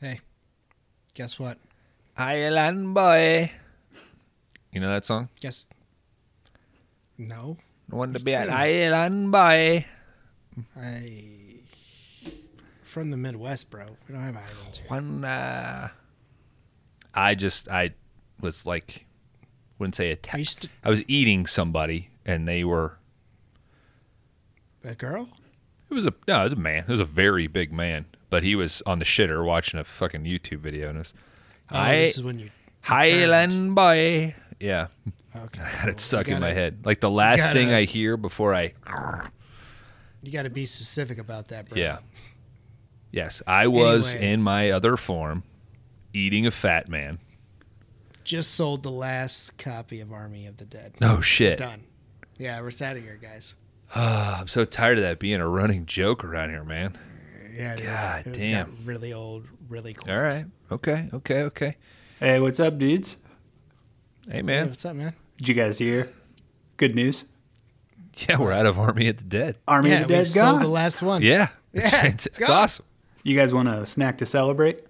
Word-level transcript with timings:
Hey, 0.00 0.20
guess 1.14 1.38
what? 1.38 1.58
Island 2.16 2.94
boy. 2.94 3.50
You 4.72 4.80
know 4.80 4.88
that 4.90 5.04
song? 5.04 5.28
Guess. 5.40 5.66
No, 7.16 7.56
Want 7.90 8.14
to 8.14 8.20
be 8.20 8.34
an 8.34 8.50
island 8.50 9.32
boy. 9.32 9.84
I. 10.78 11.22
From 12.84 13.10
the 13.10 13.16
Midwest, 13.16 13.70
bro. 13.70 13.86
We 14.06 14.14
don't 14.14 14.22
have 14.22 14.36
islands 14.36 14.78
here. 14.78 14.86
One. 14.88 15.24
Uh, 15.24 15.88
I 17.14 17.34
just 17.34 17.68
I 17.68 17.94
was 18.40 18.64
like, 18.66 19.04
wouldn't 19.78 19.96
say 19.96 20.08
I 20.10 20.12
attacked. 20.12 20.38
used. 20.38 20.68
I 20.84 20.90
was 20.90 21.02
eating 21.08 21.46
somebody, 21.46 22.10
and 22.24 22.46
they 22.46 22.62
were. 22.64 22.98
A 24.84 24.94
girl? 24.94 25.28
It 25.90 25.94
was 25.94 26.06
a 26.06 26.12
no, 26.26 26.40
it 26.40 26.44
was 26.44 26.52
a 26.52 26.56
man. 26.56 26.84
It 26.84 26.88
was 26.88 27.00
a 27.00 27.04
very 27.04 27.46
big 27.46 27.72
man, 27.72 28.04
but 28.30 28.42
he 28.44 28.54
was 28.54 28.82
on 28.86 28.98
the 28.98 29.04
shitter 29.04 29.44
watching 29.44 29.80
a 29.80 29.84
fucking 29.84 30.24
YouTube 30.24 30.58
video, 30.60 30.88
and 30.88 30.96
it 30.96 31.00
was. 31.00 31.14
Oh, 31.70 31.76
Hi, 31.76 31.98
this 32.00 32.16
is 32.18 32.22
when 32.22 32.38
you. 32.38 32.50
Highland 32.82 33.74
boy. 33.74 34.34
Yeah, 34.60 34.88
Okay. 35.36 35.60
I 35.62 35.64
had 35.68 35.88
it 35.90 36.00
stuck 36.00 36.26
You 36.28 36.34
in 36.34 36.40
my 36.40 36.52
head. 36.52 36.84
Like 36.84 37.00
the 37.00 37.10
last 37.10 37.38
gotta- 37.40 37.54
thing 37.54 37.70
I 37.70 37.84
hear 37.84 38.16
before 38.16 38.54
I. 38.54 38.72
You 40.22 40.32
got 40.32 40.42
to 40.42 40.50
be 40.50 40.66
specific 40.66 41.18
about 41.18 41.48
that, 41.48 41.68
bro. 41.68 41.78
Yeah. 41.78 41.98
Yes, 43.12 43.40
I 43.46 43.68
was 43.68 44.14
Anyway. 44.14 44.32
in 44.32 44.42
my 44.42 44.70
other 44.70 44.96
form, 44.96 45.42
eating 46.12 46.46
a 46.46 46.50
fat 46.50 46.88
man. 46.88 47.18
Just 48.24 48.52
sold 48.54 48.82
the 48.82 48.90
last 48.90 49.56
copy 49.56 50.00
of 50.00 50.12
Army 50.12 50.46
of 50.46 50.56
the 50.58 50.66
Dead. 50.66 50.94
No 51.00 51.20
shit. 51.22 51.58
Done. 51.58 51.84
Yeah, 52.36 52.60
we're 52.60 52.68
out 52.82 52.96
of 52.96 53.02
here, 53.02 53.18
guys. 53.20 53.54
I'm 53.94 54.48
so 54.48 54.64
tired 54.64 54.98
of 54.98 55.04
that 55.04 55.18
being 55.18 55.40
a 55.40 55.48
running 55.48 55.86
joke 55.86 56.24
around 56.24 56.50
here, 56.50 56.64
man. 56.64 56.96
Yeah, 57.54 57.76
dude, 57.76 57.86
God 57.86 58.26
it 58.26 58.32
damn. 58.34 58.66
got 58.70 58.74
really 58.84 59.12
old, 59.12 59.46
really 59.68 59.94
quick. 59.94 60.12
All 60.14 60.20
right. 60.22 60.44
Okay. 60.70 61.08
Okay. 61.12 61.42
Okay. 61.44 61.76
Hey, 62.20 62.38
what's 62.40 62.60
up, 62.60 62.78
dudes? 62.78 63.16
Hey, 64.26 64.36
Hey, 64.36 64.42
man. 64.42 64.68
what's 64.68 64.84
up, 64.84 64.94
man? 64.96 65.14
Did 65.38 65.48
you 65.48 65.54
guys 65.54 65.78
hear? 65.78 66.10
Good 66.76 66.94
news. 66.94 67.24
Yeah, 68.28 68.38
we're 68.40 68.52
out 68.52 68.66
of 68.66 68.78
Army 68.78 69.06
at 69.08 69.18
the 69.18 69.24
Dead. 69.24 69.56
Army 69.66 69.90
yeah, 69.90 70.00
of 70.00 70.08
the 70.08 70.14
we 70.14 70.18
Dead's 70.18 70.34
sold 70.34 70.44
gone. 70.56 70.62
the 70.62 70.68
last 70.68 71.02
one. 71.02 71.22
Yeah. 71.22 71.48
It's, 71.72 71.92
Yeah, 71.92 72.06
it's, 72.06 72.26
it's 72.26 72.38
it's 72.38 72.48
awesome. 72.48 72.84
You 73.22 73.36
guys 73.36 73.54
want 73.54 73.68
a 73.68 73.86
snack 73.86 74.18
to 74.18 74.26
celebrate? 74.26 74.82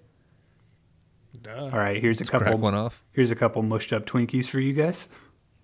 Duh. 1.41 1.65
All 1.65 1.69
right, 1.69 2.01
here's 2.01 2.19
a 2.19 2.23
Let's 2.23 2.29
crack 2.31 2.43
couple. 2.43 2.59
one 2.59 2.73
off. 2.75 3.03
Here's 3.13 3.31
a 3.31 3.35
couple 3.35 3.61
mushed 3.63 3.93
up 3.93 4.05
Twinkies 4.05 4.47
for 4.49 4.59
you 4.59 4.73
guys. 4.73 5.07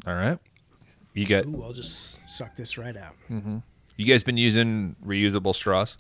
All 0.05 0.13
right. 0.13 0.37
You 1.15 1.25
got. 1.25 1.45
Ooh, 1.45 1.63
I'll 1.63 1.73
just 1.73 2.27
suck 2.27 2.55
this 2.55 2.77
right 2.77 2.95
out. 2.95 3.15
Mm-hmm. 3.31 3.57
You 3.95 4.05
guys 4.05 4.21
been 4.21 4.37
using 4.37 4.97
reusable 5.03 5.55
straws? 5.55 5.97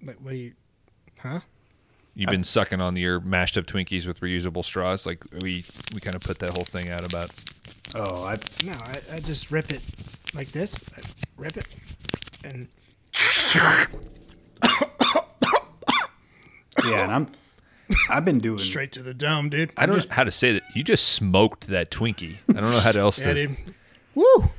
But 0.00 0.20
what 0.22 0.30
do 0.30 0.36
you? 0.36 0.52
Huh? 1.18 1.40
You've 2.14 2.30
been 2.30 2.44
sucking 2.44 2.80
on 2.80 2.96
your 2.96 3.20
mashed 3.20 3.58
up 3.58 3.66
Twinkies 3.66 4.06
with 4.06 4.20
reusable 4.20 4.64
straws. 4.64 5.04
Like 5.04 5.22
we 5.42 5.64
we 5.92 6.00
kind 6.00 6.14
of 6.14 6.22
put 6.22 6.38
that 6.38 6.50
whole 6.50 6.64
thing 6.64 6.90
out 6.90 7.04
about. 7.04 7.30
Oh, 7.94 8.24
I 8.24 8.38
No, 8.64 8.72
I, 8.72 9.16
I 9.16 9.20
just 9.20 9.50
rip 9.50 9.72
it 9.72 9.82
like 10.34 10.48
this. 10.48 10.82
I 10.96 11.00
rip 11.36 11.56
it, 11.56 11.68
and 12.44 12.68
yeah, 16.84 17.02
and 17.02 17.12
I'm 17.12 17.28
I've 18.10 18.24
been 18.24 18.38
doing 18.38 18.58
straight 18.58 18.92
to 18.92 19.02
the 19.02 19.14
dome, 19.14 19.48
dude. 19.50 19.70
I 19.76 19.86
don't 19.86 19.96
know 19.96 20.04
how 20.10 20.24
to 20.24 20.30
say 20.32 20.52
that. 20.52 20.62
You 20.74 20.84
just 20.84 21.08
smoked 21.08 21.68
that 21.68 21.90
Twinkie. 21.90 22.36
I 22.48 22.52
don't 22.54 22.70
know 22.70 22.80
how 22.80 22.92
to 22.92 22.98
else 22.98 23.18
Yeah, 23.24 23.34
to. 23.34 23.46
dude. 23.48 23.56
Woo! 24.14 24.50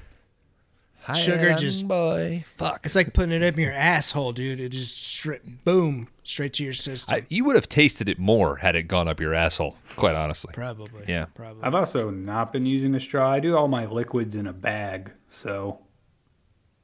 Sugar 1.16 1.56
just- 1.56 1.88
boy. 1.88 2.46
Fuck. 2.58 2.86
It's 2.86 2.96
like 2.96 3.14
putting 3.14 3.32
it 3.32 3.42
up 3.42 3.56
in 3.56 3.62
your 3.62 3.72
asshole, 3.72 4.32
dude. 4.32 4.60
It 4.60 4.70
just 4.70 5.02
straight, 5.02 5.64
boom, 5.66 6.08
straight 6.24 6.54
to 6.54 6.64
your 6.64 6.74
system. 6.74 7.16
I, 7.16 7.26
you 7.30 7.44
would 7.46 7.56
have 7.56 7.68
tasted 7.68 8.08
it 8.10 8.20
more 8.20 8.58
had 8.58 8.76
it 8.76 8.84
gone 8.84 9.08
up 9.08 9.20
your 9.20 9.34
asshole. 9.34 9.76
Quite 9.96 10.14
honestly. 10.16 10.52
probably. 10.54 11.06
Yeah. 11.08 11.26
Probably. 11.34 11.64
I've 11.64 11.74
also 11.74 12.12
not 12.12 12.54
been 12.54 12.68
using 12.68 12.94
a 12.94 13.00
straw. 13.00 13.32
I 13.32 13.40
do 13.40 13.58
all 13.58 13.68
my 13.68 13.86
liquids 13.88 14.36
in 14.36 14.46
a 14.46 14.54
bag. 14.54 15.12
So 15.32 15.80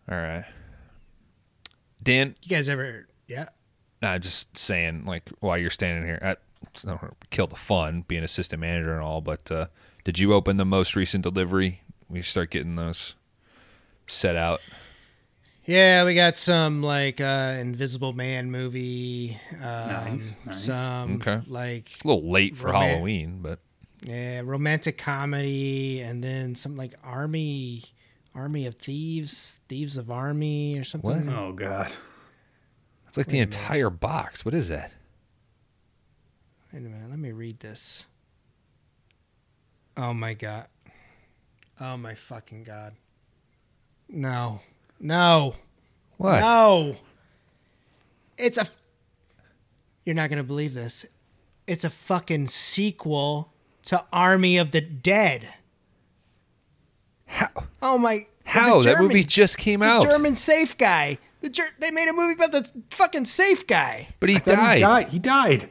All 0.10 0.18
right. 0.18 0.46
Dan, 2.02 2.36
you 2.42 2.50
guys 2.50 2.68
ever? 2.70 3.08
Yeah. 3.28 3.50
I'm 4.02 4.22
just 4.22 4.58
saying, 4.58 5.06
like, 5.06 5.30
while 5.40 5.58
you're 5.58 5.70
standing 5.72 6.04
here, 6.06 6.20
I, 6.22 6.30
I 6.32 6.34
don't 6.34 6.36
wanna 6.36 6.45
kill 7.32 7.48
the 7.48 7.56
fun 7.56 8.04
being 8.08 8.24
assistant 8.24 8.60
manager 8.62 8.94
and 8.94 9.02
all, 9.02 9.22
but 9.22 9.50
uh, 9.52 9.66
did 10.04 10.20
you 10.20 10.34
open 10.34 10.58
the 10.58 10.66
most 10.66 10.96
recent 10.96 11.24
delivery? 11.24 11.82
We 12.10 12.22
start 12.22 12.52
getting 12.52 12.76
those 12.76 13.16
set 14.08 14.36
out. 14.36 14.62
Yeah, 15.66 16.06
we 16.06 16.14
got 16.14 16.36
some 16.36 16.84
like 16.84 17.20
uh 17.20 17.58
Invisible 17.60 18.14
Man 18.14 18.52
movie. 18.52 19.40
Um, 19.54 19.60
Nice, 19.62 20.36
nice. 20.46 20.64
Some 20.64 21.16
Okay. 21.16 21.42
like 21.48 21.90
A 22.04 22.08
little 22.08 22.30
late 22.32 22.56
for 22.56 22.68
Roman- 22.72 22.90
Halloween, 22.90 23.40
but 23.42 23.60
yeah, 24.04 24.42
romantic 24.46 25.00
comedy, 25.00 26.02
and 26.02 26.24
then 26.24 26.54
some 26.54 26.76
like 26.78 26.94
Army, 27.04 27.84
Army 28.36 28.68
of 28.68 28.76
Thieves, 28.76 29.60
Thieves 29.68 29.98
of 29.98 30.12
Army, 30.12 30.78
or 30.78 30.84
something. 30.84 31.26
What? 31.26 31.36
oh 31.36 31.54
god. 31.54 31.92
it's 33.08 33.18
like 33.18 33.26
the 33.26 33.38
Wait 33.38 33.44
a 33.44 33.46
minute. 33.48 33.56
entire 33.58 33.90
box. 33.90 34.46
What 34.46 34.54
is 34.54 34.68
that? 34.68 34.92
Wait 36.76 36.86
a 36.86 36.90
minute, 36.90 37.10
let 37.10 37.20
me 37.20 37.32
read 37.32 37.62
this. 37.62 38.04
Oh 39.96 40.14
my 40.14 40.34
god. 40.34 40.68
Oh 41.80 41.96
my 41.96 42.16
fucking 42.16 42.66
god. 42.66 42.96
No. 44.10 44.60
No. 45.00 45.56
What? 46.18 46.42
No. 46.42 46.98
It's 48.38 48.58
a. 48.58 48.68
You're 50.04 50.16
not 50.16 50.30
going 50.30 50.36
to 50.36 50.44
believe 50.44 50.74
this. 50.74 51.06
It's 51.66 51.86
a 51.86 51.90
fucking 51.90 52.48
sequel 52.48 53.54
to 53.84 54.04
Army 54.12 54.58
of 54.58 54.72
the 54.72 54.82
Dead. 54.82 55.54
How? 57.26 57.68
Oh 57.82 57.98
my. 57.98 58.28
How? 58.44 58.82
the 58.82 58.90
that 58.90 59.00
movie 59.00 59.24
just 59.24 59.58
came 59.58 59.82
out. 59.82 60.02
the 60.02 60.10
out. 60.10 60.12
German 60.12 60.36
safe 60.36 60.78
guy. 60.78 61.20
The 61.40 61.48
Ger- 61.48 61.74
they 61.80 61.92
made 61.92 62.10
a 62.10 62.14
movie 62.14 62.34
about 62.34 62.52
the 62.52 62.70
fucking 62.92 63.24
safe 63.24 63.66
guy. 63.66 64.10
but 64.20 64.28
he 64.28 64.40
died. 64.40 64.76
He 64.76 64.82
died. 64.82 65.08
He 65.08 65.20
died. 65.20 65.70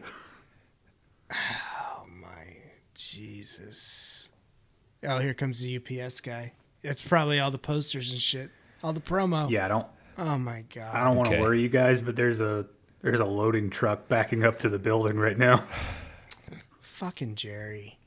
Oh 1.34 2.04
my 2.08 2.46
Jesus. 2.94 4.28
Oh, 5.06 5.18
here 5.18 5.34
comes 5.34 5.60
the 5.60 5.76
UPS 5.76 6.20
guy. 6.20 6.52
That's 6.82 7.02
probably 7.02 7.40
all 7.40 7.50
the 7.50 7.58
posters 7.58 8.10
and 8.12 8.20
shit. 8.20 8.50
All 8.82 8.92
the 8.92 9.00
promo. 9.00 9.50
Yeah, 9.50 9.64
I 9.64 9.68
don't 9.68 9.86
Oh 10.16 10.38
my 10.38 10.64
god. 10.74 10.94
I 10.94 11.04
don't 11.04 11.16
want 11.16 11.28
to 11.30 11.34
Okay. 11.36 11.42
worry 11.42 11.60
you 11.62 11.68
guys, 11.68 12.00
but 12.00 12.14
there's 12.16 12.40
a 12.40 12.66
there's 13.02 13.20
a 13.20 13.24
loading 13.24 13.68
truck 13.70 14.08
backing 14.08 14.44
up 14.44 14.58
to 14.60 14.68
the 14.68 14.78
building 14.78 15.16
right 15.18 15.36
now. 15.36 15.64
Fucking 16.80 17.34
Jerry. 17.34 17.98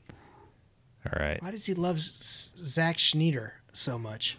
All 1.06 1.20
right. 1.24 1.40
Why 1.42 1.50
does 1.52 1.66
he 1.66 1.74
love 1.74 2.00
Zack 2.00 2.98
Snyder 2.98 3.54
so 3.72 3.98
much? 3.98 4.38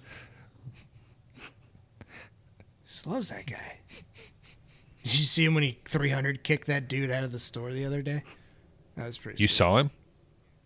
Just 2.88 3.08
loves 3.08 3.30
that 3.30 3.46
guy. 3.46 3.78
Did 5.04 5.14
you 5.14 5.26
see 5.26 5.46
him 5.46 5.54
when 5.54 5.64
he 5.64 5.80
300 5.86 6.44
kicked 6.44 6.68
that 6.68 6.88
dude 6.88 7.10
out 7.12 7.24
of 7.24 7.32
the 7.32 7.40
store 7.40 7.72
the 7.72 7.86
other 7.86 8.02
day? 8.02 8.24
That 9.00 9.08
was 9.08 9.18
pretty. 9.18 9.42
You 9.42 9.48
sweet. 9.48 9.56
saw 9.56 9.78
him? 9.78 9.92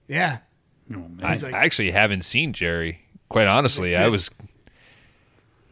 Yeah. 0.08 0.40
Oh, 0.92 0.96
man. 0.98 1.20
I, 1.22 1.34
like- 1.36 1.54
I 1.54 1.64
actually 1.64 1.92
haven't 1.92 2.24
seen 2.24 2.52
Jerry. 2.52 3.00
Quite 3.30 3.48
honestly, 3.48 3.96
I 3.96 4.08
was. 4.10 4.30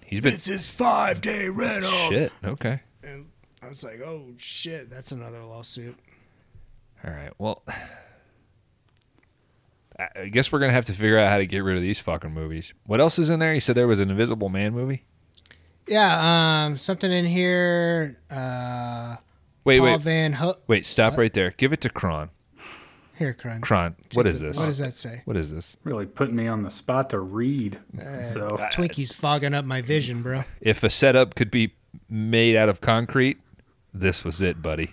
He's 0.06 0.22
been 0.22 0.34
This 0.34 0.48
is 0.48 0.68
five 0.68 1.22
day 1.22 1.48
rental. 1.50 1.92
shit. 2.10 2.32
Okay. 2.44 2.80
And 3.04 3.28
I 3.64 3.68
was 3.70 3.84
like, 3.84 4.00
oh 4.02 4.28
shit, 4.38 4.90
that's 4.90 5.12
another 5.12 5.44
lawsuit. 5.44 5.96
All 7.04 7.12
right. 7.12 7.32
Well, 7.38 7.64
I 10.00 10.08
I 10.22 10.28
guess 10.28 10.52
we're 10.52 10.60
gonna 10.60 10.72
have 10.74 10.86
to 10.86 10.94
figure 10.94 11.18
out 11.20 11.30
how 11.30 11.38
to 11.38 11.46
get 11.46 11.60
rid 11.60 11.76
of 11.78 11.82
these 11.82 12.00
fucking 12.00 12.32
movies. 12.34 12.74
What 12.86 13.00
else 13.00 13.20
is 13.20 13.30
in 13.30 13.40
there? 13.40 13.54
You 13.54 13.60
said 13.60 13.76
there 13.76 13.88
was 13.88 14.00
an 14.00 14.10
Invisible 14.10 14.50
Man 14.50 14.74
movie. 14.74 15.04
Yeah, 15.88 16.66
um, 16.66 16.78
something 16.78 17.12
in 17.12 17.26
here. 17.26 18.20
Uh, 18.30 19.18
Wait, 19.64 19.80
Paul 19.80 19.86
wait, 19.94 20.02
Van 20.02 20.34
Ho- 20.34 20.56
wait. 20.68 20.86
Stop 20.86 21.14
What? 21.14 21.20
right 21.20 21.34
there. 21.34 21.52
Give 21.58 21.74
it 21.74 21.82
to 21.82 21.90
Kron. 21.90 22.30
Here, 23.22 23.36
Kron. 23.36 23.62
Kron. 23.62 23.96
What 24.14 24.26
is 24.26 24.40
this? 24.40 24.58
What 24.58 24.66
does 24.66 24.80
that 24.80 24.96
say? 24.96 25.22
What 25.26 25.38
is 25.38 25.52
this? 25.54 25.78
really 25.84 26.08
putting 26.08 26.36
me 26.36 26.48
on 26.48 26.64
the 26.64 26.72
spot 26.72 27.12
to 27.12 27.20
read. 27.20 27.78
Uh, 27.96 28.26
so 28.26 28.68
Twinkie's 28.72 29.14
fogging 29.14 29.54
up 29.54 29.64
my 29.64 29.80
vision, 29.80 30.24
bro. 30.24 30.44
If 30.60 30.84
a 30.84 30.90
setup 30.90 31.36
could 31.36 31.52
be 31.52 31.76
made 32.10 32.56
out 32.56 32.68
of 32.68 32.82
concrete, 32.82 33.40
this 33.94 34.24
was 34.24 34.42
it, 34.42 34.64
buddy. 34.64 34.90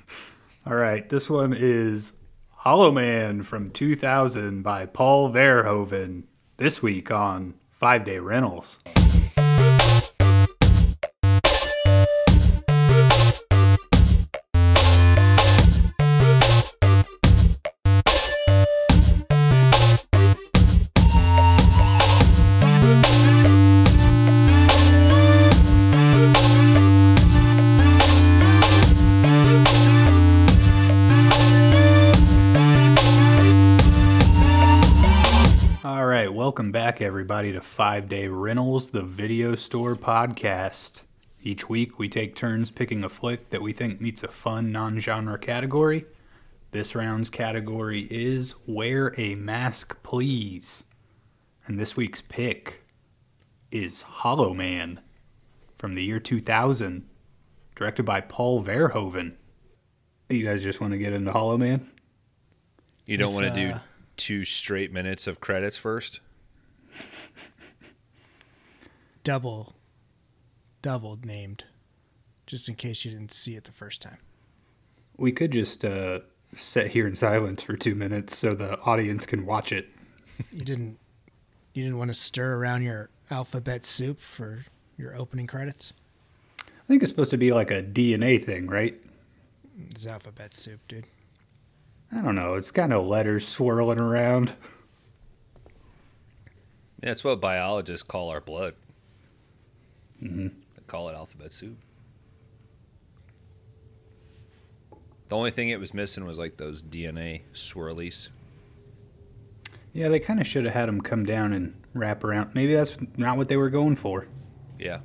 all 0.66 0.74
right, 0.74 1.08
this 1.08 1.30
one 1.30 1.54
is 1.56 2.12
Hollow 2.50 2.92
Man 2.92 3.42
from 3.42 3.70
2000 3.70 4.60
by 4.60 4.84
Paul 4.84 5.32
Verhoeven. 5.32 6.24
This 6.58 6.82
week 6.82 7.10
on 7.10 7.54
Five 7.70 8.04
Day 8.04 8.18
Rentals. 8.18 8.78
Back, 36.98 37.06
everybody, 37.06 37.52
to 37.52 37.60
Five 37.60 38.08
Day 38.08 38.26
Rentals, 38.26 38.90
the 38.90 39.02
video 39.02 39.54
store 39.54 39.94
podcast. 39.94 41.02
Each 41.44 41.68
week, 41.68 41.96
we 41.96 42.08
take 42.08 42.34
turns 42.34 42.72
picking 42.72 43.04
a 43.04 43.08
flick 43.08 43.50
that 43.50 43.62
we 43.62 43.72
think 43.72 44.00
meets 44.00 44.24
a 44.24 44.28
fun 44.28 44.72
non 44.72 44.98
genre 44.98 45.38
category. 45.38 46.06
This 46.72 46.96
round's 46.96 47.30
category 47.30 48.08
is 48.10 48.56
Wear 48.66 49.14
a 49.16 49.36
Mask, 49.36 49.96
Please. 50.02 50.82
And 51.66 51.78
this 51.78 51.96
week's 51.96 52.20
pick 52.20 52.82
is 53.70 54.02
Hollow 54.02 54.52
Man 54.52 55.00
from 55.76 55.94
the 55.94 56.02
year 56.02 56.18
2000, 56.18 57.08
directed 57.76 58.02
by 58.06 58.22
Paul 58.22 58.64
Verhoeven. 58.64 59.36
You 60.28 60.44
guys 60.44 60.64
just 60.64 60.80
want 60.80 60.94
to 60.94 60.98
get 60.98 61.12
into 61.12 61.30
Hollow 61.30 61.58
Man? 61.58 61.86
You 63.06 63.18
don't 63.18 63.28
If, 63.28 63.34
want 63.34 63.54
to 63.54 63.68
do 63.68 63.74
uh, 63.74 63.78
two 64.16 64.44
straight 64.44 64.92
minutes 64.92 65.28
of 65.28 65.40
credits 65.40 65.78
first? 65.78 66.18
Double, 69.28 69.74
double 70.80 71.18
named, 71.22 71.64
just 72.46 72.66
in 72.66 72.76
case 72.76 73.04
you 73.04 73.10
didn't 73.10 73.30
see 73.30 73.56
it 73.56 73.64
the 73.64 73.72
first 73.72 74.00
time. 74.00 74.16
We 75.18 75.32
could 75.32 75.50
just 75.50 75.84
uh, 75.84 76.20
sit 76.56 76.86
here 76.92 77.06
in 77.06 77.14
silence 77.14 77.62
for 77.62 77.76
two 77.76 77.94
minutes 77.94 78.38
so 78.38 78.54
the 78.54 78.80
audience 78.80 79.26
can 79.26 79.44
watch 79.44 79.70
it. 79.70 79.90
You 80.50 80.64
didn't, 80.64 80.98
you 81.74 81.82
didn't 81.82 81.98
want 81.98 82.08
to 82.08 82.14
stir 82.14 82.54
around 82.54 82.84
your 82.84 83.10
alphabet 83.30 83.84
soup 83.84 84.18
for 84.18 84.64
your 84.96 85.14
opening 85.14 85.46
credits. 85.46 85.92
I 86.60 86.86
think 86.88 87.02
it's 87.02 87.12
supposed 87.12 87.32
to 87.32 87.36
be 87.36 87.52
like 87.52 87.70
a 87.70 87.82
DNA 87.82 88.42
thing, 88.42 88.66
right? 88.66 88.98
It's 89.90 90.06
alphabet 90.06 90.54
soup, 90.54 90.80
dude. 90.88 91.04
I 92.10 92.22
don't 92.22 92.34
know. 92.34 92.54
It's 92.54 92.70
got 92.70 92.88
no 92.88 93.02
letters 93.02 93.46
swirling 93.46 94.00
around. 94.00 94.54
Yeah, 97.02 97.10
it's 97.10 97.24
what 97.24 97.42
biologists 97.42 98.02
call 98.02 98.30
our 98.30 98.40
blood. 98.40 98.74
Mm-hmm. 100.22 100.48
They 100.48 100.82
call 100.86 101.08
it 101.08 101.14
alphabet 101.14 101.52
soup. 101.52 101.78
The 105.28 105.36
only 105.36 105.50
thing 105.50 105.68
it 105.68 105.78
was 105.78 105.92
missing 105.92 106.24
was 106.24 106.38
like 106.38 106.56
those 106.56 106.82
DNA 106.82 107.42
swirlies. 107.52 108.28
Yeah, 109.92 110.08
they 110.08 110.20
kind 110.20 110.40
of 110.40 110.46
should 110.46 110.64
have 110.64 110.74
had 110.74 110.88
them 110.88 111.00
come 111.00 111.26
down 111.26 111.52
and 111.52 111.74
wrap 111.92 112.24
around. 112.24 112.54
Maybe 112.54 112.74
that's 112.74 112.96
not 113.16 113.36
what 113.36 113.48
they 113.48 113.56
were 113.56 113.70
going 113.70 113.96
for. 113.96 114.26
Yeah. 114.78 115.00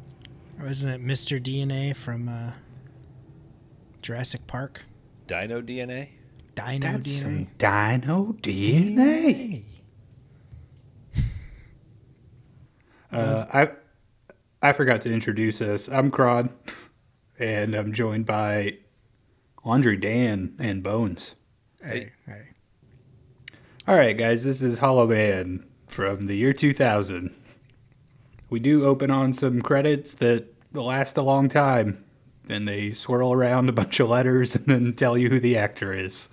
Wasn't 0.61 0.91
it 0.93 1.05
Mr. 1.05 1.41
DNA 1.43 1.95
from 1.95 2.29
uh, 2.29 2.51
Jurassic 4.01 4.47
Park? 4.47 4.83
Dino 5.27 5.61
DNA? 5.61 6.09
Dino 6.55 6.79
That's 6.79 7.07
DNA. 7.07 7.21
some 7.21 7.47
dino 7.57 8.33
DNA. 8.41 9.63
Uh, 13.11 13.45
I 13.53 13.69
I 14.63 14.71
forgot 14.71 15.01
to 15.01 15.11
introduce 15.11 15.59
us. 15.59 15.89
I'm 15.89 16.09
Crod, 16.09 16.47
and 17.37 17.75
I'm 17.75 17.91
joined 17.91 18.25
by 18.25 18.77
Laundry 19.65 19.97
Dan 19.97 20.55
and 20.57 20.81
Bones. 20.81 21.35
Hey, 21.83 22.13
hey. 22.25 22.43
All 23.85 23.95
right, 23.97 24.17
guys, 24.17 24.45
this 24.45 24.61
is 24.61 24.79
Hollow 24.79 25.05
Man 25.05 25.65
from 25.87 26.27
the 26.27 26.35
year 26.35 26.53
2000. 26.53 27.35
We 28.49 28.61
do 28.61 28.85
open 28.85 29.11
on 29.11 29.33
some 29.33 29.61
credits 29.61 30.13
that 30.13 30.45
last 30.71 31.17
a 31.17 31.23
long 31.23 31.49
time, 31.49 32.01
and 32.47 32.65
they 32.65 32.93
swirl 32.93 33.33
around 33.33 33.67
a 33.67 33.73
bunch 33.73 33.99
of 33.99 34.07
letters 34.07 34.55
and 34.55 34.65
then 34.67 34.93
tell 34.93 35.17
you 35.17 35.27
who 35.27 35.41
the 35.41 35.57
actor 35.57 35.91
is. 35.91 36.29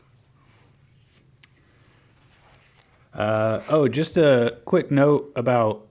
Uh, 3.13 3.61
oh, 3.69 3.89
just 3.89 4.17
a 4.17 4.57
quick 4.67 4.93
note 4.93 5.33
about 5.35 5.89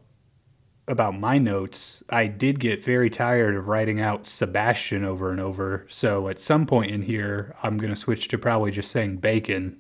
about 0.90 1.18
my 1.18 1.38
notes. 1.38 2.04
I 2.10 2.28
did 2.28 2.60
get 2.60 2.84
very 2.84 3.10
tired 3.10 3.56
of 3.56 3.68
writing 3.68 4.02
out 4.02 4.26
Sebastian 4.26 5.06
over 5.06 5.32
and 5.32 5.40
over, 5.40 5.86
so 5.88 6.28
at 6.28 6.40
some 6.40 6.66
point 6.66 6.92
in 6.92 7.04
here, 7.04 7.56
I'm 7.64 7.78
gonna 7.78 7.96
switch 7.96 8.28
to 8.30 8.38
probably 8.38 8.72
just 8.72 8.92
saying 8.92 9.18
Bacon. 9.18 9.78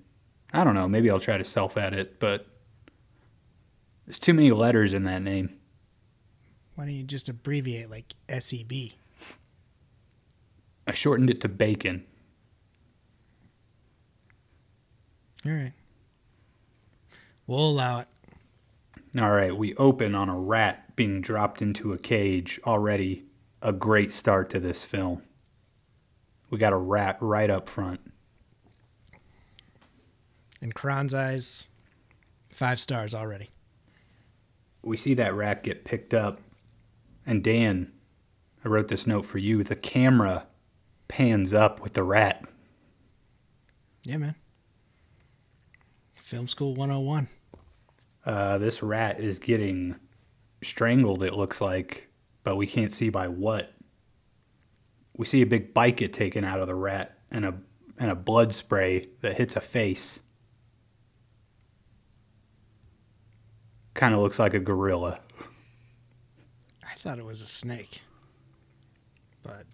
I 0.53 0.63
don't 0.63 0.75
know. 0.75 0.87
Maybe 0.87 1.09
I'll 1.09 1.19
try 1.19 1.37
to 1.37 1.43
self 1.43 1.77
edit, 1.77 2.19
but 2.19 2.47
there's 4.05 4.19
too 4.19 4.33
many 4.33 4.51
letters 4.51 4.93
in 4.93 5.03
that 5.03 5.21
name. 5.21 5.57
Why 6.75 6.85
don't 6.85 6.93
you 6.93 7.03
just 7.03 7.27
abbreviate 7.27 7.89
like 7.89 8.13
E 8.31 8.39
SEB? 8.39 8.71
I 10.87 10.93
shortened 10.93 11.29
it 11.29 11.41
to 11.41 11.49
Bacon. 11.49 12.05
All 15.45 15.51
right. 15.51 15.73
We'll 17.45 17.69
allow 17.69 17.99
it. 17.99 18.07
All 19.19 19.31
right, 19.31 19.55
we 19.55 19.75
open 19.75 20.13
on 20.13 20.29
a 20.29 20.37
rat 20.37 20.88
being 20.99 21.21
dropped 21.21 21.61
into 21.61 21.93
a 21.93 21.97
cage. 21.97 22.59
Already 22.65 23.23
a 23.61 23.71
great 23.71 24.11
start 24.11 24.49
to 24.49 24.59
this 24.59 24.83
film. 24.83 25.23
We 26.49 26.57
got 26.57 26.73
a 26.73 26.77
rat 26.77 27.15
right 27.21 27.49
up 27.49 27.69
front. 27.69 28.01
In 30.61 30.73
Kron's 30.73 31.13
eyes, 31.13 31.67
five 32.51 32.81
stars 32.81 33.15
already. 33.15 33.49
We 34.81 34.97
see 34.97 35.13
that 35.13 35.33
rat 35.33 35.63
get 35.63 35.85
picked 35.85 36.13
up. 36.13 36.41
And 37.25 37.41
Dan, 37.41 37.93
I 38.65 38.67
wrote 38.67 38.89
this 38.89 39.07
note 39.07 39.23
for 39.23 39.37
you. 39.37 39.63
The 39.63 39.77
camera 39.77 40.47
pans 41.07 41.53
up 41.53 41.79
with 41.79 41.93
the 41.93 42.03
rat. 42.03 42.43
Yeah, 44.03 44.17
man. 44.17 44.35
Film 46.15 46.49
School 46.49 46.75
101. 46.75 47.29
Uh, 48.25 48.57
this 48.57 48.83
rat 48.83 49.21
is 49.21 49.39
getting 49.39 49.95
strangled, 50.61 51.23
it 51.23 51.33
looks 51.33 51.61
like, 51.61 52.07
but 52.43 52.55
we 52.55 52.67
can't 52.67 52.91
see 52.91 53.09
by 53.09 53.27
what. 53.27 53.73
We 55.15 55.25
see 55.25 55.41
a 55.41 55.45
big 55.45 55.73
bite 55.73 55.97
get 55.97 56.13
taken 56.13 56.43
out 56.43 56.59
of 56.59 56.67
the 56.67 56.75
rat 56.75 57.17
and 57.31 57.45
a 57.45 57.55
and 57.97 58.09
a 58.09 58.15
blood 58.15 58.53
spray 58.53 59.07
that 59.19 59.37
hits 59.37 59.57
a 59.57 59.61
face. 59.61 60.21
Kind 63.93 64.13
of 64.13 64.21
looks 64.21 64.39
like 64.39 64.53
a 64.53 64.59
gorilla. 64.59 65.19
I 66.81 66.95
thought 66.95 67.19
it 67.19 67.25
was 67.25 67.41
a 67.41 67.45
snake. 67.45 68.01
But 69.43 69.65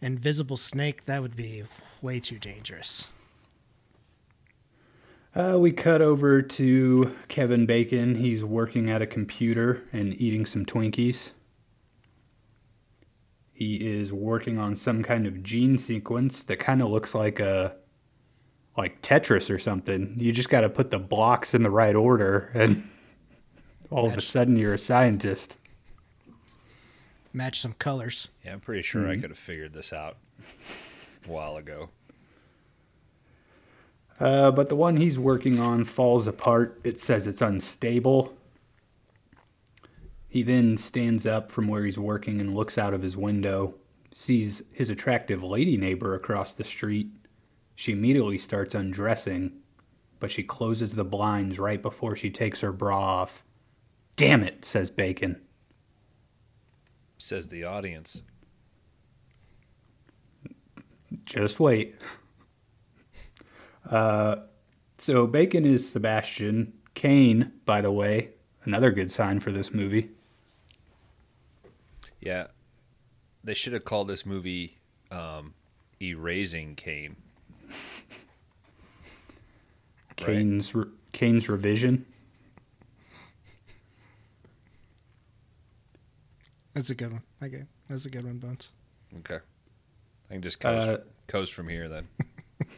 invisible 0.00 0.56
snake, 0.56 1.06
that 1.06 1.22
would 1.22 1.34
be 1.34 1.64
way 2.00 2.20
too 2.20 2.38
dangerous. 2.38 3.08
Uh, 5.36 5.58
we 5.58 5.70
cut 5.70 6.00
over 6.00 6.40
to 6.40 7.14
Kevin 7.28 7.66
Bacon. 7.66 8.14
He's 8.14 8.42
working 8.42 8.88
at 8.90 9.02
a 9.02 9.06
computer 9.06 9.82
and 9.92 10.18
eating 10.18 10.46
some 10.46 10.64
Twinkies. 10.64 11.32
He 13.52 13.74
is 13.74 14.14
working 14.14 14.58
on 14.58 14.74
some 14.76 15.02
kind 15.02 15.26
of 15.26 15.42
gene 15.42 15.76
sequence 15.76 16.42
that 16.44 16.58
kind 16.58 16.80
of 16.80 16.88
looks 16.88 17.14
like 17.14 17.38
a 17.38 17.76
like 18.78 19.02
Tetris 19.02 19.54
or 19.54 19.58
something. 19.58 20.14
You 20.16 20.32
just 20.32 20.48
got 20.48 20.62
to 20.62 20.70
put 20.70 20.90
the 20.90 20.98
blocks 20.98 21.52
in 21.52 21.62
the 21.62 21.70
right 21.70 21.94
order, 21.94 22.50
and 22.54 22.88
all 23.90 24.06
of 24.06 24.16
a 24.16 24.22
sudden 24.22 24.56
you're 24.56 24.74
a 24.74 24.78
scientist. 24.78 25.58
Match 27.34 27.60
some 27.60 27.74
colors. 27.74 28.28
Yeah, 28.42 28.54
I'm 28.54 28.60
pretty 28.60 28.82
sure 28.82 29.06
I 29.06 29.16
could 29.16 29.30
have 29.30 29.38
figured 29.38 29.74
this 29.74 29.92
out 29.92 30.16
a 31.26 31.30
while 31.30 31.58
ago. 31.58 31.90
Uh, 34.18 34.50
but 34.50 34.68
the 34.68 34.76
one 34.76 34.96
he's 34.96 35.18
working 35.18 35.60
on 35.60 35.84
falls 35.84 36.26
apart. 36.26 36.80
It 36.84 36.98
says 37.00 37.26
it's 37.26 37.42
unstable. 37.42 38.34
He 40.28 40.42
then 40.42 40.76
stands 40.76 41.26
up 41.26 41.50
from 41.50 41.68
where 41.68 41.84
he's 41.84 41.98
working 41.98 42.40
and 42.40 42.54
looks 42.54 42.78
out 42.78 42.94
of 42.94 43.02
his 43.02 43.16
window, 43.16 43.74
sees 44.14 44.62
his 44.72 44.90
attractive 44.90 45.42
lady 45.42 45.76
neighbor 45.76 46.14
across 46.14 46.54
the 46.54 46.64
street. 46.64 47.10
She 47.74 47.92
immediately 47.92 48.38
starts 48.38 48.74
undressing, 48.74 49.52
but 50.18 50.30
she 50.30 50.42
closes 50.42 50.94
the 50.94 51.04
blinds 51.04 51.58
right 51.58 51.80
before 51.80 52.16
she 52.16 52.30
takes 52.30 52.62
her 52.62 52.72
bra 52.72 52.98
off. 52.98 53.44
Damn 54.16 54.42
it, 54.42 54.64
says 54.64 54.88
Bacon. 54.88 55.40
Says 57.18 57.48
the 57.48 57.64
audience. 57.64 58.22
Just 61.24 61.60
wait. 61.60 61.96
Uh, 63.90 64.36
so 64.98 65.26
Bacon 65.26 65.64
is 65.64 65.88
Sebastian. 65.88 66.72
Kane, 66.94 67.52
by 67.64 67.80
the 67.82 67.92
way, 67.92 68.30
another 68.64 68.90
good 68.90 69.10
sign 69.10 69.38
for 69.40 69.52
this 69.52 69.72
movie. 69.72 70.10
Yeah. 72.20 72.46
They 73.44 73.54
should 73.54 73.74
have 73.74 73.84
called 73.84 74.08
this 74.08 74.24
movie 74.26 74.78
um, 75.10 75.54
Erasing 76.00 76.74
Kane. 76.74 77.16
Right. 80.18 80.28
Kane's 80.28 80.74
re- 80.74 80.86
Kane's 81.12 81.46
revision. 81.46 82.06
That's 86.72 86.88
a 86.88 86.94
good 86.94 87.12
one. 87.12 87.22
Okay. 87.42 87.64
That's 87.90 88.06
a 88.06 88.10
good 88.10 88.24
one, 88.24 88.38
Bones. 88.38 88.70
Okay. 89.18 89.38
I 90.30 90.32
can 90.32 90.40
just 90.40 90.58
coast, 90.58 90.88
Uh, 90.88 90.98
coast 91.26 91.52
from 91.52 91.68
here 91.68 91.88
then. 91.90 92.08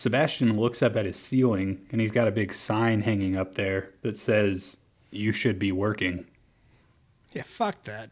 Sebastian 0.00 0.58
looks 0.58 0.80
up 0.80 0.96
at 0.96 1.04
his 1.04 1.18
ceiling 1.18 1.86
and 1.92 2.00
he's 2.00 2.10
got 2.10 2.26
a 2.26 2.30
big 2.30 2.54
sign 2.54 3.02
hanging 3.02 3.36
up 3.36 3.54
there 3.56 3.90
that 4.00 4.16
says, 4.16 4.78
You 5.10 5.30
should 5.30 5.58
be 5.58 5.72
working. 5.72 6.24
Yeah, 7.34 7.42
fuck 7.42 7.84
that. 7.84 8.08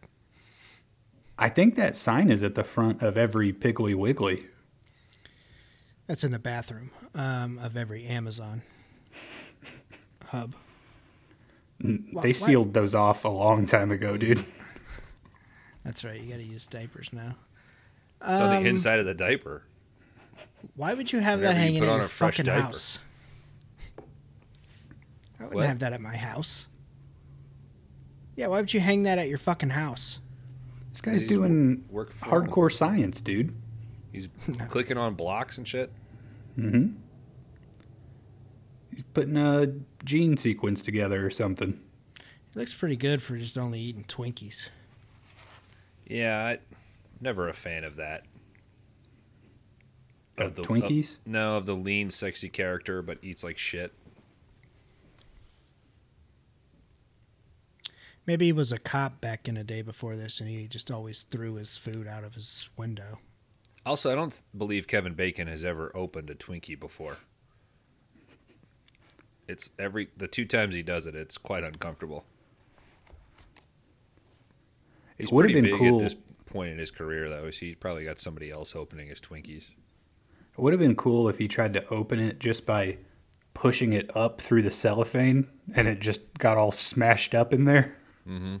I 1.39 1.49
think 1.49 1.73
that 1.77 1.95
sign 1.95 2.29
is 2.29 2.43
at 2.43 2.53
the 2.53 2.63
front 2.63 3.01
of 3.01 3.17
every 3.17 3.51
Piggly 3.51 3.95
Wiggly. 3.95 4.45
That's 6.05 6.23
in 6.23 6.29
the 6.29 6.37
bathroom 6.37 6.91
um, 7.15 7.57
of 7.57 7.75
every 7.75 8.05
Amazon 8.05 8.61
hub. 10.27 10.53
Wha- 11.83 12.21
They 12.21 12.27
what? 12.29 12.35
sealed 12.35 12.73
those 12.75 12.93
off 12.93 13.25
a 13.25 13.29
long 13.29 13.65
time 13.65 13.89
ago, 13.89 14.15
dude. 14.15 14.45
That's 15.83 16.03
right. 16.03 16.21
You 16.21 16.29
got 16.29 16.37
to 16.37 16.43
use 16.43 16.67
diapers 16.67 17.09
now. 17.11 17.35
It's 18.21 18.29
on 18.41 18.57
Um, 18.57 18.63
the 18.63 18.69
inside 18.69 18.99
of 18.99 19.07
the 19.07 19.15
diaper. 19.15 19.63
Why 20.75 20.93
would 20.93 21.11
you 21.11 21.19
have 21.19 21.39
that 21.41 21.49
Whenever 21.55 21.59
you 21.59 21.65
hanging 21.65 21.79
put 21.81 21.85
in 21.87 21.91
on 21.91 21.97
your 21.99 22.05
a 22.05 22.09
fresh 22.09 22.33
fucking 22.35 22.45
diaper. 22.45 22.61
house? 22.63 22.99
I 25.39 25.43
wouldn't 25.43 25.55
What? 25.55 25.67
have 25.67 25.79
that 25.79 25.93
at 25.93 26.01
my 26.01 26.15
house. 26.15 26.67
Yeah, 28.35 28.47
why 28.47 28.59
would 28.59 28.73
you 28.73 28.79
hang 28.79 29.03
that 29.03 29.17
at 29.19 29.27
your 29.29 29.37
fucking 29.37 29.69
house? 29.71 30.19
This 30.91 31.01
guy's 31.01 31.21
He's 31.21 31.29
doing 31.29 31.83
working 31.89 32.15
for 32.17 32.25
him. 32.25 32.47
hardcore 32.49 32.71
science, 32.71 33.21
dude. 33.21 33.55
He's 34.11 34.27
clicking 34.69 34.97
on 34.97 35.13
blocks 35.15 35.57
and 35.57 35.67
shit. 35.67 35.91
Mm-hmm. 36.57 36.93
He's 38.91 39.03
putting 39.13 39.37
a 39.37 39.67
gene 40.03 40.35
sequence 40.37 40.81
together 40.81 41.25
or 41.25 41.29
something. 41.29 41.79
It 42.17 42.55
looks 42.55 42.73
pretty 42.73 42.95
good 42.95 43.21
for 43.21 43.37
just 43.37 43.57
only 43.57 43.79
eating 43.79 44.03
Twinkies. 44.05 44.67
Yeah, 46.07 46.37
I, 46.43 46.57
never 47.21 47.47
a 47.47 47.53
fan 47.53 47.83
of 47.83 47.97
that. 47.97 48.23
Of 50.41 50.55
the 50.55 50.61
Twinkies? 50.63 51.17
no, 51.25 51.57
of 51.57 51.65
the 51.65 51.75
lean, 51.75 52.09
sexy 52.09 52.49
character, 52.49 53.01
but 53.01 53.17
eats 53.21 53.43
like 53.43 53.57
shit. 53.57 53.93
Maybe 58.25 58.45
he 58.45 58.51
was 58.51 58.71
a 58.71 58.77
cop 58.77 59.19
back 59.21 59.47
in 59.47 59.55
the 59.55 59.63
day 59.63 59.81
before 59.81 60.15
this, 60.15 60.39
and 60.39 60.47
he 60.49 60.67
just 60.67 60.91
always 60.91 61.23
threw 61.23 61.55
his 61.55 61.77
food 61.77 62.07
out 62.07 62.23
of 62.23 62.35
his 62.35 62.69
window. 62.77 63.19
Also, 63.85 64.11
I 64.11 64.15
don't 64.15 64.33
believe 64.55 64.87
Kevin 64.87 65.13
Bacon 65.15 65.47
has 65.47 65.65
ever 65.65 65.91
opened 65.95 66.29
a 66.29 66.35
Twinkie 66.35 66.79
before. 66.79 67.17
It's 69.47 69.71
every 69.79 70.09
the 70.15 70.27
two 70.27 70.45
times 70.45 70.75
he 70.75 70.83
does 70.83 71.07
it, 71.07 71.15
it's 71.15 71.39
quite 71.39 71.63
uncomfortable. 71.63 72.23
He's 75.17 75.29
It 75.31 75.33
would've 75.33 75.51
been 75.51 75.63
big 75.65 75.73
cool- 75.75 75.95
at 75.97 76.03
this 76.03 76.15
point 76.45 76.71
in 76.71 76.77
his 76.77 76.91
career, 76.91 77.29
though. 77.29 77.49
He's 77.49 77.75
probably 77.75 78.03
got 78.03 78.19
somebody 78.19 78.51
else 78.51 78.75
opening 78.75 79.07
his 79.07 79.19
Twinkies. 79.19 79.71
It 80.59 80.61
would 80.61 80.73
have 80.73 80.79
been 80.81 80.97
cool 80.97 81.29
if 81.29 81.37
he 81.37 81.47
tried 81.47 81.71
to 81.75 81.87
open 81.87 82.19
it 82.19 82.37
just 82.37 82.65
by 82.65 82.97
pushing 83.53 83.93
it 83.93 84.13
up 84.13 84.41
through 84.41 84.61
the 84.61 84.71
cellophane 84.71 85.47
and 85.73 85.87
it 85.87 86.01
just 86.01 86.19
got 86.37 86.57
all 86.57 86.73
smashed 86.73 87.33
up 87.33 87.53
in 87.53 87.63
there. 87.63 87.95
I- 88.27 88.59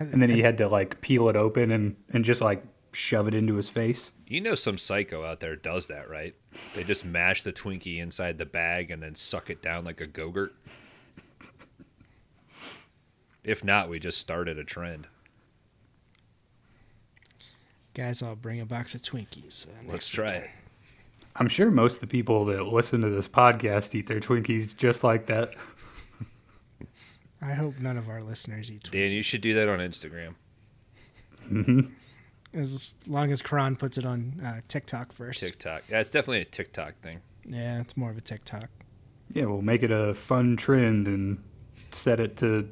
And 0.00 0.20
then 0.20 0.28
he 0.28 0.42
had 0.42 0.58
to 0.58 0.66
like 0.66 1.00
peel 1.02 1.28
it 1.28 1.36
open 1.36 1.70
and, 1.70 1.94
and 2.12 2.24
just 2.24 2.40
like 2.40 2.64
shove 2.90 3.28
it 3.28 3.34
into 3.34 3.54
his 3.54 3.70
face. 3.70 4.10
You 4.26 4.40
know, 4.40 4.56
some 4.56 4.76
psycho 4.76 5.24
out 5.24 5.38
there 5.38 5.54
does 5.54 5.86
that, 5.86 6.10
right? 6.10 6.34
They 6.74 6.82
just 6.82 7.04
mash 7.04 7.44
the 7.44 7.52
Twinkie 7.52 7.98
inside 8.00 8.38
the 8.38 8.46
bag 8.46 8.90
and 8.90 9.00
then 9.04 9.14
suck 9.14 9.50
it 9.50 9.62
down 9.62 9.84
like 9.84 10.00
a 10.00 10.06
gogurt. 10.08 10.50
If 13.44 13.62
not, 13.62 13.88
we 13.88 14.00
just 14.00 14.18
started 14.18 14.58
a 14.58 14.64
trend. 14.64 15.06
Guys, 17.94 18.22
I'll 18.22 18.36
bring 18.36 18.60
a 18.60 18.66
box 18.66 18.94
of 18.94 19.02
Twinkies. 19.02 19.68
Uh, 19.68 19.70
Let's 19.92 20.08
try 20.08 20.24
weekend. 20.26 20.44
it. 20.44 20.50
I'm 21.36 21.48
sure 21.48 21.70
most 21.70 21.94
of 21.96 22.00
the 22.00 22.06
people 22.06 22.44
that 22.46 22.62
listen 22.64 23.00
to 23.00 23.08
this 23.10 23.28
podcast 23.28 23.94
eat 23.94 24.06
their 24.06 24.20
Twinkies 24.20 24.76
just 24.76 25.02
like 25.04 25.26
that. 25.26 25.54
I 27.42 27.52
hope 27.54 27.78
none 27.78 27.96
of 27.98 28.08
our 28.08 28.22
listeners 28.22 28.70
eat 28.70 28.82
Twinkies. 28.84 28.90
Dan, 28.92 29.10
you 29.12 29.22
should 29.22 29.40
do 29.40 29.54
that 29.54 29.68
on 29.68 29.78
Instagram. 29.80 30.34
As 32.54 32.92
long 33.06 33.30
as 33.32 33.42
Karan 33.42 33.76
puts 33.76 33.98
it 33.98 34.04
on 34.04 34.40
uh, 34.44 34.60
TikTok 34.68 35.12
first. 35.12 35.40
TikTok. 35.40 35.82
Yeah, 35.88 36.00
it's 36.00 36.10
definitely 36.10 36.40
a 36.40 36.44
TikTok 36.46 36.94
thing. 36.96 37.20
Yeah, 37.44 37.80
it's 37.80 37.96
more 37.96 38.10
of 38.10 38.16
a 38.16 38.20
TikTok. 38.22 38.70
Yeah, 39.30 39.44
we'll 39.46 39.60
make 39.62 39.82
it 39.82 39.90
a 39.90 40.14
fun 40.14 40.56
trend 40.56 41.06
and 41.08 41.42
set 41.90 42.20
it 42.20 42.36
to 42.38 42.68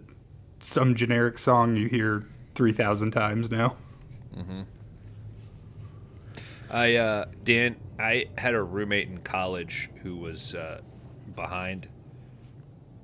some 0.61 0.95
generic 0.95 1.39
song 1.39 1.77
you 1.77 1.89
hear 1.89 2.25
3,000 2.55 3.11
times 3.11 3.51
now. 3.51 3.77
I 6.73 6.97
uh, 6.97 7.27
Dan, 7.45 7.77
I 7.99 8.29
had 8.39 8.55
a 8.55 8.63
roommate 8.63 9.09
in 9.09 9.19
college 9.19 9.91
who 10.03 10.17
was 10.17 10.55
uh, 10.55 10.81
behind 11.37 11.87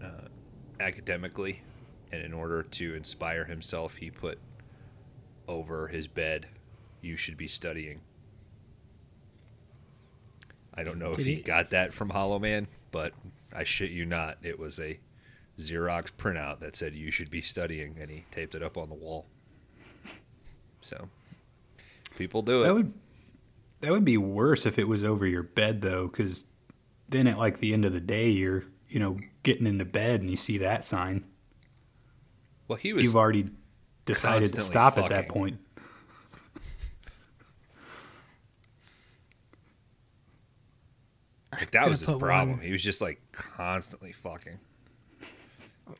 uh, 0.02 0.28
academically, 0.80 1.62
and 2.10 2.22
in 2.22 2.32
order 2.32 2.62
to 2.62 2.94
inspire 2.94 3.44
himself, 3.44 3.96
he 3.96 4.10
put 4.10 4.38
over 5.46 5.88
his 5.88 6.08
bed, 6.08 6.46
"You 7.02 7.16
should 7.16 7.36
be 7.36 7.46
studying." 7.46 8.00
I 10.72 10.82
don't 10.82 10.98
know 10.98 11.10
if 11.12 11.18
he 11.18 11.34
he- 11.34 11.42
got 11.42 11.70
that 11.70 11.92
from 11.92 12.08
Hollow 12.08 12.38
Man, 12.38 12.68
but 12.90 13.12
I 13.54 13.64
shit 13.64 13.90
you 13.90 14.06
not, 14.06 14.38
it 14.42 14.58
was 14.58 14.80
a 14.80 14.98
Xerox 15.58 16.10
printout 16.16 16.60
that 16.60 16.74
said 16.74 16.94
"You 16.94 17.10
should 17.10 17.30
be 17.30 17.42
studying," 17.42 17.96
and 18.00 18.10
he 18.10 18.24
taped 18.30 18.54
it 18.54 18.62
up 18.62 18.78
on 18.78 18.88
the 18.88 18.94
wall. 18.94 19.26
So, 20.80 21.10
people 22.16 22.40
do 22.40 22.62
it. 22.62 22.66
That 22.66 22.74
would 22.74 22.92
that 23.80 23.90
would 23.92 24.04
be 24.04 24.16
worse 24.16 24.66
if 24.66 24.78
it 24.78 24.88
was 24.88 25.04
over 25.04 25.26
your 25.26 25.42
bed 25.42 25.80
though, 25.80 26.06
because 26.08 26.46
then 27.08 27.26
at 27.26 27.38
like 27.38 27.58
the 27.58 27.72
end 27.72 27.84
of 27.84 27.92
the 27.92 28.00
day, 28.00 28.28
you're 28.30 28.64
you 28.88 28.98
know 29.00 29.18
getting 29.42 29.66
into 29.66 29.84
bed 29.84 30.20
and 30.20 30.30
you 30.30 30.36
see 30.36 30.58
that 30.58 30.84
sign. 30.84 31.24
well, 32.66 32.76
he 32.78 32.92
was 32.92 33.04
You've 33.04 33.16
already 33.16 33.50
decided 34.04 34.48
to 34.50 34.56
constantly 34.56 34.70
stop 34.70 34.98
at 34.98 35.08
that 35.10 35.28
point. 35.28 35.58
Like 41.52 41.70
that 41.72 41.88
was 41.88 42.00
his 42.00 42.18
problem. 42.18 42.58
one- 42.58 42.60
He 42.60 42.72
was 42.72 42.82
just 42.82 43.00
like 43.00 43.20
constantly 43.32 44.12
fucking. 44.12 44.58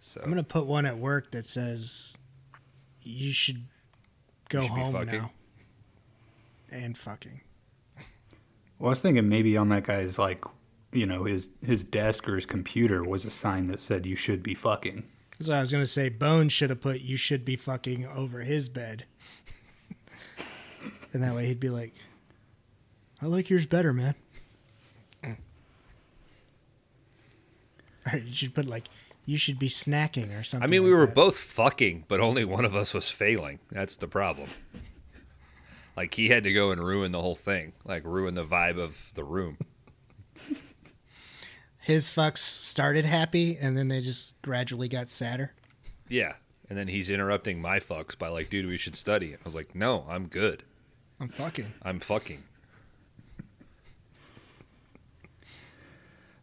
So 0.00 0.20
I'm 0.22 0.28
gonna 0.28 0.42
put 0.42 0.66
one 0.66 0.84
at 0.84 0.98
work 0.98 1.30
that 1.30 1.46
says 1.46 2.14
you 3.02 3.32
should 3.32 3.64
go 4.50 4.60
You 4.62 4.66
should 4.68 4.72
home 4.76 5.06
now. 5.06 5.30
And 6.70 6.96
fucking. 6.96 7.40
Well, 8.78 8.88
I 8.88 8.90
was 8.90 9.00
thinking 9.00 9.28
maybe 9.28 9.56
on 9.56 9.68
that 9.70 9.84
guy's 9.84 10.18
like, 10.18 10.44
you 10.92 11.06
know, 11.06 11.24
his 11.24 11.50
his 11.64 11.84
desk 11.84 12.28
or 12.28 12.34
his 12.36 12.46
computer 12.46 13.02
was 13.04 13.24
a 13.24 13.30
sign 13.30 13.66
that 13.66 13.80
said 13.80 14.06
you 14.06 14.16
should 14.16 14.42
be 14.42 14.54
fucking. 14.54 15.04
So 15.40 15.52
I 15.52 15.60
was 15.60 15.70
gonna 15.72 15.86
say 15.86 16.08
Bones 16.08 16.52
should 16.52 16.70
have 16.70 16.80
put 16.80 17.00
you 17.00 17.16
should 17.16 17.44
be 17.44 17.56
fucking 17.56 18.06
over 18.06 18.40
his 18.40 18.68
bed. 18.68 19.04
and 21.12 21.22
that 21.22 21.34
way 21.34 21.46
he'd 21.46 21.60
be 21.60 21.70
like, 21.70 21.94
I 23.22 23.26
like 23.26 23.50
yours 23.50 23.66
better, 23.66 23.92
man. 23.92 24.14
Or 28.10 28.18
you 28.18 28.32
should 28.34 28.54
put 28.54 28.64
like 28.66 28.88
you 29.26 29.36
should 29.36 29.58
be 29.58 29.68
snacking 29.68 30.38
or 30.38 30.42
something. 30.42 30.66
I 30.66 30.70
mean, 30.70 30.82
we 30.82 30.90
like 30.90 30.98
were 31.00 31.06
that. 31.06 31.14
both 31.14 31.36
fucking, 31.36 32.06
but 32.08 32.20
only 32.20 32.44
one 32.44 32.64
of 32.64 32.74
us 32.74 32.94
was 32.94 33.10
failing. 33.10 33.58
That's 33.70 33.96
the 33.96 34.08
problem. 34.08 34.48
Like 35.98 36.14
he 36.14 36.28
had 36.28 36.44
to 36.44 36.52
go 36.52 36.70
and 36.70 36.80
ruin 36.80 37.10
the 37.10 37.20
whole 37.20 37.34
thing, 37.34 37.72
like 37.84 38.04
ruin 38.04 38.34
the 38.34 38.44
vibe 38.44 38.78
of 38.78 39.10
the 39.14 39.24
room. 39.24 39.58
his 41.80 42.08
fucks 42.08 42.38
started 42.38 43.04
happy 43.04 43.58
and 43.60 43.76
then 43.76 43.88
they 43.88 44.00
just 44.00 44.40
gradually 44.40 44.86
got 44.86 45.10
sadder. 45.10 45.54
Yeah, 46.08 46.34
and 46.70 46.78
then 46.78 46.86
he's 46.86 47.10
interrupting 47.10 47.60
my 47.60 47.80
fucks 47.80 48.16
by 48.16 48.28
like, 48.28 48.48
"Dude, 48.48 48.66
we 48.66 48.76
should 48.76 48.94
study." 48.94 49.34
I 49.34 49.38
was 49.42 49.56
like, 49.56 49.74
"No, 49.74 50.06
I'm 50.08 50.28
good. 50.28 50.62
I'm 51.18 51.30
fucking. 51.30 51.72
I'm 51.82 51.98
fucking." 51.98 52.44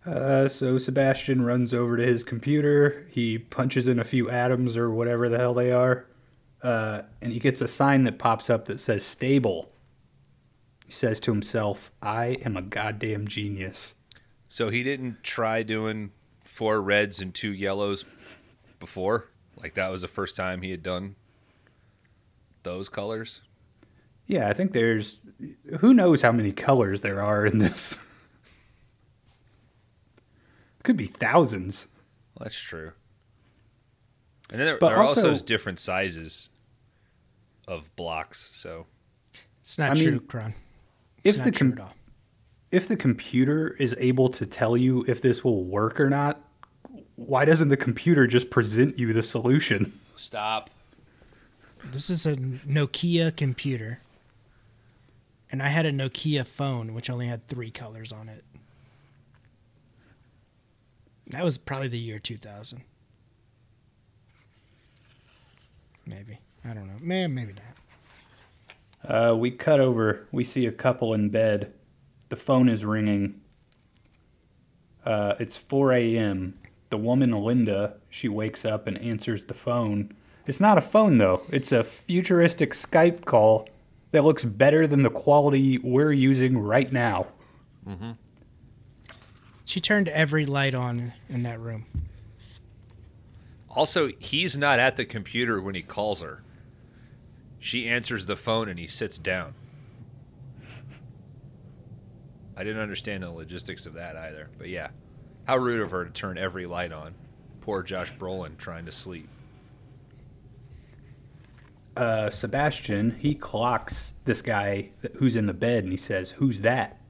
Uh, 0.05 0.49
so 0.49 0.77
Sebastian 0.77 1.45
runs 1.45 1.73
over 1.73 1.95
to 1.95 2.05
his 2.05 2.25
computer. 2.25 3.07
He 3.09 3.37
punches 3.37 3.87
in 3.87 3.99
a 3.99 4.03
few 4.03 4.29
atoms 4.29 4.75
or 4.75 4.91
whatever 4.91 5.29
the 5.29 5.37
hell 5.37 5.53
they 5.53 5.71
are, 5.71 6.07
uh, 6.65 7.03
and 7.21 7.31
he 7.31 7.39
gets 7.39 7.61
a 7.61 7.67
sign 7.67 8.05
that 8.05 8.17
pops 8.17 8.49
up 8.49 8.65
that 8.65 8.79
says 8.79 9.05
"stable." 9.05 9.71
He 10.85 10.91
says 10.91 11.19
to 11.21 11.31
himself, 11.31 11.91
"I 12.01 12.37
am 12.43 12.57
a 12.57 12.61
goddamn 12.61 13.27
genius." 13.27 13.93
So 14.49 14.69
he 14.69 14.83
didn't 14.83 15.23
try 15.23 15.61
doing 15.63 16.11
four 16.43 16.81
reds 16.81 17.19
and 17.19 17.33
two 17.33 17.53
yellows 17.53 18.03
before. 18.79 19.29
Like 19.61 19.75
that 19.75 19.91
was 19.91 20.01
the 20.01 20.07
first 20.07 20.35
time 20.35 20.61
he 20.61 20.71
had 20.71 20.81
done 20.81 21.15
those 22.63 22.89
colors. 22.89 23.41
Yeah, 24.25 24.49
I 24.49 24.53
think 24.53 24.71
there's 24.71 25.21
who 25.79 25.93
knows 25.93 26.23
how 26.23 26.31
many 26.31 26.51
colors 26.51 27.01
there 27.01 27.21
are 27.21 27.45
in 27.45 27.59
this. 27.59 27.99
Could 30.83 30.97
be 30.97 31.05
thousands. 31.05 31.87
Well, 32.33 32.45
that's 32.45 32.59
true. 32.59 32.91
And 34.49 34.59
then 34.59 34.65
there, 34.65 34.77
there 34.79 34.97
are 34.97 35.03
also, 35.03 35.29
also- 35.29 35.45
different 35.45 35.79
sizes 35.79 36.49
of 37.67 37.93
blocks. 37.95 38.49
So 38.53 38.85
It's 39.61 39.77
not 39.77 39.91
I 39.91 39.95
true, 39.95 40.11
mean, 40.11 40.19
Kron. 40.21 40.53
It's 41.23 41.35
if 41.37 41.37
not 41.39 41.45
the 41.45 41.51
true 41.51 41.69
com- 41.71 41.79
at 41.79 41.83
all. 41.85 41.93
if 42.71 42.87
the 42.87 42.95
computer 42.97 43.75
is 43.79 43.95
able 43.99 44.29
to 44.29 44.45
tell 44.45 44.77
you 44.77 45.03
if 45.07 45.21
this 45.21 45.43
will 45.43 45.63
work 45.63 45.99
or 45.99 46.09
not, 46.09 46.41
why 47.15 47.45
doesn't 47.45 47.69
the 47.69 47.77
computer 47.77 48.27
just 48.27 48.49
present 48.49 48.97
you 48.99 49.13
the 49.13 49.23
solution? 49.23 49.99
Stop. 50.15 50.69
This 51.85 52.09
is 52.09 52.25
a 52.25 52.35
Nokia 52.35 53.35
computer. 53.35 53.99
And 55.51 55.61
I 55.61 55.67
had 55.67 55.85
a 55.85 55.91
Nokia 55.91 56.45
phone, 56.45 56.93
which 56.93 57.09
only 57.09 57.27
had 57.27 57.47
three 57.47 57.69
colors 57.71 58.11
on 58.11 58.27
it. 58.27 58.43
That 61.27 61.43
was 61.43 61.57
probably 61.57 61.87
the 61.87 61.97
year 61.99 62.19
2000. 62.19 62.81
Maybe. 66.05 66.39
I 66.67 66.73
don't 66.73 66.87
know. 66.87 66.95
Maybe, 67.01 67.31
maybe 67.31 67.53
not. 67.53 67.63
Uh, 69.31 69.35
we 69.35 69.51
cut 69.51 69.79
over. 69.79 70.27
We 70.31 70.43
see 70.43 70.65
a 70.65 70.71
couple 70.71 71.13
in 71.13 71.29
bed. 71.29 71.73
The 72.29 72.35
phone 72.35 72.67
is 72.69 72.83
ringing. 72.83 73.41
Uh, 75.05 75.35
it's 75.39 75.55
4 75.57 75.93
a.m. 75.93 76.57
The 76.89 76.97
woman, 76.97 77.31
Linda, 77.31 77.97
she 78.09 78.27
wakes 78.27 78.65
up 78.65 78.87
and 78.87 78.97
answers 78.97 79.45
the 79.45 79.53
phone. 79.53 80.13
It's 80.47 80.59
not 80.59 80.77
a 80.77 80.81
phone, 80.81 81.17
though. 81.19 81.43
It's 81.51 81.71
a 81.71 81.83
futuristic 81.83 82.71
Skype 82.71 83.25
call 83.25 83.67
that 84.11 84.23
looks 84.23 84.43
better 84.43 84.87
than 84.87 85.03
the 85.03 85.09
quality 85.09 85.77
we're 85.77 86.11
using 86.11 86.57
right 86.57 86.91
now. 86.91 87.27
Mhm. 87.87 88.17
She 89.65 89.79
turned 89.79 90.07
every 90.09 90.45
light 90.45 90.73
on 90.73 91.13
in 91.29 91.43
that 91.43 91.59
room. 91.59 91.85
Also, 93.69 94.09
he's 94.19 94.55
not 94.55 94.79
at 94.79 94.95
the 94.95 95.05
computer 95.05 95.61
when 95.61 95.75
he 95.75 95.81
calls 95.81 96.21
her. 96.21 96.41
She 97.65 97.89
answers 97.89 98.27
the 98.27 98.35
phone 98.35 98.69
and 98.69 98.77
he 98.77 98.85
sits 98.85 99.17
down. 99.17 99.55
I 102.55 102.63
didn't 102.63 102.79
understand 102.79 103.23
the 103.23 103.31
logistics 103.31 103.87
of 103.87 103.95
that 103.95 104.15
either. 104.15 104.49
But 104.59 104.69
yeah, 104.69 104.89
how 105.45 105.57
rude 105.57 105.81
of 105.81 105.89
her 105.89 106.05
to 106.05 106.11
turn 106.11 106.37
every 106.37 106.67
light 106.67 106.91
on. 106.91 107.15
Poor 107.61 107.81
Josh 107.81 108.13
Brolin 108.13 108.55
trying 108.59 108.85
to 108.85 108.91
sleep. 108.91 109.27
Uh, 111.97 112.29
Sebastian, 112.29 113.17
he 113.17 113.33
clocks 113.33 114.13
this 114.25 114.43
guy 114.43 114.91
who's 115.15 115.35
in 115.35 115.47
the 115.47 115.53
bed 115.53 115.85
and 115.85 115.91
he 115.91 115.97
says, 115.97 116.31
Who's 116.37 116.61
that? 116.61 117.01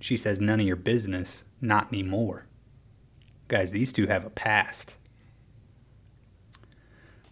She 0.00 0.16
says, 0.16 0.40
None 0.40 0.58
of 0.58 0.66
your 0.66 0.74
business. 0.74 1.44
Not 1.60 1.92
anymore. 1.92 2.46
Guys, 3.46 3.70
these 3.70 3.92
two 3.92 4.08
have 4.08 4.26
a 4.26 4.30
past. 4.30 4.96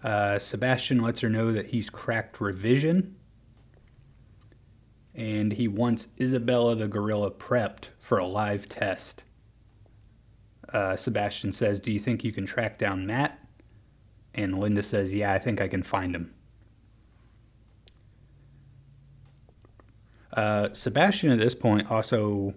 Uh, 0.03 0.39
Sebastian 0.39 1.01
lets 1.01 1.21
her 1.21 1.29
know 1.29 1.53
that 1.53 1.67
he's 1.67 1.91
cracked 1.91 2.41
reversion 2.41 3.17
and 5.19 5.55
he 5.55 5.67
wants 5.67 6.07
Isabella 6.21 6.77
the 6.77 6.87
gorilla 6.87 7.33
prepped 7.33 7.89
for 7.99 8.19
a 8.19 8.27
live 8.27 8.69
test. 8.69 9.25
Uh, 10.73 10.95
Sebastian 10.95 11.51
says, 11.51 11.81
Do 11.81 11.91
you 11.91 11.99
think 11.99 12.23
you 12.23 12.33
can 12.33 12.47
track 12.47 12.79
down 12.79 13.05
Matt? 13.05 13.45
And 14.33 14.61
Linda 14.61 14.83
says, 14.83 15.13
Yeah, 15.13 15.33
I 15.33 15.41
think 15.41 15.61
I 15.61 15.67
can 15.67 15.83
find 15.83 16.15
him. 16.15 16.35
Uh, 20.33 20.69
Sebastian 20.73 21.33
at 21.33 21.39
this 21.39 21.55
point 21.55 21.91
also, 21.91 22.55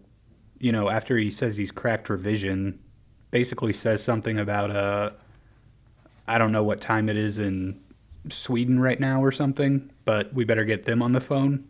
you 0.60 0.72
know, 0.72 0.88
after 0.88 1.18
he 1.18 1.32
says 1.32 1.58
he's 1.58 1.72
cracked 1.72 2.10
reversion, 2.12 2.80
basically 3.32 3.74
says 3.74 4.04
something 4.04 4.38
about 4.38 4.70
uh, 4.70 5.12
I 6.32 6.38
don't 6.38 6.54
know 6.54 6.64
what 6.64 6.80
time 6.80 7.10
it 7.10 7.18
is 7.18 7.40
in 7.40 7.78
Sweden 8.30 8.80
right 8.80 8.98
now 8.98 9.22
or 9.22 9.34
something, 9.34 9.92
but 10.06 10.34
we 10.34 10.46
better 10.46 10.64
get 10.64 10.86
them 10.86 11.02
on 11.02 11.12
the 11.12 11.20
phone. 11.20 11.68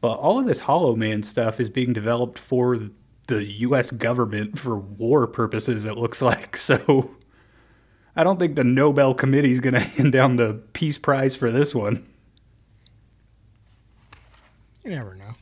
But 0.00 0.14
all 0.14 0.40
of 0.40 0.46
this 0.46 0.58
Hollow 0.58 0.96
Man 0.96 1.22
stuff 1.22 1.60
is 1.60 1.68
being 1.68 1.92
developed 1.92 2.40
for 2.40 2.76
the 3.28 3.44
U.S. 3.44 3.92
government 3.92 4.58
for 4.58 4.76
war 4.76 5.28
purposes. 5.28 5.84
It 5.84 5.96
looks 5.96 6.20
like 6.22 6.56
so. 6.56 7.12
I 8.16 8.24
don't 8.24 8.40
think 8.40 8.56
the 8.56 8.64
Nobel 8.64 9.14
Committee 9.14 9.52
is 9.52 9.60
going 9.60 9.74
to 9.74 9.80
hand 9.80 10.10
down 10.10 10.34
the 10.34 10.54
Peace 10.72 10.98
Prize 10.98 11.36
for 11.36 11.52
this 11.52 11.72
one. 11.72 12.04
You 14.82 14.90
never 14.90 15.14
know. 15.14 15.34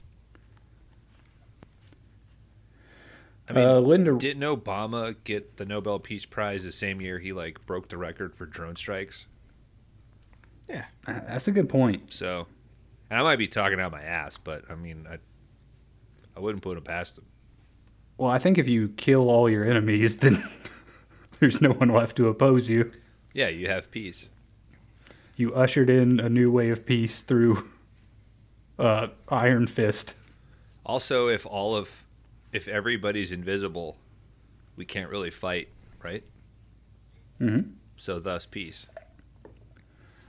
I 3.50 3.52
mean, 3.52 3.68
uh, 3.68 3.80
Linda, 3.80 4.16
didn't 4.16 4.42
Obama 4.42 5.16
get 5.24 5.56
the 5.56 5.64
Nobel 5.64 5.98
Peace 5.98 6.24
Prize 6.24 6.64
the 6.64 6.72
same 6.72 7.00
year 7.00 7.18
he 7.18 7.32
like 7.32 7.66
broke 7.66 7.88
the 7.88 7.98
record 7.98 8.34
for 8.34 8.46
drone 8.46 8.76
strikes? 8.76 9.26
Yeah. 10.68 10.84
that's 11.04 11.48
a 11.48 11.52
good 11.52 11.68
point. 11.68 12.12
So, 12.12 12.46
and 13.10 13.18
I 13.18 13.22
might 13.22 13.36
be 13.36 13.48
talking 13.48 13.80
out 13.80 13.90
my 13.90 14.02
ass, 14.02 14.36
but 14.36 14.62
I 14.70 14.76
mean, 14.76 15.06
I 15.10 15.18
I 16.36 16.40
wouldn't 16.40 16.62
put 16.62 16.78
it 16.78 16.84
past 16.84 17.18
him. 17.18 17.24
Well, 18.16 18.30
I 18.30 18.38
think 18.38 18.56
if 18.56 18.68
you 18.68 18.90
kill 18.90 19.28
all 19.28 19.50
your 19.50 19.64
enemies, 19.64 20.16
then 20.18 20.42
there's 21.40 21.60
no 21.60 21.70
one 21.70 21.88
left 21.88 22.16
to 22.18 22.28
oppose 22.28 22.70
you. 22.70 22.92
Yeah, 23.32 23.48
you 23.48 23.66
have 23.68 23.90
peace. 23.90 24.30
You 25.36 25.52
ushered 25.54 25.90
in 25.90 26.20
a 26.20 26.28
new 26.28 26.50
way 26.50 26.70
of 26.70 26.86
peace 26.86 27.22
through 27.22 27.68
uh, 28.78 29.08
Iron 29.28 29.66
Fist. 29.66 30.14
Also, 30.84 31.28
if 31.28 31.46
all 31.46 31.74
of 31.74 32.04
if 32.52 32.66
everybody's 32.68 33.32
invisible, 33.32 33.96
we 34.76 34.84
can't 34.84 35.10
really 35.10 35.30
fight, 35.30 35.68
right? 36.02 36.24
Mhm. 37.40 37.74
So 37.96 38.18
thus 38.18 38.46
peace. 38.46 38.86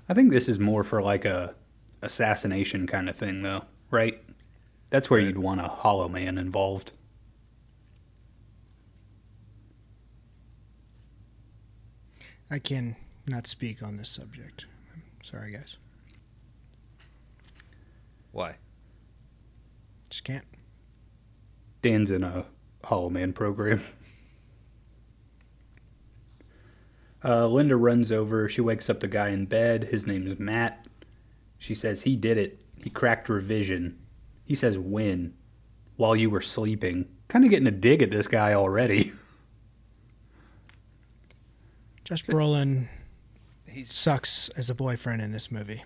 I 0.10 0.14
think 0.14 0.32
this 0.32 0.50
is 0.50 0.60
more 0.60 0.84
for 0.84 1.02
like 1.02 1.26
a 1.26 1.56
assassination 2.02 2.86
kind 2.88 3.08
of 3.10 3.16
thing, 3.16 3.44
though, 3.44 3.66
right? 3.92 4.22
That's 4.90 5.10
where 5.10 5.20
Right. 5.20 5.28
you'd 5.28 5.38
want 5.38 5.62
a 5.62 5.68
Hollow 5.68 6.10
Man 6.10 6.38
involved. 6.38 6.92
I 12.50 12.60
can 12.60 12.96
not 13.26 13.48
speak 13.48 13.82
on 13.82 13.98
this 13.98 14.10
subject. 14.10 14.66
Sorry, 15.24 15.52
guys. 15.54 15.78
Why? 18.32 18.56
Just 20.10 20.24
can't. 20.24 20.46
Dan's 21.82 22.12
in 22.12 22.24
a 22.24 22.46
Hollow 22.84 23.10
Man 23.10 23.34
program. 23.34 23.82
Uh, 27.24 27.46
Linda 27.46 27.76
runs 27.76 28.12
over. 28.12 28.50
She 28.50 28.62
wakes 28.62 28.90
up 28.90 29.00
the 29.00 29.08
guy 29.08 29.30
in 29.30 29.46
bed. 29.46 29.84
His 29.92 30.08
name's 30.08 30.40
Matt. 30.40 30.88
She 31.60 31.76
says 31.76 32.02
he 32.02 32.16
did 32.16 32.40
it. 32.40 32.60
He 32.84 32.90
cracked 32.90 33.30
reversion. 33.30 34.00
He 34.44 34.56
says 34.56 34.80
when? 34.80 35.36
While 35.98 36.16
you 36.16 36.32
were 36.32 36.42
sleeping. 36.42 37.08
Kind 37.28 37.46
of 37.46 37.52
getting 37.52 37.68
a 37.68 37.72
dig 37.72 38.02
at 38.02 38.10
this 38.10 38.28
guy 38.28 38.56
already. 38.56 39.12
Josh 42.04 42.26
Brolin 42.26 42.88
He's 43.68 43.94
sucks 43.94 44.50
as 44.50 44.70
a 44.70 44.76
boyfriend 44.76 45.22
in 45.22 45.32
this 45.32 45.50
movie. 45.50 45.84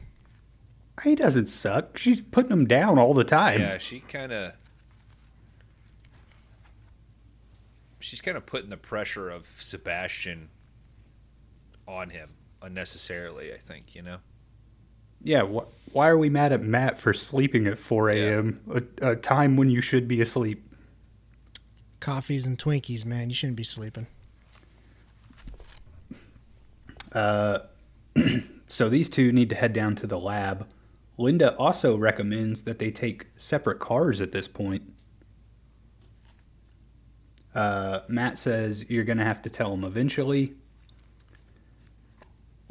he 1.04 1.16
doesn't 1.16 1.48
suck. 1.48 1.98
She's 1.98 2.22
putting 2.22 2.52
him 2.52 2.66
down 2.66 2.98
all 2.98 3.14
the 3.14 3.24
time. 3.24 3.60
yeah, 3.60 3.78
she 3.78 4.00
kind 4.00 4.32
of 4.32 4.54
she's 8.06 8.22
kind 8.22 8.38
of 8.38 8.46
putting 8.46 8.70
the 8.70 8.78
pressure 8.78 9.30
of 9.30 9.48
Sebastian 9.60 10.50
on 11.88 12.12
him 12.12 12.30
unnecessarily, 12.62 13.52
I 13.54 13.58
think, 13.58 13.96
you 13.96 14.04
know. 14.04 14.18
Yeah, 15.24 15.44
wh- 15.44 15.96
why 15.96 16.08
are 16.08 16.18
we 16.18 16.30
mad 16.30 16.52
at 16.52 16.62
Matt 16.62 17.00
for 17.00 17.14
sleeping 17.14 17.66
at 17.66 17.80
4 17.80 18.10
a.m., 18.12 18.62
a, 19.02 19.12
a 19.12 19.16
time 19.16 19.58
when 19.58 19.70
you 19.72 19.82
should 19.82 20.08
be 20.08 20.22
asleep? 20.22 20.64
Coffees 22.00 22.46
and 22.46 22.60
Twinkies, 22.60 23.06
man. 23.06 23.30
You 23.30 23.36
shouldn't 23.36 23.58
be 23.58 23.64
sleeping. 23.64 24.06
Uh, 27.12 27.60
so 28.68 28.88
these 28.88 29.10
two 29.10 29.32
need 29.32 29.50
to 29.50 29.56
head 29.56 29.74
down 29.74 29.96
to 29.96 30.06
the 30.06 30.20
lab. 30.20 30.68
Linda 31.18 31.56
also 31.56 31.98
recommends 31.98 32.64
that 32.64 32.78
they 32.78 32.92
take 32.92 33.28
separate 33.36 33.80
cars 33.80 34.22
at 34.22 34.32
this 34.32 34.48
point. 34.48 34.95
Uh, 37.56 38.02
Matt 38.10 38.38
says 38.38 38.86
you're 38.90 39.06
going 39.06 39.18
to 39.18 39.24
have 39.24 39.42
to 39.44 39.50
tell 39.50 39.74
him 39.74 39.86
eventually. 39.86 40.54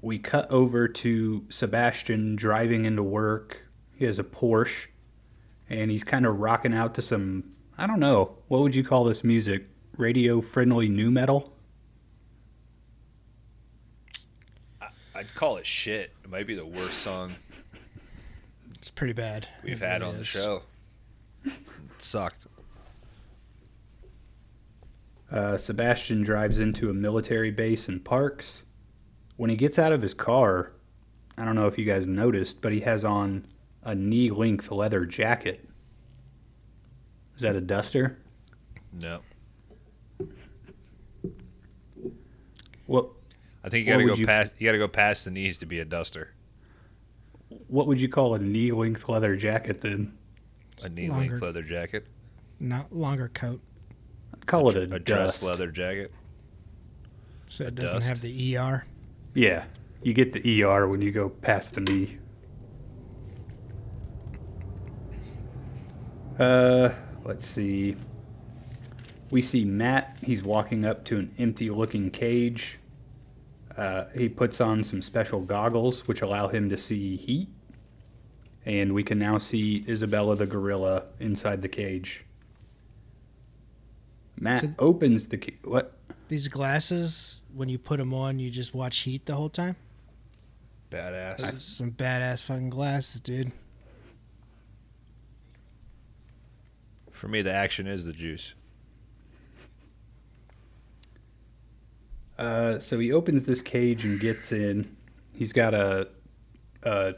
We 0.03 0.19
cut 0.19 0.51
over 0.51 0.87
to 0.87 1.47
Sebastian 1.49 2.37
driving 2.37 2.85
into 2.85 3.03
work. 3.03 3.67
He 3.95 4.05
has 4.05 4.19
a 4.19 4.25
Porsche, 4.25 4.89
and 5.71 5.91
he's 5.91 6.05
kind 6.05 6.27
of 6.27 6.39
rocking 6.39 6.75
out 6.75 6.95
to 6.97 7.03
some, 7.03 7.45
I 7.79 7.87
don't 7.87 8.01
know, 8.01 8.37
what 8.49 8.61
would 8.61 8.77
you 8.77 8.85
call 8.85 9.05
this 9.05 9.25
music? 9.25 9.67
Radio 9.97 10.43
friendly 10.43 10.89
new 10.89 11.11
metal? 11.11 11.57
I'd 15.15 15.33
call 15.35 15.57
it 15.57 15.65
shit. 15.67 16.13
It 16.25 16.31
might 16.31 16.47
be 16.47 16.57
the 16.57 16.67
worst 16.67 16.99
song 16.99 17.33
It's 18.75 18.91
pretty 18.91 19.13
bad. 19.13 19.49
we've 19.63 19.81
It 19.81 19.87
had 19.87 20.03
really 20.03 20.13
on 20.13 20.19
the 20.19 20.25
show. 20.25 20.63
It 21.45 21.53
sucked. 21.99 22.49
Uh, 25.35 25.57
Sebastian 25.57 26.23
drives 26.23 26.61
into 26.61 26.89
a 26.89 26.95
military 26.95 27.51
base 27.51 27.89
and 27.89 28.05
parks. 28.05 28.63
When 29.37 29.51
he 29.51 29.57
gets 29.57 29.81
out 29.81 29.91
of 29.91 30.01
his 30.01 30.15
car, 30.15 30.71
I 31.37 31.45
don't 31.45 31.57
know 31.57 31.67
if 31.67 31.77
you 31.77 31.85
guys 31.85 32.07
noticed, 32.07 32.63
but 32.63 32.73
he 32.73 32.81
has 32.81 33.05
on 33.05 33.45
a 33.83 33.97
knee 33.97 34.31
length 34.31 34.71
leather 34.71 35.05
jacket. 35.05 35.69
Is 37.35 37.43
that 37.43 37.57
a 37.57 37.61
duster? 37.61 38.17
No. 38.93 39.23
What 42.87 43.09
I 43.65 43.71
think 43.71 43.87
you 43.87 43.93
got 43.93 43.99
to 43.99 44.07
go 44.07 44.15
you- 44.15 44.27
past. 44.27 44.55
You 44.59 44.69
got 44.69 44.73
to 44.73 44.79
go 44.79 44.87
past 44.87 45.25
the 45.25 45.33
knees 45.33 45.59
to 45.59 45.67
be 45.67 45.81
a 45.81 45.85
duster. 45.85 46.31
what 47.67 47.89
would 47.89 48.01
you 48.01 48.09
call 48.09 48.35
a 48.35 48.39
knee 48.39 48.71
length 48.71 49.09
leather 49.09 49.35
jacket 49.35 49.81
then? 49.81 50.17
A 50.85 50.89
knee 50.89 51.09
length 51.09 51.43
leather 51.43 51.63
jacket. 51.63 52.07
Not 52.61 52.95
longer 52.95 53.29
coat, 53.29 53.61
I'd 54.45 54.47
call 54.47 54.69
it 54.69 54.77
a, 54.77 54.95
A 54.95 54.99
dress 54.99 55.41
dust. 55.41 55.43
leather 55.45 55.71
jacket. 55.71 56.13
so 57.49 57.65
it 57.65 57.75
doesn't 57.75 57.95
dust. 57.95 58.09
have 58.09 58.21
the 58.21 58.57
ER. 58.59 58.85
Yeah, 59.33 59.65
you 60.03 60.13
get 60.13 60.33
the 60.33 60.63
ER 60.63 60.87
when 60.87 61.01
you 61.01 61.11
go 61.13 61.31
past 61.31 61.73
the 61.75 61.81
knee. 61.81 62.19
Uh, 66.39 66.91
let's 67.25 67.47
see. 67.47 67.97
We 69.31 69.41
see 69.41 69.65
Matt. 69.65 70.19
He's 70.23 70.43
walking 70.43 70.85
up 70.85 71.05
to 71.07 71.19
an 71.19 71.35
empty-looking 71.39 72.11
cage. 72.11 72.79
Uh, 73.77 74.05
he 74.15 74.29
puts 74.29 74.61
on 74.61 74.83
some 74.85 75.01
special 75.03 75.41
goggles, 75.41 76.07
which 76.07 76.23
allow 76.23 76.49
him 76.49 76.69
to 76.69 76.77
see 76.77 77.17
heat. 77.17 77.49
And 78.67 78.95
we 78.95 79.03
can 79.03 79.19
now 79.19 79.39
see 79.39 79.85
Isabella 79.89 80.37
the 80.37 80.47
gorilla 80.47 81.05
inside 81.19 81.63
the 81.63 81.69
cage. 81.69 82.25
Matt 84.39 84.61
So- 84.61 84.75
opens 84.79 85.29
the 85.29 85.39
ca- 85.39 85.59
what? 85.65 85.97
These 86.29 86.49
glasses, 86.49 87.43
when 87.53 87.69
you 87.69 87.79
put 87.79 87.99
them 87.99 88.13
on, 88.15 88.39
you 88.39 88.51
just 88.51 88.75
watch 88.75 88.99
heat 89.01 89.27
the 89.27 89.35
whole 89.35 89.51
time. 89.51 89.77
Badass. 90.91 91.39
Those 91.39 91.55
are 91.55 91.61
Some 91.61 91.93
badass 91.93 92.43
fucking 92.43 92.71
glasses, 92.71 93.21
dude. 93.21 93.53
For 97.11 97.29
me, 97.29 97.43
the 97.43 97.53
action 97.53 97.87
is 97.87 98.05
the 98.05 98.13
juice. 98.13 98.55
Uh, 102.39 102.79
so 102.81 102.99
he 102.99 103.13
opens 103.13 103.45
this 103.45 103.63
cage 103.63 104.05
and 104.05 104.19
gets 104.19 104.51
in. 104.51 104.97
He's 105.37 105.53
got 105.53 105.73
a, 105.75 106.09
a 106.83 107.15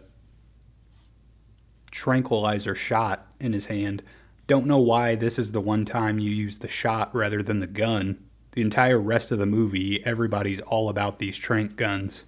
tranquilizer 1.91 2.75
shot 2.75 3.27
in 3.41 3.53
his 3.53 3.67
hand. 3.67 4.03
Don't 4.47 4.67
know 4.67 4.79
why 4.79 5.15
this 5.17 5.39
is 5.39 5.53
the 5.53 5.61
one 5.61 5.85
time 5.85 6.19
you 6.19 6.31
use 6.31 6.59
the 6.59 6.69
shot 6.69 7.15
rather 7.15 7.43
than 7.43 7.61
the 7.61 7.67
gun. 7.67 8.23
The 8.53 8.63
entire 8.63 8.99
rest 8.99 9.33
of 9.33 9.39
the 9.39 9.47
movie, 9.47 10.05
everybody's 10.07 10.61
all 10.63 10.89
about 10.89 11.19
these 11.19 11.37
trank 11.37 11.77
guns. 11.77 12.25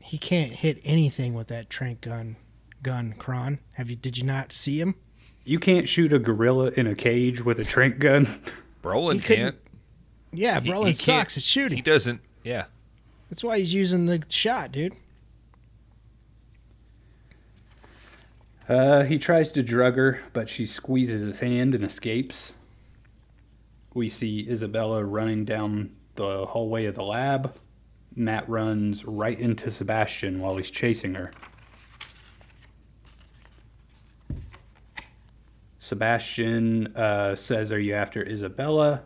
He 0.00 0.18
can't 0.18 0.52
hit 0.52 0.80
anything 0.84 1.34
with 1.34 1.48
that 1.48 1.70
trank 1.70 2.02
gun. 2.02 2.36
Gun, 2.82 3.14
Kron. 3.18 3.58
Have 3.72 3.88
you? 3.88 3.96
Did 3.96 4.18
you 4.18 4.24
not 4.24 4.52
see 4.52 4.78
him? 4.80 4.94
You 5.44 5.58
can't 5.58 5.88
shoot 5.88 6.12
a 6.12 6.18
gorilla 6.18 6.70
in 6.76 6.86
a 6.86 6.94
cage 6.94 7.42
with 7.44 7.58
a 7.58 7.64
trank 7.64 7.98
gun. 7.98 8.26
Brolin 8.82 9.14
He 9.14 9.20
can't. 9.20 9.56
Yeah, 10.32 10.60
He- 10.60 10.70
Brolin 10.70 10.80
he 10.88 10.92
can't- 10.92 10.96
sucks 10.98 11.36
at 11.38 11.42
shooting. 11.42 11.76
He 11.76 11.82
doesn't. 11.82 12.20
Yeah. 12.42 12.66
That's 13.30 13.42
why 13.42 13.58
he's 13.58 13.72
using 13.72 14.04
the 14.06 14.22
shot, 14.28 14.70
dude. 14.72 14.92
Uh, 18.68 19.02
he 19.04 19.18
tries 19.18 19.52
to 19.52 19.62
drug 19.62 19.96
her, 19.96 20.20
but 20.32 20.48
she 20.48 20.64
squeezes 20.64 21.22
his 21.22 21.40
hand 21.40 21.74
and 21.74 21.84
escapes. 21.84 22.54
We 23.92 24.08
see 24.08 24.48
Isabella 24.48 25.04
running 25.04 25.44
down 25.44 25.94
the 26.14 26.46
hallway 26.46 26.86
of 26.86 26.94
the 26.94 27.02
lab. 27.02 27.56
Matt 28.16 28.48
runs 28.48 29.04
right 29.04 29.38
into 29.38 29.70
Sebastian 29.70 30.40
while 30.40 30.56
he's 30.56 30.70
chasing 30.70 31.14
her. 31.14 31.30
Sebastian 35.78 36.96
uh, 36.96 37.36
says, 37.36 37.70
Are 37.70 37.78
you 37.78 37.92
after 37.94 38.26
Isabella? 38.26 39.02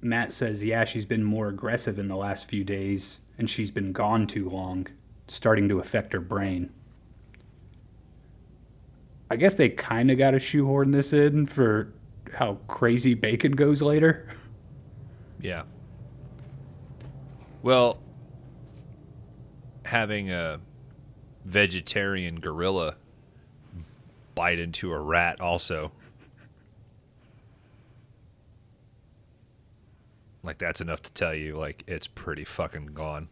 Matt 0.00 0.32
says, 0.32 0.64
Yeah, 0.64 0.84
she's 0.84 1.04
been 1.04 1.22
more 1.22 1.46
aggressive 1.48 2.00
in 2.00 2.08
the 2.08 2.16
last 2.16 2.48
few 2.48 2.64
days, 2.64 3.20
and 3.38 3.48
she's 3.48 3.70
been 3.70 3.92
gone 3.92 4.26
too 4.26 4.48
long, 4.48 4.88
starting 5.28 5.68
to 5.68 5.78
affect 5.78 6.12
her 6.14 6.20
brain. 6.20 6.70
I 9.32 9.36
guess 9.36 9.54
they 9.54 9.70
kind 9.70 10.10
of 10.10 10.18
got 10.18 10.32
to 10.32 10.38
shoehorn 10.38 10.90
this 10.90 11.14
in 11.14 11.46
for 11.46 11.90
how 12.34 12.58
crazy 12.68 13.14
Bacon 13.14 13.52
goes 13.52 13.80
later. 13.80 14.28
Yeah. 15.40 15.62
Well, 17.62 17.98
having 19.86 20.30
a 20.30 20.60
vegetarian 21.46 22.40
gorilla 22.40 22.96
bite 24.34 24.58
into 24.58 24.92
a 24.92 25.00
rat 25.00 25.40
also. 25.40 25.92
Like 30.42 30.58
that's 30.58 30.82
enough 30.82 31.00
to 31.00 31.12
tell 31.12 31.34
you 31.34 31.56
like 31.56 31.84
it's 31.86 32.06
pretty 32.06 32.44
fucking 32.44 32.88
gone. 32.88 33.30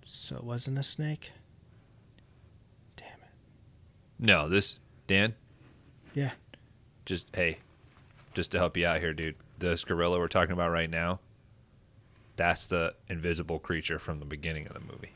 So 0.00 0.34
it 0.36 0.44
wasn't 0.44 0.78
a 0.78 0.82
snake. 0.82 1.32
No, 4.18 4.48
this 4.48 4.78
Dan, 5.06 5.34
Yeah. 6.14 6.32
just 7.04 7.34
hey, 7.34 7.58
just 8.32 8.52
to 8.52 8.58
help 8.58 8.76
you 8.76 8.86
out 8.86 9.00
here, 9.00 9.12
dude. 9.12 9.36
This 9.58 9.84
gorilla 9.84 10.18
we're 10.18 10.28
talking 10.28 10.52
about 10.52 10.70
right 10.70 10.90
now, 10.90 11.20
that's 12.36 12.66
the 12.66 12.94
invisible 13.08 13.58
creature 13.58 13.98
from 13.98 14.18
the 14.18 14.24
beginning 14.24 14.66
of 14.66 14.74
the 14.74 14.80
movie. 14.80 15.12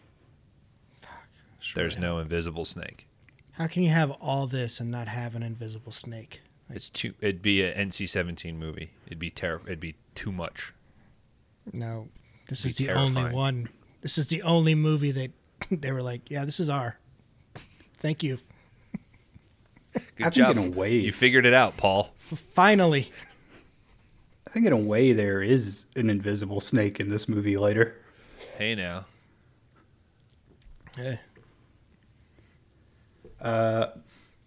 Fuck, 1.00 1.26
There's 1.74 1.98
no 1.98 2.18
invisible 2.18 2.64
snake. 2.64 3.06
How 3.52 3.66
can 3.66 3.82
you 3.82 3.90
have 3.90 4.10
all 4.12 4.46
this 4.46 4.78
and 4.78 4.90
not 4.90 5.08
have 5.08 5.34
an 5.34 5.42
invisible 5.42 5.90
snake? 5.92 6.40
It's 6.70 6.88
too. 6.88 7.14
It'd 7.20 7.42
be 7.42 7.62
a 7.62 7.74
NC-17 7.74 8.54
movie. 8.56 8.90
It'd 9.06 9.18
be 9.18 9.30
terrible. 9.30 9.66
It'd 9.66 9.80
be 9.80 9.96
too 10.14 10.30
much. 10.30 10.72
No, 11.72 12.08
this 12.48 12.64
is 12.64 12.76
the 12.76 12.90
only 12.90 13.32
one. 13.32 13.68
This 14.02 14.16
is 14.18 14.28
the 14.28 14.42
only 14.42 14.74
movie 14.74 15.10
that 15.12 15.30
they 15.70 15.90
were 15.92 16.02
like, 16.02 16.30
yeah, 16.30 16.44
this 16.44 16.60
is 16.60 16.68
our. 16.70 16.98
Thank 18.00 18.22
you. 18.22 18.38
Good 20.16 20.26
I 20.26 20.30
think 20.30 20.34
job. 20.34 20.56
in 20.56 20.72
a 20.72 20.76
way- 20.76 20.96
you 20.98 21.12
figured 21.12 21.46
it 21.46 21.54
out, 21.54 21.76
Paul. 21.76 22.14
F- 22.32 22.38
finally. 22.54 23.10
I 24.46 24.50
think 24.50 24.66
in 24.66 24.72
a 24.72 24.76
way 24.76 25.12
there 25.12 25.42
is 25.42 25.84
an 25.96 26.08
invisible 26.10 26.60
snake 26.60 26.98
in 27.00 27.08
this 27.10 27.28
movie 27.28 27.56
later. 27.56 27.94
Hey 28.56 28.74
now. 28.74 29.06
Yeah. 30.96 31.16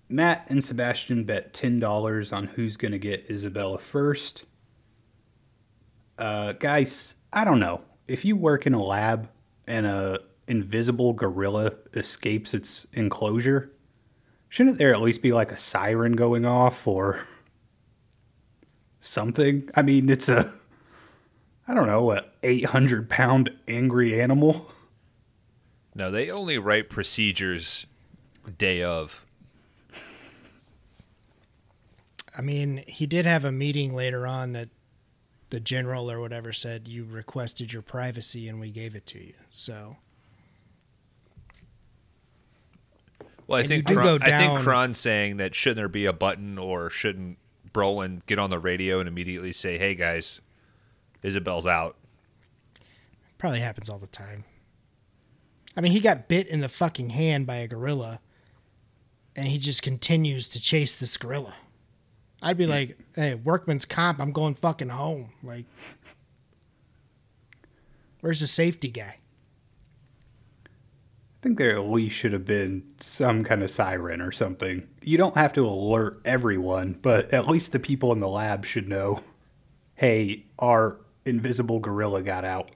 Matt 0.09 0.45
and 0.49 0.63
Sebastian 0.63 1.23
bet 1.23 1.53
ten 1.53 1.79
dollars 1.79 2.31
on 2.33 2.47
who's 2.47 2.75
gonna 2.77 2.97
get 2.97 3.29
Isabella 3.29 3.77
first. 3.77 4.43
Uh, 6.17 6.51
guys, 6.53 7.15
I 7.31 7.45
don't 7.45 7.59
know 7.59 7.81
if 8.07 8.25
you 8.25 8.35
work 8.35 8.67
in 8.67 8.73
a 8.73 8.83
lab 8.83 9.29
and 9.67 9.85
a 9.85 10.19
invisible 10.47 11.13
gorilla 11.13 11.73
escapes 11.93 12.53
its 12.53 12.85
enclosure. 12.93 13.71
Shouldn't 14.51 14.79
there 14.79 14.93
at 14.93 14.99
least 14.99 15.21
be 15.21 15.31
like 15.31 15.53
a 15.53 15.57
siren 15.57 16.11
going 16.11 16.43
off 16.43 16.85
or 16.85 17.25
something? 18.99 19.69
I 19.77 19.81
mean, 19.81 20.09
it's 20.09 20.27
a 20.27 20.51
I 21.69 21.73
don't 21.73 21.87
know 21.87 22.11
a 22.11 22.25
eight 22.43 22.65
hundred 22.65 23.09
pound 23.09 23.49
angry 23.69 24.21
animal. 24.21 24.69
No, 25.95 26.11
they 26.11 26.29
only 26.29 26.57
write 26.57 26.89
procedures 26.89 27.87
day 28.57 28.83
of. 28.83 29.25
I 32.37 32.41
mean, 32.41 32.83
he 32.87 33.05
did 33.05 33.25
have 33.25 33.45
a 33.45 33.53
meeting 33.53 33.93
later 33.93 34.27
on 34.27 34.51
that 34.51 34.67
the 35.47 35.61
general 35.61 36.11
or 36.11 36.19
whatever 36.19 36.51
said 36.51 36.89
you 36.89 37.05
requested 37.05 37.71
your 37.71 37.83
privacy 37.83 38.49
and 38.49 38.59
we 38.59 38.69
gave 38.69 38.95
it 38.95 39.05
to 39.05 39.19
you. 39.23 39.33
So 39.49 39.95
Well, 43.51 43.59
I 43.59 43.61
And 43.61 43.67
think 43.69 43.85
Kron, 43.87 44.21
I 44.23 44.37
think 44.37 44.59
Kron's 44.59 44.97
saying 44.97 45.37
that 45.37 45.53
shouldn't 45.53 45.77
there 45.77 45.87
be 45.89 46.05
a 46.05 46.13
button 46.13 46.57
or 46.57 46.89
shouldn't 46.89 47.37
Brolin 47.73 48.25
get 48.25 48.39
on 48.39 48.49
the 48.49 48.59
radio 48.59 48.99
and 48.99 49.07
immediately 49.07 49.53
say, 49.53 49.77
"Hey 49.77 49.95
guys, 49.95 50.41
Isabel's 51.21 51.67
out." 51.67 51.97
probably 53.37 53.59
happens 53.59 53.89
all 53.89 53.97
the 53.97 54.05
time. 54.05 54.43
I 55.75 55.81
mean, 55.81 55.93
he 55.93 55.99
got 55.99 56.27
bit 56.27 56.47
in 56.47 56.59
the 56.59 56.69
fucking 56.69 57.09
hand 57.09 57.47
by 57.47 57.55
a 57.55 57.67
gorilla, 57.67 58.19
and 59.35 59.47
he 59.47 59.57
just 59.57 59.81
continues 59.81 60.47
to 60.49 60.61
chase 60.61 60.99
this 60.99 61.17
gorilla. 61.17 61.55
I'd 62.39 62.57
be 62.57 62.67
like, 62.67 62.99
"Hey, 63.15 63.33
workman's 63.33 63.85
comp, 63.85 64.19
I'm 64.19 64.31
going 64.31 64.53
fucking 64.53 64.89
home." 64.89 65.31
Like, 65.41 65.65
where's 68.19 68.41
the 68.41 68.47
safety 68.47 68.89
guy? 68.89 69.20
I 71.41 71.43
think 71.43 71.57
there 71.57 71.75
at 71.75 71.85
least 71.89 72.15
should 72.15 72.33
have 72.33 72.45
been 72.45 72.83
some 72.99 73.43
kind 73.43 73.63
of 73.63 73.71
siren 73.71 74.21
or 74.21 74.31
something. 74.31 74.87
You 75.01 75.17
don't 75.17 75.35
have 75.35 75.53
to 75.53 75.65
alert 75.65 76.21
everyone, 76.23 76.99
but 77.01 77.33
at 77.33 77.47
least 77.47 77.71
the 77.71 77.79
people 77.79 78.11
in 78.11 78.19
the 78.19 78.27
lab 78.27 78.63
should 78.63 78.87
know 78.87 79.23
hey, 79.95 80.45
our 80.59 80.99
invisible 81.25 81.79
gorilla 81.79 82.21
got 82.21 82.43
out. 82.45 82.69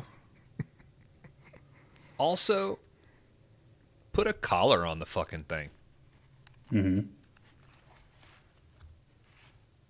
Also, 2.18 2.80
put 4.14 4.26
a 4.28 4.34
collar 4.34 4.86
on 4.86 4.98
the 5.00 5.06
fucking 5.06 5.44
thing. 5.44 5.70
Mm-hmm. 6.72 7.08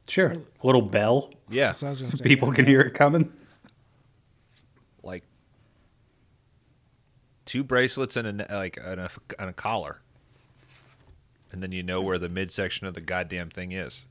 Sure. 0.07 0.31
A 0.31 0.65
little 0.65 0.81
bell 0.81 1.33
Yeah, 1.49 1.71
So 1.73 1.87
I 1.87 1.93
so 1.93 2.05
say, 2.05 2.23
people 2.23 2.49
yeah. 2.49 2.55
can 2.55 2.65
hear 2.65 2.81
it 2.81 2.93
coming. 2.93 3.31
like 5.03 5.23
two 7.45 7.63
bracelets 7.63 8.15
and 8.15 8.41
a 8.41 8.47
like 8.55 8.77
and 8.83 8.99
a, 9.01 9.09
and 9.39 9.49
a 9.49 9.53
collar, 9.53 10.01
and 11.51 11.61
then 11.63 11.71
you 11.71 11.83
know 11.83 12.01
where 12.01 12.17
the 12.17 12.29
midsection 12.29 12.87
of 12.87 12.93
the 12.93 13.01
goddamn 13.01 13.49
thing 13.49 13.71
is. 13.71 14.05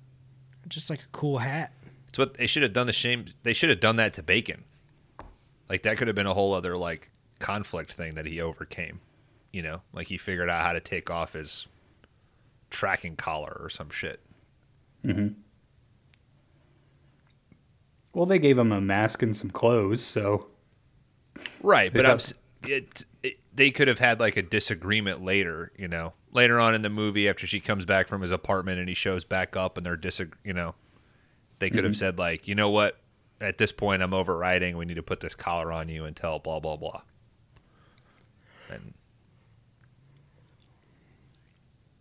Just 0.68 0.88
like 0.90 1.00
a 1.00 1.08
cool 1.12 1.38
hat. 1.38 1.72
It's 2.08 2.18
what 2.18 2.34
they 2.34 2.46
should 2.46 2.62
have 2.62 2.72
done. 2.72 2.86
The 2.86 2.92
shame 2.92 3.26
they 3.42 3.52
should 3.52 3.70
have 3.70 3.80
done 3.80 3.96
that 3.96 4.14
to 4.14 4.22
Bacon. 4.22 4.64
Like 5.68 5.82
that 5.82 5.96
could 5.96 6.06
have 6.06 6.14
been 6.16 6.26
a 6.26 6.34
whole 6.34 6.54
other 6.54 6.76
like 6.76 7.10
conflict 7.38 7.92
thing 7.92 8.14
that 8.14 8.26
he 8.26 8.40
overcame. 8.40 9.00
You 9.52 9.62
know, 9.62 9.82
like 9.92 10.06
he 10.08 10.16
figured 10.18 10.48
out 10.50 10.64
how 10.64 10.72
to 10.72 10.80
take 10.80 11.10
off 11.10 11.32
his 11.34 11.66
tracking 12.70 13.16
collar 13.16 13.56
or 13.60 13.68
some 13.68 13.90
shit. 13.90 14.20
Hmm. 15.04 15.28
Well, 18.12 18.26
they 18.26 18.38
gave 18.38 18.58
him 18.58 18.72
a 18.72 18.80
mask 18.80 19.22
and 19.22 19.36
some 19.36 19.50
clothes, 19.50 20.02
so 20.02 20.46
Right, 21.62 21.92
but 21.92 22.06
I'm 22.06 22.12
thought- 22.18 22.20
s- 22.20 22.34
it, 22.62 22.70
it, 22.70 23.04
they 23.54 23.70
could 23.70 23.88
have 23.88 23.98
had 23.98 24.20
like 24.20 24.36
a 24.36 24.42
disagreement 24.42 25.22
later, 25.22 25.72
you 25.76 25.88
know, 25.88 26.12
later 26.32 26.58
on 26.58 26.74
in 26.74 26.82
the 26.82 26.90
movie 26.90 27.28
after 27.28 27.46
she 27.46 27.60
comes 27.60 27.84
back 27.84 28.08
from 28.08 28.20
his 28.20 28.32
apartment 28.32 28.78
and 28.78 28.88
he 28.88 28.94
shows 28.94 29.24
back 29.24 29.56
up 29.56 29.76
and 29.76 29.86
they're 29.86 29.96
disag- 29.96 30.34
you 30.44 30.52
know, 30.52 30.74
they 31.60 31.70
could 31.70 31.84
have 31.84 31.92
mm-hmm. 31.92 31.98
said 31.98 32.18
like, 32.18 32.48
you 32.48 32.54
know 32.54 32.70
what, 32.70 32.98
at 33.40 33.58
this 33.58 33.72
point 33.72 34.02
I'm 34.02 34.14
overriding. 34.14 34.76
We 34.76 34.84
need 34.84 34.94
to 34.94 35.02
put 35.02 35.20
this 35.20 35.34
collar 35.34 35.70
on 35.72 35.88
you 35.88 36.04
until 36.04 36.38
blah 36.38 36.60
blah 36.60 36.76
blah. 36.76 37.02
And 38.68 38.94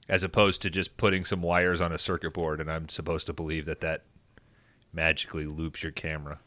as 0.09 0.23
opposed 0.23 0.61
to 0.63 0.69
just 0.69 0.97
putting 0.97 1.23
some 1.23 1.41
wires 1.41 1.81
on 1.81 1.91
a 1.91 1.97
circuit 1.97 2.33
board, 2.33 2.59
and 2.59 2.69
I'm 2.71 2.89
supposed 2.89 3.25
to 3.27 3.33
believe 3.33 3.65
that 3.65 3.81
that 3.81 4.03
magically 4.91 5.45
loops 5.45 5.83
your 5.83 5.91
camera. 5.91 6.39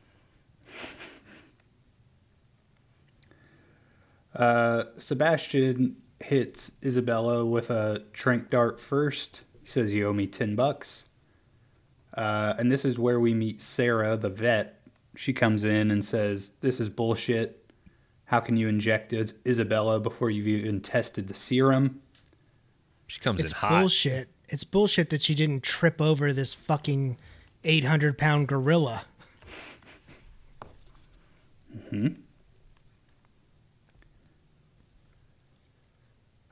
Uh, 4.36 4.84
Sebastian 4.98 5.96
hits 6.20 6.72
Isabella 6.84 7.44
with 7.44 7.70
a 7.70 8.02
trank 8.12 8.50
dart 8.50 8.80
first. 8.80 9.40
He 9.62 9.68
says, 9.68 9.92
You 9.94 10.08
owe 10.08 10.12
me 10.12 10.26
10 10.26 10.54
bucks. 10.54 11.06
Uh, 12.14 12.54
and 12.58 12.70
this 12.70 12.84
is 12.84 12.98
where 12.98 13.18
we 13.18 13.34
meet 13.34 13.60
Sarah, 13.60 14.16
the 14.16 14.30
vet. 14.30 14.80
She 15.16 15.32
comes 15.32 15.64
in 15.64 15.90
and 15.90 16.04
says, 16.04 16.52
This 16.60 16.80
is 16.80 16.88
bullshit. 16.90 17.62
How 18.26 18.40
can 18.40 18.56
you 18.56 18.68
inject 18.68 19.12
Is- 19.12 19.34
Isabella 19.46 20.00
before 20.00 20.30
you've 20.30 20.48
even 20.48 20.80
tested 20.80 21.28
the 21.28 21.34
serum? 21.34 22.02
She 23.06 23.20
comes 23.20 23.40
It's 23.40 23.52
in 23.52 23.56
hot. 23.56 23.72
It's 23.72 23.80
bullshit. 23.80 24.28
It's 24.48 24.64
bullshit 24.64 25.10
that 25.10 25.22
she 25.22 25.34
didn't 25.34 25.62
trip 25.62 26.00
over 26.00 26.32
this 26.32 26.52
fucking 26.52 27.16
800 27.64 28.18
pound 28.18 28.48
gorilla. 28.48 29.04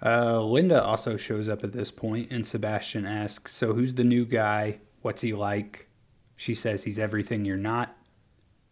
Uh, 0.05 0.43
Linda 0.43 0.83
also 0.83 1.17
shows 1.17 1.49
up 1.49 1.65
at 1.65 1.73
this 1.73 1.91
point, 1.91 2.31
and 2.31 2.47
Sebastian 2.47 3.07
asks, 3.07 3.55
So 3.55 3.73
who's 3.73 3.95
the 3.95 4.05
new 4.05 4.27
guy? 4.27 4.81
What's 5.01 5.23
he 5.23 5.33
like? 5.33 5.89
She 6.37 6.55
says 6.55 6.85
he's 6.85 6.99
everything 6.99 7.45
you're 7.45 7.57
not. 7.57 7.97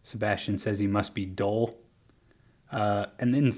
Sebastian 0.02 0.58
says 0.58 0.78
he 0.78 0.86
must 0.86 1.14
be 1.14 1.24
dull. 1.24 1.78
Uh, 2.70 3.06
and 3.18 3.34
then 3.34 3.52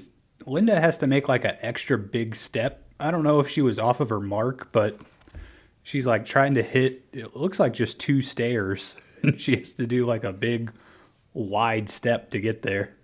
Linda 0.45 0.79
has 0.79 0.97
to 0.99 1.07
make 1.07 1.27
like 1.27 1.43
an 1.43 1.57
extra 1.61 1.97
big 1.97 2.35
step. 2.35 2.87
I 2.99 3.11
don't 3.11 3.23
know 3.23 3.39
if 3.39 3.49
she 3.49 3.61
was 3.61 3.79
off 3.79 3.99
of 3.99 4.09
her 4.09 4.21
mark, 4.21 4.71
but 4.71 4.99
she's 5.83 6.05
like 6.05 6.25
trying 6.25 6.53
to 6.55 6.63
hit, 6.63 7.05
it 7.11 7.35
looks 7.35 7.59
like 7.59 7.73
just 7.73 7.99
two 7.99 8.21
stairs. 8.21 8.95
And 9.23 9.41
she 9.41 9.55
has 9.55 9.73
to 9.75 9.87
do 9.87 10.05
like 10.05 10.23
a 10.23 10.31
big, 10.31 10.71
wide 11.33 11.89
step 11.89 12.29
to 12.31 12.39
get 12.39 12.61
there. 12.61 12.95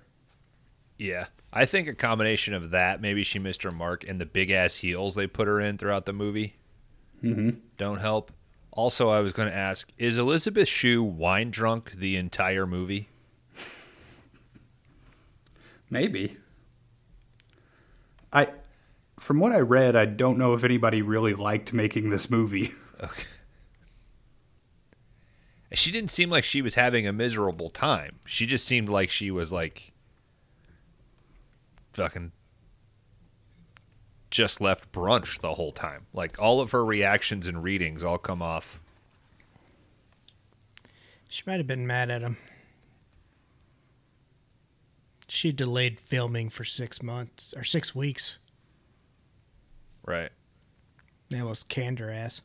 Yeah. 0.96 1.26
I 1.54 1.66
think 1.66 1.88
a 1.88 1.94
combination 1.94 2.54
of 2.54 2.72
that, 2.72 3.02
maybe 3.02 3.24
she 3.24 3.38
missed 3.40 3.64
her 3.64 3.72
mark, 3.72 4.08
and 4.08 4.22
the 4.22 4.26
big 4.26 4.52
ass 4.52 4.76
heels 4.78 5.16
they 5.16 5.28
put 5.28 5.48
her 5.48 5.60
in 5.60 5.78
throughout 5.78 6.06
the 6.06 6.14
movie 6.14 6.56
Mm-hmm. 7.24 7.52
don't 7.78 8.00
help. 8.00 8.32
Also, 8.72 9.10
I 9.10 9.20
was 9.20 9.32
going 9.34 9.48
to 9.50 9.56
ask 9.56 9.92
is 9.98 10.18
Elizabeth 10.18 10.68
Shue 10.68 11.04
wine 11.04 11.52
drunk 11.52 11.92
the 11.92 12.16
entire 12.16 12.66
movie? 12.66 13.10
Maybe. 15.90 16.38
I 18.34 18.48
from 19.20 19.40
what 19.40 19.52
I 19.52 19.60
read, 19.60 19.96
I 19.96 20.06
don't 20.06 20.38
know 20.38 20.54
if 20.54 20.64
anybody 20.64 21.02
really 21.02 21.34
liked 21.36 21.74
making 21.74 22.10
this 22.10 22.30
movie. 22.30 22.72
Okay. 23.04 23.24
She 25.74 25.92
didn't 25.92 26.12
seem 26.12 26.30
like 26.30 26.44
she 26.44 26.62
was 26.62 26.76
having 26.76 27.08
a 27.08 27.12
miserable 27.14 27.72
time. 27.72 28.20
She 28.26 28.46
just 28.46 28.64
seemed 28.66 28.90
like 28.90 29.10
she 29.10 29.32
was 29.32 29.52
like 29.52 29.91
fucking 31.94 32.32
just 34.30 34.62
left 34.62 34.92
brunch 34.92 35.42
the 35.42 35.54
whole 35.54 35.72
time. 35.72 36.08
Like 36.14 36.40
all 36.40 36.62
of 36.62 36.72
her 36.72 36.84
reactions 36.84 37.48
and 37.48 37.62
readings 37.64 38.04
all 38.04 38.18
come 38.18 38.42
off. 38.42 38.82
She 41.28 41.44
might 41.46 41.58
have 41.58 41.68
been 41.68 41.88
mad 41.88 42.10
at 42.10 42.22
him. 42.22 42.38
She 45.28 45.52
delayed 45.52 46.00
filming 46.00 46.50
for 46.50 46.66
six 46.66 47.02
months 47.02 47.54
or 47.56 47.64
six 47.64 47.96
weeks. 47.96 48.38
Right. 50.06 50.30
They 51.30 51.42
was 51.42 51.64
canned 51.64 52.00
her 52.00 52.12
ass. 52.12 52.42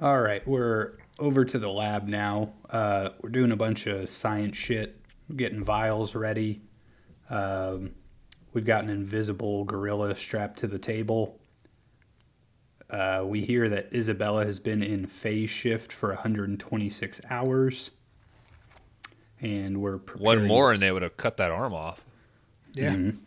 All 0.00 0.20
right, 0.20 0.46
we're 0.48 0.94
over 1.18 1.44
to 1.44 1.58
the 1.58 1.68
lab 1.68 2.08
now. 2.08 2.54
Uh, 2.68 3.10
we're 3.20 3.30
doing 3.30 3.52
a 3.52 3.56
bunch 3.56 3.86
of 3.86 4.08
science 4.08 4.56
shit. 4.56 5.03
We're 5.28 5.36
getting 5.36 5.62
vials 5.62 6.14
ready. 6.14 6.60
Um, 7.30 7.92
we've 8.52 8.64
got 8.64 8.84
an 8.84 8.90
invisible 8.90 9.64
gorilla 9.64 10.14
strapped 10.14 10.58
to 10.60 10.66
the 10.66 10.78
table. 10.78 11.38
Uh, 12.90 13.22
we 13.24 13.44
hear 13.44 13.68
that 13.70 13.92
Isabella 13.94 14.44
has 14.44 14.58
been 14.60 14.82
in 14.82 15.06
phase 15.06 15.50
shift 15.50 15.92
for 15.92 16.10
126 16.10 17.20
hours. 17.30 17.90
And 19.40 19.80
we're 19.80 19.98
One 20.18 20.46
more 20.46 20.68
to 20.68 20.74
and 20.74 20.82
they 20.82 20.92
would 20.92 21.02
have 21.02 21.16
cut 21.16 21.36
that 21.38 21.50
arm 21.50 21.74
off. 21.74 22.04
Yeah. 22.72 23.12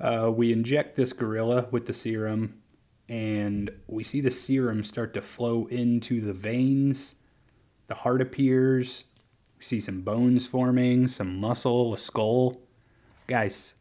Uh, 0.00 0.32
we 0.34 0.50
inject 0.50 0.96
this 0.96 1.12
gorilla 1.12 1.66
with 1.70 1.86
the 1.86 1.92
serum, 1.92 2.62
and 3.06 3.70
we 3.86 4.02
see 4.02 4.22
the 4.22 4.30
serum 4.30 4.82
start 4.82 5.12
to 5.12 5.20
flow 5.20 5.66
into 5.66 6.22
the 6.22 6.32
veins. 6.32 7.16
The 7.90 7.96
heart 7.96 8.22
appears. 8.22 9.02
We 9.58 9.64
see 9.64 9.80
some 9.80 10.02
bones 10.02 10.46
forming, 10.46 11.08
some 11.08 11.40
muscle, 11.40 11.92
a 11.92 11.98
skull. 11.98 12.62
Guys, 13.26 13.74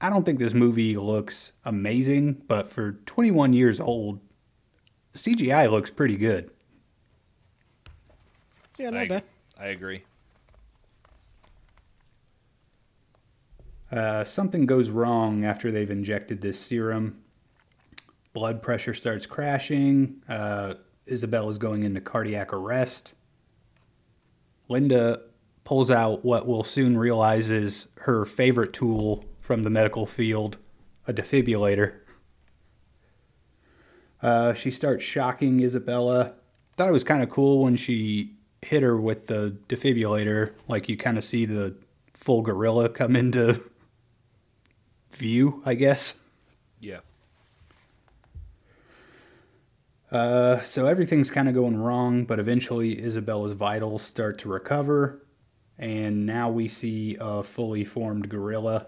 I 0.00 0.10
don't 0.10 0.22
think 0.24 0.38
this 0.38 0.54
movie 0.54 0.96
looks 0.96 1.50
amazing, 1.64 2.44
but 2.46 2.68
for 2.68 2.92
21 2.92 3.52
years 3.52 3.80
old, 3.80 4.20
CGI 5.12 5.68
looks 5.68 5.90
pretty 5.90 6.16
good. 6.16 6.52
Yeah, 8.78 8.90
not 8.90 9.02
I, 9.02 9.08
bad. 9.08 9.22
I 9.58 9.66
agree. 9.66 10.04
Uh, 13.90 14.22
something 14.22 14.66
goes 14.66 14.90
wrong 14.90 15.44
after 15.44 15.72
they've 15.72 15.90
injected 15.90 16.42
this 16.42 16.60
serum. 16.60 17.24
Blood 18.32 18.62
pressure 18.62 18.94
starts 18.94 19.26
crashing. 19.26 20.22
Uh, 20.28 20.74
is 21.06 21.24
going 21.58 21.82
into 21.82 22.00
cardiac 22.00 22.52
arrest. 22.52 23.14
Linda 24.68 25.20
pulls 25.64 25.90
out 25.90 26.24
what 26.24 26.46
we'll 26.46 26.62
soon 26.62 26.96
realize 26.96 27.50
is 27.50 27.88
her 28.02 28.24
favorite 28.24 28.72
tool 28.72 29.24
from 29.40 29.62
the 29.62 29.70
medical 29.70 30.06
field 30.06 30.58
a 31.06 31.12
defibrillator. 31.12 32.00
Uh, 34.20 34.54
she 34.54 34.70
starts 34.70 35.04
shocking 35.04 35.62
Isabella. 35.62 36.34
Thought 36.76 36.88
it 36.88 36.92
was 36.92 37.04
kind 37.04 37.22
of 37.22 37.30
cool 37.30 37.62
when 37.62 37.76
she 37.76 38.32
hit 38.62 38.82
her 38.82 38.96
with 38.96 39.28
the 39.28 39.56
defibrillator. 39.68 40.52
Like 40.68 40.88
you 40.88 40.96
kind 40.96 41.16
of 41.16 41.24
see 41.24 41.44
the 41.44 41.76
full 42.12 42.42
gorilla 42.42 42.88
come 42.88 43.14
into 43.14 43.62
view, 45.12 45.62
I 45.64 45.74
guess. 45.74 46.18
Yeah. 46.80 47.00
Uh, 50.16 50.62
so 50.62 50.86
everything's 50.86 51.30
kind 51.30 51.46
of 51.46 51.52
going 51.52 51.76
wrong, 51.76 52.24
but 52.24 52.40
eventually 52.40 53.04
Isabella's 53.04 53.52
vitals 53.52 54.00
start 54.00 54.38
to 54.38 54.48
recover, 54.48 55.26
and 55.78 56.24
now 56.24 56.48
we 56.48 56.68
see 56.68 57.18
a 57.20 57.42
fully 57.42 57.84
formed 57.84 58.30
gorilla. 58.30 58.86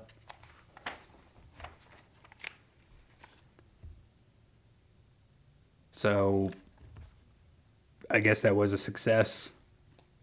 So 5.92 6.50
I 8.10 8.20
guess 8.20 8.40
that 8.40 8.56
was 8.56 8.72
a 8.72 8.78
success. 8.78 9.50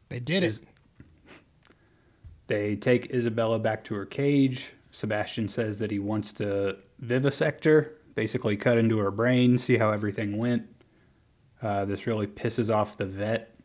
They 0.09 0.19
did 0.19 0.43
it. 0.43 0.59
They 2.47 2.75
take 2.75 3.11
Isabella 3.11 3.57
back 3.57 3.83
to 3.85 3.95
her 3.95 4.05
cage. 4.05 4.71
Sebastian 4.91 5.47
says 5.47 5.79
that 5.79 5.89
he 5.89 5.97
wants 5.97 6.31
to 6.33 6.77
vivisect 6.99 7.65
her, 7.65 7.93
basically 8.13 8.55
cut 8.55 8.77
into 8.77 8.99
her 8.99 9.09
brain, 9.09 9.57
see 9.57 9.77
how 9.77 9.91
everything 9.91 10.37
went. 10.37 10.74
Uh, 11.61 11.85
this 11.85 12.05
really 12.05 12.27
pisses 12.27 12.73
off 12.73 12.97
the 12.97 13.05
vet, 13.05 13.55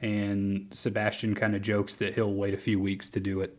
and 0.00 0.68
Sebastian 0.72 1.34
kind 1.34 1.54
of 1.54 1.62
jokes 1.62 1.96
that 1.96 2.14
he'll 2.14 2.34
wait 2.34 2.54
a 2.54 2.58
few 2.58 2.80
weeks 2.80 3.08
to 3.10 3.20
do 3.20 3.40
it. 3.40 3.56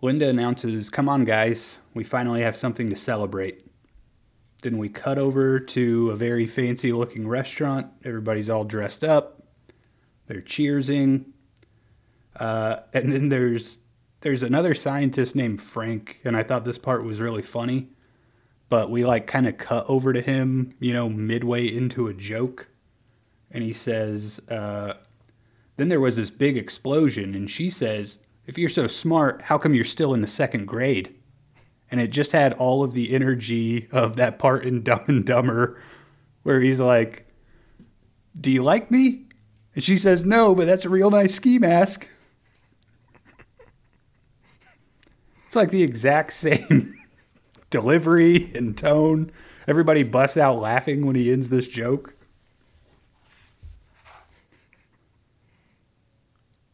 Linda 0.00 0.28
announces, 0.28 0.90
Come 0.90 1.08
on, 1.08 1.24
guys, 1.24 1.78
we 1.94 2.02
finally 2.02 2.42
have 2.42 2.56
something 2.56 2.88
to 2.90 2.96
celebrate. 2.96 3.64
Then 4.62 4.78
we 4.78 4.88
cut 4.88 5.18
over 5.18 5.60
to 5.60 6.10
a 6.10 6.16
very 6.16 6.46
fancy 6.46 6.92
looking 6.92 7.26
restaurant. 7.26 7.86
Everybody's 8.04 8.50
all 8.50 8.64
dressed 8.64 9.04
up. 9.04 9.42
They're 10.26 10.40
cheersing. 10.40 11.26
Uh, 12.36 12.80
and 12.92 13.12
then 13.12 13.28
there's 13.28 13.80
there's 14.22 14.42
another 14.42 14.72
scientist 14.72 15.34
named 15.34 15.60
Frank, 15.60 16.20
and 16.24 16.36
I 16.36 16.44
thought 16.44 16.64
this 16.64 16.78
part 16.78 17.04
was 17.04 17.20
really 17.20 17.42
funny. 17.42 17.88
But 18.72 18.88
we 18.88 19.04
like 19.04 19.26
kind 19.26 19.46
of 19.46 19.58
cut 19.58 19.84
over 19.86 20.14
to 20.14 20.22
him, 20.22 20.72
you 20.80 20.94
know, 20.94 21.06
midway 21.06 21.66
into 21.66 22.06
a 22.06 22.14
joke. 22.14 22.68
And 23.50 23.62
he 23.62 23.74
says, 23.74 24.40
uh, 24.48 24.94
then 25.76 25.88
there 25.88 26.00
was 26.00 26.16
this 26.16 26.30
big 26.30 26.56
explosion, 26.56 27.34
and 27.34 27.50
she 27.50 27.68
says, 27.68 28.16
If 28.46 28.56
you're 28.56 28.70
so 28.70 28.86
smart, 28.86 29.42
how 29.42 29.58
come 29.58 29.74
you're 29.74 29.84
still 29.84 30.14
in 30.14 30.22
the 30.22 30.26
second 30.26 30.68
grade? 30.68 31.14
And 31.90 32.00
it 32.00 32.06
just 32.06 32.32
had 32.32 32.54
all 32.54 32.82
of 32.82 32.94
the 32.94 33.12
energy 33.12 33.88
of 33.92 34.16
that 34.16 34.38
part 34.38 34.64
in 34.64 34.82
Dumb 34.82 35.04
and 35.06 35.26
Dumber 35.26 35.78
where 36.42 36.62
he's 36.62 36.80
like, 36.80 37.26
Do 38.40 38.50
you 38.50 38.62
like 38.62 38.90
me? 38.90 39.26
And 39.74 39.84
she 39.84 39.98
says, 39.98 40.24
No, 40.24 40.54
but 40.54 40.64
that's 40.64 40.86
a 40.86 40.88
real 40.88 41.10
nice 41.10 41.34
ski 41.34 41.58
mask. 41.58 42.08
It's 45.44 45.56
like 45.56 45.68
the 45.68 45.82
exact 45.82 46.32
same 46.32 47.01
delivery 47.72 48.52
and 48.54 48.78
tone. 48.78 49.32
Everybody 49.66 50.04
busts 50.04 50.36
out 50.36 50.60
laughing 50.60 51.04
when 51.04 51.16
he 51.16 51.32
ends 51.32 51.50
this 51.50 51.66
joke. 51.66 52.14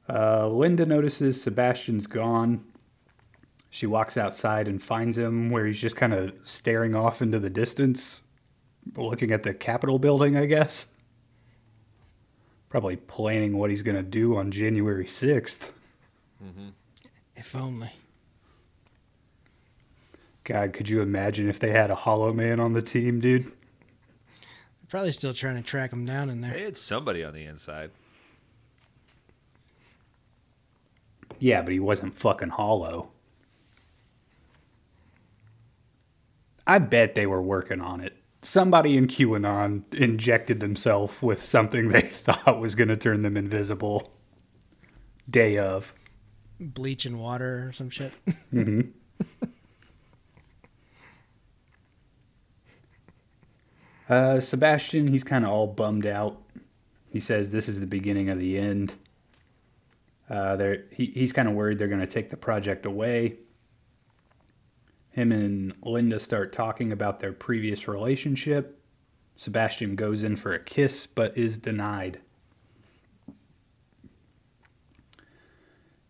Uh, 0.08 0.48
Linda 0.48 0.86
notices 0.86 1.40
Sebastian's 1.42 2.06
gone. 2.06 2.64
She 3.70 3.86
walks 3.86 4.16
outside 4.16 4.66
and 4.66 4.82
finds 4.82 5.18
him 5.18 5.50
where 5.50 5.66
he's 5.66 5.80
just 5.80 5.96
kind 5.96 6.14
of 6.14 6.32
staring 6.44 6.94
off 6.94 7.20
into 7.20 7.38
the 7.38 7.50
distance, 7.50 8.22
looking 8.96 9.30
at 9.30 9.42
the 9.42 9.52
Capitol 9.52 9.98
building, 9.98 10.36
I 10.36 10.46
guess. 10.46 10.86
Probably 12.70 12.96
planning 12.96 13.56
what 13.58 13.68
he's 13.70 13.82
going 13.82 13.96
to 13.96 14.02
do 14.02 14.36
on 14.36 14.50
January 14.50 15.04
6th. 15.04 15.70
If 17.36 17.54
only. 17.54 17.92
God, 20.48 20.72
could 20.72 20.88
you 20.88 21.02
imagine 21.02 21.46
if 21.50 21.60
they 21.60 21.72
had 21.72 21.90
a 21.90 21.94
Hollow 21.94 22.32
Man 22.32 22.58
on 22.58 22.72
the 22.72 22.80
team, 22.80 23.20
dude? 23.20 23.52
Probably 24.88 25.10
still 25.10 25.34
trying 25.34 25.56
to 25.56 25.62
track 25.62 25.92
him 25.92 26.06
down 26.06 26.30
in 26.30 26.40
there. 26.40 26.54
They 26.54 26.62
had 26.62 26.78
somebody 26.78 27.22
on 27.22 27.34
the 27.34 27.44
inside. 27.44 27.90
Yeah, 31.38 31.60
but 31.60 31.74
he 31.74 31.80
wasn't 31.80 32.16
fucking 32.16 32.48
hollow. 32.48 33.10
I 36.66 36.78
bet 36.78 37.14
they 37.14 37.26
were 37.26 37.42
working 37.42 37.82
on 37.82 38.00
it. 38.00 38.16
Somebody 38.40 38.96
in 38.96 39.06
QAnon 39.06 39.82
injected 39.92 40.60
themselves 40.60 41.20
with 41.20 41.42
something 41.42 41.88
they 41.90 42.00
thought 42.00 42.58
was 42.58 42.74
going 42.74 42.88
to 42.88 42.96
turn 42.96 43.20
them 43.20 43.36
invisible. 43.36 44.14
Day 45.28 45.58
of. 45.58 45.92
Bleach 46.58 47.04
and 47.04 47.20
water 47.20 47.68
or 47.68 47.72
some 47.72 47.90
shit. 47.90 48.14
Mm-hmm. 48.50 48.92
Uh, 54.08 54.40
Sebastian, 54.40 55.08
he's 55.08 55.24
kind 55.24 55.44
of 55.44 55.50
all 55.50 55.66
bummed 55.66 56.06
out. 56.06 56.40
He 57.12 57.20
says 57.20 57.50
this 57.50 57.68
is 57.68 57.80
the 57.80 57.86
beginning 57.86 58.30
of 58.30 58.38
the 58.38 58.58
end. 58.58 58.94
Uh, 60.30 60.56
they're, 60.56 60.84
he, 60.90 61.06
he's 61.06 61.32
kind 61.32 61.48
of 61.48 61.54
worried 61.54 61.78
they're 61.78 61.88
going 61.88 62.00
to 62.00 62.06
take 62.06 62.30
the 62.30 62.36
project 62.36 62.86
away. 62.86 63.36
Him 65.10 65.32
and 65.32 65.74
Linda 65.82 66.20
start 66.20 66.52
talking 66.52 66.92
about 66.92 67.20
their 67.20 67.32
previous 67.32 67.88
relationship. 67.88 68.80
Sebastian 69.36 69.94
goes 69.94 70.22
in 70.22 70.36
for 70.36 70.52
a 70.52 70.58
kiss 70.58 71.06
but 71.06 71.36
is 71.36 71.58
denied. 71.58 72.20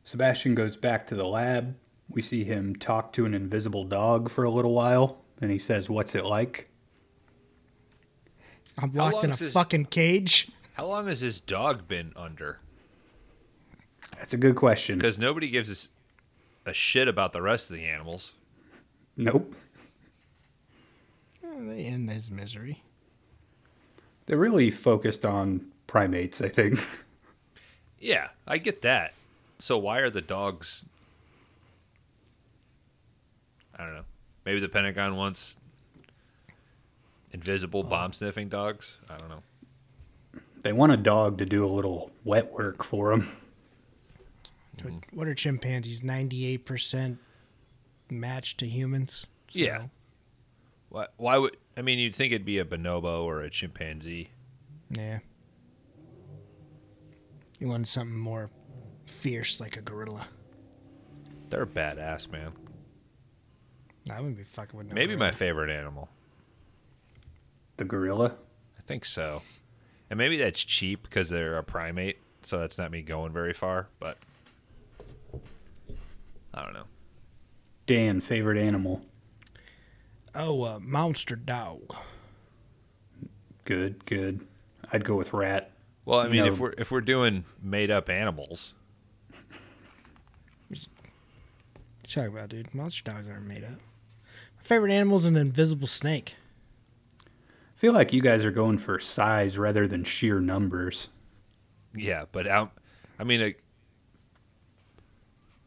Sebastian 0.05 0.55
goes 0.55 0.77
back 0.77 1.07
to 1.07 1.15
the 1.15 1.27
lab. 1.27 1.77
We 2.09 2.23
see 2.23 2.45
him 2.45 2.75
talk 2.77 3.13
to 3.13 3.27
an 3.27 3.35
invisible 3.35 3.85
dog 3.85 4.31
for 4.31 4.45
a 4.45 4.51
little 4.51 4.73
while, 4.73 5.19
and 5.41 5.51
he 5.51 5.59
says, 5.59 5.91
What's 5.91 6.15
it 6.15 6.25
like? 6.25 6.68
I'm 8.81 8.93
locked 8.93 9.25
in 9.25 9.31
a 9.31 9.33
long's 9.33 9.38
this- 9.41 9.53
fucking 9.53 9.87
cage. 9.87 10.49
How 10.75 10.87
long 10.87 11.09
has 11.09 11.21
his 11.21 11.41
dog 11.41 11.88
been 11.88 12.12
under? 12.14 12.61
That's 14.17 14.33
a 14.33 14.37
good 14.37 14.55
question. 14.57 14.99
Because 14.99 15.19
nobody 15.19 15.49
gives 15.49 15.71
us 15.71 15.88
a 16.64 16.73
shit 16.73 17.09
about 17.09 17.33
the 17.33 17.43
rest 17.43 17.71
of 17.71 17.77
the 17.77 17.85
animals. 17.85 18.33
Nope. 19.17 19.53
Eh, 21.43 21.49
They 21.61 21.85
end 21.85 22.09
his 22.11 22.31
misery. 22.31 22.83
They're 24.27 24.37
really 24.38 24.71
focused 24.71 25.25
on 25.25 25.73
primates, 25.87 26.41
I 26.41 26.49
think. 26.49 26.79
Yeah, 28.01 28.29
I 28.47 28.59
get 28.59 28.83
that. 28.83 29.14
So 29.59 29.77
why 29.79 29.99
are 29.99 30.11
the 30.11 30.21
dogs? 30.23 30.85
I 33.77 33.85
don't 33.85 33.95
know. 33.95 34.05
Maybe 34.45 34.61
the 34.61 34.69
Pentagon 34.69 35.17
wants 35.17 35.57
invisible 37.33 37.81
oh. 37.81 37.88
bomb 37.88 38.12
sniffing 38.12 38.49
dogs. 38.49 38.97
I 39.09 39.17
don't 39.17 39.29
know. 39.29 39.43
They 40.62 40.73
want 40.73 40.93
a 40.93 40.97
dog 40.97 41.38
to 41.38 41.47
do 41.47 41.64
a 41.64 41.69
little 41.69 42.11
wet 42.25 42.53
work 42.53 42.83
for 42.83 43.11
them. 43.11 43.29
What- 44.83 44.93
mm-hmm. 44.93 45.17
What 45.17 45.29
are 45.29 45.35
chimpanzees? 45.35 46.03
98% 46.03 47.19
matched 48.11 48.59
to 48.59 48.67
humans? 48.67 49.27
So, 49.51 49.61
Yeah. 49.61 49.87
Why? 50.88 51.07
Why 51.17 51.37
would? 51.38 51.57
I 51.77 51.83
mean, 51.83 51.99
you'd 51.99 52.14
think 52.14 52.33
it'd 52.33 52.47
be 52.47 52.59
a 52.59 52.64
bonobo 52.64 53.25
or 53.25 53.43
a 53.43 53.51
chimpanzee. 53.51 54.31
Yeah. 54.91 55.19
You 57.59 57.69
wanted 57.69 57.88
something 57.88 58.17
more 58.17 58.51
fierce 59.07 59.61
like 59.61 59.77
a 59.77 59.83
gorilla. 59.83 60.29
They're 61.51 61.67
badass, 61.67 62.31
man. 62.31 62.53
I 64.11 64.21
wouldn't 64.21 64.38
be 64.38 64.45
fucking 64.45 64.79
with 64.79 64.88
no 64.88 64.95
Maybe 64.95 65.17
my 65.17 65.31
favorite 65.31 65.71
animal. 65.71 66.09
The 67.79 67.85
gorilla. 67.85 68.35
I 68.79 68.83
think 68.83 69.05
so. 69.05 69.43
And 70.11 70.19
maybe 70.19 70.37
that's 70.37 70.62
cheap 70.62 71.03
because 71.05 71.31
they're 71.31 71.57
a 71.57 71.62
primate, 71.62 72.19
so 72.43 72.59
that's 72.59 72.77
not 72.79 72.91
me 72.91 73.03
going 73.03 73.33
very 73.33 73.53
far. 73.53 73.88
But 73.99 74.19
I 76.53 76.62
don't 76.62 76.75
know. 76.75 76.85
Dan, 77.87 78.21
favorite 78.21 78.59
animal. 78.59 79.03
Oh, 80.35 80.62
uh, 80.62 80.79
monster 80.81 81.37
dog. 81.37 81.95
Good, 83.64 84.05
good. 84.07 84.47
I'd 84.93 85.05
go 85.05 85.17
with 85.17 85.33
rat. 85.33 85.73
Well, 86.05 86.21
I 86.21 86.25
You 86.25 86.31
mean, 86.31 86.47
if 86.47 86.59
we're 86.59 86.75
if 86.79 86.91
we're 86.91 87.01
doing 87.01 87.45
made 87.62 87.91
up 87.91 88.09
animals, 88.09 88.75
What 90.69 90.79
you 90.81 90.87
talking 92.09 92.33
about, 92.33 92.49
dude? 92.49 92.75
Monster 92.75 93.11
dogs 93.11 93.29
aren't 93.29 93.47
made 93.47 93.64
up. 93.64 93.71
My 94.57 94.62
favorite 94.62 94.93
animal 94.93 95.19
is 95.19 95.27
an 95.27 95.37
invisible 95.37 95.87
snake. 95.87 96.35
I 97.79 97.81
feel 97.81 97.93
like 97.93 98.12
you 98.12 98.21
guys 98.21 98.45
are 98.45 98.51
going 98.51 98.79
for 98.79 98.99
size 98.99 99.57
rather 99.57 99.87
than 99.87 100.03
sheer 100.03 100.41
numbers. 100.41 101.11
yeah. 101.95 102.24
But 102.33 102.49
out, 102.49 102.72
I 103.20 103.22
mean, 103.22 103.41
like, 103.41 103.62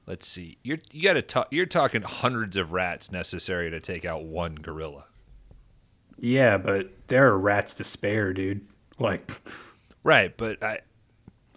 let's 0.07 0.27
see. 0.27 0.57
You're 0.61 0.79
you 0.91 1.03
got 1.03 1.13
to 1.13 1.21
talk. 1.21 1.47
You're 1.51 1.65
talking 1.65 2.01
hundreds 2.01 2.57
of 2.57 2.73
rats 2.73 3.13
necessary 3.13 3.71
to 3.71 3.79
take 3.79 4.03
out 4.03 4.25
one 4.25 4.55
gorilla. 4.55 5.05
Yeah, 6.19 6.57
but 6.57 6.91
there 7.07 7.29
are 7.29 7.39
rats 7.39 7.75
to 7.75 7.85
spare, 7.85 8.33
dude. 8.33 8.67
Like, 8.99 9.31
Right, 10.03 10.35
but 10.35 10.61
I, 10.61 10.79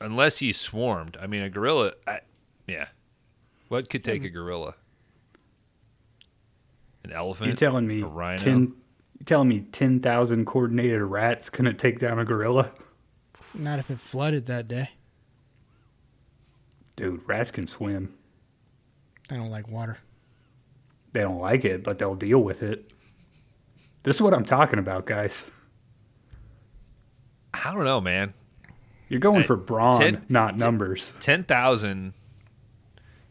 unless 0.01 0.39
he's 0.39 0.57
swarmed, 0.57 1.17
I 1.21 1.27
mean, 1.27 1.43
a 1.43 1.51
gorilla. 1.51 1.95
I, 2.07 2.21
yeah, 2.69 2.87
what 3.67 3.91
could 3.91 4.05
take 4.05 4.23
a 4.23 4.31
gorilla? 4.31 4.77
An 7.03 7.11
elephant? 7.11 7.51
you 7.51 7.57
telling 7.57 7.89
me 7.89 8.03
a 8.03 8.07
rhino? 8.07 8.37
ten? 8.37 8.75
You 9.25 9.27
telling 9.27 9.49
me 9.49 9.61
ten 9.73 10.01
thousand 10.01 10.45
coordinated 10.45 11.01
rats 11.01 11.49
couldn't 11.49 11.79
take 11.79 11.99
down 11.99 12.19
a 12.19 12.27
gorilla? 12.27 12.73
Not 13.55 13.79
if 13.79 13.89
it 13.91 13.99
flooded 13.99 14.45
that 14.49 14.69
day. 14.69 14.91
Dude, 16.95 17.23
rats 17.27 17.51
can 17.51 17.67
swim. 17.67 18.13
They 19.31 19.37
don't 19.37 19.49
like 19.49 19.67
water. 19.67 19.97
They 21.15 21.23
don't 21.23 21.39
like 21.41 21.65
it, 21.65 21.83
but 21.83 21.99
they'll 21.99 22.15
deal 22.15 22.41
with 22.41 22.63
it. 22.63 22.93
This 24.03 24.17
is 24.17 24.21
what 24.21 24.35
I'm 24.35 24.45
talking 24.45 24.79
about, 24.79 25.07
guys. 25.07 25.51
I 27.55 27.73
don't 27.73 27.85
know, 27.85 28.03
man. 28.03 28.35
You're 29.09 29.21
going 29.21 29.41
Hey, 29.41 29.47
for 29.47 29.57
brawn, 29.57 29.99
ten- 29.99 30.27
not 30.29 30.51
ten- 30.51 30.59
numbers. 30.59 31.15
Ten 31.21 31.45
thousand 31.45 32.13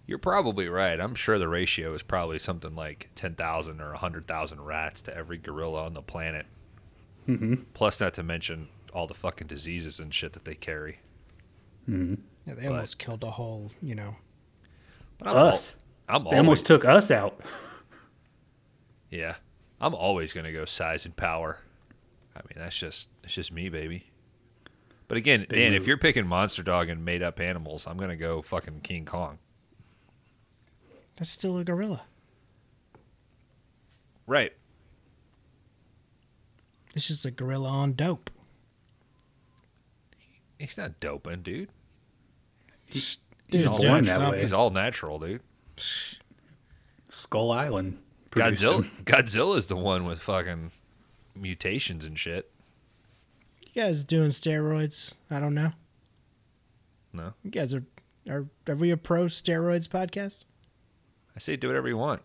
You're 0.05 0.17
probably 0.17 0.67
right. 0.67 0.99
I'm 0.99 1.15
sure 1.15 1.39
the 1.39 1.47
ratio 1.47 1.93
is 1.93 2.01
probably 2.01 2.37
something 2.39 2.75
like 2.75 3.09
10,000 3.15 3.79
or 3.81 3.91
100,000 3.91 4.61
rats 4.61 5.01
to 5.03 5.15
every 5.15 5.37
gorilla 5.37 5.85
on 5.85 5.93
the 5.93 6.01
planet. 6.01 6.45
Mm-hmm. 7.27 7.55
Plus, 7.73 8.01
not 8.01 8.13
to 8.15 8.23
mention 8.23 8.67
all 8.93 9.07
the 9.07 9.13
fucking 9.13 9.47
diseases 9.47 9.99
and 10.01 10.13
shit 10.13 10.33
that 10.33 10.43
they 10.43 10.55
carry. 10.55 10.99
Mm-hmm. 11.89 12.15
Yeah, 12.45 12.53
they 12.55 12.63
But- 12.63 12.71
almost 12.73 12.99
killed 12.99 13.23
a 13.23 13.31
whole, 13.31 13.71
you 13.81 13.95
know. 13.95 14.15
But 15.19 15.29
I'm 15.29 15.37
al- 15.37 15.47
Us. 15.47 15.77
I'm 16.09 16.23
They 16.23 16.29
always, 16.31 16.37
almost 16.39 16.65
took 16.65 16.83
us 16.83 17.09
out. 17.09 17.39
yeah. 19.09 19.35
I'm 19.79 19.93
always 19.95 20.33
gonna 20.33 20.51
go 20.51 20.65
size 20.65 21.05
and 21.05 21.15
power. 21.15 21.59
I 22.35 22.39
mean, 22.39 22.57
that's 22.63 22.77
just 22.77 23.07
it's 23.23 23.33
just 23.33 23.51
me, 23.51 23.69
baby. 23.69 24.05
But 25.07 25.17
again, 25.17 25.45
They 25.49 25.57
Dan, 25.63 25.73
if 25.73 25.87
you're 25.87 25.97
picking 25.97 26.25
monster 26.27 26.63
dog 26.63 26.89
and 26.89 27.03
made 27.05 27.21
up 27.21 27.39
animals, 27.39 27.85
I'm 27.87 27.97
gonna 27.97 28.15
go 28.15 28.41
fucking 28.41 28.81
King 28.81 29.05
Kong. 29.05 29.39
That's 31.17 31.29
still 31.29 31.57
a 31.57 31.63
gorilla. 31.63 32.03
Right. 34.25 34.53
It's 36.95 37.07
just 37.07 37.25
a 37.25 37.31
gorilla 37.31 37.69
on 37.69 37.93
dope. 37.93 38.29
He's 40.59 40.77
not 40.77 40.99
doping, 40.99 41.41
dude. 41.41 41.69
He's 42.85 43.17
Dude, 43.49 43.67
all 43.67 43.77
doing 43.79 43.91
born 43.93 44.03
that 44.05 44.13
something. 44.15 44.31
way. 44.33 44.41
He's 44.41 44.53
all 44.53 44.69
natural, 44.69 45.19
dude. 45.19 45.41
Skull 47.09 47.51
Island. 47.51 47.99
produced 48.31 48.63
Godzilla. 48.63 48.83
him. 48.83 48.91
Godzilla's 49.05 49.67
the 49.67 49.75
one 49.75 50.05
with 50.05 50.19
fucking 50.19 50.71
mutations 51.35 52.05
and 52.05 52.17
shit. 52.17 52.49
You 53.73 53.81
guys 53.81 54.03
doing 54.03 54.29
steroids? 54.29 55.15
I 55.29 55.39
don't 55.39 55.53
know. 55.55 55.71
No, 57.11 57.33
You 57.43 57.51
guys 57.51 57.75
are 57.75 57.83
are 58.27 58.47
are 58.67 58.75
we 58.75 58.89
a 58.89 58.97
pro 58.97 59.25
steroids 59.25 59.87
podcast? 59.87 60.45
I 61.35 61.39
say 61.39 61.55
do 61.55 61.67
whatever 61.67 61.87
you 61.87 61.97
want. 61.97 62.21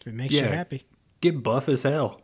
If 0.00 0.06
it 0.06 0.14
makes 0.14 0.34
you 0.34 0.44
happy. 0.44 0.84
Get 1.20 1.42
buff 1.42 1.68
as 1.68 1.82
hell. 1.82 2.20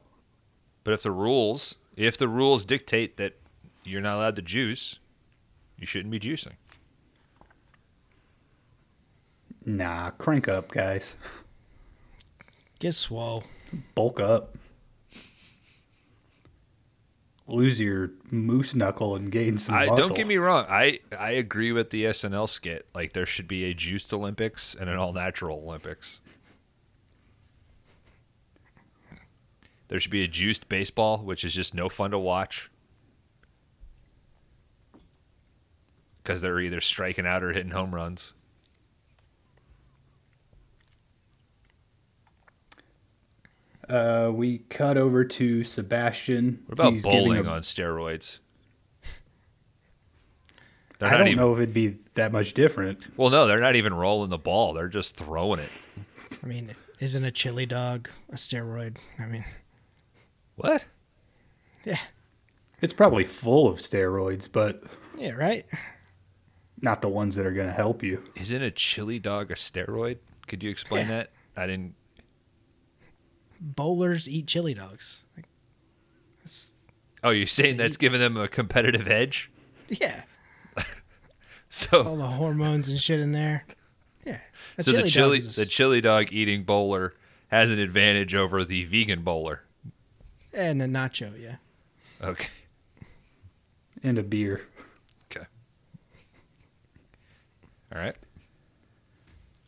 But 0.85 0.95
if 0.95 1.03
the 1.03 1.11
rules, 1.11 1.77
if 1.97 2.17
the 2.19 2.29
rules 2.29 2.65
dictate 2.65 3.17
that 3.17 3.39
you're 3.85 4.03
not 4.03 4.17
allowed 4.17 4.37
to 4.37 4.43
juice, 4.43 4.99
you 5.79 5.87
shouldn't 5.87 6.13
be 6.13 6.21
juicing. 6.21 6.55
Nah, 9.65 10.11
crank 10.11 10.47
up, 10.47 10.71
guys. 10.71 11.17
Get 12.79 12.93
swole. 12.93 13.45
Bulk 13.95 14.21
up. 14.21 14.57
Lose 17.47 17.79
your 17.79 18.11
moose 18.31 18.75
knuckle 18.75 19.15
and 19.17 19.31
gain 19.31 19.59
some 19.59 19.75
I 19.75 19.87
muscle. 19.87 20.09
don't 20.09 20.17
get 20.17 20.27
me 20.27 20.39
wrong. 20.39 20.65
I 20.69 21.01
I 21.17 21.33
agree 21.33 21.73
with 21.73 21.91
the 21.91 22.05
SNL 22.05 22.49
skit. 22.49 22.87
Like 22.95 23.13
there 23.13 23.27
should 23.27 23.47
be 23.47 23.65
a 23.65 23.75
juiced 23.75 24.13
Olympics 24.15 24.75
and 24.75 24.89
an 24.89 24.97
all 24.97 25.13
natural 25.13 25.59
Olympics. 25.59 26.21
There 29.89 30.01
should 30.01 30.11
be 30.11 30.25
a 30.25 30.29
juiced 30.29 30.69
baseball, 30.71 31.19
which 31.19 31.45
is 31.45 31.55
just 31.55 31.75
no 31.75 31.91
fun 31.91 32.13
to 32.13 32.19
watch. 32.19 32.71
Because 36.23 36.41
they're 36.41 36.61
either 36.61 36.81
striking 36.81 37.27
out 37.27 37.45
or 37.45 37.53
hitting 37.53 37.73
home 37.73 37.95
runs. 37.95 38.33
Uh, 43.89 44.31
we 44.33 44.59
cut 44.71 44.97
over 44.97 45.25
to 45.25 45.63
Sebastian. 45.65 46.63
What 46.67 46.73
about 46.73 46.93
He's 46.93 47.03
bowling 47.03 47.47
a- 47.47 47.51
on 47.51 47.63
steroids? 47.63 48.39
They're 50.99 51.09
I 51.09 51.19
don't 51.19 51.27
even, 51.29 51.39
know 51.39 51.53
if 51.53 51.59
it'd 51.59 51.75
be 51.75 51.99
that 52.15 52.33
much 52.33 52.55
different. 52.55 53.05
Well, 53.17 53.31
no, 53.31 53.47
they're 53.47 53.59
not 53.61 53.77
even 53.77 53.93
rolling 53.95 54.31
the 54.31 54.39
ball. 54.39 54.73
They're 54.75 54.89
just 54.89 55.17
throwing 55.17 55.61
it. 55.61 55.71
I 56.43 56.47
mean, 56.47 56.75
isn't 57.01 57.25
a 57.25 57.31
chili 57.33 57.67
dog 57.67 58.09
a 58.31 58.37
steroid? 58.37 58.97
I 59.19 59.27
mean, 59.27 59.45
What? 60.57 60.85
yeah. 61.85 61.99
It's 62.81 62.93
probably 62.93 63.25
full 63.25 63.67
of 63.67 63.79
steroids, 63.79 64.49
but 64.51 64.85
Yeah, 65.19 65.33
right? 65.33 65.67
not 66.81 67.03
the 67.03 67.09
ones 67.09 67.35
that 67.37 67.45
are 67.47 67.53
going 67.53 67.67
to 67.69 67.73
help 67.73 68.03
you. 68.03 68.23
Isn't 68.37 68.63
a 68.63 68.71
chili 68.71 69.19
dog 69.19 69.51
a 69.51 69.55
steroid? 69.55 70.19
Could 70.47 70.63
you 70.63 70.71
explain 70.71 71.03
Yeah. 71.09 71.13
that? 71.17 71.31
I 71.57 71.67
didn't. 71.67 71.95
Bowlers 73.65 74.29
eat 74.29 74.47
chili 74.47 74.75
dogs. 74.75 75.25
Like, 75.37 75.47
that's, 76.43 76.69
Oh, 77.23 77.31
you're 77.31 77.47
saying 77.47 77.79
that's 77.79 77.97
giving 77.97 78.21
them 78.21 78.37
a 78.37 78.47
competitive 78.49 79.09
edge? 79.09 79.51
yeah. 79.89 80.25
So, 81.71 82.05
All 82.05 82.17
the 82.17 82.27
hormones 82.27 82.89
and 82.89 83.01
shit 83.01 83.19
in 83.19 83.33
there. 83.33 83.65
Yeah. 84.25 84.39
A 84.79 84.83
so 84.85 84.93
the 84.93 85.09
chili, 85.09 85.39
is 85.39 85.59
a 85.59 85.63
the 85.63 85.67
chili 85.67 86.01
dog 86.01 86.29
eating 86.33 86.63
bowler 86.63 87.15
has 87.49 87.71
an 87.73 87.81
advantage 87.81 88.33
over 88.33 88.63
the 88.65 88.85
vegan 88.85 89.23
bowler. 89.23 89.63
and 90.53 90.81
a 90.81 90.87
nacho, 90.87 91.33
yeah. 91.41 91.57
Okay. 92.23 92.47
And 94.05 94.19
a 94.19 94.23
beer. 94.23 94.63
Okay. 95.33 95.47
All 97.93 97.99
right. 98.01 98.17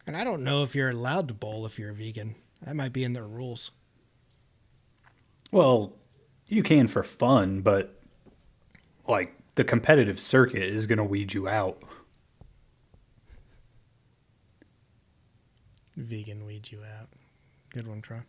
And 0.07 0.17
I 0.17 0.23
don't 0.23 0.45
know 0.45 0.63
if 0.63 0.77
you're 0.77 0.91
allowed 0.91 1.27
to 1.29 1.35
bowl 1.35 1.67
if 1.67 1.77
you're 1.77 1.91
a 1.91 1.95
vegan. 1.95 2.37
That 2.63 2.77
might 2.77 2.93
be 2.93 3.03
in 3.03 3.15
their 3.15 3.27
rules. 3.27 3.73
Well, 5.57 5.95
you 6.49 6.63
can 6.63 6.87
for 6.87 7.03
fun, 7.03 7.63
but 7.63 7.99
like 9.09 9.35
the 9.55 9.65
competitive 9.65 10.21
circuit 10.21 10.63
is 10.63 10.87
going 10.87 10.99
to 10.99 11.05
weed 11.05 11.33
you 11.33 11.49
out. 11.49 11.83
Vegan 15.97 16.45
weed 16.45 16.71
you 16.71 16.81
out. 16.85 17.09
Good 17.71 17.89
one, 17.89 18.03
Tron. 18.03 18.25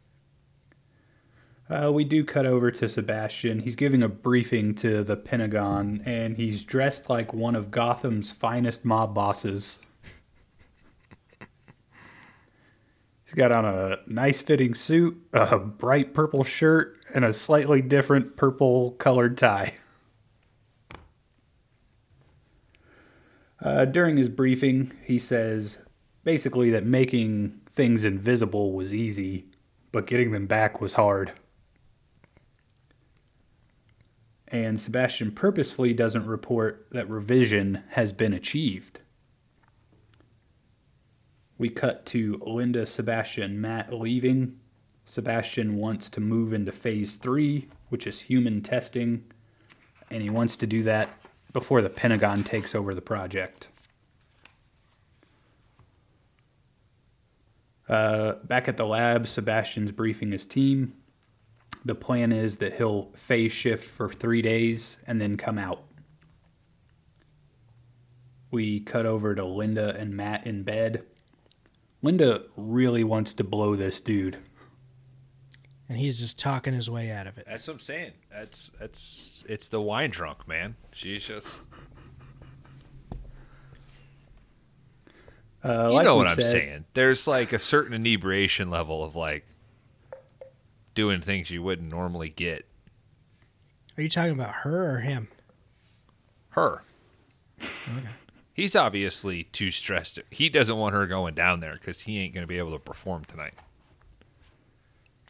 Uh, 1.70 1.92
we 1.92 2.06
do 2.06 2.24
cut 2.24 2.46
over 2.46 2.72
to 2.72 2.88
Sebastian. 2.88 3.60
He's 3.60 3.76
giving 3.76 4.04
a 4.04 4.08
briefing 4.08 4.74
to 4.76 5.04
the 5.04 5.18
Pentagon, 5.18 6.04
and 6.06 6.38
he's 6.38 6.64
dressed 6.64 7.10
like 7.10 7.34
one 7.34 7.58
of 7.58 7.72
Gotham's 7.72 8.32
finest 8.32 8.86
mob 8.86 9.14
bosses. 9.14 9.80
He's 13.26 13.34
got 13.34 13.52
on 13.52 13.66
a 13.66 14.00
nice 14.08 14.42
fitting 14.42 14.74
suit, 14.74 15.22
a 15.34 15.60
bright 15.60 16.14
purple 16.14 16.46
shirt, 16.46 16.97
and 17.14 17.26
a 17.26 17.34
slightly 17.34 17.82
different 17.82 18.36
purple 18.36 18.92
colored 18.92 19.38
tie. 19.38 19.74
Uh, 23.60 23.86
during 23.86 24.18
his 24.18 24.30
briefing, 24.30 24.92
he 25.04 25.18
says 25.18 25.80
basically 26.24 26.70
that 26.70 26.86
making 26.86 27.60
things 27.74 28.06
invisible 28.06 28.72
was 28.72 28.94
easy, 28.94 29.48
but 29.92 30.06
getting 30.06 30.32
them 30.32 30.46
back 30.46 30.80
was 30.80 30.94
hard. 30.94 31.32
And 34.48 34.80
Sebastian 34.80 35.32
purposefully 35.32 35.94
doesn't 35.94 36.26
report 36.26 36.88
that 36.92 37.10
reversion 37.10 37.84
has 37.90 38.14
been 38.14 38.34
achieved. 38.34 39.00
We 41.58 41.70
cut 41.70 42.06
to 42.08 42.42
Linda, 42.46 42.86
Sebastian, 42.86 43.60
Matt 43.60 43.92
leaving. 43.92 44.60
Sebastian 45.08 45.78
wants 45.78 46.10
to 46.10 46.20
move 46.20 46.52
into 46.52 46.74
phase 46.74 47.16
three, 47.16 47.70
which 47.88 48.06
is 48.06 48.20
human 48.20 48.62
testing, 48.62 49.24
and 50.12 50.22
he 50.22 50.30
wants 50.30 50.58
to 50.58 50.68
do 50.68 50.84
that 50.84 51.10
before 51.54 51.82
the 51.82 51.90
Pentagon 51.90 52.44
takes 52.44 52.76
over 52.76 52.94
the 52.94 53.02
project. 53.02 53.70
Uh, 57.88 58.34
back 58.44 58.68
at 58.68 58.76
the 58.76 58.86
lab, 58.86 59.28
Sebastian's 59.28 59.94
briefing 59.94 60.34
his 60.34 60.46
team. 60.46 60.94
The 61.86 61.96
plan 61.96 62.34
is 62.34 62.58
that 62.58 62.74
he'll 62.74 63.14
phase 63.16 63.54
shift 63.54 63.86
for 63.86 64.10
three 64.10 64.42
days 64.42 64.98
and 65.08 65.22
then 65.22 65.38
come 65.38 65.58
out. 65.58 65.86
We 68.52 68.82
cut 68.82 69.06
over 69.06 69.36
to 69.36 69.46
Linda 69.46 69.96
and 69.98 70.18
Matt 70.18 70.46
in 70.46 70.64
bed. 70.64 71.06
Linda 72.02 72.44
really 72.58 73.06
wants 73.06 73.32
to 73.36 73.46
blow 73.46 73.74
this 73.74 74.02
dude. 74.02 74.38
And 75.90 75.98
he's 75.98 76.20
just 76.20 76.38
talking 76.38 76.74
his 76.74 76.90
way 76.90 77.12
out 77.12 77.28
of 77.28 77.38
it. 77.38 77.46
That's 77.48 77.66
what 77.68 77.76
I'm 77.76 77.80
saying. 77.80 78.12
That's 78.32 78.72
that's 78.80 79.44
it's 79.48 79.68
the 79.70 79.80
wine 79.82 80.10
drunk 80.10 80.48
man. 80.48 80.76
She's 80.92 81.24
just 81.26 81.62
Uh, 85.66 85.88
you 85.90 85.94
like 85.96 86.06
know 86.06 86.16
we 86.16 86.20
what 86.20 86.28
I'm 86.28 86.36
said- 86.36 86.52
saying. 86.52 86.86
There's 86.94 87.28
like 87.28 87.52
a 87.54 87.60
certain 87.60 87.94
inebriation 87.94 88.70
level 88.70 89.04
of 89.04 89.16
like 89.16 89.46
doing 90.96 91.22
things 91.22 91.50
you 91.52 91.62
wouldn't 91.64 91.90
normally 91.90 92.30
get. 92.30 92.66
Are 93.98 94.04
you 94.04 94.10
talking 94.10 94.32
about 94.32 94.52
her 94.64 94.96
or 94.96 95.00
him? 95.00 95.28
Her. 96.50 96.84
He's 98.54 98.76
obviously 98.76 99.44
too 99.46 99.72
stressed. 99.72 100.20
He 100.30 100.50
doesn't 100.50 100.78
want 100.78 100.94
her 100.96 101.08
going 101.08 101.34
down 101.34 101.60
there 101.60 101.74
because 101.74 102.02
he 102.02 102.20
ain't 102.20 102.34
going 102.34 102.44
to 102.44 102.48
be 102.48 102.58
able 102.60 102.72
to 102.72 102.80
perform 102.80 103.26
tonight. 103.26 103.54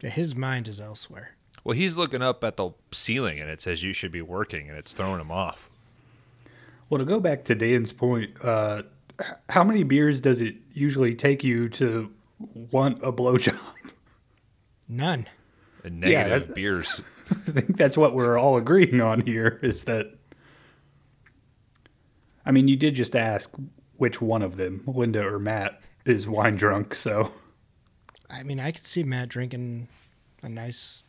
Yeah, 0.02 0.10
His 0.10 0.34
mind 0.34 0.68
is 0.68 0.80
elsewhere. 0.80 1.30
Well, 1.64 1.76
he's 1.76 1.96
looking 1.96 2.22
up 2.22 2.44
at 2.44 2.56
the 2.56 2.70
ceiling 2.92 3.40
and 3.40 3.50
it 3.50 3.60
says 3.60 3.82
you 3.82 3.92
should 3.92 4.12
be 4.12 4.22
working 4.22 4.68
and 4.68 4.78
it's 4.78 4.92
throwing 4.92 5.20
him 5.20 5.30
off. 5.30 5.68
Well, 6.88 6.98
to 6.98 7.04
go 7.04 7.20
back 7.20 7.44
to 7.46 7.54
Dan's 7.54 7.92
point, 7.92 8.30
uh, 8.42 8.82
How 9.50 9.64
many 9.64 9.82
beers 9.82 10.20
does 10.20 10.40
it 10.40 10.54
usually 10.72 11.14
take 11.14 11.42
you 11.44 11.68
to 11.70 12.10
want 12.70 13.02
a 13.02 13.12
blowjob? 13.12 13.58
None. 14.88 15.26
And 15.84 16.02
Yeah, 16.02 16.22
negative 16.22 16.40
that's- 16.42 16.54
beers. 16.54 17.00
I 17.30 17.34
think 17.50 17.76
that's 17.76 17.98
what 17.98 18.14
we're 18.14 18.38
all 18.38 18.56
agreeing 18.56 19.00
on 19.02 19.20
here 19.20 19.58
is 19.62 19.84
that. 19.84 20.14
I 22.46 22.52
mean, 22.52 22.68
you 22.68 22.76
did 22.76 22.94
just 22.94 23.14
ask 23.14 23.54
which 23.98 24.22
one 24.22 24.40
of 24.42 24.56
them, 24.56 24.82
Linda 24.86 25.26
or 25.26 25.38
Matt, 25.38 25.82
is 26.06 26.26
wine 26.26 26.56
drunk, 26.56 26.94
so. 26.94 27.30
I 28.30 28.42
mean, 28.42 28.60
I 28.60 28.72
could 28.72 28.84
see 28.84 29.04
Matt 29.04 29.28
drinking 29.28 29.88
a 30.42 30.48
nice 30.48 31.02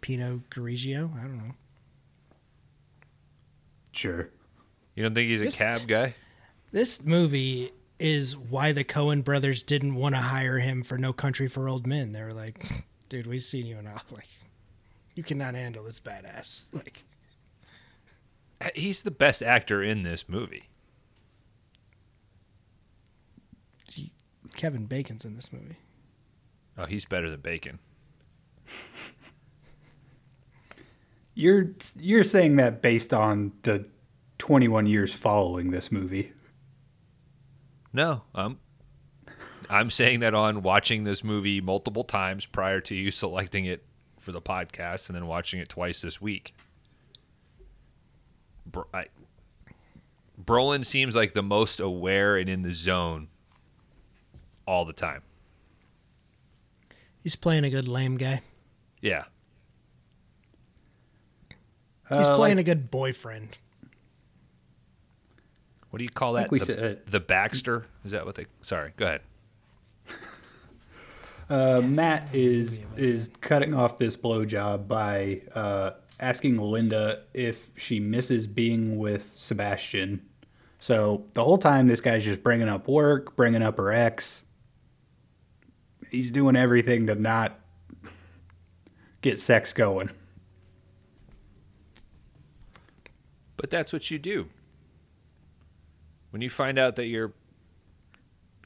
Pinot 0.00 0.48
Grigio. 0.50 1.14
I 1.18 1.22
don't 1.22 1.38
know. 1.38 1.54
Sure. 3.92 4.30
You 4.94 5.02
don't 5.02 5.14
think 5.14 5.28
he's 5.28 5.42
a 5.42 5.50
cab 5.50 5.86
guy? 5.86 6.14
This 6.72 7.04
movie 7.04 7.72
is 7.98 8.36
why 8.36 8.72
the 8.72 8.84
Coen 8.84 9.22
brothers 9.22 9.62
didn't 9.62 9.94
want 9.94 10.14
to 10.14 10.20
hire 10.20 10.58
him 10.58 10.82
for 10.82 10.96
No 10.96 11.12
Country 11.12 11.48
for 11.48 11.68
Old 11.68 11.86
Men. 11.86 12.12
They 12.12 12.22
were 12.22 12.32
like, 12.32 12.84
"Dude, 13.08 13.26
we've 13.26 13.42
seen 13.42 13.66
you 13.66 13.78
enough. 13.78 14.06
Like, 14.12 14.28
you 15.14 15.22
cannot 15.22 15.54
handle 15.54 15.84
this 15.84 16.00
badass." 16.00 16.64
Like, 16.72 17.04
uh, 18.60 18.70
He's 18.74 19.02
the 19.02 19.10
best 19.10 19.42
actor 19.42 19.82
in 19.82 20.02
this 20.02 20.28
movie. 20.28 20.69
Kevin 24.54 24.86
Bacon's 24.86 25.24
in 25.24 25.36
this 25.36 25.52
movie. 25.52 25.76
Oh, 26.76 26.86
he's 26.86 27.04
better 27.04 27.30
than 27.30 27.40
Bacon. 27.40 27.78
You're 31.34 31.70
you're 31.98 32.24
saying 32.24 32.56
that 32.56 32.82
based 32.82 33.14
on 33.14 33.52
the 33.62 33.86
21 34.38 34.86
years 34.86 35.14
following 35.14 35.70
this 35.70 35.90
movie. 35.90 36.32
No, 37.92 38.22
I'm 38.34 38.58
I'm 39.70 39.90
saying 39.90 40.20
that 40.20 40.34
on 40.34 40.62
watching 40.62 41.04
this 41.04 41.22
movie 41.24 41.60
multiple 41.60 42.04
times 42.04 42.44
prior 42.44 42.80
to 42.82 42.94
you 42.94 43.10
selecting 43.10 43.64
it 43.64 43.84
for 44.18 44.32
the 44.32 44.42
podcast 44.42 45.08
and 45.08 45.16
then 45.16 45.26
watching 45.26 45.60
it 45.60 45.68
twice 45.68 46.02
this 46.02 46.20
week. 46.20 46.54
Br- 48.66 48.80
I, 48.92 49.06
Brolin 50.44 50.84
seems 50.84 51.14
like 51.14 51.32
the 51.32 51.42
most 51.42 51.80
aware 51.80 52.36
and 52.36 52.50
in 52.50 52.62
the 52.62 52.74
zone 52.74 53.28
all 54.66 54.84
the 54.84 54.92
time. 54.92 55.22
He's 57.22 57.36
playing 57.36 57.64
a 57.64 57.70
good 57.70 57.86
lame 57.88 58.16
guy. 58.16 58.42
Yeah. 59.00 59.24
He's 62.08 62.26
Uh, 62.26 62.36
playing 62.36 62.56
like- 62.56 62.64
a 62.66 62.70
good 62.70 62.90
boyfriend. 62.90 63.58
What 65.90 65.98
do 65.98 66.04
you 66.04 66.10
call 66.10 66.34
that? 66.34 66.50
we 66.50 66.58
the, 66.60 66.64
said- 66.66 67.06
the 67.06 67.20
Baxter? 67.20 67.86
Is 68.04 68.12
that 68.12 68.24
what 68.26 68.36
they? 68.36 68.46
Sorry, 68.62 68.92
go 68.96 69.06
ahead. 69.06 69.22
Uh, 71.48 71.80
Matt 71.84 72.28
is 72.32 72.84
is 72.96 73.28
cutting 73.40 73.74
off 73.74 73.98
this 73.98 74.16
blowjob 74.16 74.86
by 74.86 75.42
uh, 75.52 75.90
asking 76.20 76.58
Linda 76.58 77.24
if 77.34 77.70
she 77.76 77.98
misses 77.98 78.46
being 78.46 78.98
with 78.98 79.34
Sebastian. 79.34 80.22
So 80.78 81.24
the 81.34 81.42
whole 81.42 81.58
time, 81.58 81.88
this 81.88 82.00
guy's 82.00 82.24
just 82.24 82.44
bringing 82.44 82.68
up 82.68 82.86
work, 82.86 83.34
bringing 83.34 83.62
up 83.64 83.78
her 83.78 83.90
ex. 83.92 84.44
He's 86.10 86.30
doing 86.30 86.56
everything 86.56 87.06
to 87.06 87.14
not 87.14 87.58
get 89.22 89.38
sex 89.38 89.72
going. 89.72 90.10
But 93.56 93.70
that's 93.70 93.92
what 93.92 94.10
you 94.10 94.18
do. 94.18 94.48
When 96.30 96.42
you 96.42 96.50
find 96.50 96.78
out 96.78 96.96
that 96.96 97.06
your, 97.06 97.32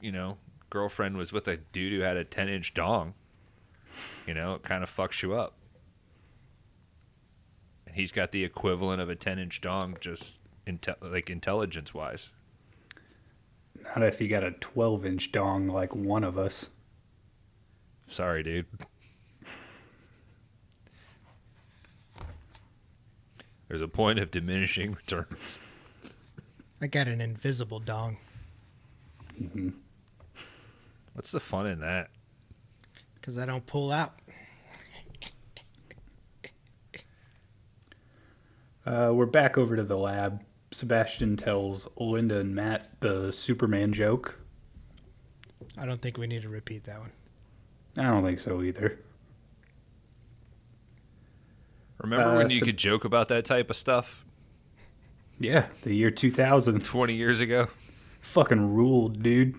you 0.01 0.11
know, 0.11 0.37
girlfriend 0.69 1.17
was 1.17 1.33
with 1.33 1.47
a 1.47 1.57
dude 1.57 1.93
who 1.93 1.99
had 1.99 2.17
a 2.17 2.23
10 2.23 2.49
inch 2.49 2.73
dong, 2.73 3.13
you 4.25 4.33
know, 4.33 4.55
it 4.55 4.63
kind 4.63 4.83
of 4.83 4.95
fucks 4.95 5.21
you 5.21 5.33
up. 5.33 5.53
And 7.85 7.95
he's 7.95 8.11
got 8.11 8.31
the 8.31 8.43
equivalent 8.43 9.01
of 9.01 9.09
a 9.09 9.15
10 9.15 9.37
inch 9.37 9.61
dong, 9.61 9.97
just 9.99 10.39
inte- 10.65 10.95
like 11.01 11.29
intelligence 11.29 11.93
wise. 11.93 12.31
Not 13.83 14.03
if 14.03 14.21
you 14.21 14.27
got 14.27 14.43
a 14.43 14.51
12 14.51 15.05
inch 15.05 15.31
dong 15.31 15.67
like 15.67 15.95
one 15.95 16.23
of 16.23 16.37
us. 16.37 16.69
Sorry, 18.07 18.43
dude. 18.43 18.65
There's 23.67 23.81
a 23.81 23.87
point 23.87 24.19
of 24.19 24.31
diminishing 24.31 24.93
returns. 24.93 25.59
I 26.81 26.87
got 26.87 27.07
an 27.07 27.19
invisible 27.21 27.79
dong 27.79 28.17
What's 31.13 31.31
the 31.31 31.39
fun 31.39 31.67
in 31.67 31.79
that? 31.81 32.09
because 33.15 33.37
I 33.39 33.45
don't 33.47 33.65
pull 33.65 33.91
out. 33.91 34.13
Uh, 38.85 39.11
we're 39.13 39.25
back 39.25 39.57
over 39.57 39.75
to 39.75 39.83
the 39.83 39.97
lab. 39.97 40.43
Sebastian 40.71 41.35
tells 41.35 41.87
Linda 41.97 42.39
and 42.39 42.53
Matt 42.53 42.99
the 42.99 43.31
Superman 43.31 43.91
joke. 43.93 44.39
I 45.75 45.87
don't 45.87 45.99
think 46.01 46.19
we 46.19 46.27
need 46.27 46.43
to 46.43 46.49
repeat 46.49 46.83
that 46.83 46.99
one. 46.99 47.11
I 47.97 48.03
don't 48.03 48.23
think 48.23 48.39
so 48.39 48.61
either. 48.61 48.99
Remember 52.01 52.25
Uh, 52.31 52.37
when 52.37 52.49
you 52.49 52.59
so- 52.59 52.65
could 52.65 52.77
joke 52.77 53.05
about 53.05 53.29
that 53.29 53.45
type 53.45 53.69
of 53.69 53.75
stuff 53.75 54.25
Yeah, 55.39 55.67
the 55.83 55.93
year 55.93 56.11
2000 56.11 56.83
20 56.83 57.13
years 57.15 57.39
ago? 57.39 57.67
fucking 58.21 58.73
ruled, 58.73 59.21
dude. 59.23 59.55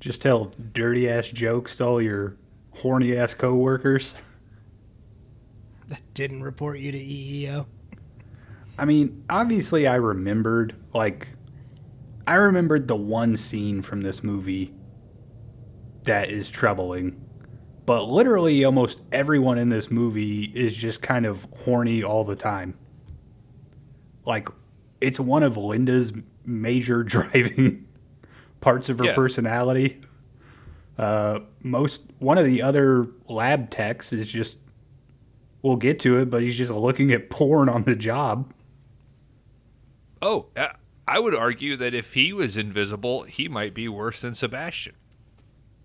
Just 0.00 0.20
tell 0.22 0.52
dirty 0.72 1.08
ass 1.08 1.30
jokes 1.30 1.76
to 1.76 1.84
all 1.86 2.02
your 2.02 2.36
horny 2.72 3.16
ass 3.16 3.34
coworkers. 3.34 4.14
That 5.88 6.02
didn't 6.14 6.42
report 6.42 6.78
you 6.80 6.92
to 6.92 6.98
EEO. 6.98 7.66
I 8.78 8.84
mean, 8.84 9.24
obviously, 9.28 9.86
I 9.88 9.94
remembered, 9.96 10.74
like, 10.94 11.28
I 12.26 12.34
remembered 12.34 12.86
the 12.88 12.96
one 12.96 13.36
scene 13.36 13.82
from 13.82 14.02
this 14.02 14.22
movie 14.22 14.72
that 16.08 16.30
is 16.30 16.50
troubling. 16.50 17.20
But 17.86 18.04
literally, 18.08 18.64
almost 18.64 19.00
everyone 19.12 19.56
in 19.56 19.70
this 19.70 19.90
movie 19.90 20.44
is 20.44 20.76
just 20.76 21.00
kind 21.00 21.24
of 21.24 21.46
horny 21.64 22.02
all 22.02 22.24
the 22.24 22.36
time. 22.36 22.76
Like, 24.26 24.48
it's 25.00 25.18
one 25.18 25.42
of 25.42 25.56
Linda's 25.56 26.12
major 26.44 27.02
driving 27.04 27.86
parts 28.60 28.88
of 28.90 28.98
her 28.98 29.06
Yeah. 29.06 29.14
personality. 29.14 30.00
Uh, 30.98 31.40
most 31.62 32.02
one 32.18 32.36
of 32.38 32.44
the 32.44 32.60
other 32.60 33.06
lab 33.28 33.70
techs 33.70 34.12
is 34.12 34.30
just 34.30 34.58
we'll 35.62 35.76
get 35.76 36.00
to 36.00 36.18
it, 36.18 36.28
but 36.28 36.42
he's 36.42 36.58
just 36.58 36.72
looking 36.72 37.12
at 37.12 37.30
porn 37.30 37.68
on 37.68 37.84
the 37.84 37.94
job. 37.94 38.52
Oh, 40.20 40.46
uh, 40.56 40.68
I 41.06 41.20
would 41.20 41.34
argue 41.34 41.76
that 41.76 41.94
if 41.94 42.14
he 42.14 42.32
was 42.32 42.56
invisible, 42.56 43.22
he 43.22 43.48
might 43.48 43.72
be 43.74 43.88
worse 43.88 44.20
than 44.22 44.34
Sebastian. 44.34 44.94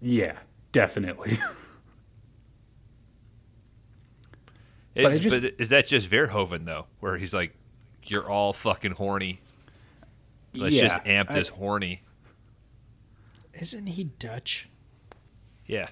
Yeah, 0.03 0.37
definitely. 0.71 1.37
Is, 4.95 5.19
just- 5.19 5.41
but 5.41 5.53
is 5.57 5.69
that 5.69 5.87
just 5.87 6.07
Verhoeven 6.09 6.65
though, 6.65 6.85
where 6.99 7.17
he's 7.17 7.33
like, 7.33 7.55
"You're 8.05 8.29
all 8.29 8.53
fucking 8.53 8.91
horny. 8.91 9.41
Let's 10.53 10.75
just 10.75 10.99
Yeah, 11.03 11.11
amp 11.19 11.31
I- 11.31 11.33
this 11.33 11.49
horny." 11.49 12.03
Isn't 13.55 13.87
he 13.87 14.03
Dutch? 14.05 14.69
Yeah. 15.65 15.87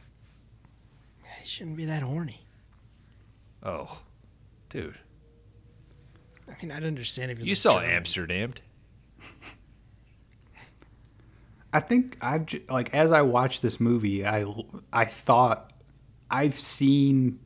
He 1.41 1.47
shouldn't 1.47 1.77
be 1.77 1.85
that 1.85 2.03
horny. 2.03 2.45
Oh, 3.63 4.01
dude, 4.69 4.97
I 6.47 6.53
mean, 6.61 6.71
I'd 6.71 6.83
understand 6.83 7.31
if 7.31 7.39
you 7.39 7.45
like 7.53 7.57
saw 7.57 7.79
German. 7.79 7.95
Amsterdam. 7.95 8.53
I 11.73 11.79
think 11.79 12.17
I've 12.21 12.45
j- 12.45 12.63
like 12.69 12.93
as 12.93 13.11
I 13.11 13.21
watched 13.21 13.61
this 13.61 13.79
movie, 13.79 14.25
I 14.25 14.45
I 14.91 15.05
thought 15.05 15.71
I've 16.29 16.59
seen 16.59 17.39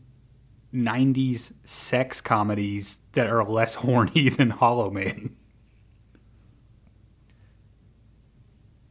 '90s 0.73 1.53
sex 1.63 2.21
comedies 2.21 2.99
that 3.13 3.27
are 3.27 3.43
less 3.43 3.75
horny 3.83 4.29
than 4.29 4.49
Hollow 4.49 4.89
Man. 4.89 5.35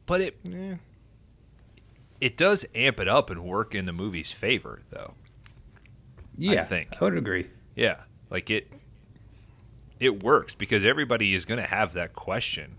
But 0.07 0.20
it 0.20 0.39
Yeah. 0.43 0.76
it 2.20 2.37
does 2.37 2.64
amp 2.74 3.01
it 3.01 3.09
up 3.09 3.30
and 3.30 3.43
work 3.45 3.74
in 3.74 3.87
the 3.87 3.93
movie's 3.93 4.32
favor, 4.32 4.82
though. 4.91 5.14
Yeah, 6.37 6.62
I 6.62 6.64
think. 6.64 6.89
I 7.01 7.05
would 7.05 7.16
agree. 7.16 7.49
Yeah, 7.74 7.97
like 8.30 8.51
it 8.51 8.70
it 10.01 10.22
works 10.22 10.55
because 10.55 10.85
everybody 10.85 11.35
is 11.35 11.45
going 11.45 11.61
to 11.61 11.66
have 11.66 11.93
that 11.95 12.12
question. 12.14 12.76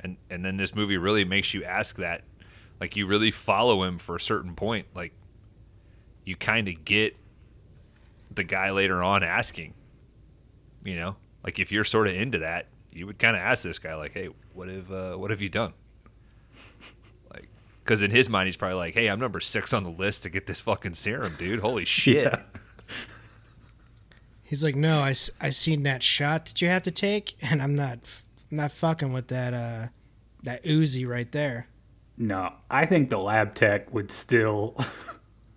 And 0.00 0.16
and 0.30 0.44
then 0.44 0.56
this 0.56 0.74
movie 0.74 0.96
really 0.96 1.24
makes 1.24 1.54
you 1.54 1.64
ask 1.64 1.96
that. 1.96 2.22
Like 2.80 2.96
you 2.96 3.06
really 3.06 3.30
follow 3.30 3.82
him 3.82 3.98
for 3.98 4.16
a 4.16 4.20
certain 4.20 4.54
point. 4.54 4.86
Like 4.94 5.12
you 6.24 6.36
kind 6.36 6.68
of 6.68 6.84
get 6.84 7.16
the 8.30 8.44
guy 8.44 8.70
later 8.70 9.02
on 9.02 9.22
asking. 9.22 9.74
You 10.84 10.96
know? 10.96 11.16
Like 11.42 11.58
if 11.58 11.72
you're 11.72 11.84
sort 11.84 12.08
of 12.08 12.14
into 12.14 12.38
that, 12.38 12.66
you 12.92 13.06
would 13.06 13.18
kind 13.18 13.36
of 13.36 13.42
ask 13.42 13.62
this 13.62 13.78
guy 13.78 13.94
like, 13.94 14.12
"Hey, 14.12 14.28
what 14.54 14.68
have 14.68 14.90
uh, 14.90 15.16
what 15.16 15.30
have 15.30 15.40
you 15.40 15.48
done?" 15.48 15.74
Like, 17.32 17.48
because 17.82 18.02
in 18.02 18.10
his 18.10 18.28
mind, 18.28 18.46
he's 18.46 18.56
probably 18.56 18.76
like, 18.76 18.94
"Hey, 18.94 19.08
I'm 19.08 19.20
number 19.20 19.40
six 19.40 19.72
on 19.72 19.84
the 19.84 19.90
list 19.90 20.22
to 20.24 20.30
get 20.30 20.46
this 20.46 20.60
fucking 20.60 20.94
serum, 20.94 21.34
dude. 21.38 21.60
Holy 21.60 21.84
shit!" 21.86 22.24
Yeah. 22.24 22.42
He's 24.48 24.64
like, 24.64 24.76
no, 24.76 25.00
I, 25.00 25.14
I 25.42 25.50
seen 25.50 25.82
that 25.82 26.02
shot 26.02 26.46
that 26.46 26.62
you 26.62 26.68
have 26.68 26.82
to 26.84 26.90
take, 26.90 27.36
and 27.42 27.60
I'm 27.60 27.74
not 27.74 27.98
f- 28.02 28.24
I'm 28.24 28.27
not 28.50 28.72
fucking 28.72 29.12
with 29.12 29.28
that 29.28 29.54
uh 29.54 29.88
that 30.42 30.64
Uzi 30.64 31.06
right 31.06 31.30
there. 31.32 31.68
No, 32.16 32.52
I 32.70 32.86
think 32.86 33.10
the 33.10 33.18
lab 33.18 33.54
tech 33.54 33.92
would 33.92 34.10
still, 34.10 34.76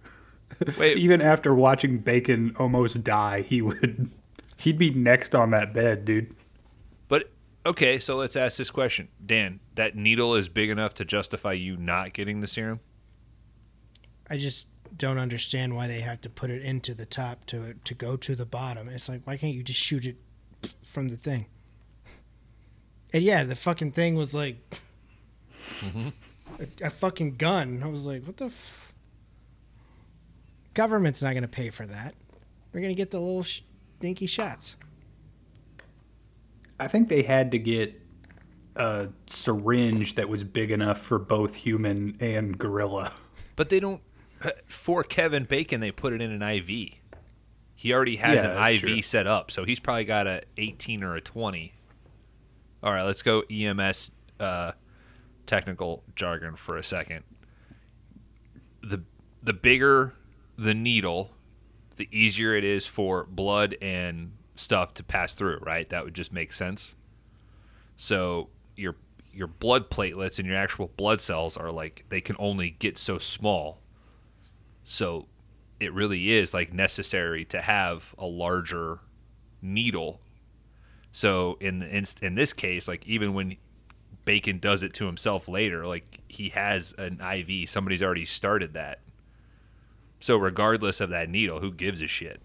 Wait, 0.78 0.98
even 0.98 1.22
after 1.22 1.56
watching 1.56 1.98
Bacon 1.98 2.56
almost 2.60 3.04
die, 3.04 3.42
he 3.42 3.62
would, 3.64 4.12
he'd 4.58 4.78
be 4.78 4.92
next 4.92 5.34
on 5.34 5.50
that 5.52 5.74
bed, 5.74 6.06
dude. 6.06 6.36
but 7.08 7.32
okay, 7.66 7.98
so 7.98 8.16
let's 8.16 8.36
ask 8.36 8.58
this 8.58 8.70
question, 8.70 9.08
Dan. 9.26 9.60
That 9.74 9.96
needle 9.96 10.36
is 10.36 10.50
big 10.50 10.70
enough 10.70 10.94
to 10.96 11.06
justify 11.06 11.54
you 11.54 11.78
not 11.78 12.14
getting 12.14 12.42
the 12.42 12.48
serum? 12.48 12.80
I 14.30 14.38
just 14.38 14.68
don't 14.96 15.18
understand 15.18 15.76
why 15.76 15.88
they 15.88 16.02
have 16.02 16.22
to 16.22 16.30
put 16.30 16.52
it 16.52 16.62
into 16.62 16.94
the 16.94 17.06
top 17.06 17.46
to 17.48 17.74
to 17.74 17.94
go 17.96 18.18
to 18.18 18.36
the 18.36 18.46
bottom. 18.46 18.88
It's 18.88 19.10
like 19.10 19.22
why 19.26 19.38
can't 19.38 19.56
you 19.56 19.64
just 19.64 19.80
shoot 19.80 20.06
it 20.06 20.18
from 20.86 21.10
the 21.10 21.18
thing? 21.18 21.48
And 23.14 23.24
yeah, 23.24 23.44
the 23.44 23.56
fucking 23.56 23.92
thing 23.92 24.16
was 24.16 24.34
like 24.34 24.58
mm-hmm. 25.60 26.10
a, 26.60 26.88
a 26.88 26.90
fucking 26.90 27.36
gun. 27.36 27.82
I 27.84 27.88
was 27.88 28.06
like, 28.06 28.24
what 28.26 28.38
the? 28.38 28.46
F-? 28.46 28.94
Government's 30.74 31.22
not 31.22 31.32
going 31.32 31.42
to 31.44 31.50
pay 31.50 31.70
for 31.70 31.86
that. 31.86 32.16
We're 32.74 32.80
going 32.80 32.94
to 32.94 32.98
get 32.98 33.12
the 33.12 33.20
little 33.20 33.44
sh- 33.44 33.62
dinky 34.00 34.26
shots. 34.26 34.78
I 36.80 36.88
think 36.88 37.10
they 37.10 37.22
had 37.24 37.52
to 37.52 37.60
get 37.60 38.02
a 38.76 39.10
syringe 39.28 40.16
that 40.16 40.30
was 40.30 40.44
big 40.44 40.72
enough 40.72 41.00
for 41.00 41.20
both 41.20 41.56
human 41.56 42.18
and 42.20 42.58
gorilla. 42.58 43.12
But 43.58 43.70
they 43.70 43.80
don't. 43.80 44.02
Uh, 44.42 44.52
for 44.66 45.04
Kevin 45.04 45.44
Bacon, 45.44 45.82
they 45.82 45.92
put 45.92 46.14
it 46.14 46.22
in 46.22 46.32
an 46.32 46.42
IV. 46.42 46.96
He 47.76 47.94
already 47.94 48.16
has 48.16 48.42
Yeah, 48.42 48.66
an 48.66 48.74
IV 48.74 48.80
true. 48.80 49.02
set 49.02 49.28
up, 49.28 49.52
so 49.52 49.66
he's 49.66 49.80
probably 49.80 50.06
got 50.06 50.26
a 50.26 50.44
18 50.58 51.04
or 51.04 51.16
a 51.16 51.22
20. 51.22 51.74
All 52.84 52.92
right, 52.92 53.04
let's 53.04 53.22
go 53.22 53.42
EMS 53.50 54.12
uh, 54.40 54.72
technical 55.46 56.04
jargon 56.16 56.56
for 56.56 56.78
a 56.78 56.84
second. 56.84 57.24
The 58.82 59.04
the 59.44 59.54
bigger 59.54 60.14
the 60.58 60.74
needle, 60.74 61.32
the 61.96 62.08
easier 62.12 62.56
it 62.56 62.64
is 62.64 62.86
for 62.86 63.26
blood 63.26 63.76
and 63.82 64.34
stuff 64.56 64.94
to 64.96 65.04
pass 65.04 65.36
through. 65.36 65.60
Right? 65.60 65.88
That 65.90 66.04
would 66.04 66.16
just 66.16 66.34
make 66.34 66.54
sense. 66.54 66.96
So 67.98 68.50
your 68.76 68.96
your 69.34 69.48
blood 69.48 69.90
platelets 69.90 70.40
and 70.40 70.48
your 70.48 70.58
actual 70.58 70.92
blood 70.98 71.22
cells 71.22 71.58
are 71.58 71.72
like 71.72 72.06
they 72.10 72.22
can 72.22 72.36
only 72.40 72.72
get 72.72 72.98
so 72.98 73.20
small. 73.20 73.80
So 74.84 75.28
it 75.80 75.94
really 75.94 76.32
is 76.32 76.54
like 76.54 76.74
necessary 76.74 77.46
to 77.46 77.62
have 77.62 78.16
a 78.18 78.26
larger 78.26 79.00
needle. 79.62 80.20
So 81.12 81.58
in 81.60 81.80
the 81.80 81.96
inst- 81.96 82.24
in 82.24 82.36
this 82.36 82.54
case, 82.54 82.88
like 82.88 83.06
even 83.08 83.34
when 83.34 83.58
Bacon 84.26 84.60
does 84.60 84.84
it 84.84 84.94
to 84.96 85.06
himself 85.06 85.48
later, 85.48 85.84
like 85.86 86.20
he 86.28 86.50
has 86.50 86.94
an 86.98 87.20
IV, 87.22 87.70
somebody's 87.70 88.04
already 88.04 88.26
started 88.26 88.74
that. 88.74 89.00
So 90.20 90.38
regardless 90.38 91.02
of 91.02 91.10
that 91.10 91.30
needle, 91.30 91.60
who 91.60 91.72
gives 91.72 92.02
a 92.02 92.08
shit? 92.08 92.40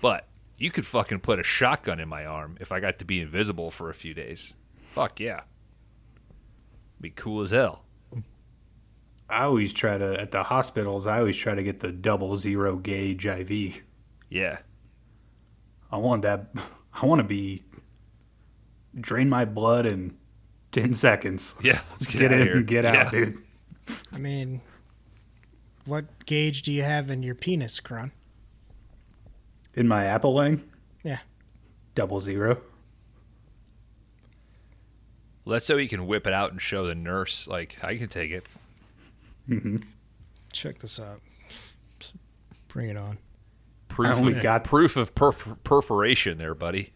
But 0.00 0.26
you 0.58 0.70
could 0.70 0.86
fucking 0.86 1.20
put 1.20 1.38
a 1.38 1.44
shotgun 1.44 2.00
in 2.00 2.08
my 2.08 2.26
arm 2.26 2.56
if 2.60 2.72
I 2.72 2.80
got 2.80 2.98
to 2.98 3.04
be 3.04 3.20
invisible 3.20 3.70
for 3.70 3.88
a 3.88 3.94
few 3.94 4.14
days. 4.14 4.54
Fuck 4.82 5.20
yeah. 5.20 5.42
Be 7.00 7.10
cool 7.10 7.42
as 7.42 7.50
hell. 7.50 7.84
I 9.28 9.44
always 9.44 9.72
try 9.72 9.96
to 9.96 10.20
at 10.20 10.30
the 10.30 10.42
hospitals. 10.42 11.06
I 11.06 11.18
always 11.18 11.38
try 11.38 11.54
to 11.54 11.62
get 11.62 11.78
the 11.78 11.90
double 11.90 12.36
zero 12.36 12.76
gauge 12.76 13.24
IV. 13.24 13.82
Yeah. 14.28 14.58
I 15.90 15.96
want 15.96 16.22
that. 16.22 16.48
I 16.94 17.06
want 17.06 17.20
to 17.20 17.24
be 17.24 17.62
drain 19.00 19.28
my 19.28 19.44
blood 19.44 19.86
in 19.86 20.16
ten 20.72 20.94
seconds. 20.94 21.54
Yeah. 21.62 21.80
Let's 21.92 22.10
Get, 22.10 22.24
outta 22.32 22.40
in 22.40 22.46
here. 22.46 22.56
and 22.58 22.66
get 22.66 22.84
Yeah. 22.84 22.96
out, 23.06 23.12
dude. 23.12 23.38
I 24.12 24.18
mean, 24.18 24.60
what 25.86 26.04
gauge 26.26 26.62
do 26.62 26.72
you 26.72 26.82
have 26.82 27.10
in 27.10 27.22
your 27.22 27.34
penis, 27.34 27.80
Kron? 27.80 28.12
In 29.74 29.88
my 29.88 30.04
apple 30.04 30.34
lane. 30.34 30.62
Yeah. 31.02 31.18
Double 31.94 32.20
zero. 32.20 32.60
Let's 35.44 35.66
so 35.66 35.76
he 35.76 35.88
can 35.88 36.06
whip 36.06 36.26
it 36.26 36.32
out 36.32 36.52
and 36.52 36.60
show 36.62 36.86
the 36.86 36.94
nurse, 36.94 37.48
like, 37.48 37.76
I 37.82 37.96
can 37.96 38.08
take 38.08 38.30
it. 38.30 38.46
Mm-hmm. 39.48 39.78
Check 40.52 40.78
this 40.78 41.00
out. 41.00 41.20
Bring 42.68 42.90
it 42.90 42.96
on. 42.96 43.18
Proof, 43.94 44.16
only 44.16 44.32
of, 44.36 44.42
got- 44.42 44.64
proof 44.64 44.96
of 44.96 45.14
per- 45.14 45.32
perforation 45.32 46.38
there, 46.38 46.54
buddy. 46.54 46.92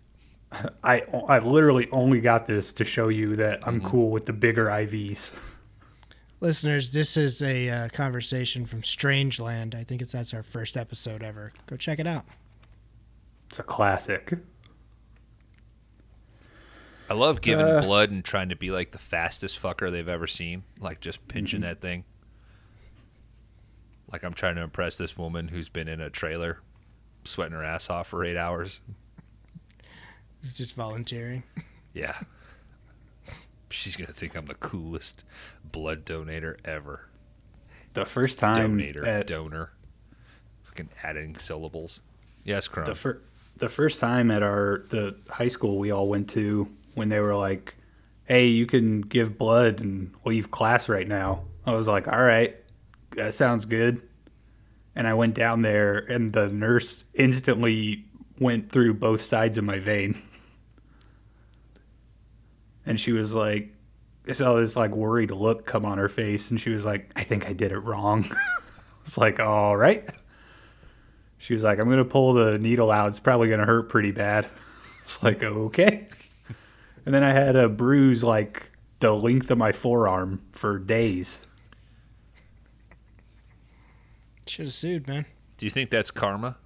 I 0.82 1.02
I 1.28 1.38
literally 1.40 1.88
only 1.90 2.20
got 2.20 2.46
this 2.46 2.72
to 2.74 2.84
show 2.84 3.08
you 3.08 3.36
that 3.36 3.66
I'm 3.66 3.80
cool 3.80 4.10
with 4.10 4.26
the 4.26 4.32
bigger 4.32 4.66
IVs. 4.66 5.32
Listeners, 6.40 6.92
this 6.92 7.16
is 7.16 7.42
a 7.42 7.68
uh, 7.68 7.88
conversation 7.88 8.64
from 8.66 8.82
Strangeland. 8.82 9.74
I 9.74 9.82
think 9.84 10.02
it's 10.02 10.12
that's 10.12 10.32
our 10.32 10.42
first 10.42 10.76
episode 10.76 11.22
ever. 11.22 11.52
Go 11.66 11.76
check 11.76 11.98
it 11.98 12.06
out. 12.06 12.24
It's 13.48 13.58
a 13.58 13.62
classic. 13.64 14.34
I 17.08 17.14
love 17.14 17.40
giving 17.40 17.66
Uh. 17.66 17.80
blood 17.82 18.10
and 18.10 18.24
trying 18.24 18.48
to 18.48 18.56
be 18.56 18.70
like 18.70 18.92
the 18.92 18.98
fastest 18.98 19.60
fucker 19.60 19.90
they've 19.90 20.08
ever 20.08 20.26
seen. 20.26 20.64
Like 20.80 21.00
just 21.00 21.26
pinching 21.28 21.60
Mm-hmm. 21.60 21.68
that 21.68 21.80
thing. 21.80 22.04
Like 24.12 24.22
I'm 24.22 24.34
trying 24.34 24.56
to 24.56 24.62
impress 24.62 24.96
this 24.98 25.16
woman 25.16 25.48
who's 25.48 25.68
been 25.68 25.88
in 25.88 26.00
a 26.00 26.10
trailer, 26.10 26.60
sweating 27.26 27.54
her 27.56 27.64
ass 27.64 27.90
off 27.90 28.08
for 28.08 28.24
eight 28.24 28.36
hours. 28.36 28.80
It's 30.42 30.56
just 30.56 30.74
volunteering. 30.74 31.42
Yeah. 31.92 32.16
She's 33.70 33.96
gonna 33.96 34.12
think 34.12 34.36
I'm 34.36 34.46
the 34.46 34.54
coolest 34.54 35.24
blood 35.64 36.04
donator 36.04 36.56
ever. 36.64 37.08
The 37.94 38.06
first 38.06 38.38
time 38.38 38.78
Donator, 38.78 39.04
at 39.06 39.26
donor. 39.26 39.72
Fucking 40.64 40.90
adding 41.02 41.34
syllables. 41.34 42.00
Yes, 42.44 42.68
Chrome. 42.68 42.86
the 42.86 42.94
fir- 42.94 43.20
the 43.56 43.68
first 43.68 43.98
time 43.98 44.30
at 44.30 44.42
our 44.42 44.84
the 44.90 45.16
high 45.28 45.48
school 45.48 45.78
we 45.78 45.90
all 45.90 46.08
went 46.08 46.30
to 46.30 46.68
when 46.94 47.08
they 47.08 47.18
were 47.20 47.34
like, 47.34 47.74
"Hey, 48.24 48.46
you 48.46 48.66
can 48.66 49.00
give 49.00 49.36
blood 49.36 49.80
and 49.80 50.14
leave 50.24 50.50
class 50.50 50.88
right 50.88 51.08
now." 51.08 51.44
I 51.64 51.72
was 51.72 51.88
like, 51.88 52.06
"All 52.06 52.22
right, 52.22 52.54
that 53.12 53.34
sounds 53.34 53.64
good." 53.64 54.05
And 54.96 55.06
I 55.06 55.14
went 55.14 55.34
down 55.34 55.62
there, 55.62 55.98
and 55.98 56.32
the 56.32 56.48
nurse 56.48 57.04
instantly 57.14 58.04
went 58.40 58.72
through 58.72 58.94
both 58.94 59.20
sides 59.20 59.58
of 59.58 59.64
my 59.64 59.78
vein, 59.78 60.20
and 62.86 62.98
she 62.98 63.12
was 63.12 63.34
like, 63.34 63.72
saw 64.32 64.54
this 64.54 64.74
like 64.74 64.96
worried 64.96 65.30
look 65.30 65.66
come 65.66 65.84
on 65.84 65.98
her 65.98 66.08
face, 66.08 66.50
and 66.50 66.58
she 66.60 66.70
was 66.70 66.84
like, 66.84 67.12
"I 67.14 67.22
think 67.22 67.48
I 67.48 67.52
did 67.52 67.72
it 67.72 67.78
wrong." 67.78 68.24
It's 69.02 69.16
like, 69.16 69.38
"All 69.38 69.76
right." 69.76 70.04
She 71.38 71.52
was 71.52 71.62
like, 71.62 71.78
I'm 71.78 71.86
going 71.86 71.98
to 71.98 72.04
pull 72.04 72.32
the 72.32 72.58
needle 72.58 72.90
out. 72.90 73.08
It's 73.08 73.20
probably 73.20 73.48
going 73.48 73.60
to 73.60 73.66
hurt 73.66 73.88
pretty 73.88 74.12
bad. 74.12 74.46
It's 75.02 75.22
like, 75.22 75.44
okay. 75.44 76.08
And 77.04 77.14
then 77.14 77.22
I 77.22 77.30
had 77.30 77.54
a 77.54 77.68
bruise 77.68 78.24
like 78.24 78.72
the 78.98 79.12
length 79.12 79.52
of 79.52 79.56
my 79.56 79.70
forearm 79.70 80.42
for 80.50 80.80
days. 80.80 81.38
Should 84.46 84.66
have 84.66 84.74
sued, 84.74 85.08
man. 85.08 85.26
Do 85.56 85.66
you 85.66 85.70
think 85.70 85.90
that's 85.90 86.10
karma? 86.10 86.56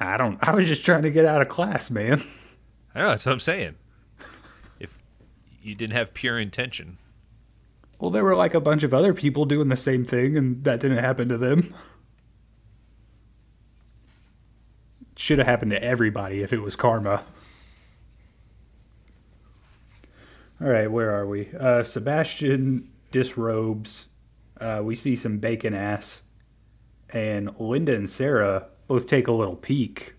I 0.00 0.16
don't, 0.16 0.38
I 0.46 0.54
was 0.54 0.68
just 0.68 0.84
trying 0.84 1.02
to 1.02 1.10
get 1.10 1.24
out 1.24 1.42
of 1.42 1.48
class, 1.48 1.90
man. 1.90 2.22
I 2.94 3.00
know, 3.00 3.08
that's 3.10 3.26
what 3.26 3.32
I'm 3.32 3.40
saying. 3.40 3.76
If 4.80 4.98
you 5.62 5.74
didn't 5.74 5.94
have 5.94 6.14
pure 6.14 6.38
intention. 6.38 6.98
Well, 7.98 8.10
there 8.10 8.24
were 8.24 8.34
like 8.34 8.54
a 8.54 8.60
bunch 8.60 8.82
of 8.82 8.92
other 8.92 9.14
people 9.14 9.44
doing 9.44 9.68
the 9.68 9.76
same 9.76 10.04
thing, 10.04 10.36
and 10.36 10.64
that 10.64 10.80
didn't 10.80 10.98
happen 10.98 11.28
to 11.28 11.38
them. 11.38 11.74
Should 15.16 15.38
have 15.38 15.46
happened 15.46 15.70
to 15.70 15.82
everybody 15.82 16.42
if 16.42 16.52
it 16.52 16.60
was 16.60 16.74
karma. 16.74 17.22
All 20.60 20.68
right, 20.68 20.90
where 20.90 21.14
are 21.14 21.26
we? 21.26 21.48
Uh, 21.58 21.82
Sebastian 21.82 22.90
disrobes. 23.10 24.08
Uh, 24.62 24.80
we 24.82 24.94
see 24.94 25.16
some 25.16 25.38
bacon 25.38 25.74
ass, 25.74 26.22
and 27.10 27.50
Linda 27.58 27.94
and 27.94 28.08
Sarah 28.08 28.68
both 28.86 29.08
take 29.08 29.26
a 29.26 29.32
little 29.32 29.56
peek. 29.56 30.14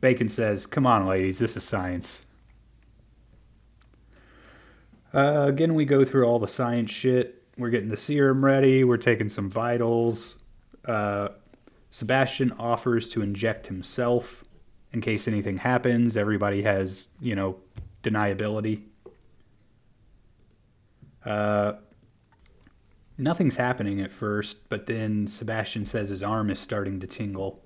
Bacon 0.00 0.28
says, 0.30 0.66
"Come 0.66 0.86
on, 0.86 1.06
ladies, 1.06 1.38
this 1.38 1.54
is 1.56 1.62
science." 1.62 2.24
Uh, 5.12 5.44
again, 5.46 5.74
we 5.74 5.84
go 5.84 6.04
through 6.04 6.24
all 6.24 6.38
the 6.38 6.48
science 6.48 6.90
shit. 6.90 7.42
We're 7.58 7.70
getting 7.70 7.88
the 7.90 7.96
serum 7.98 8.44
ready. 8.44 8.84
We're 8.84 8.96
taking 8.96 9.28
some 9.28 9.50
vitals. 9.50 10.38
Uh, 10.86 11.28
Sebastian 11.90 12.52
offers 12.52 13.08
to 13.10 13.22
inject 13.22 13.66
himself. 13.66 14.44
in 14.90 15.02
case 15.02 15.28
anything 15.28 15.58
happens. 15.58 16.16
Everybody 16.16 16.62
has, 16.62 17.10
you 17.20 17.34
know, 17.34 17.58
deniability. 18.02 18.84
Uh, 21.26 21.74
nothing's 23.18 23.56
happening 23.56 24.00
at 24.00 24.12
first, 24.12 24.68
but 24.68 24.86
then 24.86 25.26
Sebastian 25.26 25.84
says 25.84 26.08
his 26.08 26.22
arm 26.22 26.48
is 26.50 26.60
starting 26.60 27.00
to 27.00 27.06
tingle. 27.06 27.60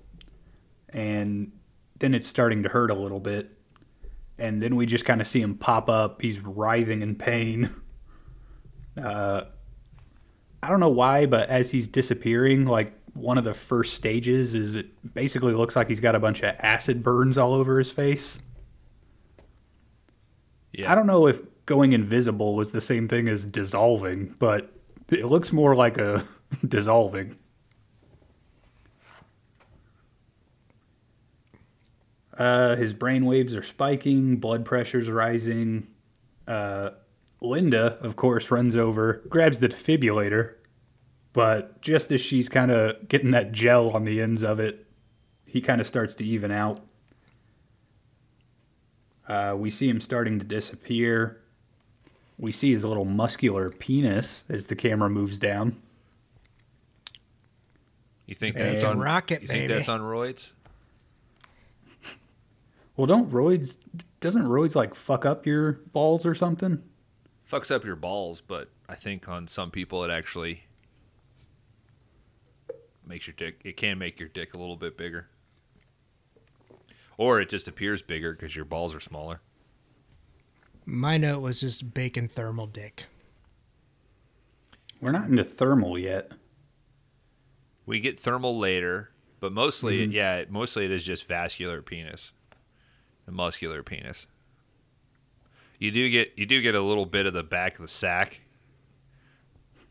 And 0.89 1.51
then 1.99 2.13
it's 2.13 2.27
starting 2.27 2.63
to 2.63 2.69
hurt 2.69 2.91
a 2.91 2.95
little 2.95 3.19
bit. 3.19 3.57
And 4.39 4.61
then 4.61 4.75
we 4.75 4.87
just 4.87 5.05
kind 5.05 5.21
of 5.21 5.27
see 5.27 5.41
him 5.41 5.55
pop 5.55 5.89
up. 5.89 6.21
He's 6.21 6.39
writhing 6.39 7.01
in 7.01 7.15
pain. 7.15 7.75
Uh, 8.95 9.43
I 10.61 10.69
don't 10.69 10.79
know 10.79 10.87
why, 10.87 11.25
but 11.25 11.49
as 11.49 11.71
he's 11.71 11.87
disappearing, 11.87 12.67
like 12.67 12.93
one 13.15 13.39
of 13.39 13.43
the 13.43 13.55
first 13.55 13.95
stages 13.95 14.53
is 14.53 14.75
it 14.75 15.15
basically 15.15 15.53
looks 15.53 15.75
like 15.75 15.87
he's 15.87 15.99
got 15.99 16.13
a 16.13 16.19
bunch 16.19 16.43
of 16.43 16.53
acid 16.59 17.01
burns 17.01 17.35
all 17.35 17.55
over 17.55 17.79
his 17.79 17.89
face. 17.89 18.37
Yeah. 20.71 20.91
I 20.91 20.95
don't 20.95 21.07
know 21.07 21.25
if 21.25 21.41
going 21.65 21.93
invisible 21.93 22.55
was 22.55 22.69
the 22.69 22.81
same 22.81 23.07
thing 23.07 23.27
as 23.27 23.47
dissolving, 23.47 24.35
but 24.37 24.72
it 25.19 25.25
looks 25.25 25.51
more 25.51 25.75
like 25.75 25.97
a 25.97 26.23
dissolving. 26.67 27.37
Uh, 32.37 32.75
his 32.75 32.93
brain 32.93 33.25
waves 33.25 33.55
are 33.55 33.63
spiking, 33.63 34.37
blood 34.37 34.65
pressure's 34.65 35.09
rising. 35.09 35.87
Uh, 36.47 36.89
Linda, 37.41 37.97
of 38.01 38.15
course, 38.15 38.49
runs 38.49 38.75
over, 38.75 39.21
grabs 39.29 39.59
the 39.59 39.69
defibrillator, 39.69 40.55
but 41.33 41.81
just 41.81 42.11
as 42.11 42.21
she's 42.21 42.49
kind 42.49 42.71
of 42.71 43.07
getting 43.07 43.31
that 43.31 43.51
gel 43.51 43.91
on 43.91 44.03
the 44.03 44.21
ends 44.21 44.43
of 44.43 44.59
it, 44.59 44.87
he 45.45 45.61
kind 45.61 45.79
of 45.79 45.85
starts 45.85 46.15
to 46.15 46.25
even 46.25 46.51
out. 46.51 46.83
Uh, 49.27 49.55
we 49.57 49.69
see 49.69 49.87
him 49.87 50.01
starting 50.01 50.39
to 50.39 50.45
disappear. 50.45 51.42
We 52.43 52.51
see 52.51 52.71
his 52.73 52.83
little 52.83 53.05
muscular 53.05 53.69
penis 53.69 54.43
as 54.49 54.65
the 54.65 54.75
camera 54.75 55.09
moves 55.09 55.39
down. 55.39 55.81
You 58.25 58.35
think 58.35 58.57
that's 58.57 58.81
And 58.81 58.89
on 58.91 58.99
rocket, 58.99 59.43
You 59.43 59.47
think 59.47 59.61
baby. 59.69 59.73
that's 59.75 59.87
on 59.87 60.01
roids? 60.01 60.51
Well, 62.97 63.07
don't 63.07 63.31
roids 63.31 63.77
doesn't 64.19 64.43
roids 64.43 64.75
like 64.75 64.93
fuck 64.93 65.25
up 65.25 65.45
your 65.45 65.79
balls 65.93 66.25
or 66.25 66.35
something? 66.35 66.83
Fucks 67.49 67.73
up 67.73 67.85
your 67.85 67.95
balls, 67.95 68.41
but 68.45 68.67
I 68.89 68.95
think 68.95 69.29
on 69.29 69.47
some 69.47 69.71
people 69.71 70.03
it 70.03 70.11
actually 70.11 70.65
makes 73.07 73.25
your 73.25 73.35
dick. 73.37 73.61
It 73.63 73.77
can 73.77 73.97
make 73.97 74.19
your 74.19 74.27
dick 74.27 74.53
a 74.53 74.57
little 74.57 74.75
bit 74.75 74.97
bigger, 74.97 75.29
or 77.17 77.39
it 77.39 77.47
just 77.49 77.69
appears 77.69 78.01
bigger 78.01 78.33
because 78.33 78.53
your 78.53 78.65
balls 78.65 78.93
are 78.93 78.99
smaller. 78.99 79.39
My 80.85 81.17
note 81.17 81.39
was 81.39 81.61
just 81.61 81.93
bacon 81.93 82.27
thermal 82.27 82.67
dick. 82.67 83.05
We're 85.01 85.11
not 85.11 85.29
into 85.29 85.43
thermal 85.43 85.97
yet. 85.97 86.31
We 87.85 87.99
get 87.99 88.19
thermal 88.19 88.57
later, 88.57 89.11
but 89.39 89.51
mostly, 89.51 89.99
mm-hmm. 89.99 90.11
yeah, 90.11 90.45
mostly 90.49 90.85
it 90.85 90.91
is 90.91 91.03
just 91.03 91.25
vascular 91.25 91.81
penis, 91.81 92.31
and 93.27 93.35
muscular 93.35 93.83
penis. 93.83 94.27
You 95.79 95.91
do 95.91 96.09
get 96.09 96.31
you 96.37 96.45
do 96.45 96.61
get 96.61 96.75
a 96.75 96.81
little 96.81 97.05
bit 97.05 97.25
of 97.25 97.33
the 97.33 97.43
back 97.43 97.75
of 97.75 97.81
the 97.81 97.89
sack 97.89 98.41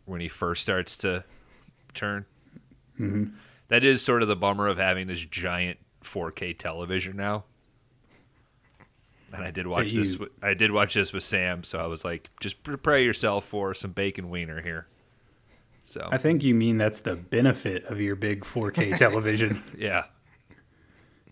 when 0.06 0.20
he 0.20 0.28
first 0.28 0.62
starts 0.62 0.96
to 0.98 1.24
turn. 1.92 2.24
Mm-hmm. 2.98 3.34
That 3.68 3.84
is 3.84 4.02
sort 4.02 4.22
of 4.22 4.28
the 4.28 4.36
bummer 4.36 4.68
of 4.68 4.78
having 4.78 5.06
this 5.06 5.24
giant 5.24 5.78
4K 6.02 6.58
television 6.58 7.16
now. 7.16 7.44
And 9.34 9.44
I 9.44 9.50
did 9.50 9.66
watch 9.66 9.92
this. 9.92 10.12
you- 10.14 10.18
With, 10.20 10.28
I 10.42 10.54
did 10.54 10.70
watch 10.72 10.94
this 10.94 11.12
with 11.12 11.22
Sam, 11.24 11.64
so 11.64 11.78
I 11.78 11.86
was 11.86 12.04
like, 12.04 12.30
just 12.40 12.62
prepare 12.62 12.98
yourself 12.98 13.44
for 13.46 13.72
some 13.74 13.92
bacon 13.92 14.28
wiener 14.30 14.60
here. 14.60 14.86
So 15.84 16.08
I 16.12 16.18
think 16.18 16.42
you 16.42 16.54
mean 16.54 16.78
that's 16.78 17.00
the 17.00 17.16
benefit 17.16 17.84
of 17.86 18.00
your 18.00 18.14
big 18.16 18.42
4K 18.44 18.96
television. 18.98 19.62
yeah, 19.76 20.04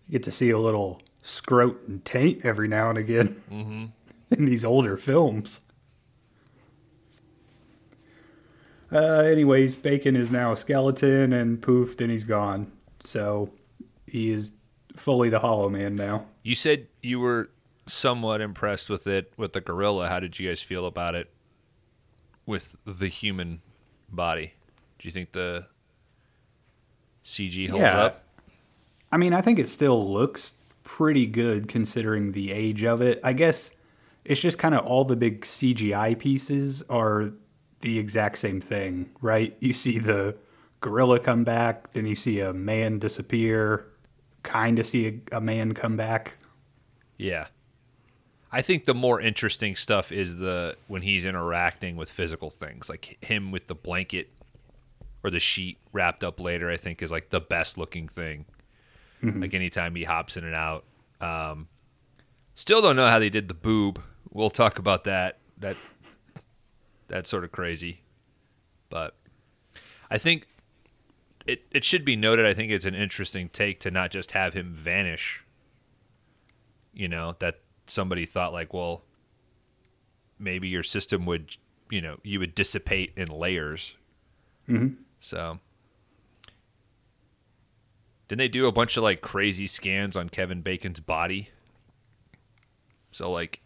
You 0.07 0.11
get 0.13 0.23
to 0.23 0.31
see 0.31 0.49
a 0.49 0.59
little 0.59 1.01
scrot 1.23 1.75
and 1.87 2.03
taint 2.03 2.43
every 2.45 2.67
now 2.67 2.89
and 2.89 2.97
again 2.97 3.41
in 4.31 4.45
these 4.45 4.65
older 4.65 4.97
films. 4.97 5.61
Uh, 8.91 9.21
anyways, 9.21 9.75
Bacon 9.77 10.15
is 10.17 10.29
now 10.31 10.51
a 10.51 10.57
skeleton, 10.57 11.31
and 11.31 11.61
poof, 11.61 11.95
then 11.95 12.09
he's 12.09 12.25
gone. 12.25 12.69
So 13.05 13.49
he 14.05 14.29
is 14.29 14.53
fully 14.97 15.29
the 15.29 15.39
Hollow 15.39 15.69
Man 15.69 15.95
now. 15.95 16.25
You 16.43 16.55
said 16.55 16.87
you 17.01 17.19
were 17.21 17.49
somewhat 17.85 18.41
impressed 18.41 18.89
with 18.89 19.07
it 19.07 19.33
with 19.37 19.53
the 19.53 19.61
gorilla. 19.61 20.07
How 20.07 20.19
did 20.19 20.39
you 20.39 20.47
guys 20.49 20.61
feel 20.61 20.85
about 20.85 21.15
it 21.15 21.31
with 22.45 22.75
the 22.85 23.07
human 23.07 23.61
body? 24.09 24.53
Do 24.99 25.07
you 25.07 25.11
think 25.11 25.31
the 25.31 25.65
CG 27.23 27.67
holds 27.69 27.81
Yeah. 27.81 28.01
up? 28.03 28.25
I 29.11 29.17
mean, 29.17 29.33
I 29.33 29.41
think 29.41 29.59
it 29.59 29.67
still 29.67 30.11
looks 30.11 30.55
pretty 30.83 31.25
good 31.25 31.67
considering 31.67 32.31
the 32.31 32.51
age 32.51 32.83
of 32.85 33.01
it. 33.01 33.19
I 33.23 33.33
guess 33.33 33.71
it's 34.25 34.39
just 34.41 34.57
kind 34.57 34.73
of 34.75 34.85
all 34.85 35.03
the 35.05 35.15
big 35.15 35.41
CGI 35.45 36.17
pieces 36.17 36.83
are 36.89 37.31
the 37.81 37.97
exact 37.99 38.37
same 38.37 38.61
thing, 38.61 39.09
right? 39.21 39.55
You 39.59 39.73
see 39.73 39.99
the 39.99 40.35
gorilla 40.81 41.19
come 41.19 41.43
back, 41.43 41.91
then 41.93 42.05
you 42.05 42.15
see 42.15 42.39
a 42.39 42.53
man 42.53 42.99
disappear, 42.99 43.87
kind 44.43 44.79
of 44.79 44.85
see 44.87 45.21
a, 45.31 45.37
a 45.37 45.41
man 45.41 45.73
come 45.73 45.97
back. 45.97 46.37
Yeah. 47.17 47.47
I 48.51 48.61
think 48.61 48.85
the 48.85 48.93
more 48.93 49.21
interesting 49.21 49.75
stuff 49.75 50.11
is 50.11 50.37
the 50.37 50.75
when 50.87 51.01
he's 51.01 51.25
interacting 51.25 51.95
with 51.95 52.11
physical 52.11 52.49
things, 52.49 52.89
like 52.89 53.17
him 53.23 53.51
with 53.51 53.67
the 53.67 53.75
blanket 53.75 54.29
or 55.23 55.29
the 55.29 55.39
sheet 55.39 55.77
wrapped 55.93 56.23
up 56.23 56.39
later. 56.39 56.69
I 56.69 56.77
think 56.77 57.01
is 57.01 57.11
like 57.11 57.29
the 57.29 57.39
best 57.39 57.77
looking 57.77 58.07
thing. 58.07 58.45
Like 59.39 59.53
anytime 59.53 59.95
he 59.95 60.03
hops 60.03 60.35
in 60.35 60.43
and 60.43 60.55
out. 60.55 60.83
Um, 61.21 61.67
still 62.55 62.81
don't 62.81 62.95
know 62.95 63.07
how 63.07 63.19
they 63.19 63.29
did 63.29 63.47
the 63.47 63.53
boob. 63.53 64.01
We'll 64.31 64.49
talk 64.49 64.79
about 64.79 65.03
that. 65.05 65.37
That 65.59 65.77
that's 67.07 67.29
sort 67.29 67.43
of 67.43 67.51
crazy, 67.51 68.01
but 68.89 69.15
I 70.09 70.17
think 70.17 70.47
it 71.45 71.63
it 71.71 71.83
should 71.83 72.03
be 72.03 72.15
noted. 72.15 72.45
I 72.45 72.53
think 72.53 72.71
it's 72.71 72.85
an 72.85 72.95
interesting 72.95 73.49
take 73.49 73.79
to 73.81 73.91
not 73.91 74.11
just 74.11 74.31
have 74.31 74.53
him 74.53 74.73
vanish 74.73 75.43
you 76.93 77.07
know 77.07 77.35
that 77.39 77.59
somebody 77.87 78.25
thought 78.25 78.53
like 78.53 78.73
well 78.73 79.03
maybe 80.39 80.67
your 80.67 80.83
system 80.83 81.25
would 81.25 81.55
you 81.89 82.01
know 82.01 82.17
you 82.23 82.39
would 82.39 82.55
dissipate 82.55 83.11
in 83.17 83.27
layers 83.27 83.95
Mhm. 84.69 84.95
so 85.19 85.59
didn't 88.27 88.39
they 88.39 88.47
do 88.47 88.65
a 88.67 88.71
bunch 88.71 88.95
of 88.97 89.03
like 89.03 89.21
crazy 89.21 89.67
scans 89.67 90.15
on 90.15 90.29
kevin 90.29 90.61
bacon's 90.61 90.99
body 90.99 91.49
so 93.11 93.29
like 93.31 93.61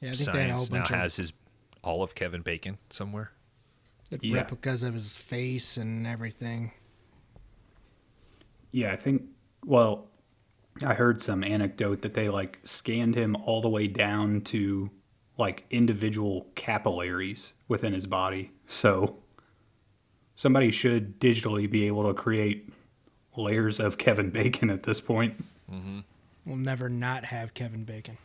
Yeah, 0.00 0.10
I 0.10 0.14
think 0.14 0.32
they 0.32 0.40
had 0.42 0.50
a 0.50 0.52
whole 0.54 0.60
science 0.60 0.90
now 0.90 0.96
of 0.96 1.00
has 1.02 1.16
his 1.16 1.32
all 1.82 2.02
of 2.02 2.14
kevin 2.14 2.42
bacon 2.42 2.78
somewhere 2.90 3.32
Yeah. 4.20 4.36
replicas 4.36 4.82
of 4.82 4.94
his 4.94 5.16
face 5.16 5.76
and 5.76 6.04
everything. 6.06 6.72
Yeah, 8.72 8.92
I 8.92 8.96
think, 8.96 9.22
well, 9.64 10.09
I 10.84 10.94
heard 10.94 11.20
some 11.20 11.42
anecdote 11.44 12.02
that 12.02 12.14
they 12.14 12.28
like 12.28 12.58
scanned 12.64 13.14
him 13.14 13.36
all 13.36 13.60
the 13.60 13.68
way 13.68 13.86
down 13.86 14.40
to 14.42 14.90
like 15.36 15.64
individual 15.70 16.46
capillaries 16.54 17.52
within 17.68 17.92
his 17.92 18.06
body. 18.06 18.52
So 18.66 19.18
somebody 20.34 20.70
should 20.70 21.18
digitally 21.20 21.68
be 21.68 21.86
able 21.86 22.06
to 22.08 22.14
create 22.14 22.72
layers 23.36 23.80
of 23.80 23.98
Kevin 23.98 24.30
Bacon 24.30 24.70
at 24.70 24.82
this 24.84 25.00
point. 25.00 25.44
We'll 26.46 26.56
never 26.56 26.88
not 26.88 27.26
have 27.26 27.54
Kevin 27.54 27.84
Bacon. 27.84 28.18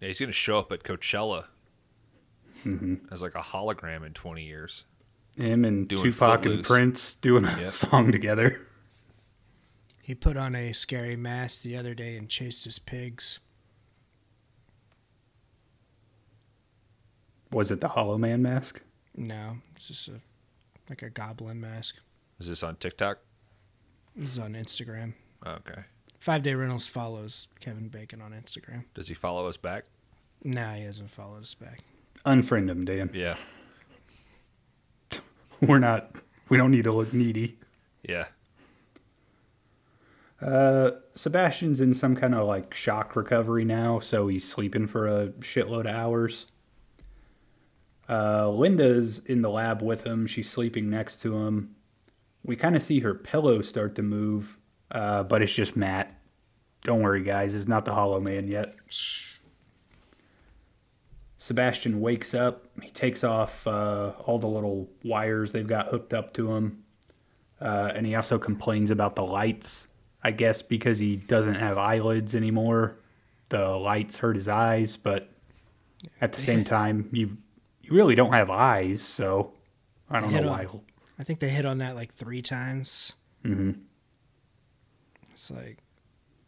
yeah 0.00 0.08
he's 0.08 0.20
gonna 0.20 0.32
show 0.32 0.58
up 0.58 0.72
at 0.72 0.82
coachella 0.82 1.44
Mm-hmm. 2.64 3.12
as 3.12 3.22
like 3.22 3.34
a 3.34 3.40
hologram 3.40 4.04
in 4.04 4.12
20 4.12 4.44
years 4.44 4.84
Him 5.36 5.64
and 5.64 5.88
Doing 5.88 6.02
Tupac 6.02 6.44
and 6.44 6.62
Prince 6.62 7.14
doing 7.14 7.44
a 7.46 7.58
Yep. 7.60 7.72
song 7.72 8.12
together. 8.12 8.66
He 10.10 10.16
put 10.16 10.36
on 10.36 10.56
a 10.56 10.72
scary 10.72 11.14
mask 11.14 11.62
the 11.62 11.76
other 11.76 11.94
day 11.94 12.16
and 12.16 12.28
chased 12.28 12.64
his 12.64 12.80
pigs. 12.80 13.38
Was 17.52 17.70
it 17.70 17.80
the 17.80 17.86
Hollow 17.86 18.18
Man 18.18 18.42
mask? 18.42 18.80
No, 19.16 19.58
it's 19.76 19.86
just 19.86 20.08
a 20.08 20.20
like 20.88 21.02
a 21.02 21.10
goblin 21.10 21.60
mask. 21.60 21.94
is 22.40 22.48
this 22.48 22.64
on 22.64 22.74
tiktok 22.74 23.18
This 24.16 24.30
is 24.30 24.38
on 24.40 24.54
Instagram. 24.54 25.12
okay 25.46 25.82
Five 26.18 26.42
Day 26.42 26.54
Rentals 26.54 26.88
follows 26.88 27.46
Kevin 27.60 27.86
Bacon 27.86 28.20
on 28.20 28.32
Instagram. 28.32 28.86
does 28.94 29.06
he 29.06 29.14
follow 29.14 29.46
us 29.46 29.56
back 29.56 29.84
Nah, 30.42 30.72
he 30.74 30.82
hasn't 30.82 31.12
followed 31.12 31.42
us 31.44 31.54
back. 31.54 31.82
Unfriend 32.26 32.68
him, 32.68 32.84
Dan. 32.84 33.10
yeah 33.14 33.36
We're 35.60 35.78
not, 35.78 36.16
we 36.48 36.56
don't 36.56 36.72
need 36.72 36.82
to 36.84 36.92
look 36.92 37.12
needy. 37.14 37.58
yeah 38.02 38.24
Uh, 40.42 40.92
Sebastian's 41.14 41.80
in 41.80 41.92
some 41.92 42.16
kind 42.16 42.34
of 42.34 42.46
like 42.46 42.72
shock 42.72 43.14
recovery 43.14 43.64
now, 43.64 43.98
so 44.00 44.28
he's 44.28 44.48
sleeping 44.48 44.86
for 44.86 45.06
a 45.06 45.28
shitload 45.40 45.80
of 45.80 45.94
hours. 45.94 46.46
Uh, 48.08 48.48
Linda's 48.48 49.18
in 49.26 49.42
the 49.42 49.50
lab 49.50 49.82
with 49.82 50.04
him. 50.04 50.26
She's 50.26 50.50
sleeping 50.50 50.90
next 50.90 51.20
to 51.22 51.36
him. 51.36 51.76
We 52.42 52.56
kind 52.56 52.74
of 52.74 52.82
see 52.82 53.00
her 53.00 53.14
pillow 53.14 53.60
start 53.60 53.94
to 53.96 54.02
move, 54.02 54.56
uh, 54.90 55.22
but 55.24 55.42
it's 55.42 55.54
just 55.54 55.76
Matt. 55.76 56.18
Don't 56.82 57.02
worry, 57.02 57.22
guys. 57.22 57.54
It's 57.54 57.68
not 57.68 57.84
the 57.84 57.94
Hollow 57.94 58.20
Man 58.20 58.48
yet. 58.48 58.74
Sebastian 61.36 62.00
wakes 62.00 62.34
up. 62.34 62.66
He 62.82 62.90
takes 62.90 63.22
off 63.22 63.66
uh, 63.66 64.12
all 64.24 64.38
the 64.38 64.46
little 64.46 64.88
wires 65.04 65.52
they've 65.52 65.66
got 65.66 65.88
hooked 65.88 66.14
up 66.14 66.32
to 66.34 66.52
him. 66.52 66.84
Uh, 67.60 67.92
and 67.94 68.06
he 68.06 68.14
also 68.14 68.38
complains 68.38 68.90
about 68.90 69.16
the 69.16 69.24
lights, 69.24 69.88
I 70.22 70.32
guess, 70.32 70.60
because 70.62 70.98
he 70.98 71.16
doesn't 71.16 71.54
have 71.54 71.78
eyelids 71.78 72.34
anymore. 72.34 72.96
The 73.48 73.68
lights 73.70 74.18
hurt 74.18 74.36
his 74.36 74.48
eyes, 74.48 74.96
but 74.96 75.28
at 76.20 76.32
the 76.32 76.40
same 76.40 76.62
time, 76.64 77.08
you 77.12 77.36
you 77.82 77.92
really 77.94 78.14
don't 78.14 78.32
have 78.32 78.50
eyes, 78.50 79.02
so 79.02 79.52
I 80.10 80.20
don't 80.20 80.32
know 80.32 80.38
on- 80.40 80.46
why. 80.46 80.66
I 81.18 81.24
think 81.24 81.40
they 81.40 81.48
hit 81.48 81.64
on 81.66 81.78
that 81.78 81.94
like 81.96 82.12
three 82.14 82.42
times. 82.42 83.16
hmm 83.42 83.72
It's 85.34 85.50
like, 85.50 85.78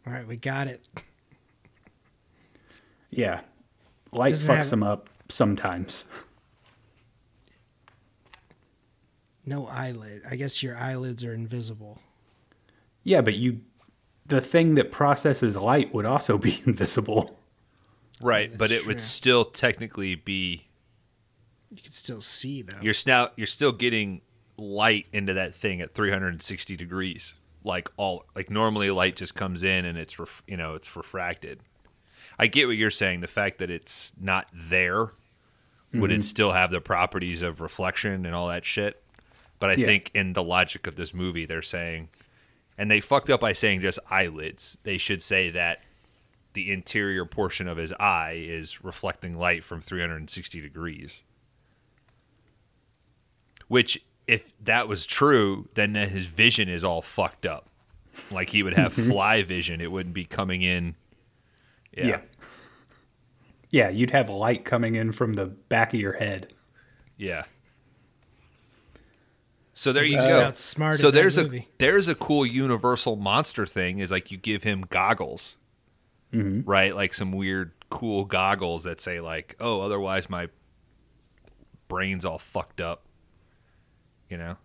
all 0.07 0.13
right, 0.13 0.25
we 0.27 0.37
got 0.37 0.67
it. 0.67 0.85
Yeah, 3.09 3.41
light 4.11 4.33
fucks 4.33 4.47
have- 4.55 4.73
him 4.73 4.83
up 4.83 5.09
sometimes. 5.29 6.05
No 9.45 9.67
eyelid. 9.67 10.21
I 10.29 10.35
guess 10.37 10.63
your 10.63 10.77
eyelids 10.77 11.23
are 11.23 11.33
invisible. 11.33 11.99
Yeah, 13.03 13.21
but 13.21 13.35
you, 13.35 13.61
the 14.25 14.41
thing 14.41 14.75
that 14.75 14.91
processes 14.91 15.57
light 15.57 15.93
would 15.93 16.05
also 16.05 16.37
be 16.47 16.61
invisible. 16.65 17.39
Right, 18.21 18.49
that's 18.49 18.57
but 18.59 18.71
it 18.71 18.85
would 18.85 18.99
still 18.99 19.43
technically 19.45 20.15
be 20.15 20.67
You 21.71 21.81
can 21.81 21.91
still 21.91 22.21
see 22.21 22.61
though. 22.61 22.79
you're 22.81 22.93
now 23.05 23.31
you're 23.35 23.47
still 23.47 23.71
getting 23.73 24.21
light 24.57 25.07
into 25.11 25.33
that 25.33 25.53
thing 25.55 25.81
at 25.81 25.93
360 25.93 26.77
degrees. 26.77 27.33
Like 27.65 27.89
all 27.97 28.25
like 28.35 28.49
normally 28.49 28.91
light 28.91 29.15
just 29.15 29.35
comes 29.35 29.63
in 29.63 29.83
and 29.85 29.97
it's 29.97 30.17
ref, 30.19 30.41
you 30.47 30.55
know 30.55 30.75
it's 30.75 30.95
refracted. 30.95 31.59
I 32.39 32.47
get 32.47 32.67
what 32.67 32.77
you're 32.77 32.91
saying. 32.91 33.21
The 33.21 33.27
fact 33.27 33.57
that 33.59 33.69
it's 33.69 34.13
not 34.19 34.47
there 34.53 35.11
would 35.93 36.09
it 36.11 36.15
mm-hmm. 36.15 36.21
still 36.21 36.51
have 36.53 36.71
the 36.71 36.81
properties 36.81 37.41
of 37.43 37.61
reflection 37.61 38.25
and 38.25 38.33
all 38.33 38.47
that 38.47 38.65
shit? 38.65 39.03
But 39.59 39.69
I 39.69 39.73
Yeah. 39.75 39.85
think 39.85 40.11
in 40.15 40.33
the 40.33 40.43
logic 40.43 40.87
of 40.87 40.95
this 40.95 41.13
movie, 41.13 41.45
they're 41.45 41.61
saying, 41.61 42.09
and 42.77 42.89
they 42.89 42.99
fucked 42.99 43.29
up 43.29 43.39
by 43.39 43.53
saying 43.53 43.81
just 43.81 43.99
eyelids. 44.09 44.77
They 44.83 44.97
should 44.97 45.21
say 45.21 45.49
that 45.51 45.81
the 46.53 46.71
interior 46.71 47.25
portion 47.25 47.67
of 47.67 47.77
his 47.77 47.93
eye 47.93 48.43
is 48.45 48.83
reflecting 48.83 49.37
light 49.37 49.63
from 49.63 49.81
360 49.81 50.61
degrees. 50.61 51.21
Which, 53.67 54.03
if 54.27 54.53
that 54.63 54.87
was 54.87 55.05
true, 55.05 55.67
then 55.73 55.95
his 55.95 56.25
vision 56.25 56.69
is 56.69 56.83
all 56.83 57.01
fucked 57.01 57.45
up. 57.45 57.69
Like 58.31 58.49
he 58.49 58.61
would 58.61 58.75
have 58.75 58.93
fly 58.93 59.43
vision. 59.43 59.81
It 59.81 59.91
wouldn't 59.91 60.13
be 60.13 60.25
coming 60.25 60.61
in. 60.61 60.95
Yeah. 61.95 62.05
Yeah. 62.05 62.21
Yeah, 63.69 63.89
you'd 63.89 64.11
have 64.11 64.29
light 64.29 64.65
coming 64.65 64.93
in 64.93 65.11
from 65.11 65.33
the 65.33 65.47
back 65.47 65.95
of 65.95 65.99
your 65.99 66.13
head. 66.13 66.53
Yeah. 67.17 67.45
So 69.83 69.91
there 69.91 70.05
you 70.05 70.15
Just 70.15 70.29
go. 70.29 70.39
outsmarted 70.39 71.01
So 71.01 71.11
there's 71.11 71.35
a 71.35 71.43
movie. 71.43 71.67
there's 71.77 72.07
a 72.07 72.15
cool 72.15 72.45
universal 72.45 73.17
monster 73.17 73.65
thing 73.65 73.99
is 73.99 74.11
like 74.11 74.31
you 74.31 74.37
give 74.37 74.63
him 74.63 74.85
goggles, 74.87 75.57
right? 76.31 76.95
Like 76.95 77.13
some 77.13 77.33
weird 77.33 77.73
cool 77.89 78.23
goggles 78.23 78.85
that 78.85 79.01
say 79.01 79.19
like, 79.19 79.57
oh, 79.59 79.81
otherwise 79.81 80.29
my 80.29 80.47
brain's 81.89 82.23
all 82.23 82.39
fucked 82.39 82.79
up. 82.79 83.03
You 84.29 84.37
know? 84.37 84.55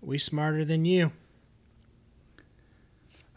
we 0.00 0.18
smarter 0.18 0.64
than 0.64 0.84
you. 0.84 1.12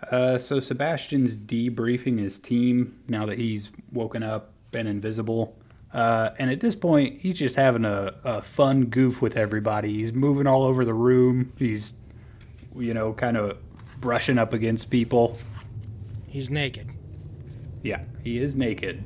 Uh, 0.09 0.39
so 0.39 0.59
Sebastian's 0.59 1.37
debriefing 1.37 2.17
his 2.17 2.39
team 2.39 2.97
now 3.07 3.27
that 3.27 3.37
he's 3.37 3.69
woken 3.91 4.23
up 4.23 4.51
and 4.73 4.87
invisible. 4.87 5.55
Uh, 5.93 6.31
and 6.39 6.49
at 6.49 6.59
this 6.59 6.75
point, 6.75 7.21
he's 7.21 7.37
just 7.37 7.55
having 7.55 7.85
a, 7.85 8.15
a 8.23 8.41
fun 8.41 8.85
goof 8.85 9.21
with 9.21 9.37
everybody. 9.37 9.93
He's 9.93 10.11
moving 10.11 10.47
all 10.47 10.63
over 10.63 10.83
the 10.83 10.93
room. 10.93 11.53
He's, 11.57 11.93
you 12.75 12.93
know, 12.93 13.13
kind 13.13 13.37
of 13.37 13.57
brushing 14.01 14.39
up 14.39 14.53
against 14.53 14.89
people. 14.89 15.37
He's 16.27 16.49
naked. 16.49 16.89
Yeah, 17.83 18.05
he 18.23 18.39
is 18.39 18.55
naked. 18.55 19.03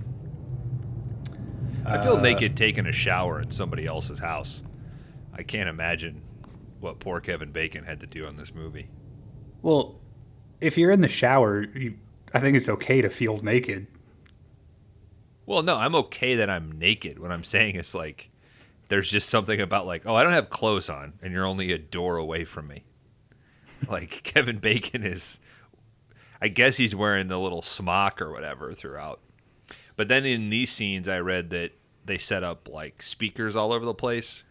I 1.85 2.03
feel 2.03 2.17
naked 2.17 2.57
taking 2.57 2.85
a 2.85 2.91
shower 2.91 3.39
at 3.39 3.53
somebody 3.53 3.85
else's 3.85 4.19
house. 4.19 4.61
I 5.33 5.43
can't 5.43 5.69
imagine 5.69 6.21
what 6.79 6.99
poor 6.99 7.19
Kevin 7.19 7.51
Bacon 7.51 7.83
had 7.83 7.99
to 8.01 8.07
do 8.07 8.25
on 8.25 8.37
this 8.37 8.53
movie. 8.53 8.89
Well, 9.61 9.99
if 10.61 10.77
you're 10.77 10.91
in 10.91 11.01
the 11.01 11.07
shower, 11.07 11.63
you, 11.63 11.95
I 12.33 12.39
think 12.39 12.57
it's 12.57 12.69
okay 12.69 13.01
to 13.01 13.09
feel 13.09 13.41
naked. 13.41 13.87
Well, 15.47 15.63
no, 15.63 15.77
I'm 15.77 15.95
okay 15.95 16.35
that 16.35 16.49
I'm 16.49 16.77
naked. 16.77 17.17
What 17.17 17.31
I'm 17.31 17.45
saying 17.45 17.77
is 17.77 17.95
like 17.95 18.29
there's 18.89 19.09
just 19.09 19.29
something 19.29 19.59
about 19.59 19.87
like, 19.87 20.03
oh, 20.05 20.13
I 20.13 20.23
don't 20.23 20.33
have 20.33 20.49
clothes 20.49 20.89
on 20.89 21.13
and 21.23 21.33
you're 21.33 21.45
only 21.45 21.71
a 21.71 21.77
door 21.79 22.17
away 22.17 22.43
from 22.43 22.67
me. 22.67 22.83
like 23.89 24.09
Kevin 24.23 24.59
Bacon 24.59 25.03
is 25.03 25.39
I 26.39 26.49
guess 26.49 26.77
he's 26.77 26.93
wearing 26.93 27.29
the 27.29 27.39
little 27.39 27.63
smock 27.63 28.21
or 28.21 28.31
whatever 28.31 28.73
throughout. 28.73 29.21
But 29.95 30.09
then 30.09 30.25
in 30.25 30.49
these 30.49 30.69
scenes 30.69 31.07
I 31.07 31.19
read 31.19 31.49
that 31.51 31.71
they 32.05 32.17
set 32.17 32.43
up 32.43 32.67
like 32.67 33.01
speakers 33.01 33.55
all 33.55 33.71
over 33.71 33.85
the 33.85 33.93
place 33.93 34.43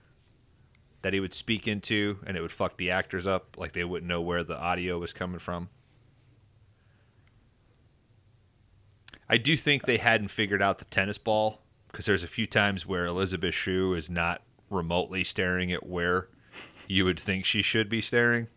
that 1.03 1.13
he 1.13 1.21
would 1.21 1.35
speak 1.35 1.69
into 1.69 2.19
and 2.27 2.39
it 2.39 2.41
would 2.41 2.51
fuck 2.51 2.79
the 2.79 2.91
actors 2.91 3.27
up 3.27 3.57
like 3.59 3.73
they 3.73 3.85
wouldn't 3.85 4.09
know 4.09 4.23
where 4.23 4.43
the 4.43 4.59
audio 4.59 4.99
was 4.99 5.13
coming 5.13 5.39
from. 5.39 5.69
I 9.29 9.37
do 9.39 9.57
think 9.57 9.85
they 9.85 9.97
hadn't 9.97 10.29
figured 10.29 10.62
out 10.62 10.79
the 10.79 10.85
tennis 10.85 11.18
ball 11.18 11.61
because 11.89 12.07
there's 12.07 12.22
a 12.22 12.29
few 12.29 12.47
times 12.47 12.87
where 12.87 13.07
Elizabeth 13.07 13.55
Shue 13.55 13.95
is 13.95 14.09
not 14.09 14.43
remotely 14.70 15.24
staring 15.24 15.72
at 15.72 15.87
where 15.87 16.29
you 16.89 17.05
would 17.05 17.18
think 17.18 17.45
she 17.45 17.62
should 17.62 17.89
be 17.89 18.01
staring. 18.01 18.49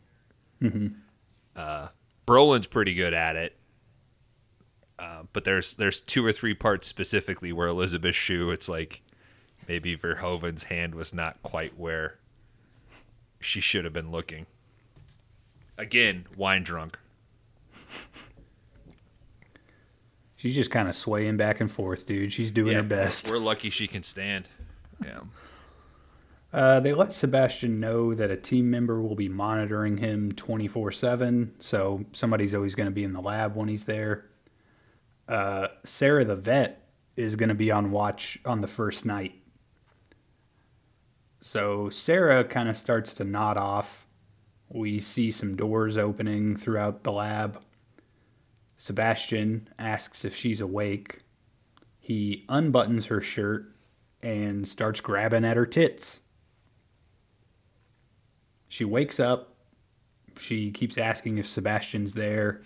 Uh, 1.55 1.87
Brolin's 2.27 2.67
pretty 2.67 2.93
good 2.93 3.13
at 3.13 3.35
it, 3.35 3.55
uh, 4.99 5.23
but 5.33 5.45
there's 5.45 5.75
there's 5.75 6.01
two 6.01 6.23
or 6.25 6.31
three 6.31 6.53
parts 6.53 6.87
specifically 6.87 7.51
where 7.51 7.67
Elizabeth 7.67 8.15
Shue, 8.15 8.51
it's 8.51 8.69
like 8.69 9.01
maybe 9.67 9.97
Verhoeven's 9.97 10.65
hand 10.65 10.95
was 10.95 11.13
not 11.13 11.41
quite 11.41 11.77
where 11.79 12.17
she 13.39 13.61
should 13.61 13.83
have 13.85 13.93
been 13.93 14.11
looking. 14.11 14.45
Again, 15.77 16.25
wine 16.35 16.63
drunk. 16.63 16.99
She's 20.39 20.55
just 20.55 20.71
kind 20.71 20.87
of 20.87 20.95
swaying 20.95 21.35
back 21.35 21.59
and 21.59 21.69
forth, 21.69 22.05
dude. 22.05 22.31
She's 22.31 22.49
doing 22.49 22.73
her 22.73 22.81
best. 22.81 23.29
We're 23.29 23.39
lucky 23.39 23.69
she 23.69 23.87
can 23.87 24.03
stand. 24.03 24.47
Yeah. 25.03 25.19
Uh, 26.53 26.79
they 26.79 26.93
let 26.93 27.11
Sebastian 27.11 27.81
know 27.81 28.13
that 28.13 28.31
a 28.31 28.37
team 28.37 28.71
member 28.71 29.01
will 29.01 29.15
be 29.15 29.27
monitoring 29.27 29.97
him 29.97 30.31
24 30.31 30.93
7, 30.93 31.55
so 31.59 32.05
somebody's 32.13 32.55
always 32.55 32.73
going 32.73 32.87
to 32.87 32.91
be 32.91 33.03
in 33.03 33.11
the 33.11 33.19
lab 33.19 33.57
when 33.57 33.67
he's 33.67 33.83
there. 33.83 34.29
Uh, 35.27 35.67
Sarah 35.83 36.23
the 36.23 36.37
vet 36.37 36.87
is 37.17 37.35
going 37.35 37.49
to 37.49 37.55
be 37.55 37.69
on 37.69 37.91
watch 37.91 38.39
on 38.45 38.61
the 38.61 38.67
first 38.67 39.05
night. 39.05 39.35
So 41.41 41.89
Sarah 41.89 42.45
kind 42.45 42.69
of 42.69 42.77
starts 42.77 43.13
to 43.15 43.25
nod 43.25 43.57
off. 43.57 44.07
We 44.69 45.01
see 45.01 45.31
some 45.31 45.57
doors 45.57 45.97
opening 45.97 46.55
throughout 46.55 47.03
the 47.03 47.11
lab. 47.11 47.61
Sebastian 48.79 49.67
asks 49.77 50.23
if 50.23 50.33
she's 50.33 50.61
awake. 50.61 51.19
He 51.99 52.45
unbuttons 52.47 53.07
her 53.07 53.19
shirt 53.19 53.75
and 54.23 54.65
starts 54.65 55.01
grabbing 55.01 55.43
at 55.43 55.57
her 55.57 55.65
tits. 55.65 56.21
She 58.69 58.85
wakes 58.85 59.19
up. 59.19 59.53
She 60.39 60.71
keeps 60.71 60.97
asking 60.97 61.39
if 61.39 61.45
Sebastian's 61.45 62.13
there. 62.13 62.61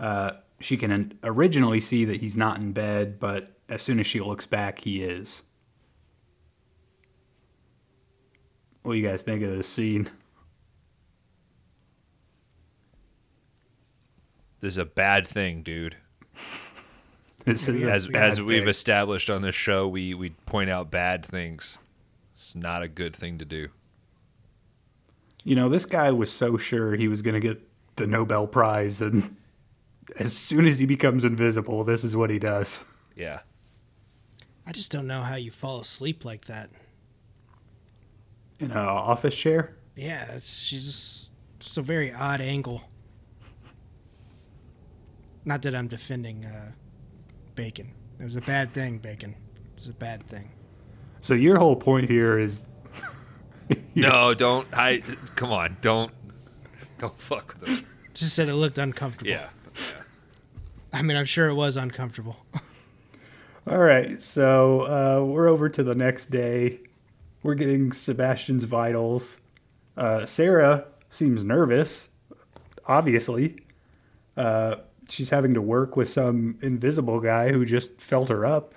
Uh, 0.00 0.32
she 0.60 0.78
can 0.78 1.18
originally 1.22 1.80
see 1.80 2.06
that 2.06 2.20
he's 2.22 2.38
not 2.38 2.56
in 2.56 2.72
bed, 2.72 3.20
but 3.20 3.58
as 3.68 3.82
soon 3.82 4.00
as 4.00 4.06
she 4.06 4.20
looks 4.20 4.46
back, 4.46 4.78
he 4.78 5.02
is. 5.02 5.42
What 8.82 8.92
do 8.94 8.98
you 8.98 9.06
guys 9.06 9.20
think 9.20 9.42
of 9.42 9.54
this 9.54 9.68
scene? 9.68 10.08
This 14.64 14.72
is 14.74 14.78
a 14.78 14.86
bad 14.86 15.28
thing, 15.28 15.62
dude. 15.62 15.96
This 17.44 17.68
is 17.68 17.82
As 17.82 18.08
as 18.14 18.40
we've 18.40 18.60
thing. 18.62 18.68
established 18.70 19.28
on 19.28 19.42
this 19.42 19.54
show, 19.54 19.86
we 19.86 20.14
we 20.14 20.30
point 20.46 20.70
out 20.70 20.90
bad 20.90 21.26
things. 21.26 21.76
It's 22.34 22.54
not 22.54 22.82
a 22.82 22.88
good 22.88 23.14
thing 23.14 23.36
to 23.36 23.44
do. 23.44 23.68
You 25.42 25.54
know, 25.54 25.68
this 25.68 25.84
guy 25.84 26.10
was 26.12 26.32
so 26.32 26.56
sure 26.56 26.94
he 26.94 27.06
was 27.06 27.20
going 27.20 27.34
to 27.34 27.40
get 27.40 27.60
the 27.96 28.06
Nobel 28.06 28.46
Prize, 28.46 29.02
and 29.02 29.36
as 30.18 30.34
soon 30.34 30.66
as 30.66 30.78
he 30.78 30.86
becomes 30.86 31.26
invisible, 31.26 31.84
this 31.84 32.02
is 32.02 32.16
what 32.16 32.30
he 32.30 32.38
does. 32.38 32.82
Yeah. 33.14 33.40
I 34.66 34.72
just 34.72 34.90
don't 34.90 35.06
know 35.06 35.20
how 35.20 35.36
you 35.36 35.50
fall 35.50 35.80
asleep 35.80 36.24
like 36.24 36.46
that. 36.46 36.70
In 38.58 38.70
an 38.70 38.78
office 38.78 39.36
chair? 39.36 39.76
Yeah, 39.96 40.24
it's, 40.32 40.50
she's 40.50 40.86
just, 40.86 41.32
just 41.58 41.76
a 41.76 41.82
very 41.82 42.10
odd 42.10 42.40
angle. 42.40 42.82
Not 45.44 45.62
that 45.62 45.74
I'm 45.74 45.88
defending 45.88 46.44
uh, 46.44 46.72
Bacon. 47.54 47.92
It 48.18 48.24
was 48.24 48.36
a 48.36 48.40
bad 48.40 48.72
thing, 48.72 48.98
Bacon. 48.98 49.30
It 49.30 49.76
was 49.76 49.88
a 49.88 49.92
bad 49.92 50.22
thing. 50.24 50.50
So 51.20 51.34
your 51.34 51.58
whole 51.58 51.76
point 51.76 52.08
here 52.08 52.38
is 52.38 52.64
No, 53.94 54.34
don't. 54.34 54.66
I 54.72 55.02
come 55.36 55.52
on. 55.52 55.76
Don't. 55.80 56.12
Don't 56.98 57.18
fuck 57.18 57.56
with 57.60 57.68
him. 57.68 57.86
Just 58.14 58.34
said 58.34 58.48
it 58.48 58.54
looked 58.54 58.78
uncomfortable. 58.78 59.30
Yeah. 59.30 59.48
I 60.92 61.02
mean, 61.02 61.16
I'm 61.16 61.24
sure 61.24 61.48
it 61.48 61.54
was 61.54 61.76
uncomfortable. 61.76 62.36
All 63.66 63.78
right, 63.78 64.20
so 64.20 64.82
uh, 64.82 65.24
we're 65.24 65.48
over 65.48 65.68
to 65.70 65.82
the 65.82 65.94
next 65.94 66.26
day. 66.30 66.80
We're 67.42 67.54
getting 67.54 67.92
Sebastian's 67.92 68.64
vitals. 68.64 69.40
Uh, 69.96 70.26
Sarah 70.26 70.84
seems 71.08 71.44
nervous, 71.44 72.10
obviously. 72.86 73.56
Uh, 74.36 74.76
she's 75.08 75.30
having 75.30 75.54
to 75.54 75.62
work 75.62 75.96
with 75.96 76.10
some 76.10 76.58
invisible 76.62 77.20
guy 77.20 77.52
who 77.52 77.64
just 77.64 78.00
felt 78.00 78.28
her 78.28 78.44
up. 78.44 78.74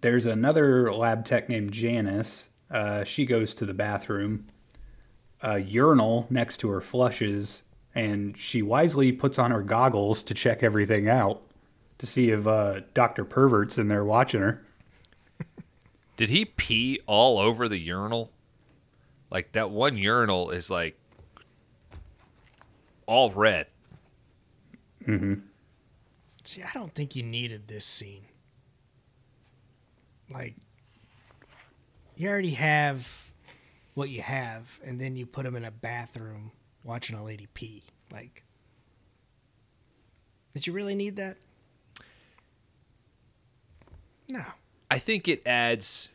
There's 0.00 0.26
another 0.26 0.92
lab 0.92 1.24
tech 1.24 1.48
named 1.48 1.72
Janice. 1.72 2.48
Uh, 2.70 3.04
she 3.04 3.24
goes 3.24 3.54
to 3.54 3.66
the 3.66 3.74
bathroom. 3.74 4.46
A 5.40 5.58
urinal 5.58 6.26
next 6.30 6.58
to 6.58 6.70
her 6.70 6.80
flushes, 6.80 7.62
and 7.94 8.36
she 8.36 8.62
wisely 8.62 9.12
puts 9.12 9.38
on 9.38 9.50
her 9.50 9.62
goggles 9.62 10.22
to 10.24 10.34
check 10.34 10.62
everything 10.62 11.08
out 11.08 11.42
to 11.98 12.06
see 12.06 12.30
if 12.30 12.46
uh, 12.46 12.80
Dr. 12.92 13.24
Pervert's 13.24 13.78
in 13.78 13.88
there 13.88 14.04
watching 14.04 14.40
her. 14.40 14.64
Did 16.16 16.30
he 16.30 16.44
pee 16.44 17.00
all 17.06 17.38
over 17.38 17.68
the 17.68 17.78
urinal? 17.78 18.30
Like 19.30 19.52
that 19.52 19.70
one 19.70 19.96
urinal 19.96 20.50
is 20.50 20.70
like 20.70 20.98
all 23.06 23.30
red. 23.30 23.66
Mm-hmm. 25.06 25.34
See, 26.44 26.62
I 26.62 26.70
don't 26.74 26.94
think 26.94 27.16
you 27.16 27.22
needed 27.22 27.68
this 27.68 27.84
scene. 27.84 28.26
Like, 30.30 30.54
you 32.16 32.28
already 32.28 32.50
have 32.50 33.32
what 33.94 34.08
you 34.08 34.22
have, 34.22 34.78
and 34.84 35.00
then 35.00 35.16
you 35.16 35.26
put 35.26 35.46
him 35.46 35.56
in 35.56 35.64
a 35.64 35.70
bathroom 35.70 36.50
watching 36.82 37.16
a 37.16 37.24
lady 37.24 37.48
pee. 37.54 37.82
Like, 38.12 38.44
did 40.54 40.66
you 40.66 40.72
really 40.72 40.94
need 40.94 41.16
that? 41.16 41.36
No. 44.28 44.42
I 44.90 44.98
think 44.98 45.28
it 45.28 45.42
adds 45.46 46.08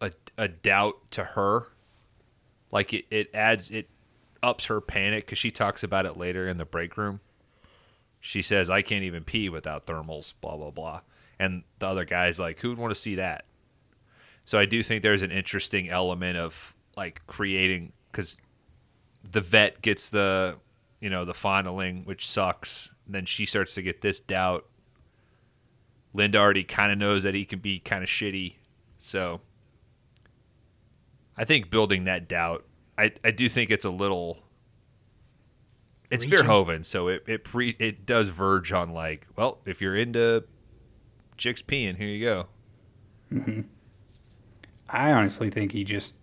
a, 0.00 0.12
a 0.36 0.48
doubt 0.48 1.10
to 1.12 1.24
her. 1.24 1.68
Like 2.70 2.92
it, 2.92 3.06
it 3.10 3.30
adds 3.34 3.70
it 3.70 3.88
ups 4.42 4.66
her 4.66 4.80
panic 4.80 5.26
because 5.26 5.38
she 5.38 5.50
talks 5.50 5.82
about 5.82 6.06
it 6.06 6.16
later 6.16 6.48
in 6.48 6.56
the 6.56 6.64
break 6.64 6.96
room. 6.96 7.20
She 8.20 8.42
says, 8.42 8.70
"I 8.70 8.82
can't 8.82 9.04
even 9.04 9.24
pee 9.24 9.48
without 9.48 9.86
thermals." 9.86 10.34
Blah 10.40 10.56
blah 10.56 10.70
blah. 10.70 11.00
And 11.38 11.62
the 11.78 11.86
other 11.86 12.04
guy's 12.04 12.40
like, 12.40 12.60
"Who 12.60 12.70
would 12.70 12.78
want 12.78 12.90
to 12.92 13.00
see 13.00 13.14
that?" 13.16 13.44
So 14.44 14.58
I 14.58 14.64
do 14.64 14.82
think 14.82 15.02
there's 15.02 15.22
an 15.22 15.30
interesting 15.30 15.90
element 15.90 16.38
of 16.38 16.74
like 16.96 17.20
creating 17.26 17.92
because 18.10 18.38
the 19.30 19.40
vet 19.40 19.82
gets 19.82 20.08
the 20.08 20.56
you 21.00 21.10
know 21.10 21.24
the 21.24 21.34
fondling, 21.34 22.04
which 22.04 22.26
sucks. 22.26 22.90
Then 23.06 23.24
she 23.24 23.46
starts 23.46 23.74
to 23.74 23.82
get 23.82 24.00
this 24.00 24.20
doubt. 24.20 24.66
Linda 26.14 26.38
already 26.38 26.64
kind 26.64 26.90
of 26.90 26.98
knows 26.98 27.22
that 27.22 27.34
he 27.34 27.44
can 27.44 27.58
be 27.58 27.78
kind 27.78 28.02
of 28.02 28.08
shitty, 28.08 28.54
so 28.96 29.40
I 31.36 31.44
think 31.44 31.70
building 31.70 32.04
that 32.04 32.28
doubt. 32.28 32.64
I 32.98 33.12
I 33.24 33.30
do 33.30 33.48
think 33.48 33.70
it's 33.70 33.84
a 33.86 33.90
little. 33.90 34.40
It's 36.10 36.24
Reaching. 36.26 36.46
Verhoeven, 36.46 36.84
so 36.84 37.08
it 37.08 37.22
it 37.26 37.44
pre 37.44 37.76
it 37.78 38.04
does 38.06 38.28
verge 38.30 38.72
on 38.72 38.92
like, 38.92 39.26
well, 39.36 39.58
if 39.66 39.80
you're 39.80 39.96
into 39.96 40.44
chicks 41.36 41.62
peeing, 41.62 41.96
here 41.96 42.08
you 42.08 42.24
go. 42.24 42.46
Mm-hmm. 43.32 43.60
I 44.88 45.12
honestly 45.12 45.50
think 45.50 45.72
he 45.72 45.84
just 45.84 46.16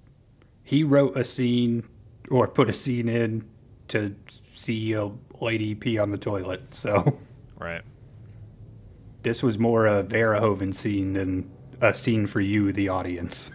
he 0.63 0.83
wrote 0.83 1.15
a 1.15 1.23
scene 1.23 1.87
or 2.31 2.47
put 2.47 2.67
a 2.67 2.73
scene 2.73 3.07
in 3.07 3.47
to 3.89 4.15
see 4.55 4.93
a 4.93 5.11
lady 5.39 5.75
pee 5.75 5.99
on 5.99 6.09
the 6.09 6.17
toilet. 6.17 6.73
So 6.73 7.19
Right. 7.59 7.83
this 9.21 9.43
was 9.43 9.59
more 9.59 9.85
a 9.85 10.03
Verhoeven 10.03 10.73
scene 10.73 11.13
than 11.13 11.49
a 11.79 11.93
scene 11.93 12.25
for 12.25 12.41
you, 12.41 12.71
the 12.71 12.89
audience. 12.89 13.51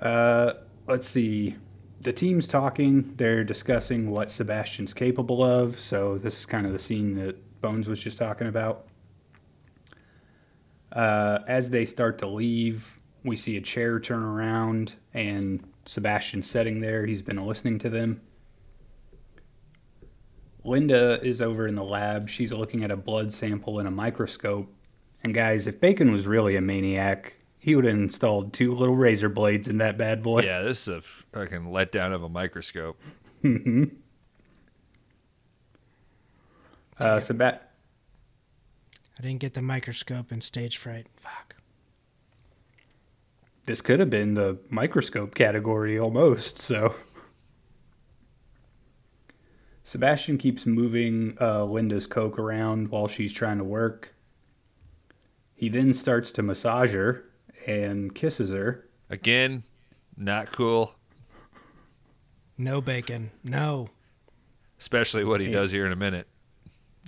Uh, 0.00 0.54
let's 0.86 1.06
see. 1.06 1.56
The 2.00 2.12
team's 2.12 2.48
talking. 2.48 3.14
They're 3.16 3.44
discussing 3.44 4.10
what 4.10 4.30
Sebastian's 4.30 4.94
capable 4.94 5.44
of. 5.44 5.78
So 5.78 6.18
this 6.18 6.38
is 6.38 6.46
kind 6.46 6.66
of 6.66 6.72
the 6.72 6.78
scene 6.78 7.14
that 7.16 7.60
Bones 7.60 7.88
was 7.88 8.02
just 8.02 8.18
talking 8.18 8.46
about. 8.46 8.86
Uh, 10.92 11.40
as 11.46 11.70
they 11.70 11.84
start 11.84 12.18
to 12.18 12.26
leave, 12.26 12.98
we 13.22 13.36
see 13.36 13.56
a 13.56 13.60
chair 13.60 14.00
turn 14.00 14.22
around 14.22 14.94
and 15.12 15.62
Sebastian's 15.84 16.48
sitting 16.48 16.80
there. 16.80 17.04
He's 17.06 17.22
been 17.22 17.44
listening 17.44 17.78
to 17.80 17.90
them. 17.90 18.22
Linda 20.64 21.20
is 21.22 21.40
over 21.40 21.66
in 21.66 21.74
the 21.74 21.84
lab. 21.84 22.28
She's 22.28 22.52
looking 22.52 22.84
at 22.84 22.90
a 22.90 22.96
blood 22.96 23.32
sample 23.32 23.78
in 23.78 23.86
a 23.86 23.90
microscope. 23.90 24.72
And 25.22 25.34
guys, 25.34 25.66
if 25.66 25.80
Bacon 25.80 26.12
was 26.12 26.26
really 26.26 26.56
a 26.56 26.60
maniac, 26.60 27.34
he 27.60 27.76
would 27.76 27.84
have 27.84 27.94
installed 27.94 28.52
two 28.52 28.74
little 28.74 28.96
razor 28.96 29.28
blades 29.28 29.68
in 29.68 29.78
that 29.78 29.96
bad 29.98 30.22
boy. 30.22 30.40
Yeah, 30.42 30.62
this 30.62 30.82
is 30.82 30.88
a 30.88 31.02
fucking 31.32 31.66
letdown 31.66 32.12
of 32.12 32.22
a 32.22 32.28
microscope. 32.28 32.98
Uh, 36.98 37.18
Seba- 37.18 37.60
I 39.18 39.22
didn't 39.22 39.40
get 39.40 39.54
the 39.54 39.62
microscope 39.62 40.30
and 40.30 40.42
stage 40.42 40.76
fright. 40.76 41.06
Fuck. 41.16 41.56
this 43.64 43.80
could 43.80 44.00
have 44.00 44.10
been 44.10 44.34
the 44.34 44.58
microscope 44.68 45.34
category 45.34 45.98
almost. 45.98 46.58
So 46.58 46.94
Sebastian 49.84 50.36
keeps 50.38 50.66
moving 50.66 51.36
uh, 51.40 51.64
Linda's 51.64 52.06
coke 52.06 52.38
around 52.38 52.88
while 52.90 53.08
she's 53.08 53.32
trying 53.32 53.58
to 53.58 53.64
work. 53.64 54.14
He 55.54 55.68
then 55.68 55.94
starts 55.94 56.30
to 56.32 56.42
massage 56.42 56.92
her 56.94 57.24
and 57.66 58.14
kisses 58.14 58.50
her. 58.52 58.86
Again, 59.08 59.64
not 60.16 60.52
cool. 60.52 60.94
No 62.58 62.80
bacon. 62.80 63.30
No. 63.42 63.88
Especially 64.78 65.24
what 65.24 65.40
he 65.40 65.46
Yeah. 65.48 65.52
does 65.54 65.70
here 65.70 65.86
in 65.86 65.92
a 65.92 65.96
minute. 65.96 66.26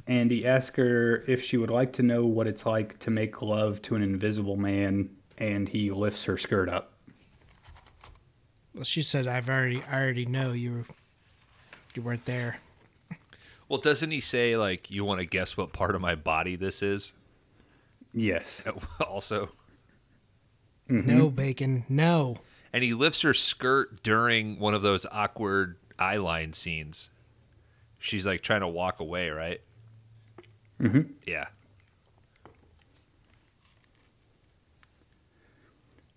and 0.07 0.31
he 0.33 0.45
asks 0.45 0.77
her 0.77 1.23
if 1.29 1.45
she 1.45 1.57
would 1.57 1.71
like 1.71 1.93
to 1.93 2.03
know 2.03 2.25
what 2.27 2.47
it's 2.49 2.67
like 2.67 2.99
to 2.99 3.09
make 3.11 3.41
love 3.41 3.81
to 3.83 3.95
an 3.95 4.03
invisible 4.03 4.57
man, 4.57 5.09
and 5.39 5.69
he 5.69 5.91
lifts 5.93 6.25
her 6.25 6.37
skirt 6.37 6.69
up. 6.69 6.99
Well, 8.75 8.83
she 8.85 9.03
said, 9.03 9.27
"I've 9.29 9.49
already, 9.49 9.81
I 9.85 10.03
already 10.03 10.27
know 10.27 10.53
you. 10.53 10.73
Were, 10.73 10.85
you 11.95 12.03
weren't 12.03 12.25
there." 12.25 12.59
Well, 13.69 13.81
doesn't 13.81 14.11
he 14.11 14.19
say 14.19 14.57
like 14.57 14.91
you 14.91 15.05
want 15.05 15.21
to 15.21 15.27
guess 15.27 15.57
what 15.57 15.73
part 15.73 15.95
of 15.95 16.01
my 16.01 16.15
body 16.17 16.57
this 16.57 16.83
is? 16.83 17.13
Yes. 18.13 18.65
also, 19.01 19.51
No 20.93 21.31
bacon. 21.31 21.85
No. 21.89 22.37
and 22.75 22.83
he 22.85 22.93
lifts 22.95 23.23
her 23.23 23.33
skirt 23.35 24.03
during 24.03 24.59
one 24.59 24.75
of 24.75 24.83
those 24.83 25.07
awkward 25.11 25.77
eye 25.99 26.17
line 26.19 26.53
scenes. 26.53 27.09
She's 27.99 28.27
like 28.27 28.43
trying 28.43 28.61
to 28.61 28.69
walk 28.69 29.01
away, 29.01 29.31
right? 29.31 29.61
Mhm. 30.81 31.11
Yeah. 31.27 31.47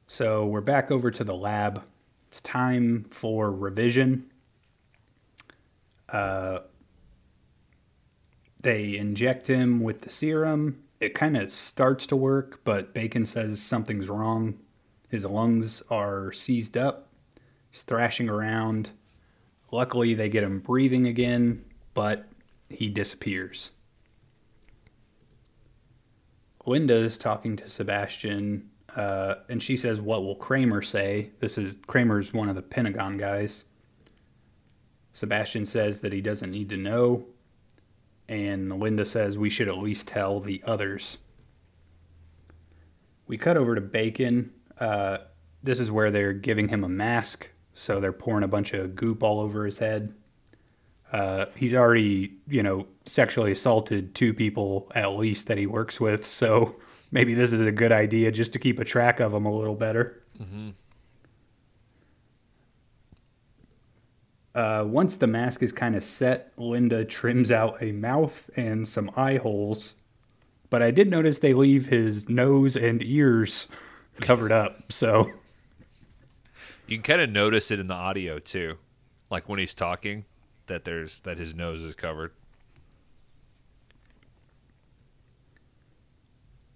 So 0.07 0.45
we're 0.45 0.61
back 0.61 0.91
over 0.91 1.11
to 1.11 1.23
the 1.23 1.35
lab. 1.35 1.83
It's 2.27 2.41
time 2.41 3.05
for 3.11 3.51
reversion. 3.51 4.29
Uh, 6.09 6.59
they 8.61 8.95
inject 8.97 9.47
him 9.47 9.81
with 9.81 10.01
the 10.01 10.09
serum. 10.09 10.81
It 10.99 11.13
kind 11.13 11.35
of 11.37 11.51
starts 11.51 12.07
to 12.07 12.15
work, 12.15 12.61
but 12.63 12.93
Bacon 12.93 13.25
says 13.25 13.61
something's 13.61 14.09
wrong. 14.09 14.59
His 15.15 15.23
lungs 15.23 15.81
are 15.89 16.33
seized 16.33 16.75
up. 16.75 17.07
He's 17.71 17.83
thrashing 17.83 18.27
around. 18.27 18.89
Luckily, 19.71 20.13
they 20.13 20.27
get 20.27 20.43
him 20.43 20.59
breathing 20.59 21.07
again, 21.07 21.63
but 21.93 22.27
he 22.69 22.89
disappears. 22.89 23.71
Linda 26.65 26.95
is 26.95 27.17
talking 27.17 27.55
to 27.55 27.69
Sebastian. 27.69 28.69
Uh, 28.93 29.35
and 29.47 29.63
she 29.63 29.77
says, 29.77 30.01
What 30.01 30.21
will 30.21 30.35
Kramer 30.35 30.81
say? 30.81 31.29
This 31.39 31.57
is 31.57 31.77
Kramer's 31.87 32.33
one 32.33 32.49
of 32.49 32.57
the 32.57 32.61
Pentagon 32.61 33.15
guys. 33.15 33.63
Sebastian 35.13 35.63
says 35.63 36.01
that 36.01 36.11
he 36.11 36.19
doesn't 36.19 36.51
need 36.51 36.67
to 36.67 36.77
know. 36.77 37.25
And 38.27 38.81
Linda 38.81 39.05
says 39.05 39.37
we 39.37 39.49
should 39.49 39.69
at 39.69 39.77
least 39.77 40.09
tell 40.09 40.41
the 40.41 40.61
others. 40.65 41.19
We 43.25 43.37
cut 43.37 43.55
over 43.55 43.75
to 43.75 43.81
Bacon. 43.81 44.51
Uh, 44.79 45.17
this 45.63 45.79
is 45.79 45.91
where 45.91 46.11
they're 46.11 46.33
giving 46.33 46.69
him 46.69 46.83
a 46.83 46.89
mask. 46.89 47.49
So 47.73 47.99
they're 47.99 48.13
pouring 48.13 48.43
a 48.43 48.47
bunch 48.47 48.73
of 48.73 48.95
goop 48.95 49.23
all 49.23 49.39
over 49.39 49.65
his 49.65 49.79
head. 49.79 50.13
Uh, 51.11 51.45
he's 51.55 51.73
already, 51.73 52.33
you 52.47 52.63
know, 52.63 52.87
sexually 53.05 53.51
assaulted 53.51 54.15
two 54.15 54.33
people 54.33 54.91
at 54.95 55.13
least 55.13 55.47
that 55.47 55.57
he 55.57 55.67
works 55.67 55.99
with. 55.99 56.25
So 56.25 56.75
maybe 57.11 57.33
this 57.33 57.53
is 57.53 57.61
a 57.61 57.71
good 57.71 57.91
idea 57.91 58.31
just 58.31 58.53
to 58.53 58.59
keep 58.59 58.79
a 58.79 58.85
track 58.85 59.19
of 59.19 59.33
him 59.33 59.45
a 59.45 59.55
little 59.55 59.75
better. 59.75 60.23
Uh, 64.53 64.85
once 64.87 65.17
the 65.17 65.27
mask 65.27 65.61
is 65.61 65.73
kind 65.73 65.95
of 65.95 66.03
set, 66.03 66.53
Linda 66.57 67.03
trims 67.03 67.51
out 67.51 67.81
a 67.83 67.91
mouth 67.91 68.49
and 68.55 68.87
some 68.87 69.11
eye 69.17 69.35
holes. 69.35 69.95
But 70.69 70.81
I 70.81 70.91
did 70.91 71.09
notice 71.09 71.39
they 71.39 71.53
leave 71.53 71.87
his 71.87 72.29
nose 72.29 72.77
and 72.77 73.03
ears 73.03 73.67
covered 74.21 74.51
up. 74.51 74.91
So 74.91 75.31
You 76.87 76.97
can 76.97 77.03
kind 77.03 77.21
of 77.21 77.29
notice 77.29 77.71
it 77.71 77.79
in 77.79 77.87
the 77.87 77.93
audio 77.93 78.39
too, 78.39 78.77
like 79.29 79.49
when 79.49 79.59
he's 79.59 79.73
talking, 79.73 80.25
that 80.67 80.85
there's 80.85 81.21
that 81.21 81.37
his 81.37 81.55
nose 81.55 81.81
is 81.81 81.95
covered. 81.95 82.31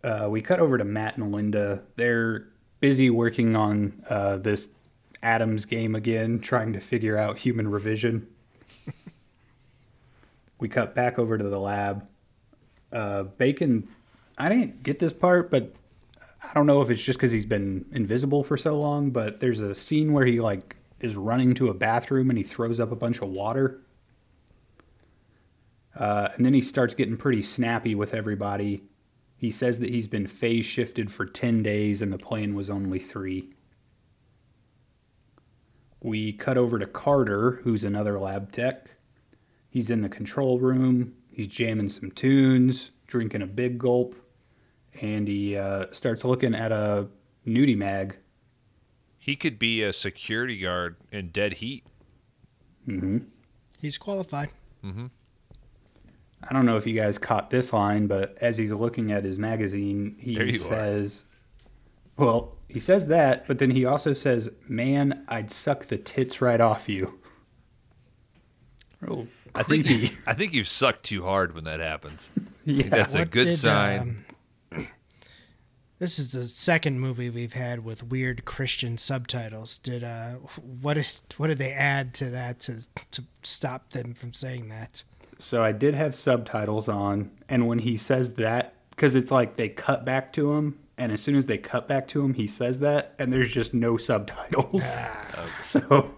uh, 0.04 0.28
we 0.30 0.42
cut 0.42 0.60
over 0.60 0.78
to 0.78 0.84
Matt 0.84 1.18
and 1.18 1.32
Linda. 1.32 1.82
They're 1.96 2.48
busy 2.80 3.10
working 3.10 3.56
on 3.56 4.02
uh, 4.10 4.38
this 4.38 4.70
Adams 5.22 5.66
game 5.66 5.96
again, 5.96 6.40
trying 6.40 6.74
to 6.74 6.80
figure 6.80 7.18
out 7.18 7.38
human 7.38 7.70
reversion. 7.70 8.28
we 10.60 10.70
cut 10.70 10.96
back 10.96 11.20
over 11.20 11.38
to 11.38 11.44
the 11.44 11.60
lab. 11.60 12.08
Uh, 12.92 13.24
Bacon, 13.24 13.88
I 14.38 14.50
didn't 14.50 14.84
get 14.84 15.00
this 15.00 15.14
part, 15.14 15.52
but 15.52 15.74
I 16.42 16.54
don't 16.54 16.66
know 16.66 16.82
if 16.82 16.90
it's 16.90 17.04
just 17.04 17.20
because 17.20 17.32
he's 17.32 17.46
been 17.46 17.86
invisible 17.92 18.44
for 18.44 18.58
so 18.58 18.80
long. 18.80 19.12
But 19.12 19.40
there's 19.40 19.60
a 19.60 19.76
scene 19.76 20.14
where 20.14 20.26
he 20.26 20.40
like 20.40 20.78
is 21.00 21.16
running 21.16 21.54
to 21.56 21.70
a 21.70 21.74
bathroom 21.74 22.30
and 22.30 22.38
he 22.38 22.44
throws 22.44 22.80
up 22.80 22.92
a 22.92 22.96
bunch 22.96 23.22
of 23.22 23.30
water. 23.30 23.82
Uh, 25.96 26.30
and 26.36 26.46
then 26.46 26.54
he 26.54 26.62
starts 26.62 26.94
getting 26.94 27.18
pretty 27.18 27.44
snappy 27.44 27.94
with 27.96 28.14
everybody. 28.14 28.84
He 29.36 29.52
says 29.52 29.80
that 29.80 29.90
he's 29.90 30.08
been 30.08 30.28
phase 30.28 30.66
shifted 30.66 31.12
for 31.12 31.26
10 31.26 31.64
days 31.64 32.02
and 32.02 32.12
the 32.12 32.18
plane 32.18 32.56
was 32.56 32.70
only 32.70 33.00
three. 33.00 33.50
We 36.02 36.32
cut 36.32 36.58
over 36.58 36.80
to 36.80 36.86
Carter, 36.86 37.60
who's 37.64 37.84
another 37.84 38.20
lab 38.20 38.52
tech. 38.52 38.92
He's 39.70 39.90
in 39.90 40.02
the 40.02 40.10
control 40.10 40.60
room. 40.60 41.14
He's 41.32 41.48
jamming 41.48 41.90
some 41.90 42.12
tunes, 42.12 42.92
drinking 43.08 43.42
a 43.42 43.48
big 43.48 43.78
gulp, 43.78 44.16
and 45.02 45.28
he 45.28 45.58
uh, 45.58 45.86
starts 45.91 46.24
looking 46.24 46.56
at 46.56 46.72
a 46.72 47.08
nudie 47.45 47.78
mag. 47.78 48.18
He 49.18 49.36
could 49.36 49.60
be 49.60 49.84
a 49.84 49.93
security 49.93 50.60
guard 50.60 50.95
in 51.12 51.30
dead 51.30 51.54
heat. 51.54 51.86
Mm-hmm. 52.88 53.20
He's 53.80 53.97
qualified. 53.97 54.50
Mm-hmm. 54.84 55.08
I 56.41 56.54
don't 56.54 56.66
know 56.66 56.78
if 56.78 56.88
you 56.88 56.95
guys 56.95 57.18
caught 57.18 57.50
this 57.50 57.74
line, 57.74 58.08
but 58.08 58.38
as 58.41 58.58
he's 58.58 58.72
looking 58.72 59.12
at 59.12 59.24
his 59.24 59.38
magazine, 59.38 60.16
he 60.20 60.32
you 60.32 60.56
are. 60.56 60.58
says, 60.58 61.26
Well, 62.18 62.56
he 62.70 62.80
says 62.80 63.08
that, 63.08 63.45
but 63.47 63.60
then 63.60 63.72
he 63.72 63.86
also 63.86 64.14
says, 64.14 64.50
Man, 64.68 65.26
I'd 65.28 65.52
suck 65.52 65.88
the 65.88 65.97
tits 65.97 66.41
right 66.41 66.62
off 66.62 66.88
you. 66.88 67.20
Oh, 69.08 69.28
I 69.54 69.64
creepy. 69.64 70.08
think 70.08 70.28
I 70.28 70.34
think 70.34 70.54
you've 70.54 70.68
sucked 70.68 71.04
too 71.04 71.24
hard 71.24 71.56
when 71.56 71.66
that 71.66 71.80
happens. 71.80 72.30
yeah. 72.66 72.88
That's 72.89 73.16
a 73.16 73.26
good 73.26 73.45
did, 73.50 73.54
sign. 73.54 74.00
um, 74.00 74.26
this 76.00 76.18
is 76.18 76.32
the 76.32 76.47
second 76.47 77.00
movie 77.00 77.30
we've 77.30 77.54
had 77.54 77.84
with 77.84 78.04
weird 78.04 78.45
Christian 78.45 78.97
subtitles. 78.97 79.78
Did 79.78 80.04
uh, 80.04 80.36
what? 80.82 80.97
Is, 80.97 81.22
what 81.38 81.47
did 81.47 81.58
they 81.58 81.72
add 81.72 82.14
to 82.16 82.30
that 82.32 82.60
to 82.62 82.88
to 83.12 83.24
stop 83.43 83.91
them 83.91 84.14
from 84.14 84.34
saying 84.34 84.70
that? 84.70 85.04
So 85.39 85.64
I 85.64 85.74
did 85.74 85.93
have 85.93 86.16
subtitles 86.16 86.89
on, 86.89 87.32
and 87.47 87.68
when 87.68 87.80
he 87.80 87.97
says 87.97 88.34
that, 88.34 88.74
because 88.91 89.16
it's 89.16 89.32
like 89.32 89.56
they 89.56 89.70
cut 89.70 90.06
back 90.06 90.34
to 90.34 90.54
him, 90.54 90.80
and 90.97 91.12
as 91.12 91.22
soon 91.22 91.36
as 91.36 91.45
they 91.45 91.58
cut 91.58 91.88
back 91.88 92.08
to 92.10 92.24
him, 92.24 92.34
he 92.34 92.47
says 92.47 92.80
that, 92.82 93.16
and 93.20 93.32
there's 93.32 93.52
just 93.52 93.74
no 93.74 93.95
subtitles. 93.95 94.93
so, 95.62 96.12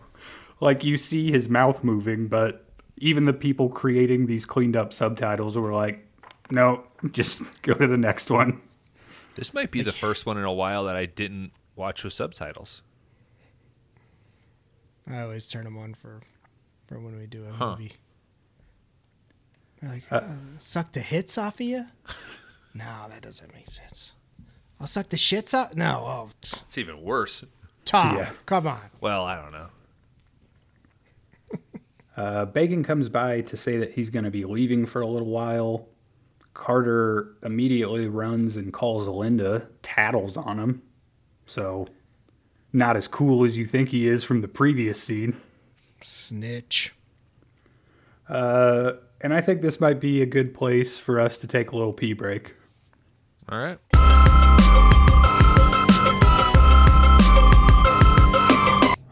like, 0.60 0.84
you 0.84 0.98
see 0.98 1.32
his 1.32 1.50
mouth 1.50 1.84
moving, 1.84 2.28
but 2.28 2.66
even 2.98 3.26
the 3.26 3.34
people 3.34 3.70
creating 3.70 4.26
these 4.26 4.46
cleaned 4.46 4.76
up 4.76 4.92
subtitles 4.92 5.56
were 5.58 5.74
like, 5.74 6.08
no, 6.50 6.84
just 7.12 7.62
go 7.62 7.74
to 7.76 7.88
the 7.88 7.98
next 7.98 8.32
one. 8.32 8.60
This 9.36 9.54
might 9.54 9.72
be 9.72 9.82
the 9.82 9.92
first 9.92 10.26
one 10.26 10.38
in 10.38 10.44
a 10.44 10.52
while 10.54 10.84
that 10.86 10.96
I 10.96 11.06
didn't 11.06 11.52
watch 11.76 12.04
with 12.04 12.14
subtitles. 12.14 12.82
I 15.10 15.22
always 15.22 15.50
turn 15.50 15.64
them 15.66 15.78
on 15.78 15.94
for 15.94 16.22
for 16.88 17.00
when 17.00 17.18
we 17.18 17.26
do 17.26 17.46
a 17.46 17.52
Huh. 17.52 17.72
movie. 17.72 17.94
They're 19.82 19.90
like, 19.92 20.04
uh, 20.12 20.22
suck 20.60 20.92
the 20.92 21.00
hits 21.00 21.38
off 21.38 21.56
of 21.56 21.62
you? 21.66 21.86
no, 22.74 23.08
that 23.10 23.22
doesn't 23.22 23.54
make 23.54 23.68
sense. 23.70 24.12
I'll 24.80 24.88
suck 24.88 25.10
the 25.10 25.18
shits 25.18 25.54
out. 25.54 25.76
No, 25.76 26.04
oh, 26.06 26.30
t- 26.42 26.58
It's 26.68 26.78
even 26.78 27.02
worse. 27.02 27.44
Tom, 27.86 28.18
Yeah. 28.18 28.32
come 28.46 28.68
on. 28.68 28.90
Well, 29.00 29.24
I 29.26 29.42
don't 29.42 29.52
know. 29.52 29.68
Uh, 32.18 32.46
Bacon 32.46 32.84
comes 32.84 33.08
by 33.10 33.42
to 33.42 33.56
say 33.58 33.78
that 33.78 33.94
he's 33.94 34.10
going 34.10 34.26
to 34.26 34.32
be 34.32 34.44
leaving 34.44 34.86
for 34.86 35.02
a 35.02 35.08
little 35.08 35.30
while. 35.30 35.88
Carter 36.54 37.36
immediately 37.44 38.08
runs 38.08 38.58
and 38.58 38.74
calls 38.74 39.08
Linda, 39.08 39.68
tattles 39.82 40.38
on 40.38 40.60
him. 40.60 40.82
So, 41.46 41.88
not 42.74 42.96
as 42.96 43.08
cool 43.08 43.44
as 43.44 43.58
you 43.58 43.66
think 43.66 43.90
he 43.90 44.08
is 44.08 44.24
from 44.24 44.42
the 44.42 44.48
previous 44.48 45.02
scene. 45.02 45.36
Snitch. 46.02 46.94
Uh, 48.30 48.94
and 49.22 49.34
I 49.34 49.42
think 49.42 49.62
this 49.62 49.80
might 49.80 50.00
be 50.00 50.22
a 50.22 50.26
good 50.26 50.54
place 50.54 50.98
for 50.98 51.20
us 51.20 51.38
to 51.40 51.48
take 51.48 51.72
a 51.72 51.76
little 51.76 51.94
pee 51.94 52.14
break. 52.14 52.56
All 53.50 53.60
right. 53.60 53.78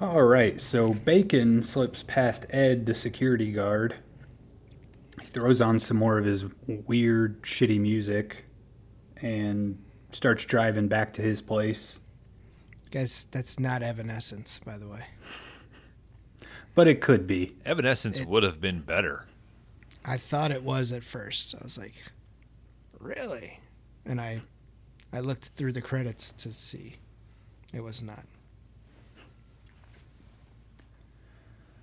All 0.02 0.24
right, 0.24 0.60
so 0.60 0.94
Bacon 0.94 1.61
slips 1.61 2.03
past 2.03 2.45
Ed, 2.49 2.86
the 2.86 2.95
security 2.95 3.52
guard. 3.52 3.95
He 5.30 5.34
throws 5.34 5.61
on 5.61 5.77
some 5.77 5.97
more 5.97 6.18
of 6.18 6.26
his 6.26 6.45
weird, 6.65 7.43
shitty 7.43 7.80
music 7.80 8.45
and 9.22 9.77
starts 10.11 10.43
driving 10.43 10.88
back 10.88 11.14
to 11.14 11.22
his 11.22 11.39
place. 11.39 11.99
Guys, 12.89 13.27
that's 13.30 13.60
not 13.60 13.84
Evanescence, 13.84 14.60
by 14.65 14.77
the 14.80 14.88
way. 14.88 15.03
But 16.76 16.88
it 16.88 17.01
could 17.01 17.27
be. 17.27 17.56
Evanescence 17.65 18.19
It- 18.19 18.27
would 18.27 18.43
have 18.43 18.61
been 18.61 18.80
better. 18.81 19.26
I 20.06 20.15
thought 20.18 20.51
it 20.51 20.64
was 20.64 20.93
at 20.93 21.03
first. 21.03 21.53
I 21.60 21.64
was 21.64 21.77
like, 21.77 21.95
really? 22.99 23.60
And 24.06 24.22
I 24.22 24.39
I 25.11 25.19
looked 25.19 25.49
through 25.49 25.73
the 25.73 25.81
credits 25.81 26.31
to 26.34 26.53
see. 26.53 26.95
It 27.73 27.81
was 27.84 28.01
not. 28.01 28.23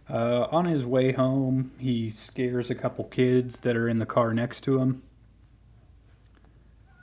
Uh, 0.08 0.46
on 0.52 0.66
his 0.66 0.86
way 0.86 1.12
home, 1.12 1.72
he 1.78 2.08
scares 2.10 2.70
a 2.70 2.74
couple 2.74 3.04
kids 3.04 3.60
that 3.60 3.76
are 3.76 3.88
in 3.88 3.98
the 3.98 4.06
car 4.06 4.32
next 4.32 4.60
to 4.62 4.78
him. 4.78 5.02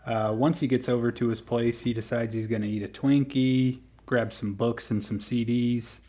Uh, 0.06 0.34
once 0.36 0.60
he 0.60 0.68
gets 0.68 0.88
over 0.88 1.12
to 1.12 1.28
his 1.28 1.42
place, 1.42 1.82
he 1.82 1.94
decides 1.94 2.34
he's 2.34 2.48
going 2.48 2.62
to 2.62 2.68
eat 2.68 2.84
a 2.84 2.88
Twinkie, 2.88 3.80
grab 4.06 4.32
some 4.32 4.54
books 4.54 4.92
and 4.92 5.04
some 5.04 5.20
CDs. 5.20 6.00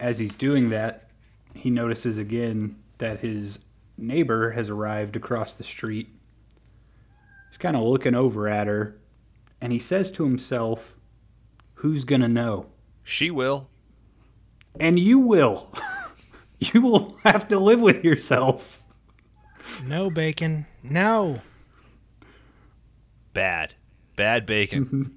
As 0.00 0.18
he's 0.18 0.34
doing 0.34 0.70
that, 0.70 1.08
he 1.54 1.70
notices 1.70 2.18
again 2.18 2.76
that 2.98 3.20
his 3.20 3.60
neighbor 3.96 4.52
has 4.52 4.70
arrived 4.70 5.16
across 5.16 5.54
the 5.54 5.64
street. 5.64 6.08
He's 7.50 7.58
kind 7.58 7.76
of 7.76 7.82
looking 7.82 8.14
over 8.14 8.48
at 8.48 8.66
her, 8.66 8.96
and 9.60 9.72
he 9.72 9.78
says 9.78 10.10
to 10.12 10.24
himself, 10.24 10.96
Who's 11.74 12.04
going 12.04 12.20
to 12.20 12.28
know? 12.28 12.66
She 13.04 13.30
will. 13.30 13.68
And 14.80 14.98
you 14.98 15.18
will. 15.18 15.72
you 16.58 16.80
will 16.80 17.18
have 17.24 17.48
to 17.48 17.58
live 17.58 17.80
with 17.80 18.04
yourself. 18.04 18.82
No 19.86 20.10
bacon. 20.10 20.66
No. 20.82 21.40
Bad. 23.32 23.74
Bad 24.16 24.46
bacon. 24.46 24.84
Mm-hmm. 24.84 25.02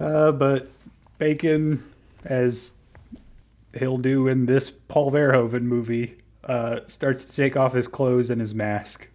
Uh, 0.00 0.32
but 0.32 0.68
Bacon, 1.22 1.84
as 2.24 2.72
he'll 3.78 3.98
do 3.98 4.26
in 4.26 4.46
this 4.46 4.72
Paul 4.72 5.12
Verhoeven 5.12 5.62
movie, 5.62 6.18
uh, 6.42 6.80
starts 6.88 7.24
to 7.24 7.36
take 7.36 7.56
off 7.56 7.74
his 7.74 7.86
clothes 7.86 8.28
and 8.28 8.40
his 8.40 8.52
mask. 8.52 9.08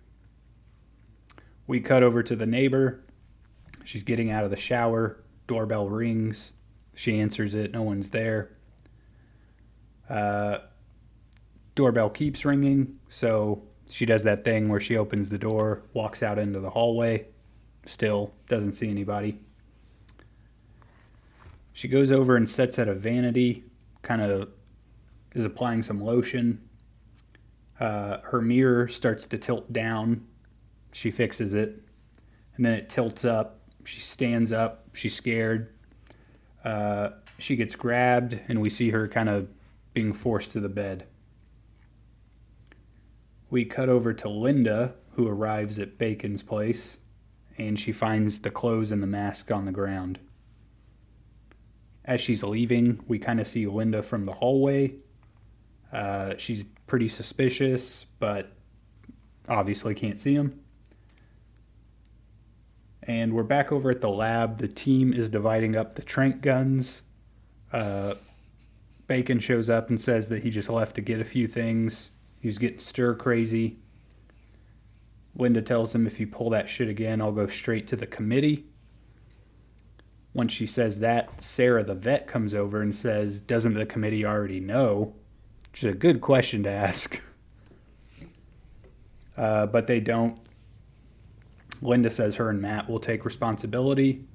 We 1.68 1.82
cut 1.82 2.03
over 2.03 2.24
to 2.24 2.38
the 2.38 2.45
neighbor. 2.45 3.03
She's 3.84 4.03
getting 4.03 4.32
out 4.32 4.45
of 4.45 4.52
the 4.52 4.56
shower. 4.56 5.22
Doorbell 5.48 5.90
rings. 5.90 6.53
She 6.98 7.19
answers 7.19 7.53
it. 7.53 7.72
No 7.72 7.84
one's 7.84 8.10
there. 8.10 8.49
Uh, 10.10 10.57
doorbell 11.76 12.10
keeps 12.10 12.44
ringing. 12.44 12.98
So 13.07 13.61
she 13.88 14.07
does 14.07 14.24
that 14.24 14.44
thing 14.44 14.68
where 14.68 14.80
she 14.80 14.98
opens 14.98 15.30
the 15.30 15.38
door, 15.38 15.84
walks 15.94 16.24
out 16.24 16.40
into 16.40 16.60
the 16.60 16.72
hallway. 16.72 17.28
Still 17.86 18.34
doesn't 18.49 18.72
see 18.72 18.90
anybody. 18.90 19.38
She 21.72 21.88
goes 21.88 22.11
over 22.11 22.36
and 22.36 22.49
sets 22.49 22.80
at 22.80 22.88
a 22.88 22.95
vanity, 22.95 23.64
kind 24.02 24.24
of 24.24 24.49
is 25.36 25.45
applying 25.45 25.84
some 25.84 26.03
lotion. 26.03 26.68
Uh, 27.80 28.22
her 28.24 28.41
mirror 28.41 28.88
starts 28.88 29.28
to 29.28 29.38
tilt 29.38 29.72
down. 29.72 30.26
She 30.94 31.11
fixes 31.11 31.53
it, 31.53 31.80
and 32.56 32.65
then 32.65 32.74
it 32.74 32.90
tilts 32.90 33.24
up. 33.24 33.60
She 33.86 33.99
stands 33.99 34.52
up. 34.52 34.90
She's 34.94 35.15
scared. 35.15 35.76
Uh, 36.68 37.11
she 37.39 37.56
gets 37.56 37.77
grabbed, 37.77 38.41
and 38.49 38.60
we 38.60 38.69
see 38.69 38.89
her 38.89 39.07
kind 39.07 39.30
of 39.30 39.48
being 39.94 40.11
forced 40.11 40.52
to 40.52 40.60
the 40.60 40.68
bed. 40.68 41.06
We 43.49 43.64
cut 43.64 43.88
over 43.88 44.14
to 44.14 44.27
Linda, 44.27 44.95
who 45.14 45.30
arrives 45.30 45.80
at 45.80 45.98
Bacon's 45.98 46.44
place, 46.44 46.98
and 47.57 47.80
she 47.80 47.94
finds 47.94 48.41
the 48.41 48.52
clothes 48.52 48.91
and 48.91 49.02
the 49.02 49.07
mask 49.07 49.49
on 49.49 49.64
the 49.64 49.72
ground. 49.72 50.19
As 52.03 52.19
she's 52.19 52.44
leaving, 52.44 52.99
we 53.07 53.18
kind 53.18 53.39
of 53.39 53.48
see 53.48 53.65
Linda 53.65 54.03
from 54.03 54.26
the 54.26 54.34
hallway. 54.34 54.98
Uh, 55.94 56.34
she's 56.38 56.65
pretty 56.85 57.07
suspicious, 57.07 58.07
but 58.19 58.52
obviously 59.48 59.95
can't 59.95 60.19
see 60.19 60.34
him. 60.34 60.60
And 63.07 63.34
we're 63.34 63.43
back 63.43 63.71
over 63.71 63.89
at 63.89 64.01
the 64.01 64.09
lab. 64.09 64.57
The 64.57 64.67
team 64.67 65.13
is 65.13 65.29
dividing 65.29 65.77
up 65.77 65.95
the 65.95 66.03
trank 66.03 66.41
guns. 66.41 67.03
Uh, 67.71 68.15
Bacon 69.07 69.39
shows 69.39 69.69
up 69.69 69.89
and 69.89 69.97
says 69.97 70.27
that 70.27 70.43
he 70.43 70.49
just 70.49 70.69
left 70.69 70.95
to 70.95 71.01
get 71.01 71.21
a 71.21 71.25
few 71.25 71.47
things. 71.47 72.09
He's 72.41 72.57
getting 72.57 72.79
stir 72.79 73.15
crazy. 73.15 73.77
Linda 75.38 75.61
tells 75.61 75.95
him 75.95 76.05
if 76.05 76.19
you 76.19 76.27
pull 76.27 76.49
that 76.49 76.67
shit 76.67 76.89
again, 76.89 77.21
I'll 77.21 77.31
go 77.31 77.47
straight 77.47 77.88
to 77.88 77.95
the 77.95 78.07
committee. 78.07 78.65
Once 80.34 80.51
she 80.51 80.67
says 80.67 80.99
that, 80.99 81.41
Sarah 81.41 81.85
the 81.85 81.95
vet 81.95 82.27
comes 82.27 82.53
over 82.53 82.81
and 82.81 82.93
says, 82.93 83.39
Doesn't 83.39 83.75
the 83.75 83.85
committee 83.85 84.25
already 84.25 84.59
know? 84.59 85.15
Which 85.71 85.84
is 85.84 85.93
a 85.93 85.97
good 85.97 86.19
question 86.19 86.63
to 86.63 86.71
ask. 86.71 87.21
Uh, 89.38 89.67
but 89.67 89.85
they 89.85 89.99
don't. 89.99 90.39
Linda 91.81 92.09
says 92.09 92.35
her 92.35 92.49
and 92.49 92.61
Matt 92.61 92.89
will 92.89 92.99
take 92.99 93.25
responsibility. 93.25 94.25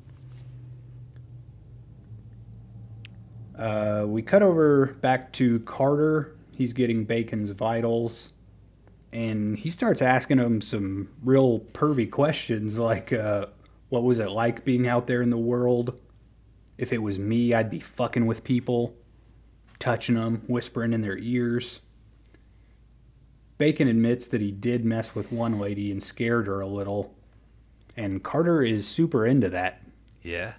Uh, 3.59 4.05
we 4.07 4.23
cut 4.23 4.43
over 4.43 4.87
back 5.01 5.33
to 5.33 5.61
Carter. 5.61 6.37
He's 6.55 6.73
getting 6.73 7.05
Bacon's 7.05 7.51
vitals. 7.51 8.31
And 9.13 9.59
he 9.59 9.71
starts 9.71 10.01
asking 10.01 10.39
him 10.39 10.61
some 10.61 11.09
real 11.23 11.61
pervy 11.61 12.11
questions 12.11 12.79
like, 12.79 13.13
uh, 13.13 13.47
what 13.91 14.05
was 14.05 14.21
it 14.21 14.31
like 14.31 14.65
being 14.65 14.87
out 14.89 15.07
there 15.07 15.21
in 15.21 15.31
the 15.31 15.37
world? 15.37 16.01
If 16.79 16.93
it 16.93 17.03
was 17.03 17.19
me, 17.19 17.53
I'd 17.53 17.71
be 17.71 17.79
fucking 17.79 18.25
with 18.25 18.43
people, 18.43 18.95
touching 19.79 20.15
them, 20.15 20.43
whispering 20.47 20.95
in 20.95 21.03
their 21.03 21.19
ears. 21.19 21.81
Bacon 23.59 23.87
admits 23.87 24.27
that 24.29 24.41
he 24.41 24.51
did 24.51 24.85
mess 24.85 25.15
with 25.15 25.31
one 25.31 25.59
lady 25.59 25.93
and 25.93 26.03
scared 26.03 26.47
her 26.47 26.61
a 26.61 26.67
little. 26.67 27.15
And 27.97 28.23
Carter 28.23 28.63
is 28.63 28.89
super 28.89 29.27
into 29.27 29.49
that. 29.51 29.83
Yeah. 30.23 30.55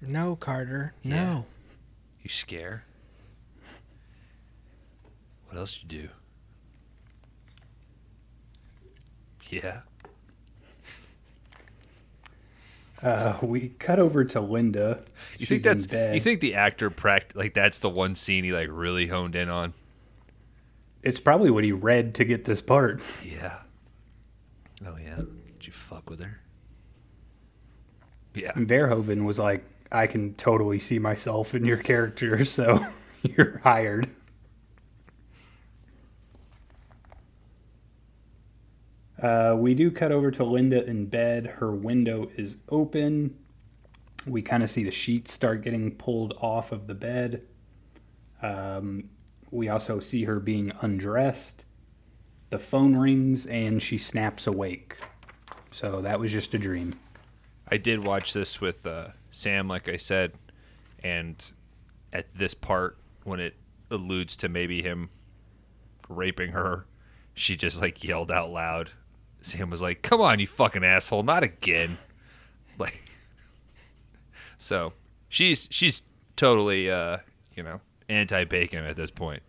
No, 0.00 0.36
Carter. 0.36 0.92
Yeah. 1.02 1.14
No. 1.14 1.46
You 2.22 2.28
scare. 2.30 2.84
What 5.48 5.58
else 5.58 5.80
you 5.82 5.88
do? 5.88 6.08
Yeah. 9.48 9.80
Uh, 13.02 13.36
we 13.42 13.68
cut 13.78 13.98
over 13.98 14.24
to 14.24 14.40
Linda. 14.40 15.02
You 15.38 15.40
She's 15.40 15.48
think 15.48 15.62
that's 15.62 15.84
in 15.84 15.90
bed. 15.90 16.14
you 16.14 16.20
think 16.20 16.40
the 16.40 16.54
actor 16.54 16.90
pract 16.90 17.34
like 17.36 17.52
that's 17.54 17.78
the 17.78 17.90
one 17.90 18.16
scene 18.16 18.44
he 18.44 18.52
like 18.52 18.68
really 18.70 19.06
honed 19.06 19.36
in 19.36 19.48
on? 19.48 19.74
it's 21.02 21.20
probably 21.20 21.50
what 21.50 21.64
he 21.64 21.72
read 21.72 22.14
to 22.14 22.24
get 22.24 22.46
this 22.46 22.62
part. 22.62 23.02
Yeah. 23.22 23.58
Oh 24.86 24.96
yeah. 25.02 25.16
Did 25.16 25.66
you 25.66 25.72
fuck 25.72 26.10
with 26.10 26.20
her? 26.20 26.40
Yeah. 28.34 28.52
And 28.54 28.68
Verhoeven 28.68 29.24
was 29.24 29.38
like, 29.38 29.64
I 29.92 30.06
can 30.06 30.34
totally 30.34 30.78
see 30.78 30.98
myself 30.98 31.54
in 31.54 31.64
your 31.64 31.76
character, 31.76 32.44
so 32.46 32.84
you're 33.22 33.58
hired. 33.58 34.08
Uh, 39.22 39.56
we 39.56 39.74
do 39.74 39.90
cut 39.90 40.12
over 40.12 40.30
to 40.32 40.44
Linda 40.44 40.84
in 40.84 41.06
bed. 41.06 41.46
Her 41.46 41.70
window 41.72 42.28
is 42.36 42.58
open. 42.68 43.38
We 44.26 44.42
kind 44.42 44.62
of 44.62 44.68
see 44.68 44.84
the 44.84 44.90
sheets 44.90 45.32
start 45.32 45.62
getting 45.62 45.92
pulled 45.92 46.34
off 46.40 46.72
of 46.72 46.86
the 46.88 46.94
bed. 46.94 47.46
Um, 48.42 49.08
we 49.50 49.68
also 49.68 50.00
see 50.00 50.24
her 50.24 50.40
being 50.40 50.72
undressed. 50.82 51.63
The 52.50 52.58
phone 52.58 52.96
rings 52.96 53.46
and 53.46 53.82
she 53.82 53.98
snaps 53.98 54.46
awake. 54.46 54.96
So 55.70 56.00
that 56.02 56.20
was 56.20 56.30
just 56.30 56.54
a 56.54 56.58
dream. 56.58 56.94
I 57.68 57.78
did 57.78 58.04
watch 58.04 58.32
this 58.32 58.60
with 58.60 58.86
uh, 58.86 59.08
Sam, 59.30 59.66
like 59.66 59.88
I 59.88 59.96
said, 59.96 60.32
and 61.02 61.42
at 62.12 62.26
this 62.36 62.54
part 62.54 62.98
when 63.24 63.40
it 63.40 63.56
alludes 63.90 64.36
to 64.36 64.48
maybe 64.48 64.82
him 64.82 65.10
raping 66.08 66.52
her, 66.52 66.86
she 67.34 67.56
just 67.56 67.80
like 67.80 68.04
yelled 68.04 68.30
out 68.30 68.50
loud. 68.50 68.90
Sam 69.40 69.70
was 69.70 69.82
like, 69.82 70.02
"Come 70.02 70.20
on, 70.20 70.38
you 70.38 70.46
fucking 70.46 70.84
asshole, 70.84 71.22
not 71.22 71.42
again!" 71.42 71.98
Like, 72.76 73.02
so 74.58 74.92
she's 75.28 75.68
she's 75.70 76.02
totally 76.34 76.90
uh, 76.90 77.18
you 77.54 77.62
know 77.62 77.80
anti 78.08 78.42
bacon 78.42 78.84
at 78.84 78.96
this 78.96 79.12
point. 79.12 79.42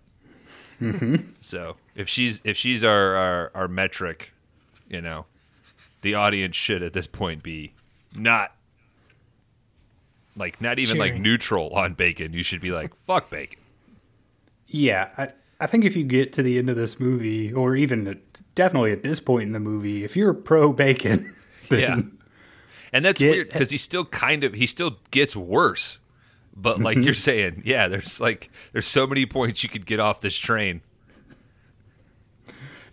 So 1.39 1.75
if 1.95 2.09
she's 2.09 2.41
if 2.43 2.57
she's 2.57 2.83
our, 2.83 3.15
our 3.15 3.51
our 3.55 3.67
metric, 3.67 4.31
you 4.89 5.01
know, 5.01 5.25
the 6.01 6.15
audience 6.15 6.55
should 6.55 6.83
at 6.83 6.93
this 6.93 7.07
point 7.07 7.43
be 7.43 7.73
not 8.15 8.53
like 10.35 10.59
not 10.61 10.79
even 10.79 10.97
like 10.97 11.15
neutral 11.15 11.69
on 11.71 11.93
bacon. 11.93 12.33
You 12.33 12.43
should 12.43 12.61
be 12.61 12.71
like 12.71 12.95
fuck 13.05 13.29
bacon. 13.29 13.59
Yeah, 14.67 15.09
I, 15.17 15.29
I 15.59 15.67
think 15.67 15.85
if 15.85 15.95
you 15.95 16.03
get 16.03 16.33
to 16.33 16.43
the 16.43 16.57
end 16.57 16.69
of 16.69 16.75
this 16.75 16.99
movie, 16.99 17.53
or 17.53 17.75
even 17.75 18.07
at, 18.07 18.17
definitely 18.55 18.91
at 18.91 19.03
this 19.03 19.19
point 19.19 19.43
in 19.43 19.51
the 19.53 19.59
movie, 19.59 20.03
if 20.03 20.15
you're 20.15 20.33
pro 20.33 20.73
bacon, 20.73 21.33
then 21.69 21.79
Yeah. 21.79 22.01
And 22.91 23.03
that's 23.03 23.19
Get- 23.19 23.31
weird 23.31 23.47
because 23.51 23.71
he 23.71 23.77
still 23.77 24.05
kind 24.05 24.43
of 24.43 24.53
he 24.53 24.65
still 24.65 24.97
gets 25.11 25.35
worse. 25.35 25.99
But 26.55 26.79
like 26.79 26.95
mm-hmm. 26.97 27.05
you're 27.05 27.13
saying, 27.13 27.63
yeah, 27.65 27.89
there's 27.89 28.21
like 28.21 28.49
there's 28.71 28.87
so 28.87 29.05
many 29.05 29.25
points 29.25 29.63
you 29.63 29.69
could 29.69 29.85
get 29.85 29.99
off 29.99 30.21
this 30.21 30.37
train. 30.37 30.81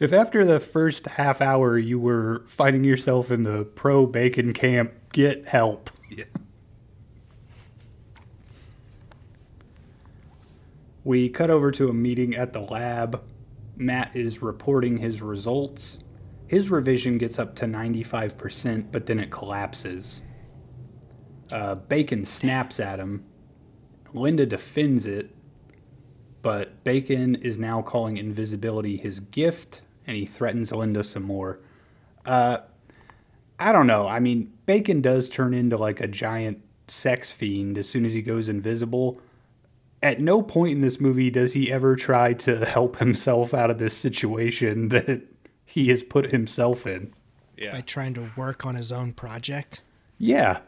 If 0.02 0.12
after 0.12 0.44
the 0.44 0.58
first 0.58 1.06
half 1.06 1.40
hour 1.40 1.78
you 1.78 1.96
were 1.96 2.42
finding 2.48 2.82
yourself 2.82 3.30
in 3.30 3.44
the 3.44 3.62
pro 3.62 4.04
bacon 4.04 4.52
camp, 4.52 4.92
get 5.12 5.46
help. 5.46 5.90
Yeah. 6.10 6.24
We 11.04 11.28
cut 11.28 11.50
over 11.50 11.70
to 11.70 11.88
a 11.88 11.92
meeting 11.92 12.34
at 12.34 12.52
the 12.52 12.58
lab. 12.58 13.22
Matt 13.76 14.16
is 14.16 14.42
reporting 14.42 14.98
his 14.98 15.22
results. 15.22 16.00
His 16.48 16.68
reversion 16.68 17.16
gets 17.16 17.38
up 17.38 17.54
to 17.54 17.66
95%, 17.66 18.86
but 18.90 19.06
then 19.06 19.20
it 19.20 19.30
collapses. 19.30 20.22
Uh, 21.52 21.76
Bacon 21.76 22.24
snaps 22.24 22.80
at 22.80 22.98
him. 22.98 23.24
Linda 24.12 24.46
defends 24.46 25.06
it, 25.06 25.30
but 26.42 26.82
Bacon 26.82 27.36
is 27.36 27.56
now 27.56 27.82
calling 27.82 28.16
invisibility 28.16 28.96
his 28.96 29.20
gift, 29.20 29.80
and 30.06 30.16
he 30.16 30.26
threatens 30.26 30.72
Linda 30.72 31.04
some 31.04 31.22
more. 31.22 31.60
Uh, 32.24 32.58
I 33.58 33.72
don't 33.72 33.86
know. 33.86 34.06
I 34.06 34.20
mean, 34.20 34.52
Bacon 34.66 35.00
does 35.00 35.28
turn 35.28 35.54
into 35.54 35.76
like 35.76 36.00
a 36.00 36.08
giant 36.08 36.62
sex 36.88 37.30
fiend 37.30 37.78
as 37.78 37.88
soon 37.88 38.04
as 38.04 38.12
he 38.12 38.22
goes 38.22 38.48
invisible 38.48 39.20
at 40.02 40.20
no 40.20 40.42
point 40.42 40.72
in 40.72 40.80
this 40.80 41.00
movie 41.00 41.30
does 41.30 41.52
he 41.52 41.70
ever 41.70 41.94
try 41.94 42.32
to 42.32 42.64
help 42.66 42.98
himself 42.98 43.54
out 43.54 43.70
of 43.70 43.78
this 43.78 43.96
situation 43.96 44.88
that 44.88 45.22
he 45.64 45.88
has 45.88 46.02
put 46.02 46.30
himself 46.30 46.86
in. 46.86 47.14
Yeah. 47.56 47.72
By 47.72 47.82
trying 47.82 48.14
to 48.14 48.30
work 48.36 48.66
on 48.66 48.74
his 48.74 48.90
own 48.90 49.12
project. 49.12 49.82
Yeah. 50.18 50.60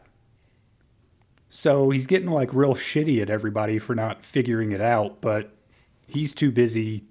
So 1.49 1.91
he's 1.91 2.07
getting 2.07 2.31
like 2.31 2.53
real 2.53 2.75
shitty 2.75 3.21
at 3.21 3.31
everybody 3.31 3.79
for 3.79 3.95
not 3.95 4.25
figuring 4.25 4.73
it 4.73 4.81
out, 4.81 5.21
but 5.21 5.57
he's 6.07 6.33
too 6.33 6.53
busy 6.53 7.05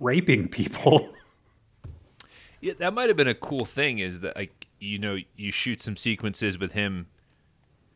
raping 0.00 0.48
people. 0.48 1.08
Yeah, 2.62 2.74
that 2.78 2.92
might 2.92 3.08
have 3.08 3.16
been 3.16 3.26
a 3.26 3.34
cool 3.34 3.64
thing. 3.64 4.00
Is 4.00 4.20
that 4.20 4.36
like 4.36 4.66
you 4.80 4.98
know 4.98 5.16
you 5.34 5.50
shoot 5.50 5.80
some 5.80 5.96
sequences 5.96 6.58
with 6.58 6.72
him 6.72 7.06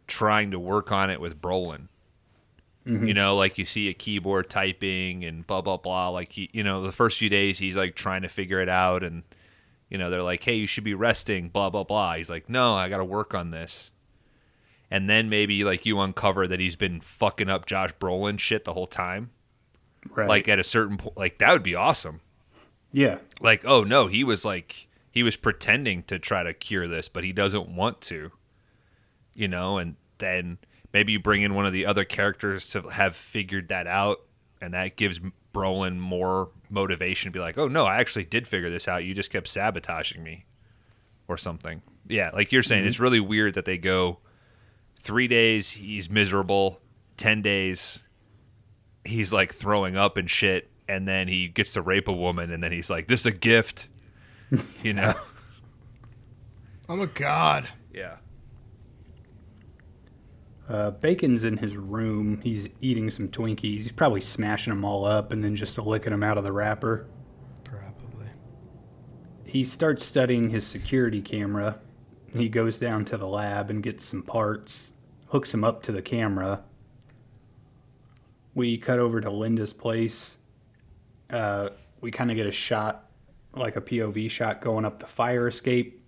trying 0.06 0.50
to 0.52 0.58
work 0.58 0.92
on 0.92 1.10
it 1.10 1.20
with 1.20 1.40
Brolin. 1.40 1.88
Mm-hmm. 2.86 3.06
You 3.06 3.14
know, 3.14 3.36
like 3.36 3.56
you 3.56 3.64
see 3.64 3.88
a 3.88 3.94
keyboard 3.94 4.50
typing 4.50 5.24
and 5.24 5.46
blah 5.46 5.62
blah 5.62 5.78
blah. 5.78 6.10
Like 6.10 6.32
he, 6.32 6.50
you 6.52 6.62
know, 6.62 6.82
the 6.82 6.92
first 6.92 7.18
few 7.18 7.30
days 7.30 7.58
he's 7.58 7.76
like 7.76 7.94
trying 7.94 8.22
to 8.22 8.28
figure 8.28 8.60
it 8.60 8.68
out, 8.68 9.02
and 9.02 9.22
you 9.88 9.96
know 9.96 10.10
they're 10.10 10.22
like, 10.22 10.42
"Hey, 10.42 10.54
you 10.54 10.66
should 10.66 10.84
be 10.84 10.94
resting." 10.94 11.48
Blah 11.48 11.70
blah 11.70 11.84
blah. 11.84 12.14
He's 12.16 12.28
like, 12.28 12.48
"No, 12.50 12.74
I 12.74 12.90
got 12.90 12.98
to 12.98 13.04
work 13.04 13.34
on 13.34 13.50
this." 13.50 13.90
And 14.90 15.08
then 15.08 15.30
maybe 15.30 15.64
like 15.64 15.86
you 15.86 15.98
uncover 16.00 16.46
that 16.46 16.60
he's 16.60 16.76
been 16.76 17.00
fucking 17.00 17.48
up 17.48 17.64
Josh 17.64 17.94
Brolin 17.94 18.38
shit 18.38 18.64
the 18.64 18.74
whole 18.74 18.86
time. 18.86 19.30
Right. 20.14 20.28
Like 20.28 20.48
at 20.48 20.58
a 20.58 20.64
certain 20.64 20.96
point, 20.96 21.16
like 21.16 21.38
that 21.38 21.52
would 21.52 21.62
be 21.62 21.74
awesome. 21.74 22.20
yeah. 22.92 23.18
Like, 23.40 23.64
oh 23.64 23.84
no, 23.84 24.06
he 24.06 24.24
was 24.24 24.44
like 24.44 24.88
he 25.10 25.22
was 25.22 25.36
pretending 25.36 26.02
to 26.04 26.18
try 26.18 26.42
to 26.42 26.52
cure 26.52 26.88
this, 26.88 27.08
but 27.08 27.24
he 27.24 27.32
doesn't 27.32 27.68
want 27.68 28.00
to. 28.02 28.30
You 29.34 29.48
know, 29.48 29.78
and 29.78 29.96
then 30.18 30.58
maybe 30.92 31.12
you 31.12 31.18
bring 31.18 31.42
in 31.42 31.54
one 31.54 31.66
of 31.66 31.72
the 31.72 31.86
other 31.86 32.04
characters 32.04 32.70
to 32.70 32.82
have 32.82 33.16
figured 33.16 33.68
that 33.68 33.88
out, 33.88 34.20
and 34.60 34.74
that 34.74 34.96
gives 34.96 35.20
Brolin 35.52 35.98
more 35.98 36.50
motivation 36.70 37.32
to 37.32 37.36
be 37.36 37.40
like, 37.40 37.58
oh 37.58 37.68
no, 37.68 37.84
I 37.84 37.96
actually 37.96 38.24
did 38.24 38.46
figure 38.46 38.70
this 38.70 38.86
out. 38.86 39.04
You 39.04 39.14
just 39.14 39.30
kept 39.30 39.48
sabotaging 39.48 40.22
me, 40.22 40.44
or 41.28 41.36
something. 41.36 41.82
Yeah, 42.06 42.30
like 42.32 42.52
you're 42.52 42.62
saying, 42.62 42.82
mm-hmm. 42.82 42.88
it's 42.88 43.00
really 43.00 43.20
weird 43.20 43.54
that 43.54 43.64
they 43.64 43.78
go 43.78 44.18
three 44.96 45.28
days 45.28 45.70
he's 45.70 46.08
miserable, 46.08 46.80
ten 47.16 47.42
days 47.42 48.02
he's 49.04 49.32
like 49.32 49.52
throwing 49.54 49.96
up 49.96 50.16
and 50.16 50.30
shit, 50.30 50.70
and 50.88 51.06
then 51.06 51.28
he 51.28 51.48
gets 51.48 51.74
to 51.74 51.82
rape 51.82 52.08
a 52.08 52.12
woman, 52.12 52.50
and 52.50 52.62
then 52.62 52.72
he's 52.72 52.90
like, 52.90 53.08
"This 53.08 53.20
is 53.20 53.26
a 53.26 53.32
gift," 53.32 53.88
you 54.82 54.92
know? 54.92 55.14
Oh 56.86 56.96
my 56.96 57.06
god. 57.06 57.66
yeah. 57.94 58.16
Uh, 60.68 60.90
Bacon's 60.90 61.44
in 61.44 61.56
his 61.58 61.76
room. 61.76 62.40
He's 62.42 62.68
eating 62.80 63.10
some 63.10 63.28
Twinkies. 63.28 63.60
He's 63.62 63.92
probably 63.92 64.20
smashing 64.20 64.72
them 64.72 64.84
all 64.84 65.06
up 65.06 65.32
and 65.32 65.42
then 65.44 65.56
just 65.56 65.78
licking 65.78 66.10
them 66.10 66.22
out 66.22 66.36
of 66.38 66.44
the 66.44 66.52
wrapper. 66.52 67.06
Probably. 67.64 68.26
He 69.46 69.64
starts 69.64 70.04
studying 70.04 70.50
his 70.50 70.66
security 70.66 71.20
camera. 71.22 71.78
He 72.34 72.48
goes 72.50 72.78
down 72.78 73.04
to 73.06 73.16
the 73.16 73.26
lab 73.28 73.70
and 73.70 73.82
gets 73.82 74.04
some 74.04 74.22
parts, 74.22 74.92
hooks 75.28 75.50
them 75.52 75.64
up 75.64 75.82
to 75.84 75.92
the 75.92 76.02
camera. 76.02 76.64
We 78.54 78.78
cut 78.78 78.98
over 78.98 79.20
to 79.20 79.30
Linda's 79.30 79.72
place. 79.72 80.36
Uh, 81.30 81.70
we 82.00 82.10
kind 82.10 82.30
of 82.30 82.36
get 82.36 82.46
a 82.46 82.52
shot, 82.52 83.10
like 83.54 83.76
a 83.76 83.80
POV 83.80 84.30
shot, 84.30 84.60
going 84.60 84.84
up 84.84 85.00
the 85.00 85.06
fire 85.06 85.48
escape. 85.48 86.04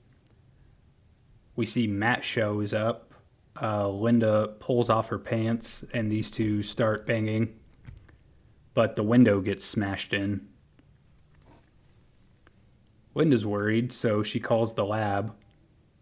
We 1.57 1.67
see 1.67 1.87
Matt 1.87 2.25
shows 2.25 2.73
up. 2.73 3.15
Uh, 3.61 3.89
Linda 3.89 4.55
pulls 4.61 4.89
off 4.89 5.09
her 5.09 5.19
pants, 5.19 5.85
and 5.95 6.13
these 6.13 6.31
two 6.31 6.63
start 6.63 7.07
banging. 7.07 7.59
But 8.75 8.95
the 8.95 9.03
window 9.03 9.41
gets 9.41 9.65
smashed 9.65 10.13
in. 10.13 10.47
Linda's 13.15 13.47
worried, 13.47 13.93
so 13.93 14.23
she 14.23 14.39
calls 14.39 14.75
the 14.75 14.85
lab, 14.85 15.35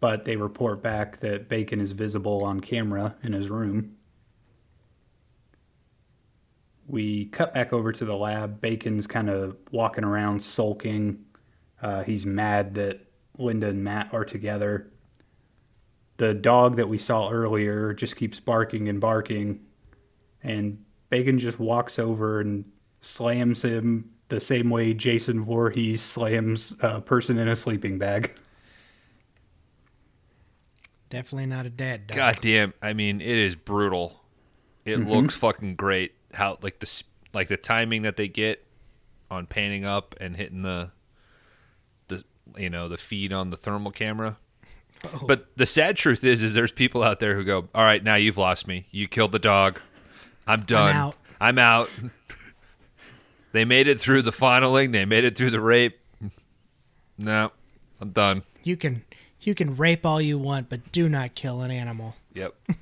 but 0.01 0.25
they 0.25 0.35
report 0.35 0.83
back 0.83 1.21
that 1.21 1.47
Bacon 1.47 1.79
is 1.79 1.93
visible 1.93 2.43
on 2.43 2.59
camera 2.59 3.15
in 3.23 3.31
his 3.31 3.49
room. 3.49 3.94
We 6.87 7.25
cut 7.25 7.53
back 7.53 7.73
over 7.73 7.91
to 7.91 8.05
the 8.05 8.15
lab. 8.15 8.61
Bacon's 8.61 9.07
kind 9.07 9.29
of 9.29 9.57
walking 9.71 10.03
around 10.03 10.41
sulking. 10.41 11.25
Uh, 11.81 12.03
he's 12.03 12.25
mad 12.25 12.75
that 12.75 13.07
Linda 13.37 13.67
and 13.67 13.83
Matt 13.83 14.13
are 14.13 14.25
together. 14.25 14.91
The 16.17 16.33
dog 16.33 16.77
that 16.77 16.87
we 16.87 16.97
saw 16.97 17.29
earlier 17.29 17.93
just 17.93 18.15
keeps 18.15 18.39
barking 18.39 18.87
and 18.87 19.01
barking, 19.01 19.61
and 20.43 20.83
Bacon 21.09 21.37
just 21.37 21.59
walks 21.59 21.99
over 21.99 22.39
and 22.39 22.65
slams 23.01 23.63
him 23.63 24.11
the 24.29 24.39
same 24.39 24.69
way 24.69 24.93
Jason 24.93 25.43
Voorhees 25.43 26.01
slams 26.01 26.75
a 26.81 27.01
person 27.01 27.37
in 27.37 27.47
a 27.47 27.55
sleeping 27.55 27.97
bag. 27.97 28.31
Definitely 31.09 31.45
not 31.47 31.65
a 31.65 31.69
dad 31.69 32.07
dog. 32.07 32.15
God 32.15 32.39
damn. 32.41 32.73
I 32.81 32.93
mean, 32.93 33.21
it 33.21 33.37
is 33.37 33.55
brutal. 33.55 34.21
It 34.85 34.97
looks 34.97 35.35
fucking 35.35 35.75
great. 35.75 36.13
How 36.35 36.57
like 36.61 36.79
the 36.79 37.03
like 37.33 37.47
the 37.47 37.57
timing 37.57 38.03
that 38.03 38.15
they 38.15 38.27
get 38.27 38.65
on 39.29 39.45
panning 39.45 39.85
up 39.85 40.15
and 40.19 40.35
hitting 40.35 40.61
the 40.61 40.91
the 42.07 42.23
you 42.57 42.69
know 42.69 42.87
the 42.87 42.97
feed 42.97 43.33
on 43.33 43.49
the 43.49 43.57
thermal 43.57 43.91
camera. 43.91 44.37
Oh. 45.03 45.25
But 45.27 45.47
the 45.57 45.65
sad 45.65 45.97
truth 45.97 46.23
is, 46.23 46.41
is 46.41 46.53
there's 46.53 46.71
people 46.71 47.03
out 47.03 47.19
there 47.19 47.35
who 47.35 47.43
go, 47.43 47.67
"All 47.75 47.83
right, 47.83 48.03
now 48.03 48.15
you've 48.15 48.37
lost 48.37 48.67
me. 48.67 48.85
You 48.91 49.07
killed 49.07 49.31
the 49.31 49.39
dog. 49.39 49.79
I'm 50.47 50.61
done. 50.61 50.95
out." 50.95 51.15
I'm 51.39 51.59
out." 51.59 51.89
they 53.51 53.65
made 53.65 53.87
it 53.87 53.99
through 53.99 54.21
the 54.21 54.31
finaling. 54.31 54.91
They 54.91 55.05
made 55.05 55.23
it 55.23 55.37
through 55.37 55.51
the 55.51 55.59
rape. 55.59 55.99
No, 57.17 57.51
I'm 58.01 58.09
done. 58.09 58.43
You 58.63 58.77
can 58.77 59.03
you 59.41 59.53
can 59.55 59.75
rape 59.75 60.05
all 60.05 60.21
you 60.21 60.37
want, 60.37 60.69
but 60.69 60.91
do 60.91 61.07
not 61.07 61.35
kill 61.35 61.61
an 61.61 61.71
animal. 61.71 62.15
Yep. 62.33 62.55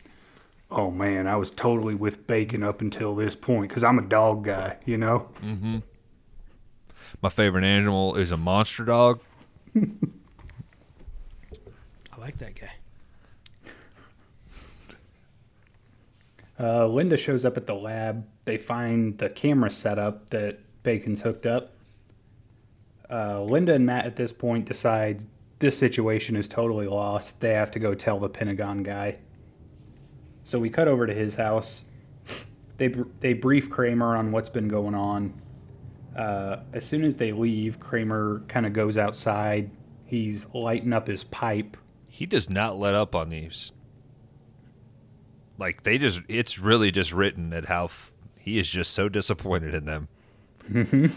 Oh 0.75 0.89
man, 0.89 1.27
I 1.27 1.35
was 1.35 1.51
totally 1.51 1.93
with 1.93 2.25
Bacon 2.25 2.63
up 2.63 2.81
until 2.81 3.13
this 3.13 3.35
point 3.35 3.69
because 3.69 3.83
I'm 3.83 3.99
a 3.99 4.01
dog 4.01 4.43
guy, 4.43 4.77
you 4.85 4.97
know? 4.97 5.29
Mm-hmm. 5.43 5.77
My 7.21 7.29
favorite 7.29 7.63
animal 7.63 8.15
is 8.15 8.31
a 8.31 8.37
monster 8.37 8.83
dog. 8.83 9.21
I 9.75 9.81
like 12.19 12.39
that 12.39 12.55
guy. 12.55 12.71
Uh, 16.59 16.87
Linda 16.87 17.17
shows 17.17 17.45
up 17.45 17.55
at 17.55 17.67
the 17.67 17.75
lab. 17.75 18.25
They 18.45 18.57
find 18.57 19.15
the 19.19 19.29
camera 19.29 19.69
setup 19.69 20.31
that 20.31 20.59
Bacon's 20.81 21.21
hooked 21.21 21.45
up. 21.45 21.75
Uh, 23.11 23.43
Linda 23.43 23.75
and 23.75 23.85
Matt 23.85 24.07
at 24.07 24.15
this 24.15 24.33
point 24.33 24.65
decide 24.65 25.23
this 25.59 25.77
situation 25.77 26.35
is 26.35 26.47
totally 26.47 26.87
lost. 26.87 27.41
They 27.41 27.53
have 27.53 27.69
to 27.71 27.79
go 27.79 27.93
tell 27.93 28.19
the 28.19 28.29
Pentagon 28.29 28.81
guy. 28.81 29.19
So 30.43 30.59
we 30.59 30.69
cut 30.69 30.87
over 30.87 31.07
to 31.07 31.13
his 31.13 31.35
house. 31.35 31.83
They 32.77 32.87
br- 32.87 33.03
they 33.19 33.33
brief 33.33 33.69
Kramer 33.69 34.15
on 34.17 34.31
what's 34.31 34.49
been 34.49 34.67
going 34.67 34.95
on. 34.95 35.39
Uh, 36.17 36.57
as 36.73 36.85
soon 36.85 37.03
as 37.03 37.15
they 37.15 37.31
leave, 37.31 37.79
Kramer 37.79 38.43
kind 38.47 38.65
of 38.65 38.73
goes 38.73 38.97
outside. 38.97 39.71
He's 40.05 40.45
lighting 40.53 40.93
up 40.93 41.07
his 41.07 41.23
pipe. 41.23 41.77
he 42.07 42.25
does 42.27 42.49
not 42.49 42.77
let 42.77 42.93
up 42.93 43.15
on 43.15 43.29
these. 43.29 43.71
Like 45.57 45.83
they 45.83 45.97
just, 45.97 46.21
it's 46.27 46.59
really 46.59 46.91
just 46.91 47.11
written 47.11 47.53
at 47.53 47.65
how 47.65 47.85
f- 47.85 48.11
he 48.39 48.59
is 48.59 48.69
just 48.69 48.91
so 48.93 49.07
disappointed 49.09 49.73
in 49.73 49.85
them. 49.85 50.07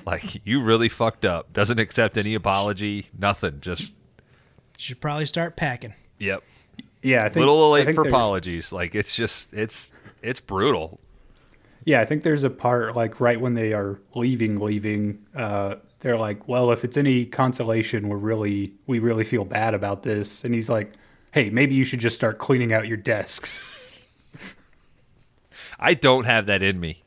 like 0.07 0.47
you 0.47 0.61
really 0.62 0.89
fucked 0.89 1.24
up. 1.24 1.53
Doesn't 1.53 1.78
accept 1.78 2.16
any 2.19 2.35
apology. 2.35 3.09
Nothing. 3.19 3.61
Just 3.61 3.90
You 3.90 4.24
should 4.78 5.01
probably 5.01 5.27
start 5.27 5.57
packing. 5.57 5.94
yep. 6.19 6.43
Yeah, 7.07 7.24
I 7.24 7.28
think 7.28 7.37
Little 7.47 7.73
I 7.73 7.85
late 7.85 7.95
for 7.95 8.07
apologies. 8.07 8.73
Like 8.73 8.97
it's 8.97 9.15
just, 9.15 9.53
it's, 9.55 9.93
it's 10.23 10.41
brutal. 10.41 10.99
Yeah, 11.85 12.01
I 12.01 12.05
think 12.05 12.24
there's 12.24 12.43
a 12.43 12.51
part 12.51 12.97
like 12.97 13.20
right 13.20 13.41
when 13.41 13.55
they 13.55 13.73
are 13.73 14.01
leaving, 14.16 14.59
leaving. 14.59 15.24
Uh, 15.33 15.77
they're 16.01 16.16
like, 16.16 16.49
"Well, 16.49 16.73
if 16.73 16.83
it's 16.85 16.97
any 16.97 17.24
consolation, 17.24 18.09
we're 18.09 18.16
really, 18.16 18.73
we 18.89 18.99
really 18.99 19.23
feel 19.23 19.45
bad 19.45 19.73
about 19.73 20.03
this." 20.03 20.43
And 20.43 20.53
he's 20.53 20.69
like, 20.69 20.95
"Hey, 21.31 21.49
maybe 21.49 21.77
you 21.77 21.85
should 21.85 22.01
just 22.01 22.16
start 22.16 22.39
cleaning 22.39 22.73
out 22.73 22.89
your 22.89 22.97
desks." 22.97 23.62
I 25.78 25.95
don't 25.95 26.24
have 26.24 26.47
that 26.47 26.61
in 26.61 26.81
me. 26.81 27.05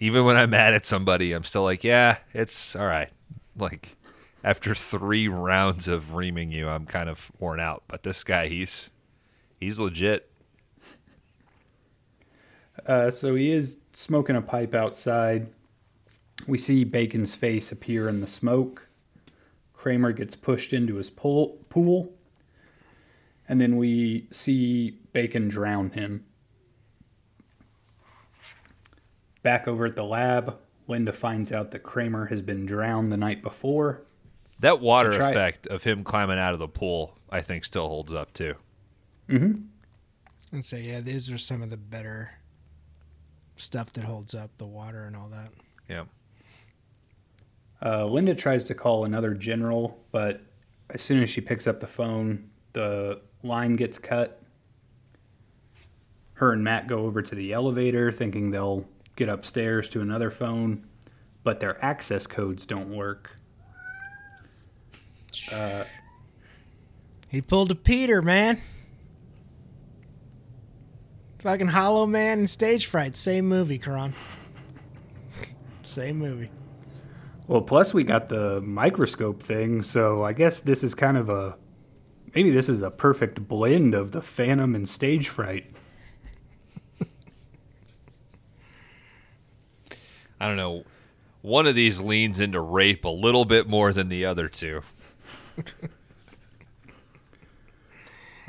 Even 0.00 0.24
when 0.24 0.36
I'm 0.36 0.50
mad 0.50 0.74
at 0.74 0.84
somebody, 0.84 1.32
I'm 1.32 1.44
still 1.44 1.62
like, 1.62 1.84
yeah, 1.84 2.18
it's 2.34 2.74
all 2.74 2.86
right. 2.86 3.10
Like 3.56 3.96
after 4.42 4.74
three 4.74 5.28
rounds 5.28 5.86
of 5.86 6.14
reaming 6.14 6.50
you, 6.50 6.68
I'm 6.68 6.86
kind 6.86 7.08
of 7.08 7.30
worn 7.38 7.60
out. 7.60 7.84
But 7.86 8.02
this 8.02 8.24
guy, 8.24 8.48
he's 8.48 8.90
he's 9.58 9.78
legit. 9.78 10.30
Uh, 12.86 13.10
so 13.10 13.34
he 13.34 13.50
is 13.50 13.78
smoking 13.92 14.36
a 14.36 14.42
pipe 14.42 14.74
outside. 14.74 15.48
We 16.46 16.58
see 16.58 16.84
Bacon's 16.84 17.34
face 17.34 17.72
appear 17.72 18.08
in 18.08 18.20
the 18.20 18.26
smoke. 18.26 18.88
Kramer 19.74 20.12
gets 20.12 20.34
pushed 20.34 20.72
into 20.72 20.94
his 20.96 21.10
pool, 21.10 21.58
pool. 21.68 22.12
And 23.48 23.60
then 23.60 23.76
we 23.76 24.26
see 24.30 24.98
Bacon 25.12 25.48
drown 25.48 25.90
him. 25.90 26.24
Back 29.42 29.68
over 29.68 29.86
at 29.86 29.96
the 29.96 30.04
lab, 30.04 30.58
Linda 30.88 31.12
finds 31.12 31.52
out 31.52 31.70
that 31.70 31.80
Kramer 31.80 32.26
has 32.26 32.42
been 32.42 32.66
drowned 32.66 33.12
the 33.12 33.16
night 33.16 33.42
before. 33.42 34.02
That 34.60 34.80
water 34.80 35.12
try 35.12 35.30
it. 35.30 35.36
effect 35.36 35.66
of 35.68 35.84
him 35.84 36.02
climbing 36.02 36.38
out 36.38 36.52
of 36.52 36.58
the 36.58 36.68
pool, 36.68 37.16
I 37.30 37.42
think, 37.42 37.64
still 37.64 37.88
holds 37.88 38.12
up 38.12 38.32
too. 38.32 38.54
And 39.28 40.64
say, 40.64 40.80
yeah, 40.80 41.00
these 41.00 41.30
are 41.30 41.38
some 41.38 41.62
of 41.62 41.70
the 41.70 41.76
better 41.76 42.30
stuff 43.56 43.92
that 43.92 44.04
holds 44.04 44.34
up 44.34 44.50
the 44.58 44.66
water 44.66 45.04
and 45.04 45.14
all 45.16 45.28
that. 45.28 45.50
Yeah. 45.88 46.04
Uh, 47.84 48.06
Linda 48.06 48.34
tries 48.34 48.64
to 48.64 48.74
call 48.74 49.04
another 49.04 49.34
general, 49.34 50.02
but 50.10 50.40
as 50.90 51.02
soon 51.02 51.22
as 51.22 51.28
she 51.30 51.40
picks 51.40 51.66
up 51.66 51.80
the 51.80 51.86
phone, 51.86 52.50
the 52.72 53.20
line 53.42 53.76
gets 53.76 53.98
cut. 53.98 54.42
Her 56.34 56.52
and 56.52 56.64
Matt 56.64 56.86
go 56.86 57.00
over 57.00 57.20
to 57.20 57.34
the 57.34 57.52
elevator 57.52 58.10
thinking 58.10 58.50
they'll 58.50 58.86
get 59.16 59.28
upstairs 59.28 59.88
to 59.90 60.00
another 60.00 60.30
phone, 60.30 60.86
but 61.44 61.60
their 61.60 61.82
access 61.84 62.26
codes 62.26 62.64
don't 62.64 62.88
work. 62.94 63.32
Uh, 65.52 65.84
He 67.28 67.42
pulled 67.42 67.70
a 67.70 67.74
Peter, 67.74 68.22
man. 68.22 68.60
Fucking 71.40 71.68
Hollow 71.68 72.06
Man 72.06 72.40
and 72.40 72.50
Stage 72.50 72.86
Fright, 72.86 73.14
same 73.14 73.46
movie, 73.46 73.78
Karan. 73.78 74.12
same 75.84 76.18
movie. 76.18 76.50
Well, 77.46 77.62
plus 77.62 77.94
we 77.94 78.04
got 78.04 78.28
the 78.28 78.60
microscope 78.60 79.42
thing, 79.42 79.82
so 79.82 80.24
I 80.24 80.32
guess 80.32 80.60
this 80.60 80.82
is 80.82 80.94
kind 80.94 81.16
of 81.16 81.28
a 81.28 81.56
maybe 82.34 82.50
this 82.50 82.68
is 82.68 82.82
a 82.82 82.90
perfect 82.90 83.46
blend 83.48 83.94
of 83.94 84.12
the 84.12 84.20
Phantom 84.20 84.74
and 84.74 84.88
stage 84.88 85.28
fright. 85.28 85.66
I 90.40 90.46
don't 90.46 90.56
know. 90.56 90.84
One 91.40 91.66
of 91.66 91.74
these 91.74 92.00
leans 92.00 92.38
into 92.38 92.60
rape 92.60 93.04
a 93.04 93.08
little 93.08 93.44
bit 93.44 93.68
more 93.68 93.92
than 93.92 94.08
the 94.08 94.24
other 94.24 94.48
two. 94.48 94.82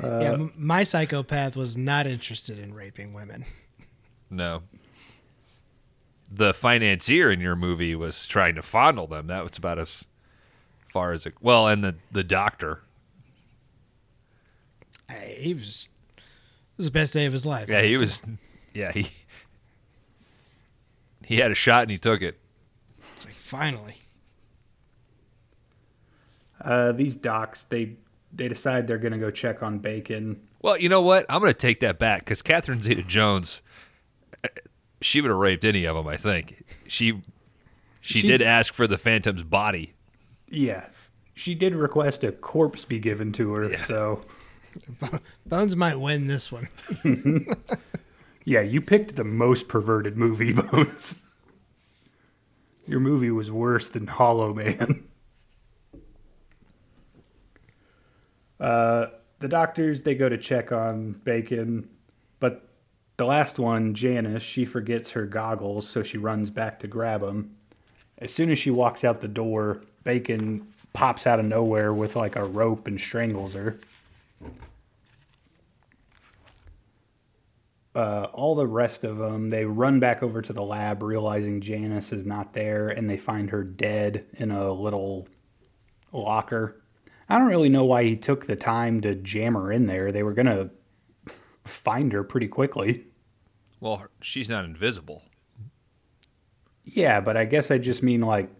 yeah, 0.02 0.32
m- 0.32 0.52
my 0.56 0.82
psychopath 0.82 1.56
was 1.56 1.76
not 1.76 2.06
interested 2.06 2.58
in 2.58 2.74
raping 2.74 3.12
women. 3.12 3.44
No. 4.30 4.62
The 6.30 6.54
financier 6.54 7.30
in 7.30 7.40
your 7.40 7.56
movie 7.56 7.94
was 7.94 8.26
trying 8.26 8.54
to 8.54 8.62
fondle 8.62 9.06
them. 9.06 9.26
That 9.26 9.42
was 9.42 9.58
about 9.58 9.78
as 9.78 10.04
far 10.92 11.12
as 11.12 11.26
it. 11.26 11.34
Well, 11.40 11.66
and 11.66 11.82
the 11.82 11.96
the 12.12 12.22
doctor. 12.22 12.82
I, 15.08 15.14
he 15.14 15.54
was. 15.54 15.88
This 16.76 16.84
is 16.84 16.86
the 16.86 16.90
best 16.92 17.12
day 17.12 17.26
of 17.26 17.32
his 17.32 17.44
life. 17.44 17.68
Yeah, 17.68 17.82
he 17.82 17.96
was. 17.96 18.22
Yeah, 18.72 18.92
he. 18.92 19.10
He 21.26 21.36
had 21.36 21.52
a 21.52 21.54
shot 21.54 21.82
and 21.82 21.92
he 21.92 21.98
took 21.98 22.22
it. 22.22 22.40
It's 23.16 23.24
like 23.24 23.34
finally. 23.34 23.94
Uh, 26.60 26.90
these 26.92 27.14
docs 27.16 27.62
they 27.64 27.94
they 28.32 28.48
decide 28.48 28.86
they're 28.86 28.98
gonna 28.98 29.18
go 29.18 29.30
check 29.30 29.62
on 29.62 29.78
Bacon. 29.78 30.40
Well, 30.62 30.76
you 30.76 30.88
know 30.88 31.00
what? 31.00 31.24
I'm 31.28 31.40
going 31.40 31.50
to 31.52 31.58
take 31.58 31.80
that 31.80 31.98
back 31.98 32.20
because 32.20 32.42
Catherine 32.42 32.82
Zeta-Jones, 32.82 33.62
uh, 34.44 34.48
she 35.00 35.22
would 35.22 35.30
have 35.30 35.38
raped 35.38 35.64
any 35.64 35.86
of 35.86 35.96
them. 35.96 36.06
I 36.06 36.18
think 36.18 36.64
she, 36.86 37.22
she, 38.02 38.18
She- 38.20 38.28
did 38.28 38.42
ask 38.42 38.74
for 38.74 38.86
the 38.86 38.98
Phantom's 38.98 39.42
body. 39.42 39.94
Yeah, 40.48 40.84
she 41.32 41.54
did 41.54 41.74
request 41.74 42.24
a 42.24 42.32
corpse 42.32 42.84
be 42.84 42.98
given 42.98 43.32
to 43.32 43.54
her, 43.54 43.74
so 43.78 44.22
Bones 45.46 45.76
might 45.76 45.96
win 45.98 46.26
this 46.26 46.52
one. 46.52 46.68
yeah, 48.44 48.60
you 48.60 48.82
picked 48.82 49.16
the 49.16 49.24
most 49.24 49.66
perverted 49.66 50.18
movie, 50.18 50.52
Bones. 50.70 51.14
Your 52.86 53.00
movie 53.00 53.30
was 53.30 53.50
worse 53.50 53.88
than 53.88 54.08
Hollow 54.08 54.52
Man. 54.52 55.04
Uh, 58.60 59.06
the 59.38 59.48
doctors 59.48 60.02
they 60.02 60.14
go 60.14 60.28
to 60.28 60.36
check 60.36 60.70
on 60.70 61.12
Bacon, 61.24 61.88
but 62.40 62.68
the 63.16 63.24
last 63.24 63.58
one, 63.58 63.94
Janice, 63.94 64.42
she 64.42 64.64
forgets 64.64 65.10
her 65.12 65.26
goggles, 65.26 65.88
so 65.88 66.02
she 66.02 66.18
runs 66.18 66.50
back 66.50 66.78
to 66.80 66.86
grab 66.86 67.22
them. 67.22 67.56
As 68.18 68.32
soon 68.32 68.50
as 68.50 68.58
she 68.58 68.70
walks 68.70 69.02
out 69.02 69.20
the 69.20 69.28
door, 69.28 69.82
Bacon 70.04 70.66
pops 70.92 71.26
out 71.26 71.40
of 71.40 71.46
nowhere 71.46 71.94
with 71.94 72.16
like 72.16 72.36
a 72.36 72.44
rope 72.44 72.86
and 72.86 73.00
strangles 73.00 73.54
her. 73.54 73.78
uh, 77.94 78.28
all 78.32 78.54
the 78.54 78.66
rest 78.66 79.04
of 79.04 79.18
them, 79.18 79.50
they 79.50 79.64
run 79.64 79.98
back 79.98 80.22
over 80.22 80.40
to 80.40 80.52
the 80.52 80.62
lab, 80.62 81.02
realizing 81.02 81.60
Janice 81.60 82.12
is 82.12 82.24
not 82.24 82.52
there, 82.52 82.88
and 82.88 83.10
they 83.10 83.16
find 83.16 83.50
her 83.50 83.64
dead 83.64 84.26
in 84.34 84.50
a 84.50 84.72
little 84.72 85.26
locker. 86.12 86.79
I 87.30 87.38
don't 87.38 87.46
really 87.48 87.68
know 87.68 87.84
why 87.84 88.02
he 88.04 88.16
took 88.16 88.46
the 88.46 88.56
time 88.56 89.00
to 89.02 89.14
jam 89.14 89.54
her 89.54 89.70
in 89.70 89.86
there. 89.86 90.10
They 90.10 90.22
were 90.24 90.32
going 90.34 90.46
to 90.46 90.70
find 91.64 92.12
her 92.12 92.24
pretty 92.24 92.48
quickly. 92.48 93.06
Well, 93.78 94.06
she's 94.20 94.48
not 94.50 94.64
invisible. 94.64 95.22
Yeah, 96.84 97.20
but 97.20 97.36
I 97.36 97.44
guess 97.44 97.70
I 97.70 97.78
just 97.78 98.02
mean 98.02 98.22
like, 98.22 98.50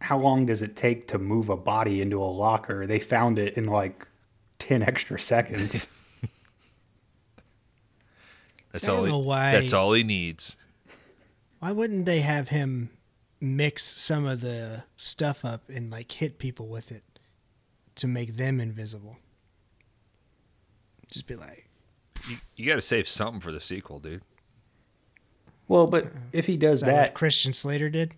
how 0.00 0.18
long 0.18 0.46
does 0.46 0.62
it 0.62 0.76
take 0.76 1.08
to 1.08 1.18
move 1.18 1.48
a 1.48 1.56
body 1.56 2.00
into 2.00 2.22
a 2.22 2.26
locker? 2.26 2.86
They 2.86 3.00
found 3.00 3.38
it 3.38 3.56
in 3.56 3.66
like 3.66 4.06
10 4.60 4.82
extra 4.82 5.18
seconds. 5.18 5.88
That's 8.72 8.88
all. 8.88 9.04
He, 9.04 9.12
why- 9.12 9.52
That's 9.52 9.72
all 9.72 9.92
he 9.92 10.04
needs. 10.04 10.56
Why 11.58 11.72
wouldn't 11.72 12.04
they 12.04 12.20
have 12.20 12.50
him 12.50 12.90
mix 13.40 13.82
some 13.84 14.26
of 14.26 14.40
the 14.40 14.84
stuff 14.96 15.44
up 15.44 15.68
and 15.68 15.90
like 15.90 16.12
hit 16.12 16.38
people 16.38 16.68
with 16.68 16.92
it 16.92 17.02
to 17.96 18.06
make 18.06 18.36
them 18.36 18.60
invisible? 18.60 19.16
Just 21.10 21.26
be 21.26 21.36
like, 21.36 21.68
You, 22.28 22.36
you 22.56 22.66
got 22.66 22.76
to 22.76 22.82
save 22.82 23.08
something 23.08 23.40
for 23.40 23.52
the 23.52 23.60
sequel, 23.60 24.00
dude. 24.00 24.22
well, 25.68 25.86
but 25.86 26.08
if 26.32 26.46
he 26.46 26.56
does 26.56 26.80
is 26.80 26.86
that, 26.86 26.92
what 26.92 26.96
that, 26.96 27.14
Christian 27.14 27.52
Slater 27.52 27.88
did? 27.90 28.14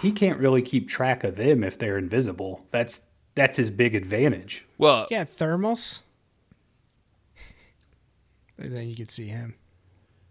he 0.00 0.12
can't 0.12 0.38
really 0.38 0.62
keep 0.62 0.88
track 0.88 1.24
of 1.24 1.36
them 1.36 1.62
if 1.62 1.76
they're 1.78 1.98
invisible. 1.98 2.64
That's 2.70 3.02
that's 3.34 3.56
his 3.56 3.68
big 3.70 3.94
advantage. 3.94 4.64
Well, 4.78 5.06
Yeah, 5.10 5.24
thermals. 5.24 5.98
And 8.58 8.72
then 8.74 8.88
you 8.88 8.94
could 8.96 9.10
see 9.10 9.26
him. 9.26 9.54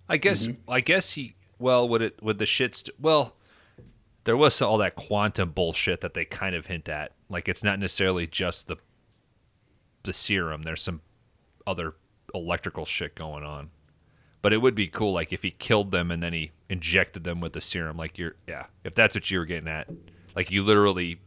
I 0.08 0.18
guess. 0.18 0.48
Mm-hmm. 0.48 0.72
I 0.72 0.80
guess 0.80 1.12
he. 1.12 1.36
Well, 1.60 1.88
would 1.90 2.02
it? 2.02 2.22
Would 2.24 2.38
the 2.40 2.46
shit? 2.46 2.76
St- 2.76 3.00
well, 3.00 3.36
there 4.26 4.38
was 4.38 4.62
all 4.62 4.78
that 4.80 4.96
quantum 4.96 5.52
bullshit 5.52 6.02
that 6.02 6.14
they 6.14 6.26
kind 6.26 6.56
of 6.56 6.68
hint 6.68 6.88
at. 6.90 7.12
Like 7.30 7.48
it's 7.50 7.64
not 7.64 7.80
necessarily 7.80 8.28
just 8.28 8.68
the 8.68 8.78
the 10.04 10.14
serum. 10.14 10.64
There's 10.64 10.82
some 10.82 11.02
other 11.66 11.96
electrical 12.34 12.86
shit 12.86 13.16
going 13.16 13.44
on. 13.44 13.70
But 14.42 14.52
it 14.52 14.58
would 14.58 14.76
be 14.76 14.88
cool, 14.88 15.14
like 15.14 15.32
if 15.32 15.42
he 15.44 15.52
killed 15.52 15.92
them 15.92 16.12
and 16.12 16.22
then 16.22 16.34
he 16.34 16.52
injected 16.70 17.24
them 17.24 17.40
with 17.40 17.54
the 17.54 17.62
serum. 17.62 17.96
Like 17.96 18.18
you're, 18.18 18.36
yeah. 18.48 18.66
If 18.84 18.94
that's 18.94 19.16
what 19.16 19.32
you 19.32 19.40
were 19.40 19.46
getting 19.46 19.70
at, 19.70 19.88
like 20.36 20.52
you 20.52 20.64
literally 20.64 21.22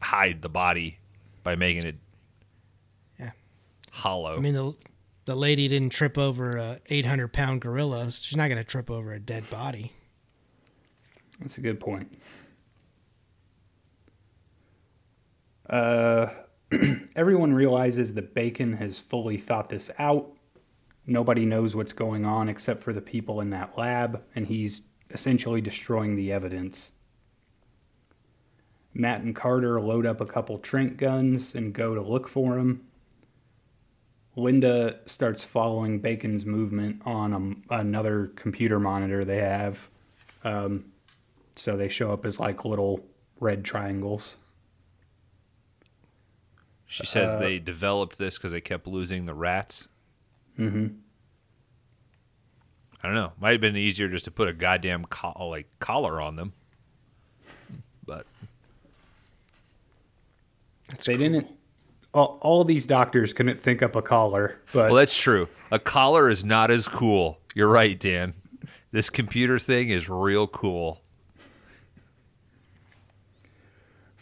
hide 0.00 0.42
the 0.42 0.48
body 0.48 0.98
by 1.42 1.56
making 1.56 1.84
it, 1.84 1.96
Yeah. 3.18 3.30
hollow. 3.90 4.36
I 4.36 4.40
mean, 4.40 4.54
the 4.54 4.74
the 5.24 5.34
lady 5.34 5.66
didn't 5.66 5.90
trip 5.90 6.16
over 6.16 6.56
a 6.56 6.78
800 6.86 7.32
pound 7.32 7.60
gorilla. 7.62 8.12
She's 8.12 8.36
not 8.36 8.46
going 8.46 8.58
to 8.58 8.64
trip 8.64 8.92
over 8.92 9.12
a 9.12 9.18
dead 9.18 9.50
body. 9.50 9.92
That's 11.40 11.58
a 11.58 11.60
good 11.60 11.80
point. 11.80 12.12
Uh, 15.68 16.28
everyone 17.16 17.52
realizes 17.52 18.14
that 18.14 18.34
Bacon 18.34 18.74
has 18.74 18.98
fully 18.98 19.36
thought 19.36 19.68
this 19.68 19.90
out. 19.98 20.32
Nobody 21.06 21.44
knows 21.44 21.76
what's 21.76 21.92
going 21.92 22.24
on 22.24 22.48
except 22.48 22.82
for 22.82 22.92
the 22.92 23.00
people 23.00 23.40
in 23.40 23.50
that 23.50 23.76
lab, 23.78 24.22
and 24.34 24.46
he's 24.46 24.82
essentially 25.10 25.60
destroying 25.60 26.16
the 26.16 26.32
evidence. 26.32 26.92
Matt 28.92 29.20
and 29.20 29.36
Carter 29.36 29.80
load 29.80 30.06
up 30.06 30.20
a 30.20 30.26
couple 30.26 30.58
trank 30.58 30.96
guns 30.96 31.54
and 31.54 31.72
go 31.72 31.94
to 31.94 32.00
look 32.00 32.26
for 32.26 32.58
him. 32.58 32.86
Linda 34.36 35.00
starts 35.06 35.44
following 35.44 36.00
Bacon's 36.00 36.44
movement 36.44 37.02
on 37.04 37.32
um, 37.32 37.62
another 37.70 38.32
computer 38.36 38.78
monitor 38.80 39.24
they 39.24 39.38
have. 39.38 39.88
Um, 40.44 40.92
so 41.56 41.76
they 41.76 41.88
show 41.88 42.12
up 42.12 42.24
as 42.24 42.38
like 42.38 42.64
little 42.64 43.04
red 43.40 43.64
triangles. 43.64 44.36
She 46.86 47.04
says 47.04 47.30
uh, 47.30 47.38
they 47.38 47.58
developed 47.58 48.16
this 48.18 48.38
because 48.38 48.52
they 48.52 48.60
kept 48.60 48.86
losing 48.86 49.26
the 49.26 49.34
rats. 49.34 49.88
Mm-hmm. 50.58 50.86
I 53.02 53.06
don't 53.08 53.14
know. 53.14 53.32
Might 53.40 53.52
have 53.52 53.60
been 53.60 53.76
easier 53.76 54.08
just 54.08 54.24
to 54.26 54.30
put 54.30 54.48
a 54.48 54.52
goddamn 54.52 55.04
co- 55.06 55.48
like 55.48 55.66
collar 55.80 56.20
on 56.20 56.36
them. 56.36 56.52
But 58.04 58.26
That's 60.88 61.06
They 61.06 61.14
cool. 61.16 61.22
didn't. 61.22 61.46
All, 62.14 62.38
all 62.40 62.64
these 62.64 62.86
doctors 62.86 63.34
couldn't 63.34 63.60
think 63.60 63.82
up 63.82 63.94
a 63.94 64.00
collar, 64.00 64.58
but 64.72 64.86
well, 64.86 64.94
that's 64.94 65.16
true. 65.18 65.48
A 65.70 65.78
collar 65.78 66.30
is 66.30 66.44
not 66.44 66.70
as 66.70 66.88
cool. 66.88 67.38
You're 67.54 67.68
right, 67.68 67.98
Dan. 67.98 68.32
This 68.90 69.10
computer 69.10 69.58
thing 69.58 69.90
is 69.90 70.08
real 70.08 70.46
cool. 70.46 71.02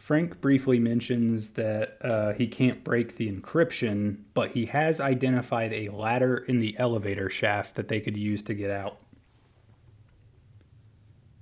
Frank 0.05 0.43
briefly 0.43 0.79
mentions 0.79 1.53
that 1.53 1.97
uh, 2.03 2.35
he 2.35 2.47
can't 2.47 2.85
break 2.85 3.17
the 3.17 3.33
encryption, 3.33 4.19
but 4.35 4.51
he 4.51 4.67
has 4.67 5.01
identified 5.01 5.73
a 5.73 5.89
ladder 5.89 6.37
in 6.37 6.59
the 6.59 6.77
elevator 6.79 7.31
shaft 7.31 7.75
that 7.77 7.89
they 7.89 8.01
could 8.03 8.15
use 8.15 8.43
to 8.43 8.53
get 8.53 8.71
out. 8.71 8.99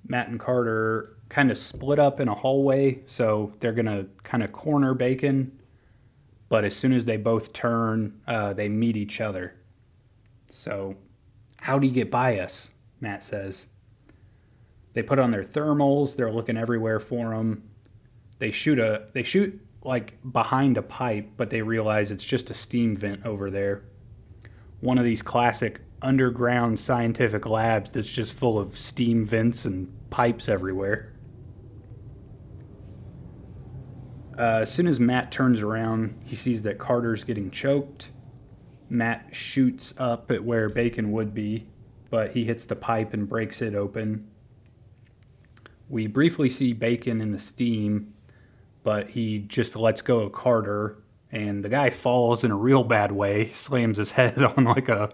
Matt 0.06 0.28
and 0.28 0.39
Carter 0.39 1.16
kind 1.28 1.51
of 1.51 1.59
split 1.59 1.98
up 1.98 2.20
in 2.20 2.28
a 2.28 2.36
hallway, 2.36 3.02
so 3.06 3.52
they're 3.59 3.72
going 3.72 3.86
to 3.86 4.06
kind 4.22 4.44
of 4.44 4.52
corner 4.52 4.94
Bacon. 4.94 5.59
but 6.48 6.64
as 6.64 6.76
soon 6.76 6.93
as 6.93 7.05
they 7.05 7.16
both 7.16 7.52
turn, 7.52 8.20
uh, 8.28 8.52
they 8.52 8.68
meet 8.68 8.97
each 8.97 9.20
other. 9.20 9.56
So, 10.52 10.94
how 11.62 11.80
do 11.80 11.89
you 11.89 11.93
get 11.93 12.12
by 12.12 12.39
us? 12.39 12.70
Matt 13.01 13.24
says. 13.24 13.66
They 14.93 15.02
put 15.02 15.18
on 15.18 15.32
their 15.32 15.43
thermals. 15.43 16.14
They're 16.14 16.30
looking 16.30 16.56
everywhere 16.56 17.01
for 17.01 17.32
him. 17.32 17.70
They 18.43 18.51
shoot 18.51 18.81
a 18.81 19.05
they 19.12 19.23
shoot 19.23 19.64
like 19.85 20.19
behind 20.32 20.77
a 20.77 20.82
pipe, 20.82 21.28
but 21.36 21.51
they 21.51 21.62
realize 21.62 22.10
it's 22.10 22.24
just 22.24 22.51
a 22.51 22.55
steam 22.55 22.97
vent 22.97 23.24
over 23.24 23.52
there. 23.52 23.85
One 24.81 24.98
of 24.98 25.05
these 25.05 25.23
classic 25.23 25.81
underground 26.02 26.81
scientific 26.81 27.47
labs 27.47 27.93
that's 27.93 28.12
just 28.12 28.36
full 28.36 28.59
of 28.59 28.77
steam 28.77 29.24
vents 29.24 29.64
and 29.64 29.94
pipes 30.10 30.48
everywhere. 30.48 31.12
Uh, 34.36 34.62
as 34.62 34.73
soon 34.73 34.89
as 34.89 34.98
Matt 34.98 35.31
turns 35.31 35.62
around, 35.62 36.20
he 36.24 36.35
sees 36.35 36.62
that 36.62 36.78
Carter's 36.78 37.23
getting 37.23 37.48
choked. 37.48 38.10
Matt 38.89 39.28
shoots 39.31 39.94
up 39.98 40.32
at 40.32 40.43
where 40.43 40.69
Bacon 40.69 41.12
would 41.12 41.32
be, 41.32 41.69
but 42.10 42.32
he 42.32 42.44
hits 42.44 42.64
the 42.64 42.74
pipe 42.74 43.14
and 43.14 43.28
breaks 43.28 43.62
it 43.62 43.77
open. 43.77 44.27
We 45.89 46.09
briefly 46.09 46.48
see 46.48 46.73
Bacon 46.73 47.20
in 47.20 47.31
the 47.31 47.39
steam, 47.39 48.14
but 48.82 49.10
he 49.10 49.40
just 49.40 49.76
lets 49.76 50.02
go 50.02 50.20
of 50.20 50.32
Carter, 50.32 50.98
and 51.30 51.64
the 51.64 51.68
guy 51.68 51.90
falls 51.90 52.44
in 52.44 52.50
a 52.50 52.56
real 52.56 52.84
bad 52.84 53.12
way, 53.12 53.50
slams 53.50 53.96
his 53.98 54.12
head 54.12 54.42
on 54.42 54.64
like 54.64 54.88
a 54.88 55.10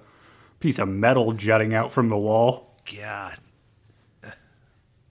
piece 0.61 0.79
of 0.79 0.89
metal 0.89 1.33
jutting 1.33 1.75
out 1.75 1.93
from 1.93 2.09
the 2.09 2.17
wall, 2.17 2.77
God. 2.97 3.37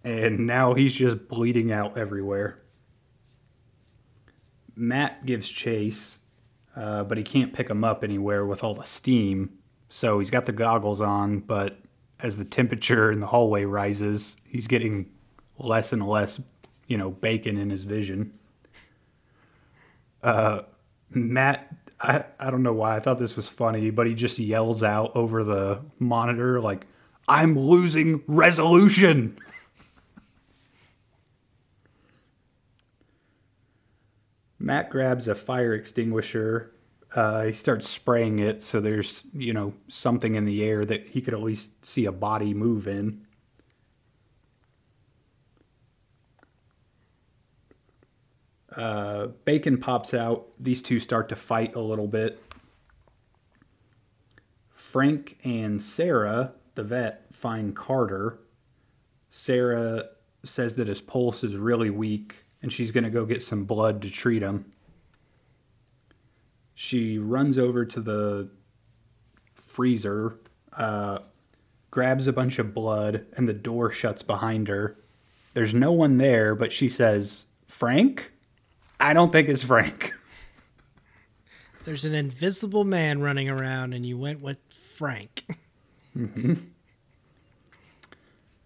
and 0.03 0.45
now 0.45 0.73
he's 0.73 0.95
just 0.95 1.27
bleeding 1.27 1.71
out 1.71 1.97
everywhere. 1.97 2.59
Matt 4.75 5.25
gives 5.25 5.49
chase, 5.49 6.19
uh, 6.75 7.03
but 7.03 7.17
he 7.17 7.23
can't 7.23 7.53
pick 7.53 7.69
him 7.69 7.83
up 7.83 8.03
anywhere 8.03 8.45
with 8.45 8.63
all 8.63 8.75
the 8.75 8.83
steam. 8.83 9.57
So 9.89 10.19
he's 10.19 10.29
got 10.29 10.45
the 10.45 10.51
goggles 10.51 11.01
on, 11.01 11.39
but 11.39 11.79
as 12.19 12.37
the 12.37 12.45
temperature 12.45 13.11
in 13.11 13.19
the 13.19 13.27
hallway 13.27 13.63
rises, 13.63 14.37
he's 14.45 14.67
getting 14.67 15.09
less 15.57 15.93
and 15.93 16.07
less, 16.07 16.39
you 16.87 16.97
know, 16.97 17.09
bacon 17.09 17.57
in 17.57 17.69
his 17.69 17.83
vision. 17.83 18.33
Uh, 20.23 20.61
Matt, 21.09 21.73
I, 21.99 22.23
I 22.39 22.51
don't 22.51 22.63
know 22.63 22.73
why 22.73 22.95
I 22.95 22.99
thought 22.99 23.19
this 23.19 23.35
was 23.35 23.47
funny, 23.47 23.89
but 23.89 24.07
he 24.07 24.13
just 24.13 24.39
yells 24.39 24.83
out 24.83 25.15
over 25.15 25.43
the 25.43 25.81
monitor, 25.99 26.59
like, 26.61 26.85
I'm 27.27 27.59
losing 27.59 28.23
resolution. 28.27 29.37
Matt 34.59 34.89
grabs 34.89 35.27
a 35.27 35.35
fire 35.35 35.73
extinguisher. 35.73 36.71
Uh, 37.13 37.43
he 37.43 37.53
starts 37.53 37.87
spraying 37.87 38.39
it 38.39 38.61
so 38.61 38.81
there's, 38.81 39.23
you 39.33 39.53
know, 39.53 39.73
something 39.87 40.35
in 40.35 40.45
the 40.45 40.63
air 40.63 40.83
that 40.83 41.07
he 41.07 41.21
could 41.21 41.33
at 41.33 41.41
least 41.41 41.85
see 41.85 42.05
a 42.05 42.11
body 42.11 42.53
move 42.53 42.87
in. 42.87 43.26
Uh, 48.77 49.27
Bacon 49.43 49.77
pops 49.77 50.13
out. 50.13 50.47
These 50.59 50.83
two 50.83 50.99
start 50.99 51.29
to 51.29 51.35
fight 51.35 51.75
a 51.75 51.81
little 51.81 52.07
bit. 52.07 52.41
Frank 54.69 55.37
and 55.43 55.81
Sarah, 55.81 56.53
the 56.75 56.83
vet, 56.83 57.33
find 57.33 57.75
Carter. 57.75 58.39
Sarah 59.31 60.05
says 60.43 60.75
that 60.75 60.87
his 60.87 61.01
pulse 61.01 61.43
is 61.43 61.57
really 61.57 61.89
weak 61.89 62.45
and 62.61 62.71
she's 62.71 62.91
going 62.91 63.03
to 63.03 63.09
go 63.09 63.25
get 63.25 63.41
some 63.41 63.65
blood 63.65 64.01
to 64.03 64.09
treat 64.09 64.41
him. 64.41 64.71
She 66.73 67.17
runs 67.17 67.57
over 67.57 67.85
to 67.85 67.99
the 67.99 68.49
freezer, 69.53 70.39
uh, 70.73 71.19
grabs 71.91 72.27
a 72.27 72.33
bunch 72.33 72.59
of 72.59 72.73
blood, 72.73 73.25
and 73.35 73.47
the 73.47 73.53
door 73.53 73.91
shuts 73.91 74.21
behind 74.21 74.67
her. 74.67 74.97
There's 75.53 75.73
no 75.73 75.91
one 75.91 76.17
there, 76.17 76.55
but 76.55 76.71
she 76.71 76.87
says, 76.87 77.47
Frank? 77.67 78.31
I 78.99 79.13
don't 79.13 79.31
think 79.31 79.49
it's 79.49 79.63
Frank. 79.63 80.13
There's 81.83 82.05
an 82.05 82.13
invisible 82.13 82.83
man 82.83 83.21
running 83.21 83.49
around, 83.49 83.93
and 83.93 84.05
you 84.05 84.17
went 84.17 84.41
with 84.41 84.57
Frank. 84.95 85.45
Mm-hmm. 86.17 86.53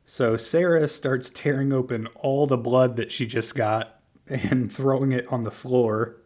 So 0.06 0.36
Sarah 0.36 0.88
starts 0.88 1.30
tearing 1.30 1.72
open 1.72 2.08
all 2.16 2.48
the 2.48 2.58
blood 2.58 2.98
that 2.98 3.12
she 3.12 3.26
just 3.26 3.56
got 3.56 4.02
and 4.28 4.72
throwing 4.72 5.12
it 5.12 5.26
on 5.32 5.44
the 5.44 5.52
floor. 5.52 6.18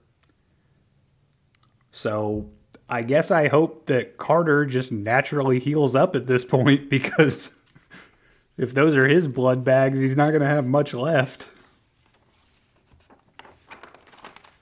So 1.91 2.49
I 2.90 3.02
guess 3.02 3.32
I 3.32 3.48
hope 3.48 3.88
that 3.88 4.18
Carter 4.18 4.65
just 4.65 4.91
naturally 4.91 5.60
heals 5.60 5.95
up 5.95 6.15
at 6.15 6.27
this 6.27 6.45
point 6.45 6.90
because 6.90 7.57
if 8.57 8.73
those 8.73 8.95
are 8.95 9.07
his 9.07 9.27
blood 9.27 9.64
bags, 9.64 9.99
he's 9.99 10.18
not 10.18 10.30
going 10.30 10.41
to 10.41 10.48
have 10.48 10.65
much 10.65 10.94
left. 10.94 11.48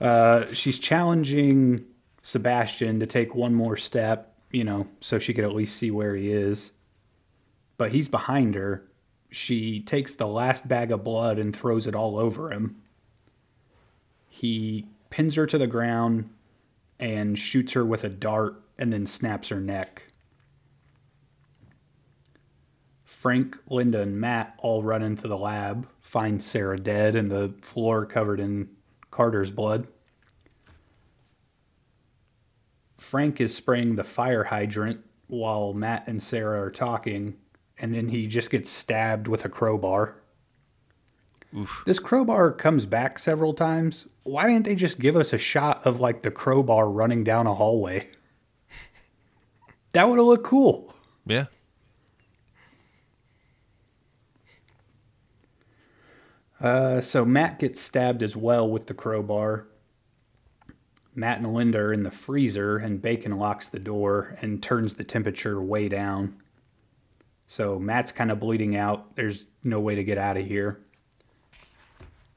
Uh, 0.04 0.52
she's 0.52 0.78
challenging 0.78 1.82
Sebastian 2.20 3.00
to 3.00 3.06
take 3.06 3.34
one 3.34 3.54
more 3.54 3.78
step, 3.78 4.34
you 4.50 4.62
know, 4.62 4.86
so 5.00 5.18
she 5.18 5.32
could 5.32 5.44
at 5.44 5.54
least 5.54 5.78
see 5.78 5.90
where 5.90 6.14
he 6.14 6.30
is. 6.30 6.72
But 7.78 7.92
he's 7.92 8.06
behind 8.06 8.54
her. 8.54 8.84
She 9.30 9.80
takes 9.80 10.12
the 10.12 10.26
last 10.26 10.68
bag 10.68 10.92
of 10.92 11.04
blood 11.04 11.38
and 11.38 11.56
throws 11.56 11.86
it 11.86 11.94
all 11.94 12.18
over 12.18 12.52
him. 12.52 12.82
He 14.28 14.88
pins 15.08 15.36
her 15.36 15.46
to 15.46 15.56
the 15.56 15.66
ground 15.66 16.28
and 17.00 17.38
shoots 17.38 17.72
her 17.72 17.84
with 17.84 18.04
a 18.04 18.10
dart 18.10 18.60
and 18.78 18.92
then 18.92 19.06
snaps 19.06 19.48
her 19.48 19.60
neck. 19.60 20.02
Frank, 23.04 23.56
Linda, 23.70 24.02
and 24.02 24.20
Matt 24.20 24.54
all 24.58 24.82
run 24.82 25.02
into 25.02 25.28
the 25.28 25.38
lab, 25.38 25.88
find 26.02 26.44
Sarah 26.44 26.78
dead 26.78 27.16
and 27.16 27.30
the 27.30 27.54
floor 27.62 28.04
covered 28.04 28.38
in 28.38 28.68
Carter's 29.10 29.50
blood. 29.50 29.86
Frank 33.04 33.40
is 33.40 33.54
spraying 33.54 33.96
the 33.96 34.02
fire 34.02 34.44
hydrant 34.44 35.04
while 35.26 35.74
Matt 35.74 36.08
and 36.08 36.22
Sarah 36.22 36.62
are 36.62 36.70
talking, 36.70 37.36
and 37.78 37.94
then 37.94 38.08
he 38.08 38.26
just 38.26 38.50
gets 38.50 38.70
stabbed 38.70 39.28
with 39.28 39.44
a 39.44 39.48
crowbar. 39.48 40.16
This 41.86 42.00
crowbar 42.00 42.50
comes 42.52 42.86
back 42.86 43.18
several 43.18 43.54
times. 43.54 44.08
Why 44.24 44.48
didn't 44.48 44.64
they 44.64 44.74
just 44.74 44.98
give 44.98 45.14
us 45.14 45.32
a 45.32 45.38
shot 45.38 45.86
of 45.86 46.00
like 46.00 46.22
the 46.22 46.30
crowbar 46.30 46.90
running 46.90 47.22
down 47.22 47.46
a 47.46 47.54
hallway? 47.54 48.08
That 49.92 50.08
would 50.08 50.18
have 50.18 50.26
looked 50.26 50.44
cool. 50.44 50.92
Yeah. 51.24 51.46
Uh, 56.60 57.00
so 57.00 57.24
Matt 57.24 57.60
gets 57.60 57.80
stabbed 57.80 58.22
as 58.22 58.34
well 58.34 58.68
with 58.68 58.86
the 58.86 58.94
crowbar. 58.94 59.68
Matt 61.14 61.38
and 61.38 61.52
Linda 61.54 61.78
are 61.78 61.92
in 61.92 62.02
the 62.02 62.10
freezer, 62.10 62.76
and 62.76 63.00
Bacon 63.00 63.38
locks 63.38 63.68
the 63.68 63.78
door 63.78 64.36
and 64.40 64.62
turns 64.62 64.94
the 64.94 65.04
temperature 65.04 65.60
way 65.62 65.88
down. 65.88 66.36
So 67.46 67.78
Matt's 67.78 68.10
kind 68.12 68.30
of 68.30 68.40
bleeding 68.40 68.76
out. 68.76 69.14
There's 69.16 69.46
no 69.62 69.78
way 69.80 69.94
to 69.94 70.02
get 70.04 70.18
out 70.18 70.36
of 70.36 70.44
here. 70.46 70.80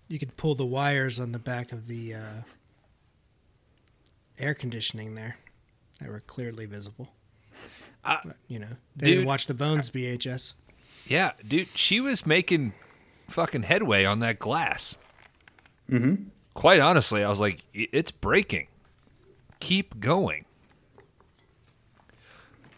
You 0.08 0.20
could 0.20 0.36
pull 0.38 0.56
the 0.56 0.66
wires 0.66 1.20
on 1.20 1.32
the 1.32 1.40
back 1.40 1.72
of 1.72 1.88
the 1.88 2.16
uh, 2.16 2.42
air 4.38 4.54
conditioning 4.54 5.16
there 5.16 5.38
that 6.00 6.10
were 6.10 6.22
clearly 6.22 6.66
visible. 6.66 7.10
Uh, 8.06 8.18
But, 8.24 8.38
you 8.48 8.60
know, 8.60 8.68
they 8.96 9.08
dude, 9.08 9.16
didn't 9.16 9.28
watch 9.28 9.48
the 9.48 9.54
Bones 9.54 9.90
VHS. 9.90 10.54
Yeah, 11.08 11.32
dude, 11.46 11.68
she 11.76 12.00
was 12.00 12.26
making 12.26 12.74
fucking 13.30 13.64
headway 13.64 14.06
on 14.06 14.20
that 14.20 14.40
glass. 14.40 14.96
Mm-hmm. 15.90 16.30
Quite 16.58 16.80
honestly, 16.80 17.24
I 17.24 17.30
was 17.30 17.40
like, 17.40 17.64
it's 17.72 18.10
breaking. 18.10 18.66
Keep 19.60 20.00
going. 20.00 20.46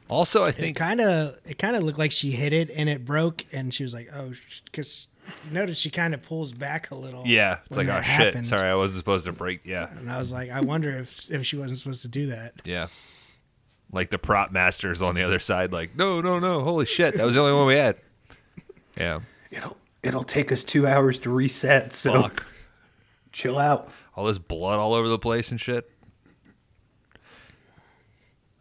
Also, 0.10 0.44
I 0.44 0.52
think 0.52 0.76
kind 0.76 1.00
of 1.00 1.38
it 1.46 1.58
kind 1.58 1.78
of 1.78 1.84
looked 1.84 1.98
like 1.98 2.12
she 2.12 2.32
hit 2.32 2.52
it 2.52 2.70
and 2.72 2.90
it 2.90 3.06
broke, 3.06 3.46
and 3.54 3.74
she 3.74 3.84
was 3.84 3.94
like, 3.94 4.10
"Oh," 4.14 4.34
because 4.66 5.08
notice 5.50 5.78
she 5.78 5.90
kind 5.90 6.14
of 6.14 6.22
pulls 6.24 6.52
back 6.52 6.92
a 6.92 6.96
little. 6.96 7.24
yeah, 7.26 7.60
it's 7.68 7.78
like 7.78 7.88
oh 7.88 7.92
that 7.92 7.98
shit. 8.04 8.06
happened. 8.06 8.46
Sorry, 8.48 8.68
I 8.70 8.76
wasn't 8.76 8.98
supposed 8.98 9.26
to 9.26 9.32
break. 9.32 9.62
Yeah, 9.66 9.88
And 9.98 10.12
I 10.12 10.18
was 10.20 10.30
like, 10.32 10.50
I 10.50 10.60
wonder 10.60 10.90
if 10.98 11.32
if 11.32 11.46
she 11.46 11.56
wasn't 11.58 11.78
supposed 11.80 12.02
to 12.02 12.08
do 12.10 12.28
that. 12.28 12.56
yeah. 12.66 12.88
Like 13.94 14.10
the 14.10 14.20
prop 14.20 14.52
masters 14.52 15.02
on 15.02 15.16
the 15.16 15.24
other 15.24 15.40
side, 15.40 15.72
like 15.72 15.96
no, 15.96 16.20
no, 16.22 16.38
no. 16.40 16.64
Holy 16.64 16.86
shit, 16.86 17.16
that 17.16 17.26
was 17.26 17.36
the 17.36 17.42
only 17.42 17.54
one 17.54 17.68
we 17.68 17.76
had. 17.76 17.96
Yeah, 18.98 19.20
It'll 19.52 19.78
it'll 20.04 20.24
take 20.26 20.52
us 20.52 20.64
two 20.64 20.86
hours 20.86 21.18
to 21.20 21.30
reset. 21.30 21.94
So 21.94 22.24
fuck. 22.24 22.46
Chill 23.40 23.58
out. 23.58 23.90
All 24.16 24.26
this 24.26 24.38
blood 24.38 24.80
all 24.80 24.94
over 24.94 25.08
the 25.08 25.18
place 25.18 25.50
and 25.52 25.60
shit. 25.60 25.90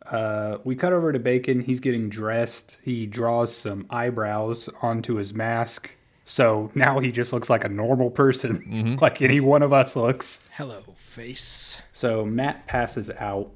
Uh, 0.06 0.58
we 0.64 0.74
cut 0.74 0.92
over 0.92 1.12
to 1.12 1.18
Bacon. 1.18 1.60
He's 1.60 1.80
getting 1.80 2.08
dressed. 2.08 2.78
He 2.82 3.06
draws 3.06 3.54
some 3.54 3.86
eyebrows 3.90 4.70
onto 4.80 5.16
his 5.16 5.34
mask 5.34 5.90
So 6.24 6.70
now 6.74 6.98
he 7.00 7.10
just 7.10 7.32
looks 7.32 7.50
like 7.50 7.64
a 7.64 7.68
normal 7.68 8.10
person, 8.10 8.98
like 9.02 9.20
any 9.20 9.40
one 9.40 9.62
of 9.62 9.72
us 9.72 9.96
looks. 9.96 10.40
Hello, 10.52 10.82
face. 10.96 11.78
So 11.92 12.24
Matt 12.24 12.66
passes 12.66 13.10
out. 13.18 13.50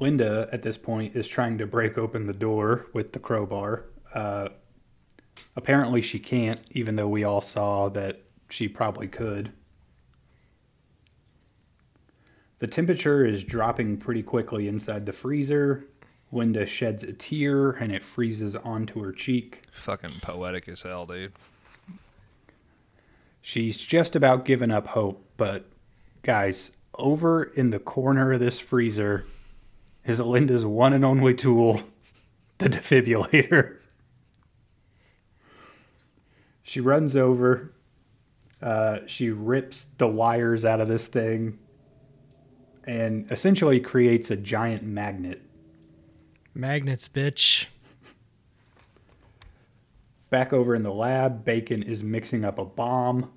Linda, 0.00 0.48
at 0.52 0.62
this 0.62 0.76
point, 0.76 1.16
is 1.16 1.26
trying 1.28 1.58
to 1.58 1.66
break 1.66 1.96
open 1.96 2.26
the 2.26 2.32
door 2.34 2.86
with 2.92 3.12
the 3.12 3.18
crowbar. 3.18 3.84
Uh, 4.12 4.48
apparently, 5.56 6.02
she 6.02 6.18
can't, 6.18 6.60
even 6.72 6.96
though 6.96 7.08
we 7.08 7.24
all 7.24 7.40
saw 7.40 7.88
that 7.90 8.23
she 8.48 8.68
probably 8.68 9.08
could. 9.08 9.52
The 12.60 12.66
temperature 12.66 13.26
is 13.26 13.44
dropping 13.44 13.98
pretty 13.98 14.22
quickly 14.22 14.68
inside 14.68 15.06
the 15.06 15.12
freezer. 15.12 15.84
Linda 16.32 16.66
sheds 16.66 17.02
a 17.02 17.12
tear 17.12 17.70
and 17.70 17.92
it 17.92 18.02
freezes 18.02 18.56
onto 18.56 19.02
her 19.02 19.12
cheek. 19.12 19.62
Fucking 19.72 20.20
poetic 20.22 20.68
as 20.68 20.82
hell, 20.82 21.06
dude. 21.06 21.32
She's 23.42 23.76
just 23.76 24.16
about 24.16 24.46
given 24.46 24.70
up 24.70 24.86
hope, 24.86 25.22
but 25.36 25.66
guys, 26.22 26.72
over 26.94 27.42
in 27.42 27.68
the 27.70 27.78
corner 27.78 28.32
of 28.32 28.40
this 28.40 28.58
freezer 28.58 29.26
is 30.04 30.18
Linda's 30.18 30.64
one 30.64 30.94
and 30.94 31.04
only 31.04 31.34
tool, 31.34 31.82
the 32.58 32.70
defibrillator. 32.70 33.76
She 36.62 36.80
runs 36.80 37.14
over. 37.14 37.73
Uh, 38.62 39.00
she 39.06 39.30
rips 39.30 39.86
the 39.98 40.08
wires 40.08 40.64
out 40.64 40.80
of 40.80 40.88
this 40.88 41.06
thing 41.06 41.58
and 42.84 43.30
essentially 43.30 43.80
creates 43.80 44.30
a 44.30 44.36
giant 44.36 44.82
magnet. 44.82 45.42
Magnets, 46.54 47.08
bitch. 47.08 47.66
Back 50.30 50.52
over 50.52 50.74
in 50.74 50.82
the 50.82 50.92
lab, 50.92 51.44
Bacon 51.44 51.82
is 51.82 52.02
mixing 52.02 52.44
up 52.44 52.58
a 52.58 52.64
bomb. 52.64 53.30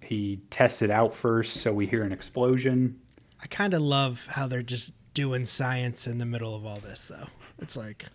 He 0.00 0.42
tests 0.50 0.82
it 0.82 0.90
out 0.90 1.14
first, 1.14 1.56
so 1.56 1.72
we 1.72 1.86
hear 1.86 2.02
an 2.02 2.12
explosion. 2.12 3.00
I 3.42 3.46
kind 3.46 3.74
of 3.74 3.82
love 3.82 4.26
how 4.30 4.46
they're 4.46 4.62
just 4.62 4.94
doing 5.14 5.46
science 5.46 6.06
in 6.06 6.18
the 6.18 6.26
middle 6.26 6.54
of 6.54 6.64
all 6.66 6.76
this, 6.76 7.06
though. 7.06 7.26
It's 7.58 7.76
like, 7.76 8.06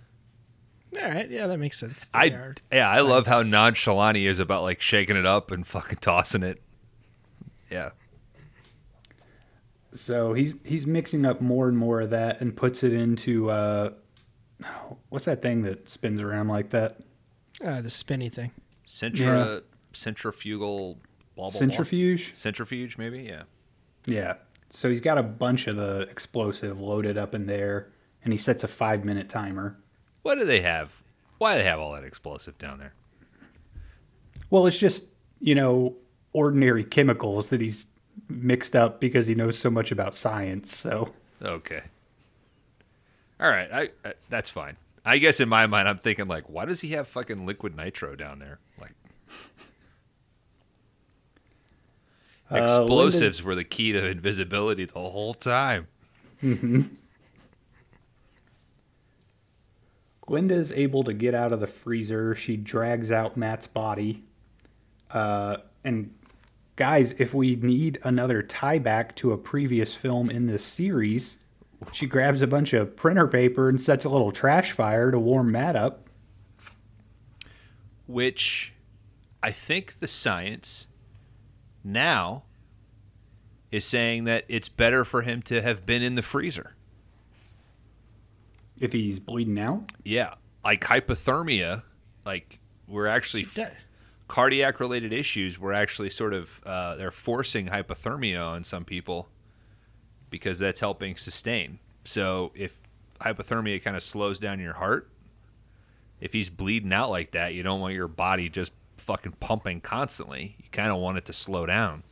all 0.98 1.08
right, 1.08 1.30
yeah, 1.30 1.48
that 1.48 1.58
makes 1.58 1.80
sense. 1.80 2.10
They 2.10 2.20
I 2.20 2.54
yeah, 2.72 2.90
I 2.90 3.02
love 3.02 3.28
how 3.28 3.38
scientists. 3.38 3.52
nonchalant 3.52 4.18
he 4.18 4.26
is 4.26 4.40
about 4.40 4.64
like 4.64 4.82
shaking 4.82 5.16
it 5.16 5.26
up 5.26 5.52
and 5.52 5.66
fucking 5.66 6.00
tossing 6.00 6.44
it. 6.44 6.62
Yeah. 7.70 7.92
So 9.92 10.34
he's 10.34 10.54
he's 10.64 10.86
mixing 10.86 11.26
up 11.26 11.42
more 11.42 11.68
and 11.68 11.78
more 11.78 12.02
of 12.02 12.10
that 12.12 12.42
and 12.42 12.56
puts 12.56 12.84
it 12.84 12.94
into 12.94 13.50
uh, 13.50 13.92
what's 15.10 15.26
that 15.26 15.42
thing 15.42 15.64
that 15.64 15.88
spins 15.88 16.22
around 16.22 16.48
like 16.48 16.70
that? 16.72 16.98
Uh, 17.64 17.82
the 17.82 17.90
spinny 17.90 18.30
thing. 18.30 18.52
Centra 18.88 19.64
centrifugal 19.94 20.96
blah, 21.36 21.50
blah, 21.50 21.52
blah. 21.52 21.60
Centrifuge. 21.60 22.34
Centrifuge, 22.36 22.98
maybe. 22.98 23.20
Yeah. 23.20 23.44
Yeah. 24.06 24.36
So 24.70 24.90
he's 24.90 25.02
got 25.02 25.18
a 25.18 25.24
bunch 25.24 25.68
of 25.68 25.76
the 25.76 26.02
explosive 26.10 26.80
loaded 26.80 27.18
up 27.18 27.34
in 27.34 27.48
there, 27.48 27.92
and 28.24 28.34
he 28.34 28.38
sets 28.38 28.64
a 28.64 28.68
five 28.68 29.04
minute 29.04 29.30
timer. 29.30 29.78
What 30.22 30.38
do 30.38 30.46
they 30.46 30.62
have? 30.62 31.02
Why 31.38 31.56
do 31.56 31.60
they 31.64 31.70
have 31.70 31.80
all 31.80 31.94
that 31.94 32.04
explosive 32.04 32.58
down 32.58 32.80
there? 32.80 32.94
Well, 34.50 34.68
it's 34.68 34.80
just 34.80 35.06
you 35.40 35.56
know 35.56 35.96
ordinary 36.34 36.84
chemicals 36.84 37.50
that 37.50 37.62
he's 37.62 37.88
mixed 38.28 38.76
up 38.76 39.00
because 39.00 39.28
he 39.28 39.36
knows 39.36 39.58
so 39.58 39.70
much 39.70 39.92
about 39.92 40.16
science. 40.16 40.76
So 40.76 41.14
Okay. 41.42 41.82
All 43.40 43.50
right, 43.50 43.72
I, 43.72 43.90
I 44.08 44.14
that's 44.30 44.50
fine. 44.50 44.76
I 45.06 45.18
guess 45.18 45.40
in 45.40 45.48
my 45.48 45.66
mind, 45.66 45.88
I'm 45.88 45.98
thinking 45.98 46.28
like, 46.28 46.50
why 46.50 46.66
does 46.66 46.82
he 46.82 46.90
have 46.90 47.08
fucking 47.08 47.46
liquid 47.46 47.76
nitro 47.76 48.16
down 48.16 48.40
there? 48.40 48.60
Like, 48.80 48.92
Uh, 52.52 52.58
explosives 52.58 53.42
were 53.42 53.56
the 53.56 53.64
key 53.64 53.92
to 53.94 54.08
invisibility 54.08 54.84
the 54.86 54.94
whole 55.00 55.34
time. 55.34 55.88
Linda's 60.30 60.72
able 60.72 61.04
to 61.04 61.14
get 61.14 61.34
out 61.34 61.52
of 61.52 61.60
the 61.60 61.68
freezer. 61.68 62.36
She 62.36 62.58
drags 62.58 63.12
out 63.12 63.38
Matt's 63.38 63.68
body. 63.68 64.24
Uh, 65.10 65.58
and 65.84 66.14
guys, 66.76 67.14
if 67.14 67.34
we 67.34 67.56
need 67.56 68.00
another 68.04 68.42
tie 68.44 68.80
back 68.80 69.16
to 69.18 69.32
a 69.32 69.38
previous 69.38 69.96
film 69.96 70.30
in 70.30 70.46
this 70.46 70.64
series, 70.64 71.38
she 71.92 72.06
grabs 72.06 72.42
a 72.42 72.48
bunch 72.48 72.74
of 72.74 72.96
printer 72.96 73.28
paper 73.28 73.70
and 73.70 73.80
sets 73.80 74.06
a 74.06 74.10
little 74.10 74.32
trash 74.32 74.72
fire 74.72 75.12
to 75.12 75.20
warm 75.20 75.52
Matt 75.52 75.76
up. 75.76 76.08
Which 78.06 78.74
I 79.42 79.52
think 79.52 80.00
the 80.00 80.08
science 80.08 80.88
now 81.84 82.44
is 83.72 83.86
saying 83.86 84.24
that 84.26 84.46
it's 84.48 84.70
better 84.70 85.06
for 85.06 85.22
him 85.22 85.42
to 85.44 85.62
have 85.62 85.86
been 85.86 86.02
in 86.02 86.16
the 86.16 86.22
freezer. 86.22 86.76
If 88.80 88.94
he's 88.94 89.20
bleeding 89.20 89.60
out, 89.60 89.92
Yeah, 90.04 90.36
like 90.64 90.82
hypothermia, 90.82 91.84
like 92.26 92.60
we're 92.88 93.08
actually 93.08 93.44
She 93.46 93.62
does. 93.62 93.72
cardiac 94.28 94.80
related 94.80 95.12
issues. 95.14 95.60
We're 95.60 95.74
actually 95.74 96.10
sort 96.10 96.34
of 96.34 96.62
uh, 96.66 96.96
they're 96.96 97.12
forcing 97.12 97.68
hypothermia 97.68 98.46
on 98.46 98.64
some 98.64 98.86
people 98.86 99.30
because 100.30 100.60
that's 100.60 100.80
helping 100.80 101.16
sustain. 101.18 101.80
So 102.06 102.52
if 102.56 102.76
hypothermia 103.22 103.82
kind 103.84 103.96
of 103.98 104.04
slows 104.04 104.40
down 104.40 104.60
your 104.60 104.74
heart, 104.74 105.10
if 106.22 106.34
he's 106.34 106.50
bleeding 106.50 106.94
out 106.94 107.10
like 107.10 107.32
that, 107.32 107.54
you 107.54 107.64
don't 107.64 107.80
want 107.82 107.94
your 107.94 108.08
body 108.08 108.50
just 108.50 108.72
fucking 108.98 109.34
pumping 109.40 109.82
constantly. 109.82 110.56
You 110.60 110.66
kind 110.72 110.92
of 110.92 110.98
want 111.00 111.18
it 111.18 111.26
to 111.26 111.34
slow 111.34 111.66
down. 111.66 112.04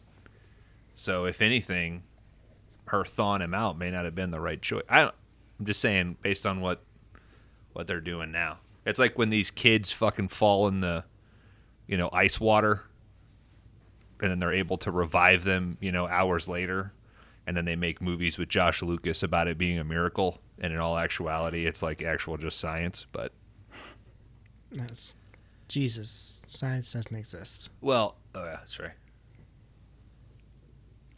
So 0.96 1.26
if 1.26 1.42
anything, 1.42 2.04
her 2.86 3.04
thawing 3.06 3.42
him 3.42 3.54
out 3.54 3.78
may 3.78 3.92
not 3.92 4.06
have 4.06 4.16
been 4.16 4.32
the 4.32 4.40
right 4.40 4.62
choice. 4.62 4.84
I 4.90 5.02
don't, 5.04 5.16
I'm 5.60 5.66
just 5.66 5.80
saying 5.80 6.18
based 6.22 6.46
on 6.46 6.62
what 6.62 6.84
what 7.74 7.88
they're 7.88 8.02
doing 8.02 8.32
now. 8.32 8.60
It's 8.86 9.00
like 9.00 9.18
when 9.18 9.30
these 9.30 9.52
kids 9.52 9.92
fucking 9.92 10.30
fall 10.30 10.68
in 10.68 10.80
the 10.82 11.04
you 11.88 11.98
know 11.98 12.10
ice 12.12 12.40
water 12.40 12.84
and 14.20 14.32
then 14.32 14.40
they're 14.40 14.54
able 14.54 14.78
to 14.80 14.92
revive 14.92 15.44
them, 15.44 15.78
you 15.80 15.92
know, 15.92 16.08
hours 16.08 16.48
later 16.48 16.94
and 17.46 17.56
then 17.56 17.66
they 17.66 17.76
make 17.76 18.02
movies 18.02 18.38
with 18.38 18.50
Josh 18.50 18.82
Lucas 18.82 19.24
about 19.24 19.48
it 19.48 19.58
being 19.58 19.80
a 19.80 19.84
miracle 19.84 20.40
and 20.60 20.74
in 20.74 20.80
all 20.80 20.98
actuality 20.98 21.66
it's 21.66 21.82
like 21.84 22.02
actual 22.02 22.38
just 22.38 22.60
science, 22.60 23.06
but 23.12 23.32
That's, 24.72 25.16
Jesus, 25.68 26.40
science 26.48 26.94
doesn't 26.94 27.16
exist. 27.16 27.70
well, 27.82 28.18
oh 28.36 28.44
yeah, 28.44 28.58
that's 28.58 28.80
right. 28.80 28.92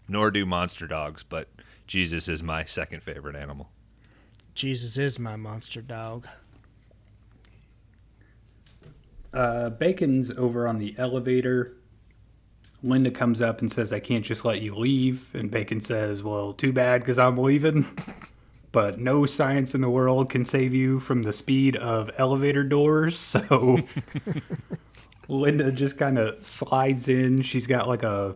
Nor 0.07 0.31
do 0.31 0.45
monster 0.45 0.87
dogs, 0.87 1.23
but 1.23 1.47
Jesus 1.87 2.27
is 2.27 2.41
my 2.41 2.65
second 2.65 3.03
favorite 3.03 3.35
animal. 3.35 3.69
Jesus 4.59 4.97
is 4.97 5.17
my 5.17 5.37
monster 5.37 5.81
dog. 5.81 6.27
uh, 9.33 9.69
Bacon's 9.69 10.31
over 10.31 10.67
on 10.67 10.79
the 10.79 10.93
elevator. 10.97 11.77
Linda 12.83 13.09
comes 13.09 13.41
up 13.41 13.61
and 13.61 13.71
says, 13.71 13.93
I 13.93 14.01
can't 14.01 14.25
just 14.25 14.43
let 14.43 14.61
you 14.61 14.75
leave. 14.75 15.33
And 15.33 15.49
Bacon 15.49 15.79
says, 15.79 16.23
Well, 16.23 16.51
too 16.51 16.73
bad 16.73 16.99
because 16.99 17.17
I'm 17.17 17.37
leaving. 17.37 17.85
but 18.73 18.99
no 18.99 19.25
science 19.25 19.73
in 19.75 19.79
the 19.79 19.89
world 19.89 20.29
can 20.29 20.43
save 20.43 20.73
you 20.73 20.99
from 20.99 21.23
the 21.23 21.31
speed 21.31 21.77
of 21.77 22.11
elevator 22.17 22.65
doors. 22.65 23.17
So 23.49 23.77
Linda 25.29 25.71
just 25.71 25.97
kind 25.97 26.17
of 26.17 26.45
slides 26.45 27.07
in. 27.07 27.43
She's 27.43 27.65
got 27.65 27.87
like 27.87 28.03
a, 28.03 28.35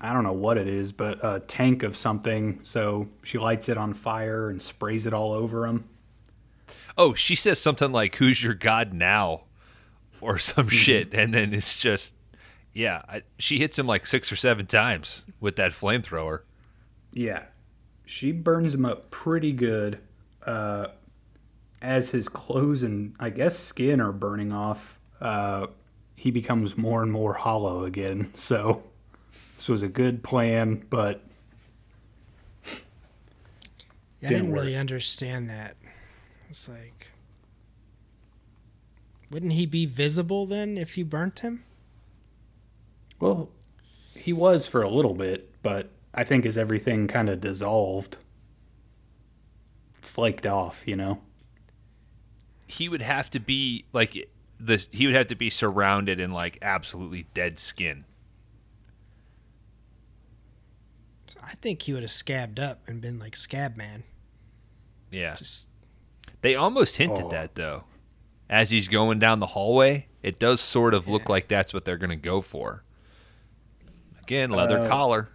I 0.00 0.12
don't 0.12 0.24
know 0.24 0.32
what 0.32 0.58
it 0.58 0.66
is, 0.66 0.92
but 0.92 1.18
a 1.22 1.40
tank 1.40 1.82
of 1.82 1.96
something. 1.96 2.60
So 2.62 3.08
she 3.22 3.38
lights 3.38 3.68
it 3.68 3.78
on 3.78 3.94
fire 3.94 4.48
and 4.50 4.60
sprays 4.60 5.06
it 5.06 5.14
all 5.14 5.32
over 5.32 5.66
him. 5.66 5.88
Oh, 6.96 7.14
she 7.14 7.34
says 7.34 7.60
something 7.60 7.90
like 7.90 8.16
"Who's 8.16 8.42
your 8.42 8.54
god 8.54 8.92
now?" 8.92 9.44
or 10.24 10.38
some 10.38 10.68
shit, 10.68 11.12
and 11.12 11.34
then 11.34 11.52
it's 11.52 11.78
just, 11.78 12.14
yeah, 12.72 13.02
I, 13.08 13.22
she 13.38 13.58
hits 13.58 13.78
him 13.78 13.86
like 13.86 14.06
six 14.06 14.32
or 14.32 14.36
seven 14.36 14.66
times 14.66 15.24
with 15.38 15.56
that 15.56 15.72
flamethrower. 15.72 16.40
Yeah. 17.12 17.44
She 18.06 18.32
burns 18.32 18.74
him 18.74 18.84
up 18.84 19.10
pretty 19.10 19.52
good. 19.52 20.00
Uh, 20.44 20.88
as 21.82 22.10
his 22.10 22.28
clothes 22.28 22.82
and 22.82 23.14
I 23.20 23.30
guess 23.30 23.58
skin 23.58 24.00
are 24.00 24.12
burning 24.12 24.52
off, 24.52 24.98
uh, 25.20 25.66
he 26.16 26.30
becomes 26.30 26.76
more 26.76 27.02
and 27.02 27.12
more 27.12 27.34
hollow 27.34 27.84
again. 27.84 28.30
So 28.34 28.82
this 29.64 29.70
was 29.70 29.82
a 29.82 29.88
good 29.88 30.22
plan, 30.22 30.84
but 30.90 31.24
Yeah, 34.20 34.28
I 34.28 34.32
Didn't 34.34 34.50
didn't 34.50 34.52
really 34.52 34.76
understand 34.76 35.48
that. 35.48 35.78
It's 36.50 36.68
like, 36.68 37.08
wouldn't 39.30 39.52
he 39.52 39.64
be 39.64 39.86
visible 39.86 40.44
then 40.44 40.76
if 40.76 40.98
you 40.98 41.06
burnt 41.06 41.38
him? 41.38 41.64
well, 43.20 43.48
he 44.14 44.34
was 44.34 44.66
for 44.66 44.82
a 44.82 44.90
little 44.90 45.14
bit, 45.14 45.50
but 45.62 45.88
I 46.12 46.24
think 46.24 46.44
as 46.44 46.58
everything 46.58 47.08
kind 47.08 47.30
of 47.30 47.40
dissolved, 47.40 48.18
flaked 49.94 50.44
off, 50.46 50.82
you 50.86 50.94
know? 50.94 51.22
He 52.66 52.90
would 52.90 53.00
have 53.00 53.30
to 53.30 53.40
be 53.40 53.86
like 53.94 54.28
the 54.60 54.86
he 54.90 55.06
would 55.06 55.14
have 55.14 55.28
to 55.28 55.34
be 55.34 55.48
surrounded 55.48 56.20
in 56.20 56.32
like 56.32 56.58
absolutely 56.60 57.28
dead 57.34 57.58
skin. 57.58 58.04
I 61.46 61.54
think 61.60 61.82
he 61.82 61.92
would 61.92 62.02
have 62.02 62.10
scabbed 62.10 62.58
up 62.58 62.86
and 62.88 63.00
been 63.00 63.18
like 63.18 63.36
Scab 63.36 63.76
Man. 63.76 64.02
Yeah. 65.10 65.34
Just 65.36 65.68
They 66.40 66.54
almost 66.54 66.96
hinted 66.96 67.26
Oh. 67.26 67.30
that 67.30 67.54
though. 67.54 67.84
As 68.50 68.70
he's 68.70 68.88
going 68.88 69.18
down 69.18 69.38
the 69.38 69.46
hallway, 69.46 70.06
it 70.22 70.38
does 70.38 70.60
sort 70.60 70.92
of 70.94 71.08
look 71.08 71.28
like 71.28 71.48
that's 71.48 71.72
what 71.72 71.84
they're 71.84 71.96
going 71.96 72.10
to 72.10 72.16
go 72.16 72.40
for. 72.40 72.84
Again, 74.22 74.50
leather 74.50 74.80
Uh, 74.80 74.88
collar. 74.88 75.28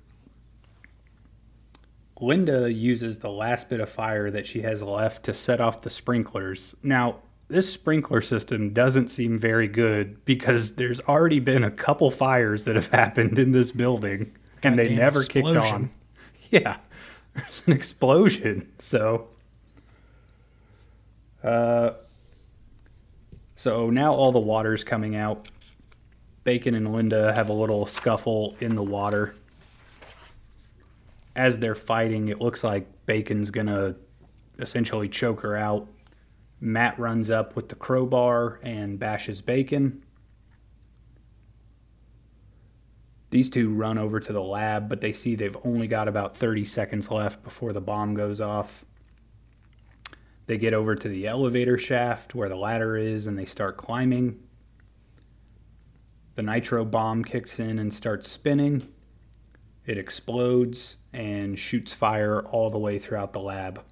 Linda 2.22 2.72
uses 2.72 3.20
the 3.20 3.30
last 3.30 3.70
bit 3.70 3.80
of 3.80 3.90
fire 3.90 4.30
that 4.30 4.46
she 4.46 4.62
has 4.62 4.84
left 4.84 5.24
to 5.24 5.34
set 5.34 5.62
off 5.62 5.82
the 5.82 5.90
sprinklers. 5.90 6.76
Now, 6.84 7.20
this 7.48 7.72
sprinkler 7.72 8.22
system 8.22 8.74
doesn't 8.74 9.08
seem 9.08 9.38
very 9.40 9.68
good 9.68 10.24
because 10.26 10.76
there's 10.76 11.00
already 11.02 11.40
been 11.40 11.64
a 11.64 11.72
couple 11.72 12.12
fires 12.12 12.66
that 12.66 12.76
have 12.76 12.88
happened 12.92 13.40
in 13.40 13.52
this 13.52 13.72
building 13.72 14.36
and 14.62 14.78
they 14.78 14.84
Goddamn 14.90 14.98
never 14.98 15.24
kicked 15.24 15.48
on. 15.48 15.92
Yeah, 16.52 16.78
there's 17.36 17.62
an 17.68 17.74
explosion. 17.74 18.72
So, 18.80 19.28
uh, 21.44 21.92
so 23.56 23.92
now 23.92 24.16
all 24.16 24.32
the 24.32 24.40
water's 24.40 24.84
coming 24.84 25.16
out. 25.16 25.48
Bacon 26.44 26.74
and 26.74 26.92
Linda 26.92 27.32
have 27.34 27.50
a 27.50 27.54
little 27.54 27.86
scuffle 27.86 28.56
in 28.60 28.74
the 28.76 28.82
water 28.82 29.36
as 31.40 31.58
they're 31.58 31.74
fighting, 31.74 32.28
it 32.28 32.42
looks 32.42 32.66
like 32.66 32.86
Bacon's 33.06 33.50
gonna 33.50 33.96
essentially 34.60 35.08
choke 35.08 35.40
her 35.40 35.56
out. 35.56 35.88
Matt 36.60 37.00
runs 37.00 37.30
up 37.30 37.56
with 37.56 37.70
the 37.70 37.76
crowbar 37.76 38.60
and 38.62 39.00
bashes 39.00 39.42
Bacon. 39.42 40.04
These 43.32 43.50
two 43.50 43.74
run 43.74 43.98
over 43.98 44.20
to 44.20 44.34
the 44.34 44.42
lab, 44.42 44.90
but 44.90 45.02
they 45.02 45.14
see 45.14 45.36
they've 45.36 45.58
only 45.64 45.88
got 45.88 46.08
about 46.08 46.36
30 46.36 46.66
seconds 46.66 47.12
left 47.12 47.44
before 47.44 47.74
the 47.74 47.82
bomb 47.82 48.16
goes 48.16 48.42
off. 48.42 48.84
They 50.48 50.58
get 50.58 50.74
over 50.74 50.96
to 50.96 51.08
the 51.08 51.28
elevator 51.28 51.78
shaft 51.78 52.34
where 52.34 52.50
the 52.50 52.56
ladder 52.56 52.98
is 52.98 53.28
and 53.28 53.38
they 53.38 53.46
start 53.46 53.78
climbing. 53.78 54.40
The 56.34 56.42
nitro 56.42 56.86
bomb 56.86 57.24
kicks 57.24 57.60
in 57.60 57.78
and 57.78 57.94
starts 57.94 58.28
spinning. 58.28 58.88
It 59.86 59.98
explodes 59.98 60.98
and 61.14 61.58
shoots 61.60 61.94
fire 61.94 62.42
all 62.42 62.70
the 62.70 62.80
way 62.80 62.98
throughout 62.98 63.34
the 63.34 63.42
lab. 63.42 63.84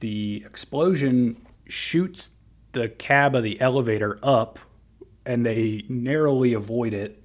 The 0.00 0.44
explosion 0.46 1.44
shoots 1.66 2.30
the 2.72 2.88
cab 2.88 3.34
of 3.34 3.42
the 3.42 3.60
elevator 3.60 4.18
up, 4.22 4.58
and 5.28 5.44
they 5.44 5.84
narrowly 5.88 6.54
avoid 6.54 6.94
it. 6.94 7.22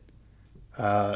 Uh, 0.78 1.16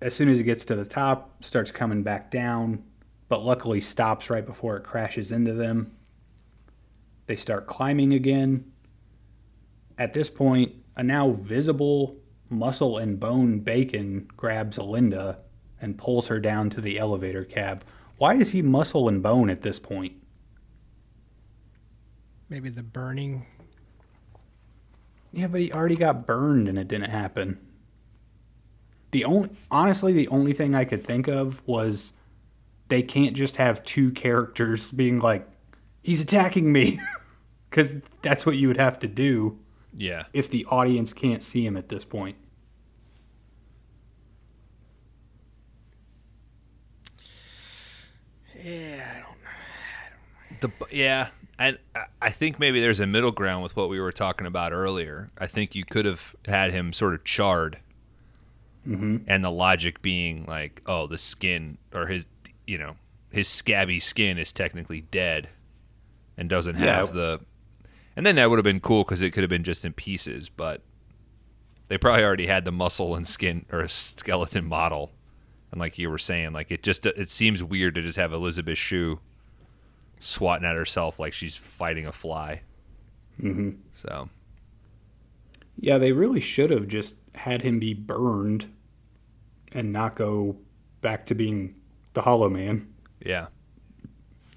as 0.00 0.14
soon 0.14 0.30
as 0.30 0.38
it 0.38 0.44
gets 0.44 0.64
to 0.64 0.74
the 0.74 0.84
top, 0.84 1.44
starts 1.44 1.70
coming 1.70 2.02
back 2.02 2.30
down, 2.30 2.82
but 3.28 3.44
luckily 3.44 3.80
stops 3.80 4.30
right 4.30 4.46
before 4.46 4.78
it 4.78 4.82
crashes 4.82 5.30
into 5.30 5.52
them. 5.52 5.92
They 7.26 7.36
start 7.36 7.66
climbing 7.66 8.14
again. 8.14 8.72
At 9.98 10.14
this 10.14 10.30
point, 10.30 10.74
a 10.96 11.02
now 11.02 11.32
visible 11.32 12.16
muscle 12.48 12.96
and 12.96 13.20
bone 13.20 13.60
bacon 13.60 14.26
grabs 14.38 14.78
Linda 14.78 15.44
and 15.82 15.98
pulls 15.98 16.28
her 16.28 16.40
down 16.40 16.70
to 16.70 16.80
the 16.80 16.98
elevator 16.98 17.44
cab. 17.44 17.84
Why 18.16 18.34
is 18.34 18.52
he 18.52 18.62
muscle 18.62 19.06
and 19.06 19.22
bone 19.22 19.50
at 19.50 19.60
this 19.60 19.78
point? 19.78 20.14
maybe 22.50 22.68
the 22.68 22.82
burning. 22.82 23.46
Yeah, 25.32 25.46
but 25.46 25.60
he 25.60 25.72
already 25.72 25.96
got 25.96 26.26
burned 26.26 26.68
and 26.68 26.78
it 26.78 26.88
didn't 26.88 27.10
happen. 27.10 27.58
The 29.12 29.24
only 29.24 29.50
honestly 29.70 30.12
the 30.12 30.28
only 30.28 30.52
thing 30.52 30.74
I 30.74 30.84
could 30.84 31.04
think 31.04 31.28
of 31.28 31.62
was 31.66 32.12
they 32.88 33.02
can't 33.02 33.34
just 33.34 33.56
have 33.56 33.82
two 33.84 34.10
characters 34.12 34.90
being 34.92 35.18
like 35.20 35.48
he's 36.02 36.20
attacking 36.20 36.70
me 36.72 37.00
cuz 37.70 37.96
that's 38.22 38.44
what 38.46 38.56
you 38.56 38.68
would 38.68 38.76
have 38.76 38.98
to 39.00 39.08
do 39.08 39.58
Yeah. 39.96 40.24
if 40.32 40.48
the 40.50 40.64
audience 40.66 41.12
can't 41.12 41.42
see 41.42 41.64
him 41.66 41.76
at 41.76 41.88
this 41.88 42.04
point. 42.04 42.36
Yeah, 48.62 49.06
I 49.16 49.20
don't. 49.20 50.62
Know. 50.62 50.76
The 50.88 50.94
yeah, 50.96 51.28
and 51.60 51.78
I- 52.20 52.30
think 52.30 52.58
maybe 52.58 52.80
there's 52.80 52.98
a 53.00 53.06
middle 53.06 53.30
ground 53.32 53.62
with 53.62 53.76
what 53.76 53.88
we 53.88 54.00
were 54.00 54.10
talking 54.12 54.46
about 54.46 54.72
earlier. 54.72 55.30
I 55.38 55.46
think 55.46 55.74
you 55.76 55.84
could 55.84 56.04
have 56.06 56.34
had 56.46 56.72
him 56.72 56.92
sort 56.92 57.14
of 57.14 57.22
charred, 57.24 57.78
Mm-hmm. 58.88 59.18
and 59.26 59.44
the 59.44 59.50
logic 59.50 60.00
being 60.00 60.46
like, 60.46 60.80
oh, 60.86 61.06
the 61.06 61.18
skin 61.18 61.76
or 61.92 62.06
his, 62.06 62.26
you 62.66 62.78
know, 62.78 62.96
his 63.30 63.46
scabby 63.46 64.00
skin 64.00 64.38
is 64.38 64.52
technically 64.52 65.02
dead, 65.02 65.48
and 66.38 66.48
doesn't 66.48 66.76
have 66.76 67.12
the, 67.12 67.40
and 68.16 68.24
then 68.24 68.36
that 68.36 68.48
would 68.48 68.56
have 68.58 68.64
been 68.64 68.80
cool 68.80 69.04
because 69.04 69.20
it 69.20 69.32
could 69.32 69.42
have 69.42 69.50
been 69.50 69.64
just 69.64 69.84
in 69.84 69.92
pieces, 69.92 70.48
but 70.48 70.80
they 71.88 71.98
probably 71.98 72.24
already 72.24 72.46
had 72.46 72.64
the 72.64 72.72
muscle 72.72 73.14
and 73.14 73.28
skin 73.28 73.66
or 73.70 73.80
a 73.80 73.88
skeleton 73.88 74.64
model, 74.64 75.12
and 75.70 75.78
like 75.78 75.98
you 75.98 76.08
were 76.08 76.16
saying, 76.18 76.52
like 76.54 76.70
it 76.70 76.82
just 76.82 77.04
it 77.04 77.28
seems 77.28 77.62
weird 77.62 77.94
to 77.96 78.02
just 78.02 78.16
have 78.16 78.32
Elizabeth 78.32 78.78
Shue 78.78 79.20
swatting 80.20 80.66
at 80.66 80.76
herself 80.76 81.18
like 81.18 81.32
she's 81.32 81.56
fighting 81.56 82.06
a 82.06 82.12
fly. 82.12 82.60
Mm-hmm. 83.40 83.70
So 83.94 84.28
Yeah, 85.78 85.98
they 85.98 86.12
really 86.12 86.40
should 86.40 86.70
have 86.70 86.86
just 86.88 87.16
had 87.34 87.62
him 87.62 87.78
be 87.78 87.94
burned 87.94 88.70
and 89.72 89.92
not 89.92 90.16
go 90.16 90.56
back 91.00 91.26
to 91.26 91.34
being 91.34 91.74
the 92.12 92.22
Hollow 92.22 92.48
Man. 92.50 92.92
yeah, 93.24 93.46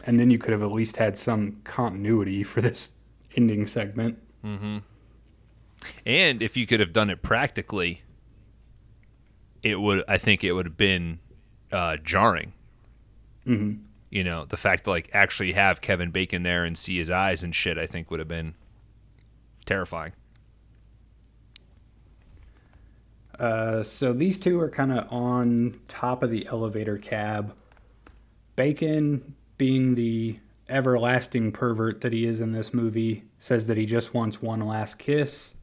And 0.05 0.19
then 0.19 0.29
you 0.29 0.37
could 0.37 0.51
have 0.51 0.63
at 0.63 0.71
least 0.71 0.97
had 0.97 1.15
some 1.15 1.61
continuity 1.63 2.43
for 2.43 2.61
this 2.61 2.91
ending 3.37 3.65
segment. 3.67 4.17
and 6.05 6.41
if 6.41 6.57
you 6.57 6.65
could 6.67 6.79
have 6.81 6.91
done 6.93 7.09
it 7.09 7.21
practically, 7.21 8.01
it 9.61 9.79
would. 9.79 10.03
I 10.09 10.17
think 10.17 10.43
it 10.43 10.51
would 10.51 10.65
have 10.65 10.77
been 10.77 11.19
uh, 11.71 11.97
jarring. 12.03 12.51
Mm-hmm. 13.47 13.81
You 14.13 14.23
know, 14.23 14.45
the 14.45 14.57
fact 14.57 14.83
to 14.83 14.91
like 14.91 15.09
actually 15.11 15.53
have 15.53 15.81
Kevin 15.81 16.11
Bacon 16.11 16.43
there 16.43 16.65
and 16.65 16.77
see 16.77 16.99
his 16.99 17.09
eyes 17.09 17.41
and 17.41 17.55
shit, 17.55 17.79
I 17.79 17.87
think 17.87 18.11
would 18.11 18.19
have 18.19 18.27
been 18.27 18.53
terrifying. 19.65 20.13
Uh, 23.39 23.81
so 23.81 24.13
these 24.13 24.37
two 24.37 24.59
are 24.59 24.69
kind 24.69 24.91
of 24.91 25.11
on 25.11 25.79
top 25.87 26.21
of 26.21 26.29
the 26.29 26.45
elevator 26.45 26.99
cab. 26.99 27.55
Bacon, 28.55 29.33
being 29.57 29.95
the 29.95 30.37
everlasting 30.69 31.51
pervert 31.51 32.01
that 32.01 32.13
he 32.13 32.27
is 32.27 32.39
in 32.39 32.51
this 32.51 32.71
movie, 32.71 33.23
says 33.39 33.65
that 33.65 33.77
he 33.77 33.87
just 33.87 34.13
wants 34.13 34.43
one 34.43 34.59
last 34.59 34.99
kiss. 34.99 35.55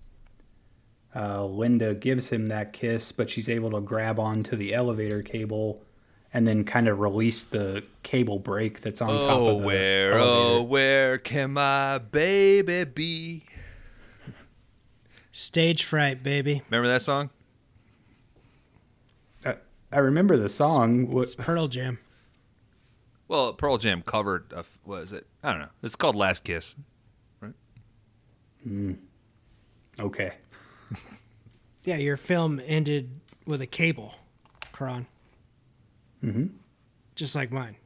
Uh, 1.15 1.45
Linda 1.45 1.95
gives 1.95 2.31
him 2.31 2.47
that 2.47 2.73
kiss, 2.73 3.13
but 3.13 3.31
she's 3.31 3.49
able 3.49 3.71
to 3.71 3.81
grab 3.81 4.19
onto 4.19 4.57
the 4.57 4.75
elevator 4.75 5.23
cable 5.23 5.85
and 6.33 6.47
then 6.47 6.65
kind 6.65 6.87
of 6.89 7.01
release 7.01 7.45
the 7.45 7.83
cable 8.03 8.39
brake 8.39 8.81
that's 8.81 9.01
on 9.03 9.09
top 9.09 9.17
Oh, 9.39 9.47
of 9.57 9.61
the 9.61 9.67
where, 9.67 10.13
elevator. 10.13 10.19
oh, 10.23 10.63
where 10.63 11.19
can 11.19 11.53
my 11.53 11.99
baby 11.99 12.85
be? 12.85 13.45
Stage 15.33 15.85
fright, 15.85 16.23
baby. 16.23 16.63
Remember 16.71 16.89
that 16.89 17.03
song? 17.03 17.31
I, 19.45 19.57
I 19.93 19.99
remember 19.99 20.37
the 20.37 20.49
song. 20.49 21.09
What, 21.11 21.23
It's 21.23 21.35
Pearl 21.35 21.69
Jam. 21.69 21.99
Well, 23.29 23.53
Pearl 23.53 23.79
Jam 23.79 24.03
covered. 24.03 24.53
Uh, 24.53 24.65
what 24.85 25.03
is 25.03 25.13
it? 25.13 25.27
I 25.45 25.53
don't 25.53 25.61
know. 25.61 25.69
It's 25.83 25.95
called 25.95 26.17
Last 26.17 26.43
Kiss. 26.45 26.75
Right? 27.41 27.55
Okay. 30.01 30.33
Yeah, 31.85 31.97
your 31.97 32.17
film 32.17 32.61
ended 32.67 33.21
with 33.47 33.61
a 33.63 33.67
cable, 33.67 34.15
Kron. 34.73 35.07
Mm-hmm. 36.25 36.47
Just 37.15 37.35
like 37.35 37.51
mine. 37.51 37.77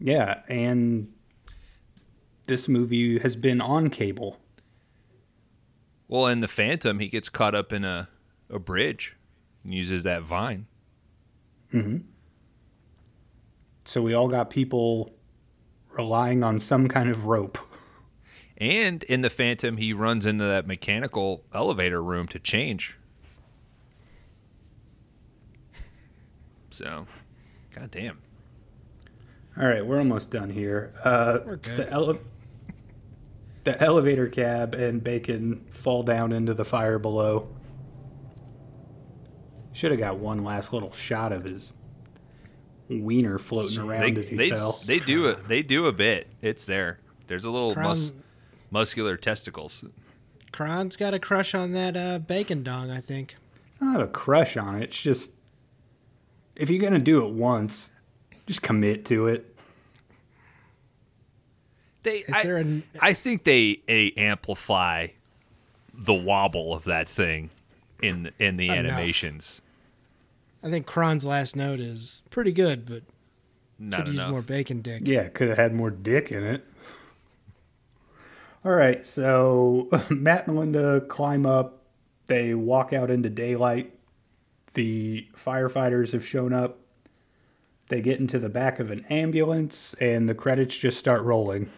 Yeah, 0.00 0.42
and 0.48 1.12
this 2.46 2.68
movie 2.68 3.18
has 3.18 3.36
been 3.36 3.60
on 3.60 3.90
cable. 3.90 4.38
Well, 6.06 6.26
in 6.26 6.40
the 6.40 6.48
Phantom, 6.48 6.98
he 6.98 7.08
gets 7.08 7.28
caught 7.28 7.54
up 7.54 7.72
in 7.72 7.84
a 7.84 8.08
a 8.50 8.58
bridge 8.58 9.16
and 9.64 9.74
uses 9.74 10.02
that 10.04 10.22
vine. 10.22 10.66
Mm-hmm. 11.72 11.98
So 13.84 14.02
we 14.02 14.14
all 14.14 14.28
got 14.28 14.50
people 14.50 15.12
relying 15.90 16.42
on 16.42 16.58
some 16.58 16.88
kind 16.88 17.10
of 17.10 17.26
rope. 17.26 17.58
And 18.56 19.02
in 19.04 19.20
the 19.20 19.30
Phantom, 19.30 19.76
he 19.76 19.92
runs 19.92 20.26
into 20.26 20.44
that 20.44 20.66
mechanical 20.66 21.44
elevator 21.54 22.02
room 22.02 22.26
to 22.28 22.38
change. 22.38 22.96
So, 26.70 27.06
goddamn. 27.74 28.18
All 29.60 29.66
right, 29.66 29.84
we're 29.84 29.98
almost 29.98 30.30
done 30.30 30.50
here. 30.50 30.92
Uh, 31.04 31.38
We're 31.44 31.56
good. 31.56 31.76
The, 31.76 31.90
ele- 31.92 32.18
the 33.64 33.82
elevator 33.82 34.28
cab 34.28 34.74
and 34.74 35.02
Bacon 35.02 35.64
fall 35.70 36.02
down 36.04 36.32
into 36.32 36.54
the 36.54 36.64
fire 36.64 36.98
below. 36.98 37.48
Should 39.72 39.90
have 39.90 40.00
got 40.00 40.18
one 40.18 40.44
last 40.44 40.72
little 40.72 40.92
shot 40.92 41.32
of 41.32 41.44
his 41.44 41.74
wiener 42.88 43.38
floating 43.38 43.78
around 43.78 44.14
They, 44.14 44.20
as 44.20 44.28
he 44.28 44.36
they, 44.36 44.50
fell. 44.50 44.78
they 44.86 44.98
do 44.98 45.28
a, 45.28 45.34
they 45.48 45.62
do 45.62 45.86
a 45.86 45.92
bit. 45.92 46.28
It's 46.40 46.64
there. 46.64 47.00
There's 47.26 47.44
a 47.44 47.50
little 47.50 47.74
mus- 47.74 48.12
muscular 48.70 49.16
testicles. 49.16 49.84
Kron's 50.52 50.96
got 50.96 51.14
a 51.14 51.18
crush 51.18 51.54
on 51.54 51.72
that 51.72 51.96
uh, 51.96 52.18
bacon 52.20 52.62
dong, 52.62 52.90
I 52.90 53.00
think. 53.00 53.36
I 53.80 53.84
don't 53.84 53.92
have 53.92 54.02
a 54.02 54.06
crush 54.08 54.56
on 54.56 54.76
it. 54.76 54.84
It's 54.84 55.00
just 55.02 55.32
if 56.58 56.68
you're 56.68 56.82
gonna 56.82 56.98
do 56.98 57.24
it 57.24 57.32
once, 57.32 57.90
just 58.46 58.60
commit 58.62 59.06
to 59.06 59.28
it. 59.28 59.54
They, 62.02 62.18
Is 62.18 62.32
I, 62.32 62.42
there 62.42 62.58
a 62.58 62.82
I 63.00 63.12
think 63.12 63.44
they, 63.44 63.80
they 63.86 64.12
amplify 64.16 65.08
the 65.92 66.14
wobble 66.14 66.72
of 66.74 66.84
that 66.84 67.08
thing 67.08 67.50
in 68.02 68.30
in 68.38 68.56
the 68.56 68.68
Enough. 68.68 68.78
animations. 68.92 69.60
I 70.62 70.70
think 70.70 70.86
Kron's 70.86 71.24
last 71.24 71.54
note 71.56 71.80
is 71.80 72.22
pretty 72.30 72.52
good, 72.52 72.86
but 72.86 73.02
Not 73.78 74.04
could 74.06 74.14
use 74.14 74.26
more 74.26 74.42
bacon 74.42 74.82
dick. 74.82 75.02
Yeah, 75.04 75.28
could 75.28 75.48
have 75.48 75.58
had 75.58 75.74
more 75.74 75.90
dick 75.90 76.32
in 76.32 76.44
it. 76.44 76.64
All 78.64 78.72
right, 78.72 79.06
so 79.06 79.88
Matt 80.10 80.46
and 80.48 80.58
Linda 80.58 81.00
climb 81.02 81.46
up. 81.46 81.82
They 82.26 82.54
walk 82.54 82.92
out 82.92 83.10
into 83.10 83.30
daylight. 83.30 83.97
The 84.78 85.26
firefighters 85.36 86.12
have 86.12 86.24
shown 86.24 86.52
up. 86.52 86.78
They 87.88 88.00
get 88.00 88.20
into 88.20 88.38
the 88.38 88.48
back 88.48 88.78
of 88.78 88.92
an 88.92 89.04
ambulance, 89.10 89.92
and 89.94 90.28
the 90.28 90.36
credits 90.36 90.78
just 90.78 91.00
start 91.00 91.24
rolling. 91.24 91.68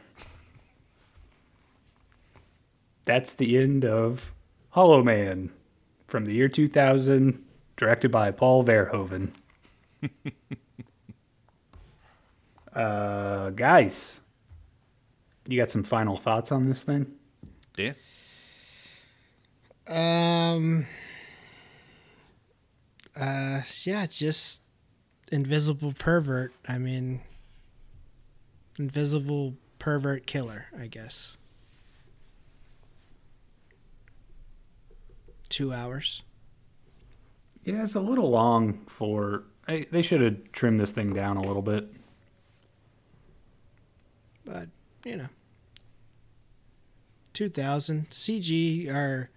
That's 3.06 3.32
the 3.32 3.56
end 3.56 3.86
of 3.86 4.34
Hollow 4.72 5.02
Man 5.02 5.50
from 6.08 6.26
the 6.26 6.34
year 6.34 6.50
2000, 6.50 7.42
directed 7.78 8.10
by 8.10 8.32
Paul 8.32 8.64
Verhoeven. 8.64 9.30
uh, 12.74 13.48
guys, 13.48 14.20
you 15.48 15.56
got 15.56 15.70
some 15.70 15.84
final 15.84 16.18
thoughts 16.18 16.52
on 16.52 16.68
this 16.68 16.82
thing? 16.82 17.06
Yeah. 17.78 17.94
Um. 19.86 20.86
Uh. 23.16 23.62
Yeah. 23.84 24.04
It's 24.04 24.18
just 24.18 24.62
invisible 25.32 25.92
pervert. 25.92 26.52
I 26.68 26.78
mean, 26.78 27.20
invisible 28.78 29.54
pervert 29.78 30.26
killer. 30.26 30.66
I 30.78 30.86
guess. 30.86 31.36
Two 35.48 35.72
hours. 35.72 36.22
Yeah, 37.64 37.82
it's 37.82 37.94
a 37.94 38.00
little 38.00 38.30
long 38.30 38.84
for. 38.86 39.44
They, 39.66 39.84
they 39.84 40.02
should 40.02 40.20
have 40.20 40.52
trimmed 40.52 40.80
this 40.80 40.92
thing 40.92 41.12
down 41.12 41.36
a 41.36 41.42
little 41.42 41.62
bit. 41.62 41.88
but 44.44 44.68
you 45.04 45.16
know 45.16 45.28
2000 47.32 48.10
cg 48.10 48.92
are 48.92 49.30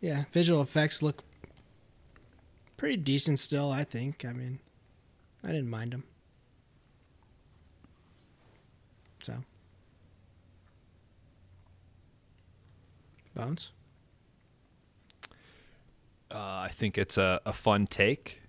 yeah 0.00 0.24
visual 0.32 0.62
effects 0.62 1.02
look 1.02 1.22
pretty 2.80 2.96
decent 2.96 3.38
still 3.38 3.70
i 3.70 3.84
think 3.84 4.24
i 4.24 4.32
mean 4.32 4.58
i 5.44 5.48
didn't 5.48 5.68
mind 5.68 5.92
them 5.92 6.02
so 9.22 9.34
bones 13.34 13.70
Uh, 16.32 16.62
I 16.62 16.70
think 16.72 16.96
it's 16.96 17.18
a, 17.18 17.40
a 17.44 17.52
fun 17.52 17.88
take. 17.88 18.40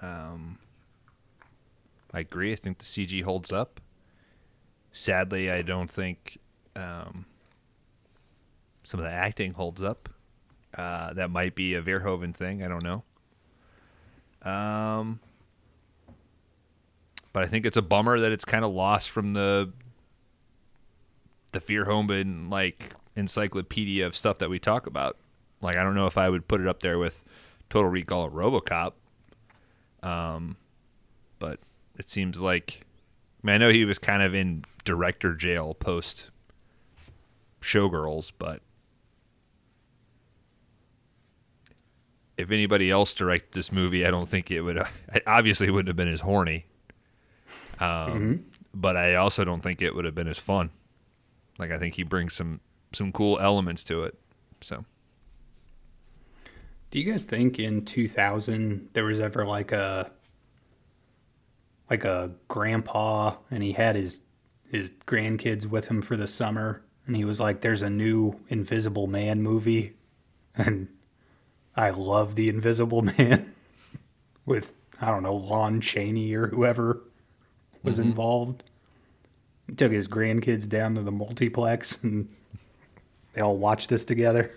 Um, 0.00 0.60
I 2.14 2.20
agree. 2.20 2.52
I 2.52 2.54
think 2.54 2.78
the 2.78 2.84
CG 2.84 3.24
holds 3.24 3.50
up. 3.50 3.80
Sadly, 4.92 5.50
I 5.50 5.62
don't 5.62 5.90
think 5.90 6.38
um, 6.76 7.26
some 8.84 9.00
of 9.00 9.04
the 9.06 9.10
acting 9.10 9.54
holds 9.54 9.82
up. 9.82 10.08
Uh, 10.72 11.12
that 11.14 11.30
might 11.30 11.56
be 11.56 11.74
a 11.74 11.82
Verhoeven 11.82 12.32
thing. 12.32 12.62
I 12.62 12.68
don't 12.68 12.84
know. 12.84 13.02
Um, 14.48 15.20
but 17.32 17.44
I 17.44 17.46
think 17.46 17.66
it's 17.66 17.76
a 17.76 17.82
bummer 17.82 18.18
that 18.20 18.32
it's 18.32 18.44
kind 18.44 18.64
of 18.64 18.72
lost 18.72 19.10
from 19.10 19.34
the 19.34 19.72
the 21.52 21.60
Verhoeven 21.60 22.50
like 22.50 22.94
encyclopedia 23.16 24.06
of 24.06 24.16
stuff 24.16 24.38
that 24.38 24.50
we 24.50 24.58
talk 24.58 24.86
about. 24.86 25.16
Like 25.60 25.76
I 25.76 25.82
don't 25.82 25.94
know 25.94 26.06
if 26.06 26.16
I 26.16 26.28
would 26.28 26.48
put 26.48 26.60
it 26.60 26.66
up 26.66 26.80
there 26.80 26.98
with 26.98 27.24
Total 27.68 27.90
Recall 27.90 28.24
or 28.24 28.30
RoboCop. 28.30 28.92
Um, 30.02 30.56
but 31.38 31.58
it 31.98 32.08
seems 32.08 32.40
like 32.40 32.82
I, 33.42 33.46
mean, 33.46 33.54
I 33.54 33.58
know 33.58 33.70
he 33.70 33.84
was 33.84 33.98
kind 33.98 34.22
of 34.22 34.34
in 34.34 34.64
director 34.84 35.34
jail 35.34 35.74
post 35.74 36.30
Showgirls, 37.60 38.32
but 38.38 38.62
if 42.38 42.52
anybody 42.52 42.90
else 42.90 43.14
directed 43.14 43.52
this 43.52 43.72
movie, 43.72 44.06
I 44.06 44.10
don't 44.10 44.28
think 44.28 44.50
it 44.50 44.62
would. 44.62 44.78
It 45.12 45.24
obviously 45.26 45.70
wouldn't 45.70 45.88
have 45.88 45.96
been 45.96 46.12
as 46.12 46.20
horny. 46.20 46.66
Um, 47.80 48.44
but 48.74 48.96
I 48.96 49.16
also 49.16 49.44
don't 49.44 49.60
think 49.60 49.82
it 49.82 49.94
would 49.94 50.04
have 50.04 50.14
been 50.14 50.28
as 50.28 50.38
fun. 50.38 50.70
Like 51.58 51.70
I 51.70 51.76
think 51.76 51.94
he 51.94 52.04
brings 52.04 52.34
some 52.34 52.60
some 52.92 53.12
cool 53.12 53.38
elements 53.38 53.84
to 53.84 54.04
it. 54.04 54.18
So. 54.60 54.84
Do 56.90 56.98
you 56.98 57.10
guys 57.10 57.24
think 57.24 57.58
in 57.58 57.84
2000 57.84 58.88
there 58.94 59.04
was 59.04 59.20
ever 59.20 59.44
like 59.44 59.72
a 59.72 60.10
like 61.90 62.04
a 62.04 62.30
grandpa 62.48 63.34
and 63.50 63.62
he 63.62 63.72
had 63.72 63.96
his 63.96 64.22
his 64.70 64.92
grandkids 65.06 65.66
with 65.66 65.88
him 65.88 66.00
for 66.00 66.16
the 66.16 66.26
summer 66.26 66.82
and 67.06 67.16
he 67.16 67.24
was 67.24 67.40
like 67.40 67.60
there's 67.60 67.82
a 67.82 67.90
new 67.90 68.38
Invisible 68.48 69.06
Man 69.06 69.42
movie 69.42 69.96
and 70.54 70.88
I 71.78 71.90
love 71.90 72.34
the 72.34 72.48
Invisible 72.48 73.02
Man 73.18 73.54
with 74.44 74.72
I 75.00 75.10
don't 75.10 75.22
know 75.22 75.36
Lon 75.36 75.80
Chaney 75.80 76.34
or 76.34 76.48
whoever 76.48 77.02
was 77.84 77.98
involved. 78.00 78.64
He 79.68 79.74
took 79.74 79.92
his 79.92 80.08
grandkids 80.08 80.68
down 80.68 80.96
to 80.96 81.02
the 81.02 81.12
multiplex 81.12 82.02
and 82.02 82.28
they 83.32 83.40
all 83.42 83.56
watched 83.56 83.88
this 83.90 84.04
together. 84.04 84.50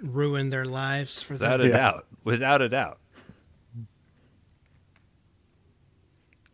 ruin 0.00 0.50
their 0.50 0.64
lives 0.64 1.20
for 1.22 1.36
that. 1.38 1.40
Without 1.40 1.56
them 1.58 1.66
a 1.66 1.70
Yeah. 1.70 1.76
doubt. 1.76 2.06
Without 2.24 2.62
a 2.62 2.68
doubt. 2.68 2.98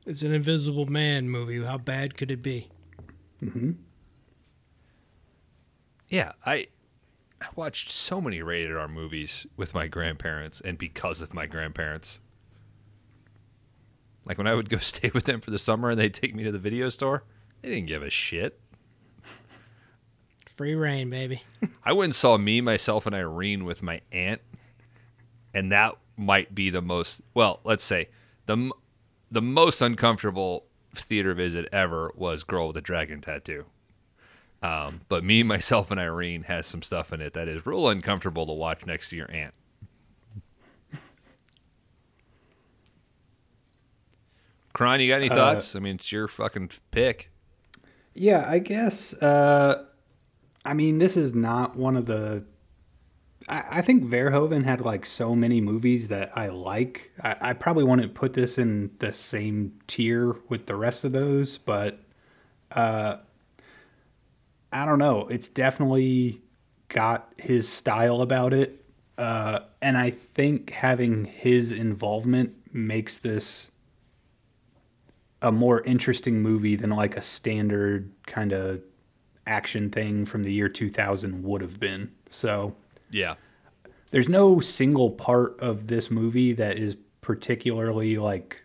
it's 0.07 0.23
an 0.23 0.33
invisible 0.33 0.87
man 0.87 1.29
movie 1.29 1.63
how 1.63 1.77
bad 1.77 2.17
could 2.17 2.31
it 2.31 2.43
be 2.43 2.69
Mm-hmm. 3.45 3.73
Yeah, 6.09 6.33
I 6.47 6.69
I 7.41 7.47
watched 7.55 7.91
so 7.91 8.21
many 8.21 8.43
rated 8.43 8.77
R 8.77 8.89
movies 8.89 9.47
with 9.57 9.75
my 9.75 9.87
grandparents 9.87 10.61
and 10.61 10.77
because 10.77 11.21
of 11.21 11.35
my 11.35 11.47
grandparents. 11.47 12.19
Like 14.25 14.39
when 14.39 14.47
I 14.47 14.55
would 14.55 14.69
go 14.69 14.79
stay 14.79 15.11
with 15.15 15.25
them 15.25 15.41
for 15.41 15.51
the 15.51 15.59
summer 15.59 15.91
and 15.91 15.99
they'd 15.99 16.15
take 16.15 16.35
me 16.35 16.45
to 16.45 16.53
the 16.53 16.59
video 16.59 16.89
store, 16.89 17.25
they 17.63 17.69
didn't 17.69 17.87
give 17.87 18.03
a 18.03 18.11
shit. 18.11 18.61
free 20.57 20.75
reign 20.75 21.11
baby 21.11 21.43
I 21.85 21.93
went 21.93 22.07
and 22.07 22.15
saw 22.15 22.37
me, 22.37 22.61
myself, 22.61 23.07
and 23.07 23.15
Irene 23.15 23.65
with 23.65 23.83
my 23.83 24.01
aunt, 24.13 24.41
and 25.55 25.71
that 25.73 25.97
might 26.17 26.55
be 26.55 26.71
the 26.71 26.83
most 26.83 27.23
well, 27.35 27.61
let's 27.65 27.85
say 27.85 28.09
the 28.47 28.73
the 29.31 29.43
most 29.43 29.81
uncomfortable 29.81 30.65
theater 30.95 31.35
visit 31.35 31.69
ever 31.73 32.13
was 32.17 32.43
Girl 32.45 32.69
with 32.69 32.77
a 32.77 32.81
Dragon 32.81 33.21
Tattoo. 33.21 33.67
Um, 34.63 35.03
but 35.09 35.23
me, 35.23 35.43
myself, 35.43 35.91
and 35.91 36.01
Irene 36.01 36.43
has 36.45 36.67
some 36.67 36.83
stuff 36.83 37.13
in 37.13 37.21
it 37.21 37.35
that 37.35 37.49
is 37.49 37.65
real 37.65 37.89
uncomfortable 37.89 38.47
to 38.47 38.53
watch 38.53 38.85
next 38.87 39.11
to 39.11 39.17
your 39.17 39.31
aunt. 39.31 39.55
Kron, 44.73 45.01
you 45.01 45.09
got 45.09 45.17
any 45.17 45.29
thoughts? 45.29 45.75
I 45.75 45.81
mean, 45.81 45.97
it's 45.97 46.13
your 46.13 46.29
fucking 46.29 46.71
pick. 46.93 47.31
Yeah, 48.15 48.47
I 48.49 48.59
guess. 48.61 49.13
Uh, 49.15 49.87
I 50.65 50.75
mean, 50.75 50.99
this 50.99 51.17
is 51.17 51.35
not 51.35 51.77
one 51.77 51.97
of 51.97 52.07
the. 52.07 52.45
I, 53.49 53.65
I 53.71 53.83
think 53.83 54.05
Verhoeven 54.05 54.65
had 54.65 54.81
like 54.81 55.07
so 55.07 55.35
many 55.35 55.61
movies 55.61 56.09
that 56.09 56.37
I 56.37 56.49
like. 56.49 57.11
I, 57.23 57.37
I 57.41 57.53
probably 57.55 57.85
wouldn't 57.85 58.15
put 58.15 58.35
this 58.35 58.57
in 58.59 58.91
the 58.99 59.13
same 59.13 59.81
tier 59.87 60.37
with 60.49 60.67
the 60.67 60.77
rest 60.77 61.05
of 61.05 61.13
those, 61.13 61.59
but 61.59 62.01
uh, 62.71 63.17
I 64.73 64.85
don't 64.85 64.99
know. 64.99 65.27
It's 65.29 65.49
definitely 65.49 66.43
got 66.89 67.33
his 67.39 67.69
style 67.69 68.23
about 68.23 68.53
it. 68.53 68.85
Uh, 69.17 69.61
and 69.83 69.97
I 69.97 70.11
think 70.11 70.71
having 70.71 71.25
his 71.25 71.73
involvement 71.73 72.55
makes 72.73 73.19
this 73.19 73.71
a 75.43 75.51
more 75.53 75.83
interesting 75.83 76.41
movie 76.41 76.77
than 76.77 76.91
like 76.91 77.17
a 77.17 77.23
standard 77.23 78.13
kind 78.27 78.53
of 78.53 78.83
action 79.47 79.91
thing 79.91 80.25
from 80.25 80.43
the 80.45 80.53
year 80.53 80.69
2000 80.69 81.43
would 81.43 81.61
have 81.63 81.81
been. 81.81 82.11
So 82.29 82.75
Yeah. 83.11 83.35
there's 84.11 84.29
no 84.29 84.61
single 84.61 85.11
part 85.11 85.59
of 85.61 85.87
this 85.87 86.11
movie 86.11 86.53
that 86.53 86.77
is 86.77 86.97
particularly 87.21 88.19
like 88.19 88.63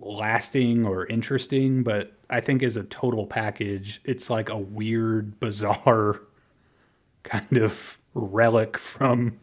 lasting 0.00 0.86
or 0.86 1.06
interesting, 1.06 1.82
but 1.82 2.12
I 2.28 2.40
think 2.40 2.62
as 2.62 2.76
a 2.76 2.84
total 2.84 3.26
package, 3.26 4.00
it's 4.04 4.30
like 4.30 4.48
a 4.48 4.58
weird, 4.58 5.38
bizarre 5.40 6.20
kind 7.22 7.58
of 7.58 7.98
relic 8.14 8.76
from 8.78 9.38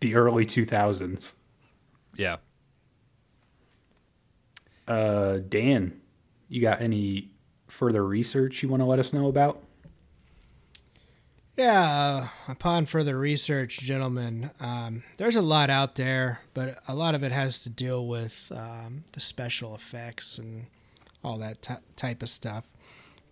the 0.00 0.14
early 0.14 0.44
2000s. 0.44 1.34
Yeah. 2.16 2.36
Uh, 4.88 5.38
Dan, 5.48 6.00
you 6.48 6.60
got 6.60 6.80
any 6.80 7.30
further 7.68 8.04
research 8.04 8.62
you 8.62 8.68
want 8.68 8.80
to 8.80 8.84
let 8.84 8.98
us 8.98 9.12
know 9.12 9.28
about? 9.28 9.62
Yeah, 11.56 11.82
uh, 11.82 12.28
upon 12.48 12.86
further 12.86 13.18
research, 13.18 13.78
gentlemen, 13.80 14.50
um, 14.58 15.02
there's 15.18 15.36
a 15.36 15.42
lot 15.42 15.68
out 15.68 15.96
there, 15.96 16.40
but 16.54 16.78
a 16.88 16.94
lot 16.94 17.14
of 17.14 17.22
it 17.22 17.30
has 17.30 17.60
to 17.62 17.68
deal 17.68 18.06
with 18.06 18.50
um, 18.56 19.04
the 19.12 19.20
special 19.20 19.74
effects 19.74 20.38
and 20.38 20.66
all 21.22 21.36
that 21.38 21.60
t- 21.60 21.74
type 21.94 22.22
of 22.22 22.30
stuff. 22.30 22.72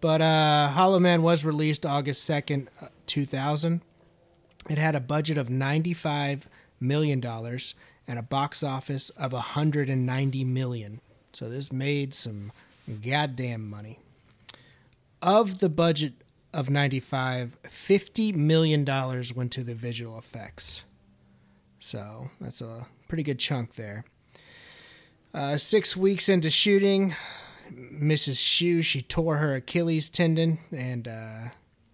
But 0.03 0.21
uh, 0.21 0.69
Hollow 0.69 0.99
Man 0.99 1.23
was 1.23 1.47
released 1.47 1.87
August 1.87 2.29
2nd, 2.29 2.69
uh, 2.83 2.89
2000. 3.07 3.81
It 4.69 4.77
had 4.77 4.95
a 4.95 5.01
budget 5.01 5.39
of 5.39 5.49
$95 5.49 6.45
million 6.79 7.25
and 7.25 8.19
a 8.19 8.23
box 8.23 8.63
office 8.63 9.09
of 9.11 9.33
190 9.33 10.45
million. 10.45 11.01
So 11.33 11.49
this 11.49 11.73
made 11.73 12.13
some 12.13 12.53
goddamn 13.03 13.69
money. 13.69 13.99
Of 15.23 15.61
the 15.61 15.71
budget 15.71 16.15
of 16.53 16.69
95 16.71 17.57
50 17.63 18.33
million 18.33 18.85
dollars 18.85 19.33
went 19.35 19.53
to 19.53 19.63
the 19.63 19.75
visual 19.75 20.19
effects 20.19 20.85
so 21.79 22.31
that's 22.41 22.61
a 22.61 22.87
pretty 23.09 23.23
good 23.23 23.39
chunk 23.39 23.75
there 23.77 24.05
uh, 25.33 25.57
six 25.57 25.97
weeks 25.97 26.29
into 26.29 26.51
shooting 26.51 27.15
mrs 27.73 28.39
Shue 28.39 28.83
she 28.83 29.01
tore 29.03 29.37
her 29.37 29.55
achilles 29.55 30.09
tendon 30.09 30.59
and 30.73 31.07
uh, 31.07 31.39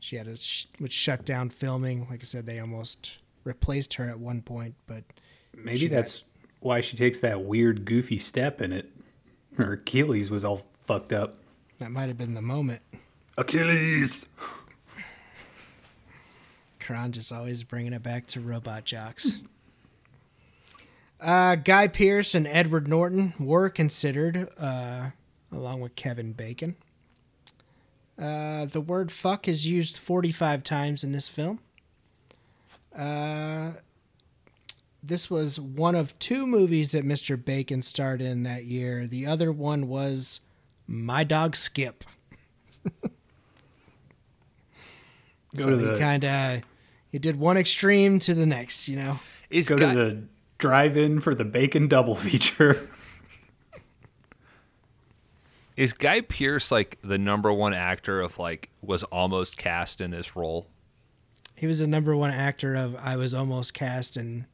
she 0.00 0.16
had 0.16 0.26
to 0.26 0.36
sh- 0.36 0.66
which 0.78 0.92
shut 0.92 1.24
down 1.24 1.50
filming 1.50 2.06
like 2.10 2.20
i 2.22 2.24
said 2.24 2.46
they 2.46 2.58
almost 2.58 3.18
replaced 3.44 3.94
her 3.94 4.08
at 4.08 4.18
one 4.18 4.42
point 4.42 4.74
but 4.86 5.04
Maybe 5.54 5.78
She 5.78 5.88
got- 5.88 5.96
that's 5.96 6.24
why 6.60 6.80
she 6.82 6.96
takes 6.98 7.20
that 7.20 7.42
weird, 7.44 7.84
goofy 7.86 8.18
step 8.18 8.60
in 8.60 8.72
it. 8.74 8.90
Her 9.56 9.72
Achilles 9.74 10.30
was 10.30 10.44
all 10.44 10.66
fucked 10.86 11.12
up. 11.14 11.38
that 11.78 11.90
might 11.90 12.08
have 12.08 12.18
been 12.18 12.34
the 12.34 12.42
moment 12.42 12.82
Achilles! 13.38 14.26
Kron 16.80 17.12
just 17.12 17.32
always 17.32 17.64
bringing 17.64 17.92
it 17.92 18.02
back 18.02 18.26
to 18.28 18.40
Robot 18.40 18.84
Jox. 18.84 19.40
Uh, 21.20 21.56
Guy 21.56 21.88
Pearce 21.88 22.34
and 22.34 22.46
Edward 22.46 22.88
Norton 22.88 23.34
were 23.38 23.68
considered, 23.68 24.48
uh, 24.58 25.10
along 25.50 25.80
with 25.80 25.96
Kevin 25.96 26.32
Bacon. 26.32 26.76
Uh, 28.18 28.66
the 28.66 28.80
word 28.80 29.12
fuck 29.12 29.48
is 29.48 29.66
used 29.66 29.98
45 29.98 30.62
times 30.62 31.04
in 31.04 31.12
this 31.12 31.28
film. 31.28 31.58
Uh, 32.96 33.72
this 35.02 35.28
was 35.30 35.60
one 35.60 35.94
of 35.94 36.18
two 36.18 36.46
movies 36.46 36.92
that 36.92 37.04
Mr. 37.04 37.42
Bacon 37.42 37.82
starred 37.82 38.22
in 38.22 38.44
that 38.44 38.64
year. 38.64 39.06
The 39.06 39.26
other 39.26 39.52
one 39.52 39.88
was 39.88 40.40
My 40.86 41.24
Dog 41.24 41.54
Skip. 41.56 42.04
Go 45.56 45.64
so 45.64 45.70
to 45.70 45.78
he 45.78 45.84
the- 45.84 45.98
kind 45.98 46.24
of 46.24 46.62
he 47.10 47.18
did 47.18 47.36
one 47.36 47.56
extreme 47.56 48.18
to 48.20 48.34
the 48.34 48.46
next, 48.46 48.88
you 48.88 48.96
know. 48.96 49.18
Is 49.50 49.68
Go 49.68 49.76
Guy- 49.76 49.92
to 49.94 49.98
the 49.98 50.22
drive-in 50.58 51.20
for 51.20 51.34
the 51.34 51.44
bacon 51.44 51.88
double 51.88 52.14
feature. 52.16 52.88
is 55.76 55.92
Guy 55.92 56.20
Pearce 56.22 56.70
like 56.70 56.98
the 57.02 57.18
number 57.18 57.52
one 57.52 57.74
actor 57.74 58.20
of 58.20 58.38
like 58.38 58.70
was 58.82 59.02
almost 59.04 59.56
cast 59.56 60.00
in 60.00 60.10
this 60.10 60.34
role? 60.36 60.66
He 61.54 61.66
was 61.66 61.78
the 61.78 61.86
number 61.86 62.16
one 62.16 62.30
actor 62.30 62.74
of 62.74 62.96
I 62.96 63.16
was 63.16 63.32
almost 63.34 63.74
cast 63.74 64.16
in 64.16 64.46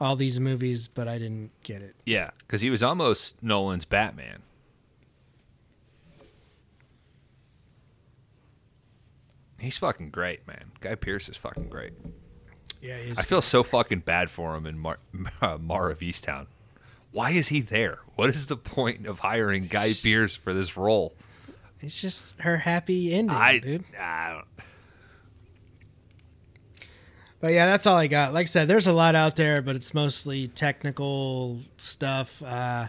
all 0.00 0.14
these 0.16 0.38
movies, 0.38 0.88
but 0.88 1.08
I 1.08 1.18
didn't 1.18 1.50
get 1.62 1.82
it. 1.82 1.94
Yeah, 2.04 2.30
because 2.40 2.60
he 2.60 2.70
was 2.70 2.82
almost 2.82 3.42
Nolan's 3.42 3.84
Batman. 3.84 4.42
He's 9.58 9.78
fucking 9.78 10.10
great, 10.10 10.46
man. 10.46 10.72
Guy 10.80 10.94
Pearce 10.94 11.28
is 11.28 11.36
fucking 11.36 11.68
great. 11.68 11.92
Yeah, 12.82 12.98
he's 12.98 13.18
I 13.18 13.22
feel 13.22 13.40
so 13.42 13.62
fucking 13.62 14.00
bad 14.00 14.30
for 14.30 14.54
him 14.54 14.66
in 14.66 14.78
Mar- 14.78 14.98
uh, 15.40 15.58
Mare 15.58 15.90
of 15.90 16.00
Easttown. 16.00 16.46
Why 17.10 17.30
is 17.30 17.48
he 17.48 17.60
there? 17.62 18.00
What 18.16 18.28
is 18.30 18.46
the 18.46 18.56
point 18.56 19.06
of 19.06 19.20
hiring 19.20 19.66
Guy 19.66 19.92
Pearce 20.02 20.36
for 20.36 20.52
this 20.52 20.76
role? 20.76 21.14
it's 21.80 22.00
just 22.00 22.38
her 22.40 22.56
happy 22.58 23.12
ending, 23.12 23.36
I, 23.36 23.58
dude. 23.58 23.84
I 23.98 24.32
don't- 24.32 24.44
But 27.40 27.52
yeah, 27.52 27.66
that's 27.66 27.86
all 27.86 27.96
I 27.96 28.06
got. 28.06 28.32
Like 28.32 28.44
I 28.44 28.46
said, 28.46 28.66
there's 28.68 28.86
a 28.86 28.92
lot 28.92 29.14
out 29.14 29.36
there, 29.36 29.60
but 29.60 29.76
it's 29.76 29.92
mostly 29.92 30.48
technical 30.48 31.60
stuff. 31.76 32.42
Uh, 32.42 32.88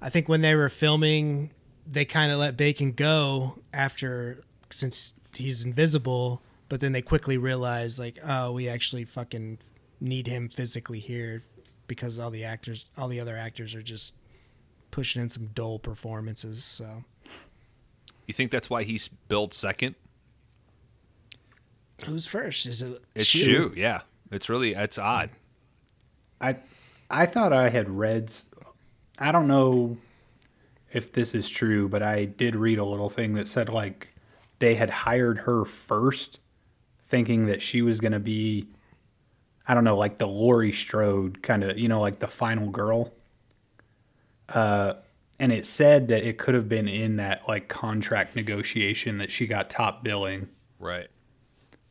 I 0.00 0.10
think 0.10 0.28
when 0.28 0.40
they 0.42 0.54
were 0.54 0.68
filming, 0.68 1.50
they 1.86 2.04
kind 2.04 2.30
of 2.30 2.38
let 2.38 2.56
Bacon 2.56 2.92
go 2.92 3.58
after 3.72 4.42
since 4.70 5.12
he's 5.34 5.64
invisible, 5.64 6.42
but 6.68 6.80
then 6.80 6.92
they 6.92 7.02
quickly 7.02 7.36
realize 7.36 7.98
like, 7.98 8.18
oh, 8.24 8.52
we 8.52 8.68
actually 8.68 9.04
fucking 9.04 9.58
need 10.00 10.26
him 10.26 10.48
physically 10.48 10.98
here 10.98 11.42
because 11.86 12.18
all 12.18 12.30
the 12.30 12.44
actors, 12.44 12.86
all 12.96 13.08
the 13.08 13.20
other 13.20 13.36
actors 13.36 13.74
are 13.74 13.82
just 13.82 14.14
pushing 14.90 15.22
in 15.22 15.30
some 15.30 15.50
dull 15.54 15.78
performances. 15.78 16.64
So 16.64 17.04
you 18.26 18.34
think 18.34 18.50
that's 18.50 18.70
why 18.70 18.84
he's 18.84 19.08
billed 19.08 19.54
second? 19.54 19.94
who's 22.04 22.26
first? 22.26 22.66
Is 22.66 22.82
it 22.82 23.02
It's 23.14 23.26
Shue? 23.26 23.44
Shue. 23.44 23.74
Yeah, 23.76 24.00
it's 24.30 24.48
really 24.48 24.74
it's 24.74 24.98
odd. 24.98 25.30
I 26.40 26.56
I 27.10 27.26
thought 27.26 27.52
I 27.52 27.68
had 27.68 27.90
read 27.90 28.32
I 29.18 29.32
don't 29.32 29.48
know 29.48 29.98
if 30.92 31.12
this 31.12 31.34
is 31.34 31.48
true, 31.48 31.88
but 31.88 32.02
I 32.02 32.24
did 32.24 32.56
read 32.56 32.78
a 32.78 32.84
little 32.84 33.10
thing 33.10 33.34
that 33.34 33.48
said 33.48 33.68
like 33.68 34.08
they 34.60 34.76
had 34.76 34.88
hired 34.90 35.38
her 35.38 35.64
first 35.64 36.40
thinking 37.00 37.46
that 37.46 37.60
she 37.60 37.82
was 37.82 38.00
going 38.00 38.12
to 38.12 38.20
be 38.20 38.68
I 39.68 39.74
don't 39.74 39.84
know, 39.84 39.96
like 39.96 40.18
the 40.18 40.26
Laurie 40.26 40.72
Strode 40.72 41.42
kind 41.42 41.62
of, 41.62 41.78
you 41.78 41.86
know, 41.86 42.00
like 42.00 42.18
the 42.18 42.26
final 42.28 42.70
girl. 42.70 43.12
Uh 44.48 44.94
and 45.38 45.52
it 45.52 45.64
said 45.64 46.08
that 46.08 46.22
it 46.24 46.36
could 46.38 46.54
have 46.54 46.68
been 46.68 46.86
in 46.86 47.16
that 47.16 47.48
like 47.48 47.68
contract 47.68 48.36
negotiation 48.36 49.18
that 49.18 49.30
she 49.30 49.46
got 49.46 49.70
top 49.70 50.04
billing 50.04 50.48
Right. 50.78 51.08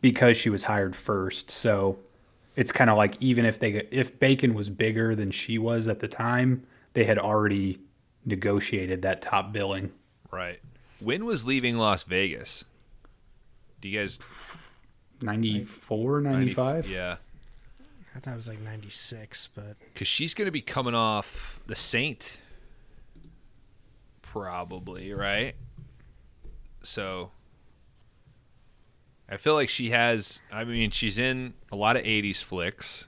because 0.01 0.37
she 0.37 0.49
was 0.49 0.63
hired 0.63 0.95
first. 0.95 1.49
So 1.49 1.99
it's 2.55 2.71
kind 2.71 2.89
of 2.89 2.97
like 2.97 3.15
even 3.21 3.45
if 3.45 3.59
they 3.59 3.71
if 3.91 4.19
Bacon 4.19 4.53
was 4.53 4.69
bigger 4.69 5.15
than 5.15 5.31
she 5.31 5.57
was 5.57 5.87
at 5.87 5.99
the 5.99 6.07
time, 6.07 6.63
they 6.93 7.05
had 7.05 7.17
already 7.17 7.79
negotiated 8.25 9.01
that 9.03 9.21
top 9.21 9.51
billing. 9.53 9.91
Right. 10.31 10.59
When 10.99 11.25
was 11.25 11.45
leaving 11.45 11.77
Las 11.77 12.03
Vegas? 12.03 12.65
Do 13.81 13.87
you 13.87 13.99
guys 13.99 14.19
94, 15.21 16.21
90 16.21 16.37
95? 16.37 16.89
Yeah. 16.89 17.17
I 18.15 18.19
thought 18.19 18.33
it 18.33 18.37
was 18.37 18.47
like 18.47 18.59
'96, 18.59 19.49
but 19.55 19.77
Because 19.93 20.07
she's 20.07 20.33
going 20.33 20.47
to 20.47 20.51
be 20.51 20.61
coming 20.61 20.95
off 20.95 21.59
The 21.67 21.75
Saint, 21.75 22.37
probably, 24.21 25.13
right? 25.13 25.53
So 26.81 27.31
I 29.29 29.37
feel 29.37 29.53
like 29.53 29.69
she 29.69 29.91
has. 29.91 30.41
I 30.51 30.63
mean, 30.63 30.89
she's 30.89 31.19
in 31.19 31.53
a 31.71 31.75
lot 31.75 31.97
of 31.97 32.03
'80s 32.03 32.41
flicks, 32.43 33.05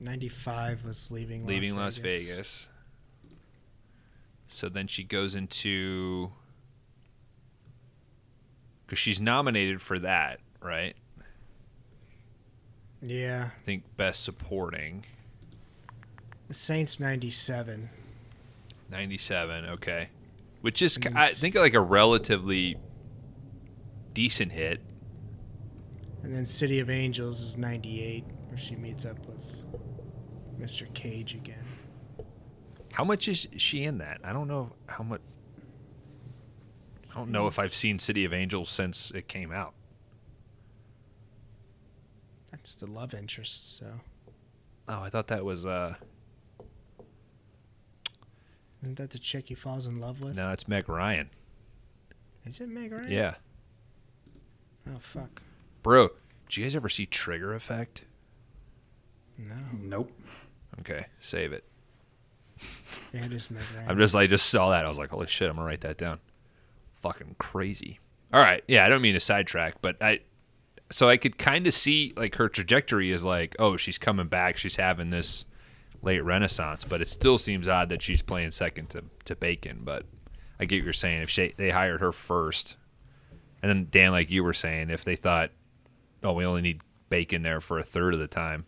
'95 0.00 0.84
was 0.84 1.10
leaving. 1.10 1.46
leaving 1.46 1.74
Las 1.74 1.96
Vegas. 1.96 2.68
So 4.48 4.68
then 4.68 4.86
she 4.86 5.02
goes 5.02 5.34
into 5.34 6.30
because 8.94 9.00
she's 9.02 9.20
nominated 9.20 9.82
for 9.82 9.98
that, 9.98 10.38
right? 10.62 10.94
Yeah, 13.02 13.50
I 13.60 13.64
think 13.64 13.82
best 13.96 14.22
supporting. 14.22 15.04
the 16.46 16.54
Saints 16.54 17.00
'97. 17.00 17.88
97 18.90 19.64
okay 19.70 20.08
which 20.60 20.80
is 20.82 20.96
I 20.98 21.00
then 21.00 21.16
i 21.16 21.24
s- 21.24 21.40
think 21.40 21.54
like 21.56 21.74
a 21.74 21.80
relatively 21.80 22.76
decent 24.12 24.52
hit 24.52 24.80
And 26.22 26.32
then 26.32 26.46
City 26.46 26.78
of 26.78 26.88
Angels 26.90 27.40
is 27.40 27.56
98, 27.56 28.24
where 28.48 28.58
she 28.58 28.76
meets 28.76 29.04
up 29.06 29.18
with 29.26 29.62
Mr. 30.60 30.92
Cage 30.94 31.34
again. 31.34 31.64
how 32.92 33.02
much 33.04 33.26
is 33.26 33.48
she 33.56 33.82
in 33.84 33.98
that 33.98 34.20
i 34.22 34.32
don't 34.32 34.46
know 34.48 34.70
how 34.86 35.02
much 35.02 35.22
I 37.14 37.18
don't 37.18 37.30
know 37.30 37.46
if 37.46 37.58
I've 37.60 37.74
seen 37.74 37.98
City 38.00 38.24
of 38.24 38.32
Angels 38.32 38.68
since 38.70 39.12
it 39.12 39.28
came 39.28 39.52
out. 39.52 39.72
That's 42.50 42.74
the 42.74 42.86
love 42.90 43.14
interest. 43.14 43.76
So 43.78 43.86
Oh, 44.88 45.00
I 45.00 45.08
thought 45.10 45.28
that 45.28 45.44
was 45.44 45.64
uh 45.64 45.94
isn't 48.82 48.96
that 48.98 49.10
the 49.10 49.18
chick 49.18 49.48
he 49.48 49.54
falls 49.54 49.86
in 49.86 49.98
love 49.98 50.20
with? 50.20 50.36
no, 50.36 50.50
it's 50.50 50.68
Meg 50.68 50.88
Ryan. 50.88 51.30
Is 52.44 52.60
it 52.60 52.68
Meg 52.68 52.92
Ryan? 52.92 53.10
Yeah. 53.10 53.34
Oh 54.88 54.98
fuck. 54.98 55.40
Bro, 55.82 56.08
did 56.48 56.56
you 56.58 56.64
guys 56.64 56.76
ever 56.76 56.88
see 56.90 57.06
Trigger 57.06 57.54
Effect? 57.54 58.02
No. 59.38 59.54
Nope. 59.80 60.12
Okay, 60.80 61.06
save 61.20 61.52
it. 61.52 61.64
Yeah, 63.12 63.24
it 63.24 63.32
is 63.32 63.50
Meg 63.50 63.62
Ryan. 63.76 63.88
I'm 63.90 63.98
just 63.98 64.14
like 64.14 64.28
just 64.30 64.46
saw 64.46 64.70
that. 64.70 64.84
I 64.84 64.88
was 64.88 64.98
like, 64.98 65.10
holy 65.10 65.26
shit, 65.28 65.48
I'm 65.48 65.56
gonna 65.56 65.66
write 65.66 65.80
that 65.82 65.96
down. 65.96 66.20
Fucking 67.04 67.36
crazy. 67.38 68.00
All 68.32 68.40
right, 68.40 68.64
yeah, 68.66 68.86
I 68.86 68.88
don't 68.88 69.02
mean 69.02 69.12
to 69.12 69.20
sidetrack, 69.20 69.82
but 69.82 70.02
I 70.02 70.20
so 70.90 71.06
I 71.06 71.18
could 71.18 71.36
kind 71.36 71.66
of 71.66 71.74
see 71.74 72.14
like 72.16 72.36
her 72.36 72.48
trajectory 72.48 73.10
is 73.10 73.22
like, 73.22 73.54
oh, 73.58 73.76
she's 73.76 73.98
coming 73.98 74.26
back, 74.26 74.56
she's 74.56 74.76
having 74.76 75.10
this 75.10 75.44
late 76.00 76.24
renaissance, 76.24 76.82
but 76.82 77.02
it 77.02 77.10
still 77.10 77.36
seems 77.36 77.68
odd 77.68 77.90
that 77.90 78.00
she's 78.00 78.22
playing 78.22 78.52
second 78.52 78.88
to, 78.90 79.04
to 79.26 79.36
Bacon. 79.36 79.80
But 79.84 80.06
I 80.58 80.64
get 80.64 80.78
what 80.78 80.84
you're 80.84 80.92
saying. 80.94 81.20
If 81.20 81.28
she, 81.28 81.52
they 81.58 81.68
hired 81.68 82.00
her 82.00 82.10
first, 82.10 82.78
and 83.62 83.68
then 83.68 83.88
Dan, 83.90 84.12
like 84.12 84.30
you 84.30 84.42
were 84.42 84.54
saying, 84.54 84.88
if 84.88 85.04
they 85.04 85.16
thought, 85.16 85.50
oh, 86.22 86.32
we 86.32 86.46
only 86.46 86.62
need 86.62 86.80
Bacon 87.10 87.42
there 87.42 87.60
for 87.60 87.78
a 87.78 87.84
third 87.84 88.14
of 88.14 88.20
the 88.20 88.28
time, 88.28 88.64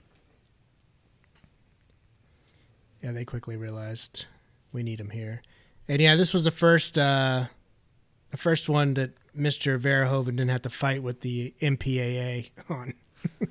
Yeah, 3.02 3.12
they 3.12 3.24
quickly 3.24 3.56
realized 3.56 4.26
we 4.72 4.82
need 4.82 5.00
him 5.00 5.10
here. 5.10 5.40
And 5.88 6.02
yeah, 6.02 6.16
this 6.16 6.34
was 6.34 6.44
the 6.44 6.50
first 6.50 6.98
uh 6.98 7.46
the 8.36 8.42
first 8.42 8.68
one 8.68 8.92
that 8.94 9.12
Mr. 9.34 9.80
Verhoeven 9.80 10.36
didn't 10.36 10.50
have 10.50 10.60
to 10.60 10.68
fight 10.68 11.02
with 11.02 11.22
the 11.22 11.54
MPAA 11.62 12.50
on. 12.68 12.92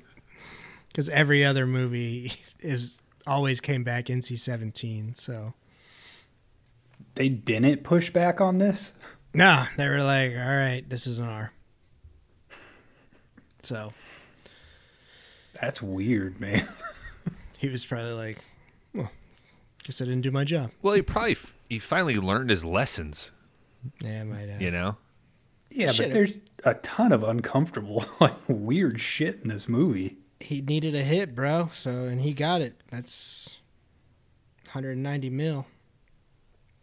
Cuz 0.94 1.08
every 1.08 1.44
other 1.44 1.66
movie 1.66 2.32
is 2.60 3.02
always 3.26 3.60
came 3.60 3.82
back 3.82 4.04
NC-17, 4.04 5.16
so 5.16 5.54
They 7.16 7.28
didn't 7.28 7.82
push 7.82 8.10
back 8.10 8.40
on 8.40 8.58
this. 8.58 8.92
No, 9.34 9.64
they 9.76 9.88
were 9.88 10.02
like, 10.02 10.32
"All 10.32 10.56
right, 10.56 10.84
this 10.88 11.08
is 11.08 11.18
an 11.18 11.24
R." 11.24 11.52
So, 13.62 13.92
That's 15.60 15.82
weird, 15.82 16.40
man. 16.40 16.68
he 17.58 17.68
was 17.68 17.84
probably 17.84 18.12
like, 18.12 18.38
"Well, 18.94 19.10
guess 19.82 20.00
I 20.00 20.04
didn't 20.04 20.20
do 20.20 20.30
my 20.30 20.44
job." 20.44 20.70
well, 20.80 20.94
he 20.94 21.02
probably 21.02 21.36
he 21.68 21.80
finally 21.80 22.18
learned 22.18 22.50
his 22.50 22.64
lessons. 22.64 23.32
Yeah, 24.02 24.20
I 24.20 24.24
might 24.24 24.48
have. 24.48 24.62
You 24.62 24.70
know, 24.70 24.96
Yeah, 25.70 25.90
Shit. 25.92 26.06
but 26.08 26.14
there's 26.14 26.38
a 26.64 26.74
ton 26.74 27.12
of 27.12 27.22
uncomfortable, 27.24 28.04
like 28.20 28.34
weird 28.48 29.00
shit 29.00 29.40
in 29.42 29.48
this 29.48 29.68
movie. 29.68 30.16
he 30.40 30.60
needed 30.60 30.94
a 30.94 31.02
hit, 31.02 31.34
bro. 31.34 31.70
So 31.74 31.90
and 31.90 32.20
he 32.20 32.32
got 32.34 32.62
it. 32.62 32.80
That's 32.90 33.58
190 34.66 35.30
mil. 35.30 35.66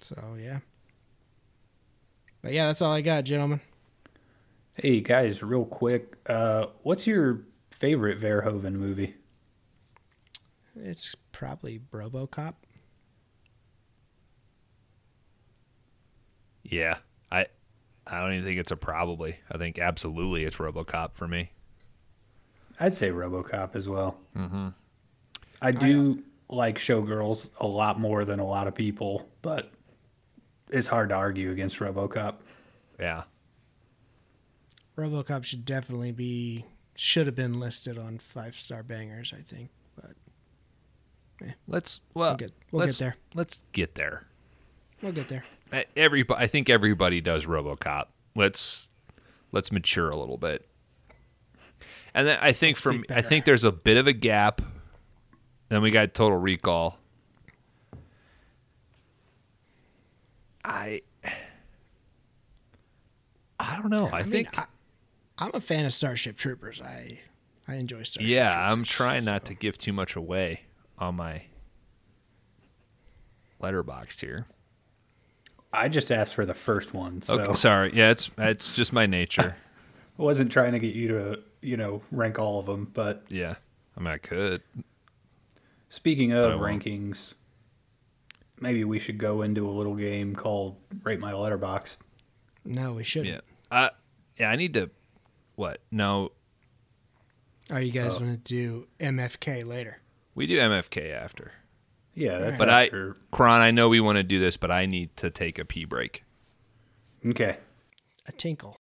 So 0.02 0.36
yeah. 0.40 0.60
But 2.42 2.52
yeah, 2.52 2.68
that's 2.68 2.82
all 2.82 2.92
I 2.92 3.02
got, 3.02 3.24
gentlemen. 3.24 3.62
Hey 4.74 5.00
guys, 5.02 5.42
real 5.44 5.66
quick, 5.66 6.18
uh, 6.28 6.66
what's 6.82 7.06
your 7.08 7.42
favorite 7.72 8.20
Verhoeven 8.20 8.74
movie? 8.74 9.14
It's 10.76 11.16
probably 11.32 11.80
RoboCop. 11.92 12.56
Yeah, 16.64 16.98
I 17.32 17.48
I 18.08 18.22
don't 18.22 18.34
even 18.34 18.46
think 18.46 18.60
it's 18.60 18.72
a 18.72 18.76
probably. 18.78 19.38
I 19.52 19.58
think 19.58 19.80
absolutely 19.80 20.44
it's 20.44 20.58
RoboCop 20.58 21.16
for 21.16 21.28
me. 21.28 21.52
I'd 22.80 22.94
say 22.94 23.12
RoboCop 23.12 23.76
as 23.76 23.88
well. 23.88 24.18
Mm-hmm. 24.36 24.70
I 25.62 25.72
do 25.72 26.24
like 26.50 26.78
Showgirls 26.78 27.50
a 27.60 27.68
lot 27.68 28.00
more 28.00 28.26
than 28.26 28.40
a 28.40 28.46
lot 28.46 28.68
of 28.68 28.76
people, 28.76 29.30
but 29.42 29.72
it's 30.70 30.88
hard 30.88 31.10
to 31.10 31.16
argue 31.16 31.52
against 31.52 31.80
RoboCop. 31.80 32.36
Yeah. 33.00 33.24
RoboCop 34.98 35.44
should 35.44 35.66
definitely 35.66 36.12
be 36.12 36.66
should 36.96 37.26
have 37.26 37.36
been 37.36 37.60
listed 37.60 37.98
on 37.98 38.18
five 38.20 38.56
star 38.56 38.84
bangers. 38.84 39.34
I 39.36 39.42
think, 39.42 39.70
but 39.96 40.12
Let's 41.68 42.02
well 42.14 42.32
We'll 42.32 42.38
get- 42.38 42.52
we'll 42.72 42.80
let's, 42.86 42.98
get 42.98 43.04
there. 43.04 43.16
Let's 43.34 43.60
get 43.72 43.96
there. 43.96 44.24
We'll 45.04 45.12
get 45.12 45.28
there. 45.28 45.44
Everybody, 45.98 46.42
I 46.42 46.48
think 46.48 46.70
everybody 46.70 47.20
does 47.20 47.46
RoboCop. 47.46 48.06
Let's 48.36 48.88
let's 49.52 49.70
mature 49.70 50.10
a 50.10 50.16
little 50.16 50.38
bit. 50.38 50.66
And 52.14 52.26
then 52.26 52.40
I 52.42 52.54
think 52.54 52.78
Let's 52.78 52.82
from 52.82 53.06
I 53.10 53.22
think 53.22 53.44
there's 53.44 53.66
a 53.66 53.72
bit 53.72 53.98
of 53.98 54.08
a 54.08 54.14
gap. 54.14 54.62
Then 55.68 55.82
we 55.82 55.92
got 55.92 56.14
Total 56.14 56.38
Recall. 56.38 56.98
I 60.64 61.02
I 63.60 63.76
don't 63.82 63.90
know. 63.90 64.08
I, 64.08 64.22
mean, 64.22 64.32
think 64.32 64.58
I, 64.58 64.66
I'm 65.38 65.52
a 65.54 65.60
fan 65.60 65.84
of 65.86 65.94
Starship 65.94 66.38
Troopers. 66.38 66.82
I 66.82 67.20
I 67.68 67.76
enjoy 67.76 68.04
Starship. 68.04 68.30
yeah, 68.30 68.52
Troopers, 68.52 68.72
I'm 68.72 68.84
trying 68.86 69.26
not 69.26 69.44
to 69.46 69.54
give 69.54 69.78
too 69.78 69.92
much 69.92 70.16
away 70.16 70.62
on 70.98 71.16
my 71.16 71.44
Letterboxd 73.62 74.22
here. 74.22 74.48
I 75.74 75.90
just 75.90 76.12
asked 76.12 76.36
for 76.36 76.46
the 76.46 76.54
first 76.54 76.94
one, 76.94 77.22
so 77.22 77.40
Okay, 77.40 77.54
sorry. 77.56 77.92
Yeah, 77.94 78.12
it's 78.12 78.30
it's 78.38 78.72
just 78.74 78.94
my 78.94 79.06
nature. 79.06 79.56
I 80.20 80.22
wasn't 80.22 80.52
trying 80.52 80.74
to 80.74 80.80
get 80.80 80.94
you 80.94 81.08
to, 81.10 81.40
you 81.62 81.76
know, 81.78 82.04
rank 82.12 82.38
all 82.38 82.60
of 82.60 82.68
them. 82.68 82.92
But 82.94 83.24
yeah, 83.30 83.56
I 83.98 84.00
mean 84.00 84.14
I 84.14 84.18
could. 84.20 84.62
speaking 85.90 86.32
of 86.32 86.60
rankings, 86.60 87.34
maybe 88.60 88.84
we 88.84 89.00
should 89.00 89.18
go 89.18 89.42
into 89.42 89.68
a 89.68 89.72
little 89.72 89.96
game 89.96 90.36
called 90.36 90.76
Rate 91.04 91.20
My 91.20 91.32
Letterboxd. 91.32 91.98
No, 92.66 92.94
we 92.94 93.04
shouldn't. 93.04 93.34
Yeah. 93.72 93.76
Uh 93.78 93.90
yeah, 94.38 94.50
I 94.52 94.56
need 94.56 94.74
to 94.76 94.90
what? 95.56 95.80
No, 95.92 96.32
Are 97.72 97.82
you 97.82 97.92
guys 97.92 98.18
Oh. 98.18 98.22
want 98.26 98.32
to 98.46 98.54
do 98.54 98.88
MFK 99.00 99.66
later? 99.66 100.00
we 100.36 100.48
do 100.48 100.58
MFK 100.58 101.12
after. 101.12 101.52
Yeah, 102.16 102.38
that's 102.38 102.60
But 102.60 102.70
after. 102.70 103.18
I 103.20 103.36
Kron, 103.36 103.62
I 103.62 103.72
know 103.72 103.90
we 103.90 104.00
want 104.00 104.18
to 104.18 104.24
do 104.24 104.40
this, 104.40 104.56
but 104.58 104.70
I 104.70 104.86
need 104.86 105.16
to 105.18 105.30
take 105.30 105.58
a 105.58 105.66
pee 105.66 105.86
break. 105.86 106.24
Okay. 107.26 107.58
A 108.28 108.32
tinkle. 108.32 108.78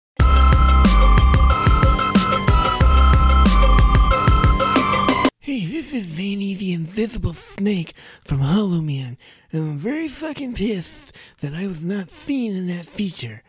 Hey, 5.39 5.65
this 5.65 5.91
is 5.93 6.05
Zany 6.05 6.53
the 6.53 6.73
Invisible 6.73 7.33
Snake 7.33 7.93
from 8.23 8.39
Hollow 8.39 8.81
Man, 8.81 9.17
and 9.51 9.71
I'm 9.71 9.77
very 9.77 10.07
fucking 10.07 10.53
pissed 10.53 11.13
that 11.39 11.53
I 11.53 11.67
was 11.67 11.81
not 11.81 12.09
seen 12.09 12.55
in 12.55 12.67
that 12.67 12.85
feature. 12.85 13.43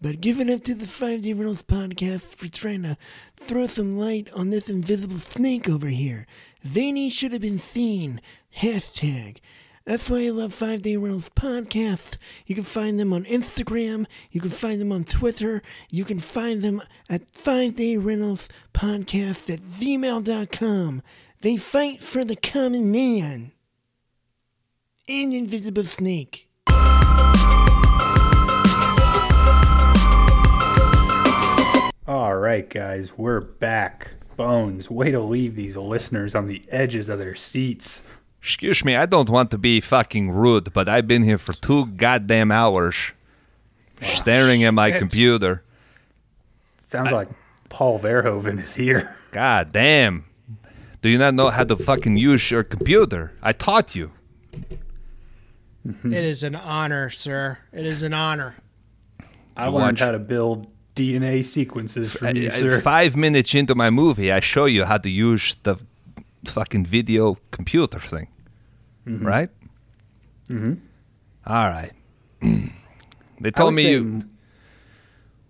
But 0.00 0.20
giving 0.20 0.52
up 0.52 0.64
to 0.64 0.74
the 0.74 0.86
5 0.86 1.22
Day 1.22 1.32
Rentals 1.32 1.62
podcast 1.62 2.34
for 2.34 2.48
trying 2.48 2.82
to 2.82 2.96
throw 3.36 3.66
some 3.66 3.96
light 3.96 4.30
on 4.34 4.50
this 4.50 4.68
invisible 4.68 5.18
snake 5.18 5.68
over 5.68 5.88
here. 5.88 6.26
Zany 6.66 7.10
should 7.10 7.32
have 7.32 7.42
been 7.42 7.58
seen. 7.58 8.20
Hashtag. 8.56 9.38
That's 9.84 10.08
why 10.08 10.24
I 10.24 10.30
love 10.30 10.54
5 10.54 10.80
Day 10.80 10.96
Rentals 10.96 11.28
podcast. 11.28 12.16
You 12.46 12.54
can 12.54 12.64
find 12.64 12.98
them 12.98 13.12
on 13.12 13.24
Instagram. 13.24 14.06
You 14.30 14.40
can 14.40 14.50
find 14.50 14.80
them 14.80 14.90
on 14.92 15.04
Twitter. 15.04 15.62
You 15.90 16.06
can 16.06 16.18
find 16.18 16.62
them 16.62 16.80
at 17.10 17.30
5 17.30 17.76
Day 17.76 17.98
Rentals 17.98 18.48
podcast 18.72 19.52
at 19.52 19.60
gmail.com. 19.60 21.02
They 21.42 21.56
fight 21.58 22.02
for 22.02 22.24
the 22.24 22.36
common 22.36 22.90
man 22.90 23.52
and 25.06 25.34
Invisible 25.34 25.84
Snake. 25.84 26.48
All 32.06 32.36
right, 32.36 32.68
guys, 32.68 33.18
we're 33.18 33.40
back. 33.40 34.14
Bones, 34.36 34.90
way 34.90 35.10
to 35.10 35.20
leave 35.20 35.54
these 35.54 35.76
listeners 35.76 36.34
on 36.34 36.48
the 36.48 36.62
edges 36.68 37.08
of 37.08 37.18
their 37.18 37.34
seats. 37.34 38.02
Excuse 38.42 38.84
me, 38.84 38.94
I 38.96 39.06
don't 39.06 39.30
want 39.30 39.50
to 39.52 39.58
be 39.58 39.80
fucking 39.80 40.30
rude, 40.30 40.72
but 40.72 40.88
I've 40.88 41.06
been 41.06 41.22
here 41.22 41.38
for 41.38 41.52
two 41.54 41.86
goddamn 41.86 42.50
hours 42.50 43.12
staring 44.02 44.64
at 44.64 44.72
my 44.74 44.90
computer. 44.90 45.62
Sounds 46.78 47.10
like 47.10 47.28
Paul 47.68 47.98
Verhoeven 47.98 48.62
is 48.62 48.74
here. 48.74 49.16
God 49.30 49.72
damn. 49.72 50.24
Do 51.00 51.08
you 51.08 51.18
not 51.18 51.34
know 51.34 51.50
how 51.50 51.64
to 51.64 51.76
fucking 51.76 52.16
use 52.16 52.50
your 52.50 52.64
computer? 52.64 53.32
I 53.42 53.52
taught 53.52 53.94
you. 53.94 54.12
It 55.84 56.12
is 56.12 56.42
an 56.42 56.54
honor, 56.54 57.10
sir. 57.10 57.58
It 57.72 57.84
is 57.84 58.02
an 58.02 58.14
honor. 58.14 58.56
I 59.56 59.66
You 59.66 59.72
learned 59.72 59.98
watch- 59.98 60.00
how 60.00 60.12
to 60.12 60.18
build 60.18 60.66
DNA 60.94 61.44
sequences 61.44 62.12
from 62.12 62.36
you, 62.36 62.50
I- 62.50 62.54
I- 62.54 62.60
sir. 62.60 62.80
five 62.80 63.16
minutes 63.16 63.54
into 63.54 63.74
my 63.74 63.90
movie, 63.90 64.30
I 64.32 64.40
show 64.40 64.66
you 64.66 64.84
how 64.84 64.98
to 64.98 65.10
use 65.10 65.56
the 65.62 65.76
fucking 66.46 66.86
video 66.86 67.36
computer 67.50 68.00
thing. 68.00 68.28
Right? 69.06 69.50
Mm-hmm. 70.48 70.74
All 71.46 71.68
right. 71.68 71.92
they 73.40 73.50
told 73.50 73.74
me 73.74 73.90
you. 73.90 73.98
m- 73.98 74.30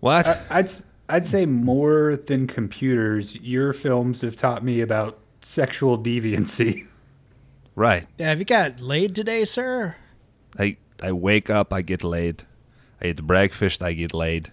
What? 0.01 0.27
I, 0.27 0.41
I'd 0.49 0.65
s- 0.65 0.83
I'd 1.07 1.25
say 1.25 1.45
more 1.45 2.15
than 2.17 2.47
computers. 2.47 3.39
Your 3.41 3.71
films 3.73 4.21
have 4.21 4.35
taught 4.35 4.63
me 4.63 4.81
about 4.81 5.19
sexual 5.41 5.97
deviancy. 5.97 6.87
right. 7.75 8.07
Yeah, 8.17 8.29
have 8.29 8.39
you 8.39 8.45
got 8.45 8.79
laid 8.81 9.15
today, 9.15 9.45
sir? 9.45 9.95
I 10.59 10.77
I 11.03 11.11
wake 11.13 11.49
up, 11.49 11.71
I 11.71 11.81
get 11.81 12.03
laid. 12.03 12.43
I 13.01 13.07
eat 13.07 13.21
breakfast, 13.23 13.83
I 13.83 13.93
get 13.93 14.13
laid. 14.13 14.51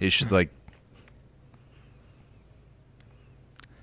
It's 0.00 0.16
just 0.16 0.32
like 0.32 0.48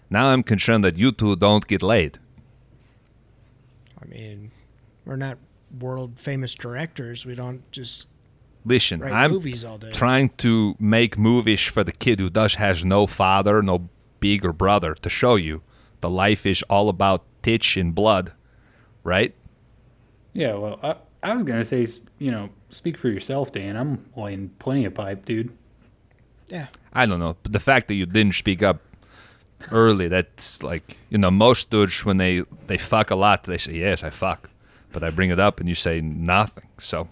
now 0.10 0.28
I'm 0.30 0.44
concerned 0.44 0.84
that 0.84 0.98
you 0.98 1.12
two 1.12 1.36
don't 1.36 1.66
get 1.68 1.82
laid. 1.84 2.18
I 4.02 4.06
mean, 4.06 4.52
we're 5.06 5.16
not 5.16 5.38
world 5.80 6.20
famous 6.20 6.56
directors. 6.56 7.26
We 7.26 7.36
don't 7.36 7.70
just 7.72 8.08
Listen, 8.66 9.00
write 9.00 9.12
I'm 9.12 9.32
movies 9.32 9.64
all 9.64 9.78
day. 9.78 9.92
trying 9.92 10.30
to 10.38 10.76
make 10.80 11.18
movies 11.18 11.62
for 11.62 11.84
the 11.84 11.92
kid 11.92 12.20
who 12.20 12.30
does 12.30 12.56
has 12.56 12.84
no 12.84 13.08
father, 13.08 13.62
no 13.62 13.90
bigger 14.20 14.52
brother 14.54 14.94
to 14.96 15.10
show 15.10 15.36
you. 15.36 15.62
The 16.02 16.10
life 16.10 16.46
is 16.46 16.64
all 16.64 16.90
about 16.90 17.24
titch 17.44 17.78
and 17.78 17.94
blood, 17.94 18.32
right? 19.04 19.34
Yeah, 20.34 20.56
well, 20.56 20.80
I, 20.84 20.96
I 21.24 21.34
was 21.34 21.44
gonna 21.44 21.66
say, 21.66 21.88
you 22.20 22.32
know, 22.32 22.50
speak 22.70 22.98
for 22.98 23.10
yourself, 23.10 23.52
Dan. 23.52 23.76
I'm 23.76 24.06
laying 24.16 24.50
plenty 24.60 24.86
of 24.86 24.94
pipe, 24.94 25.26
dude. 25.26 25.52
Yeah. 26.48 26.68
I 26.94 27.06
don't 27.06 27.20
know. 27.20 27.36
But 27.44 27.52
the 27.54 27.60
fact 27.60 27.88
that 27.90 27.96
you 27.96 28.06
didn't 28.06 28.36
speak 28.36 28.64
up 28.64 28.82
early, 29.72 30.08
that's 30.08 30.64
like 30.64 30.98
you 31.10 31.18
know, 31.18 31.32
most 31.32 31.70
dudes 31.70 32.04
when 32.06 32.18
they 32.18 32.44
they 32.68 32.78
fuck 32.78 33.12
a 33.12 33.16
lot, 33.16 33.44
they 33.44 33.58
say 33.58 33.74
yes, 33.74 34.04
I 34.04 34.10
fuck, 34.10 34.50
but 34.92 35.04
I 35.04 35.10
bring 35.10 35.30
it 35.30 35.40
up 35.40 35.60
and 35.60 35.68
you 35.70 35.76
say 35.76 36.02
nothing. 36.02 36.68
So 36.80 37.10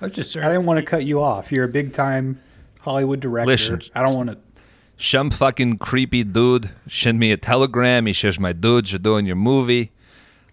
I 0.00 0.06
was 0.06 0.12
just, 0.12 0.36
I 0.36 0.48
didn't 0.48 0.66
want 0.66 0.78
to 0.78 0.84
cut 0.84 1.04
you 1.04 1.20
off. 1.22 1.50
You're 1.50 1.64
a 1.64 1.68
big 1.68 1.92
time 1.92 2.40
Hollywood 2.80 3.20
director. 3.20 3.46
Listen. 3.46 3.80
I 3.94 4.02
don't 4.02 4.14
want 4.14 4.30
to. 4.30 4.38
some 4.98 5.30
fucking 5.30 5.78
creepy 5.78 6.22
dude 6.22 6.70
sent 6.88 7.18
me 7.18 7.32
a 7.32 7.36
telegram. 7.36 8.06
He 8.06 8.12
says 8.12 8.38
my 8.38 8.52
dudes 8.52 8.92
are 8.94 8.98
doing 8.98 9.26
your 9.26 9.36
movie. 9.36 9.92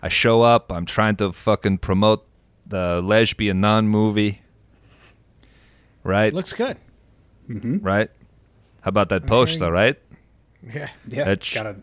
I 0.02 0.10
show 0.10 0.42
up. 0.42 0.72
I'm 0.72 0.86
trying 0.86 1.16
to 1.18 1.32
fucking 1.32 1.78
promote 1.80 2.26
the 2.66 3.02
lesbian 3.02 3.62
non 3.62 3.88
movie. 3.88 4.42
Right, 6.04 6.34
Looks 6.34 6.52
good. 6.52 6.78
Right. 7.50 8.10
How 8.82 8.90
about 8.90 9.10
that 9.10 9.26
poster? 9.28 9.72
Right, 9.72 9.98
Yeah. 10.66 10.90
Yeah, 11.08 11.24
That's- 11.26 11.54
got 11.54 11.66
a 11.66 11.76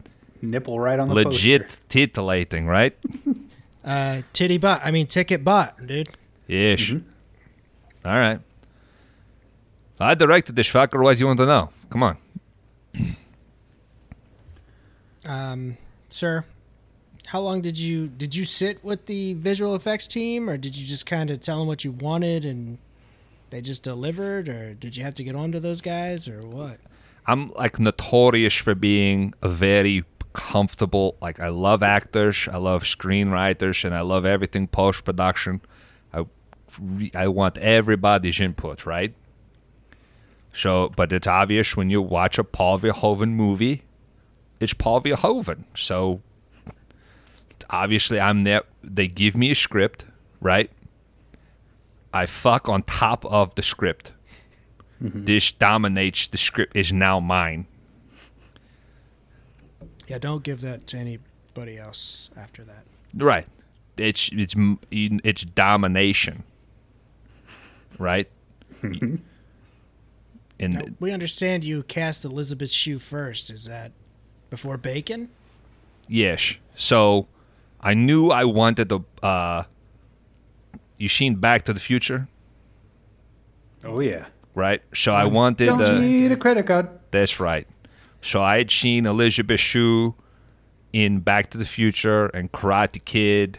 nipple 0.43 0.78
right 0.81 0.99
on 0.99 1.09
the 1.09 1.15
legit 1.15 1.62
poster. 1.69 1.81
titillating. 1.89 2.66
Right. 2.66 2.97
Uh, 3.82 4.20
titty 4.35 4.59
bot. 4.59 4.82
I 4.85 4.91
mean, 4.91 5.07
ticket 5.07 5.43
bot, 5.43 5.87
dude. 5.87 6.11
Ish. 6.49 6.93
All 6.93 7.01
right. 8.12 8.39
I 9.99 10.15
directed 10.15 10.55
this 10.55 10.69
fucker. 10.69 11.03
What 11.03 11.15
do 11.16 11.20
you 11.20 11.27
want 11.27 11.39
to 11.39 11.47
know? 11.47 11.70
Come 11.89 12.03
on. 12.03 12.19
Um, 15.24 15.77
sir, 16.09 16.45
how 17.27 17.41
long 17.41 17.61
did 17.62 17.78
you 17.78 18.09
did 18.09 18.35
you 18.35 18.45
sit 18.45 18.82
with 18.85 19.07
the 19.07 19.35
visual 19.35 19.74
effects 19.74 20.07
team, 20.07 20.49
or 20.49 20.57
did 20.57 20.77
you 20.77 20.87
just 20.87 21.07
kind 21.07 21.31
of 21.31 21.41
tell 21.41 21.59
them 21.59 21.66
what 21.69 21.85
you 21.85 21.93
wanted 21.93 22.45
and 22.45 22.78
they 23.51 23.61
just 23.61 23.83
delivered, 23.83 24.49
or 24.49 24.75
did 24.75 24.97
you 24.97 25.05
have 25.05 25.15
to 25.17 25.25
get 25.25 25.35
on 25.35 25.53
to 25.53 25.61
those 25.61 25.81
guys, 25.81 26.29
or 26.29 26.41
what? 26.41 26.79
I'm 27.27 27.53
like 27.53 27.79
notorious 27.79 28.55
for 28.55 28.75
being 28.75 29.35
a 29.43 29.49
very 29.49 30.05
comfortable. 30.33 31.17
Like 31.21 31.41
I 31.41 31.49
love 31.49 31.83
actors, 31.83 32.49
I 32.51 32.57
love 32.57 32.85
screenwriters, 32.85 33.85
and 33.85 33.95
I 33.95 34.01
love 34.01 34.25
everything 34.25 34.67
post 34.69 35.05
production. 35.05 35.61
I 36.13 36.25
I 37.15 37.29
want 37.29 37.59
everybody's 37.59 38.41
input, 38.41 38.87
right? 38.87 39.15
So, 40.53 40.93
but 40.97 41.13
it's 41.13 41.27
obvious 41.27 41.77
when 41.77 41.91
you 41.91 42.03
watch 42.03 42.39
a 42.39 42.45
Paul 42.45 42.81
Verhoeven 42.81 43.31
movie, 43.31 43.83
it's 44.59 44.75
Paul 44.75 45.01
Verhoeven. 45.01 45.65
So, 45.77 46.23
obviously, 47.69 48.19
I'm 48.19 48.43
there. 48.43 48.63
They 48.83 49.07
give 49.07 49.37
me 49.37 49.53
a 49.53 49.55
script, 49.55 50.07
right? 50.41 50.71
I 52.12 52.27
fuck 52.27 52.69
on 52.69 52.82
top 52.82 53.24
of 53.24 53.55
the 53.55 53.62
script. 53.62 54.12
This 55.03 55.51
dominates 55.51 56.27
the 56.27 56.37
script 56.37 56.77
is 56.77 56.93
now 56.93 57.20
mine. 57.20 57.66
Yeah, 60.07 60.19
don't 60.19 60.43
give 60.43 60.61
that 60.61 60.87
to 60.89 60.99
anybody 60.99 61.78
else 61.78 62.28
after 62.37 62.65
that. 62.65 62.85
Right. 63.15 63.47
It's 63.97 64.28
it's 64.32 64.55
it's 64.91 65.43
domination. 65.43 66.43
Right. 67.99 68.28
and 68.82 69.23
Now, 70.61 70.82
we 70.99 71.12
understand 71.12 71.65
you 71.65 71.82
cast 71.85 72.24
Elizabeth 72.24 72.70
Shue 72.70 72.99
first. 72.99 73.49
Is 73.51 73.65
that 73.65 73.93
before 74.51 74.77
Bacon? 74.77 75.31
yes, 76.09 76.55
so 76.74 77.28
I 77.81 77.95
knew 77.95 78.28
I 78.31 78.45
wanted 78.45 78.89
the. 78.91 79.01
Uh, 79.23 79.65
you 81.01 81.09
seen 81.09 81.35
Back 81.37 81.65
to 81.65 81.73
the 81.73 81.81
Future, 81.81 82.29
Oh 83.85 84.01
yeah. 84.01 84.27
right? 84.55 84.83
So 84.95 85.13
I 85.13 85.25
wanted. 85.25 85.67
Don't 85.67 85.81
Uh, 85.81 85.99
need 85.99 86.31
a 86.33 86.37
credit 86.37 86.67
card. 86.67 86.89
That's 87.11 87.41
right. 87.41 87.67
So 88.23 88.43
I 88.43 88.59
had 88.59 88.71
seen 88.71 89.07
Elizabeth 89.07 89.61
Shue 89.61 90.15
in 90.93 91.21
Back 91.21 91.51
to 91.51 91.59
the 91.59 91.65
Future 91.65 92.27
and 92.27 92.53
Karate 92.53 93.03
Kid 93.05 93.59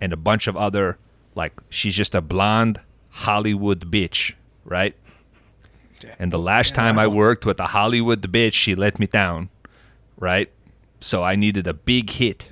and 0.00 0.12
a 0.12 0.16
bunch 0.16 0.46
of 0.46 0.56
other 0.56 0.98
like 1.34 1.52
she's 1.70 1.94
just 1.96 2.14
a 2.14 2.20
blonde 2.20 2.80
Hollywood 3.10 3.90
bitch, 3.90 4.34
right? 4.64 4.94
And 6.18 6.32
the 6.32 6.38
last 6.38 6.74
time 6.74 6.98
I 6.98 7.06
worked 7.06 7.44
with 7.44 7.60
a 7.60 7.68
Hollywood 7.68 8.22
bitch, 8.32 8.54
she 8.54 8.74
let 8.74 8.98
me 8.98 9.06
down, 9.06 9.48
right? 10.18 10.50
So 11.00 11.22
I 11.22 11.36
needed 11.36 11.66
a 11.66 11.74
big 11.74 12.10
hit. 12.10 12.48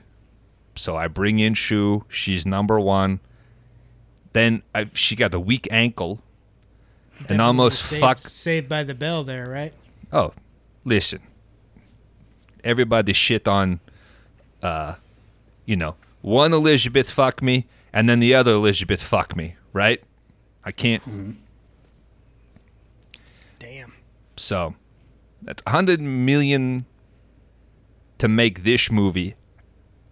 So 0.75 0.97
I 0.97 1.09
bring 1.09 1.39
in 1.39 1.55
Shue. 1.55 2.05
She's 2.09 2.45
number 2.47 2.79
one. 2.79 3.21
Then 4.39 4.63
I, 4.73 4.85
she 4.95 5.17
got 5.17 5.35
a 5.35 5.41
weak 5.41 5.67
ankle 5.69 6.21
and 7.11 7.23
Definitely 7.23 7.45
almost 7.45 7.83
saved, 7.83 8.01
fucked 8.01 8.31
Saved 8.31 8.69
by 8.69 8.85
the 8.85 8.95
Bell 8.95 9.25
there, 9.25 9.49
right? 9.49 9.73
Oh, 10.13 10.33
listen. 10.85 11.21
Everybody 12.63 13.13
shit 13.15 13.49
on, 13.49 13.81
uh, 14.63 14.95
you 15.67 15.75
know, 15.75 15.97
one 16.21 16.53
Elizabeth 16.53 17.11
fuck 17.11 17.43
me, 17.43 17.67
and 17.93 18.09
then 18.09 18.21
the 18.21 18.33
other 18.33 18.53
Elizabeth 18.53 19.03
fuck 19.03 19.35
me, 19.35 19.57
right? 19.73 20.01
I 20.65 20.71
can't. 20.71 21.03
Damn. 23.59 23.93
So, 24.37 24.77
that's 25.43 25.65
a 25.67 25.71
hundred 25.71 26.01
million 26.01 26.87
to 28.19 28.29
make 28.29 28.63
this 28.63 28.89
movie. 28.89 29.35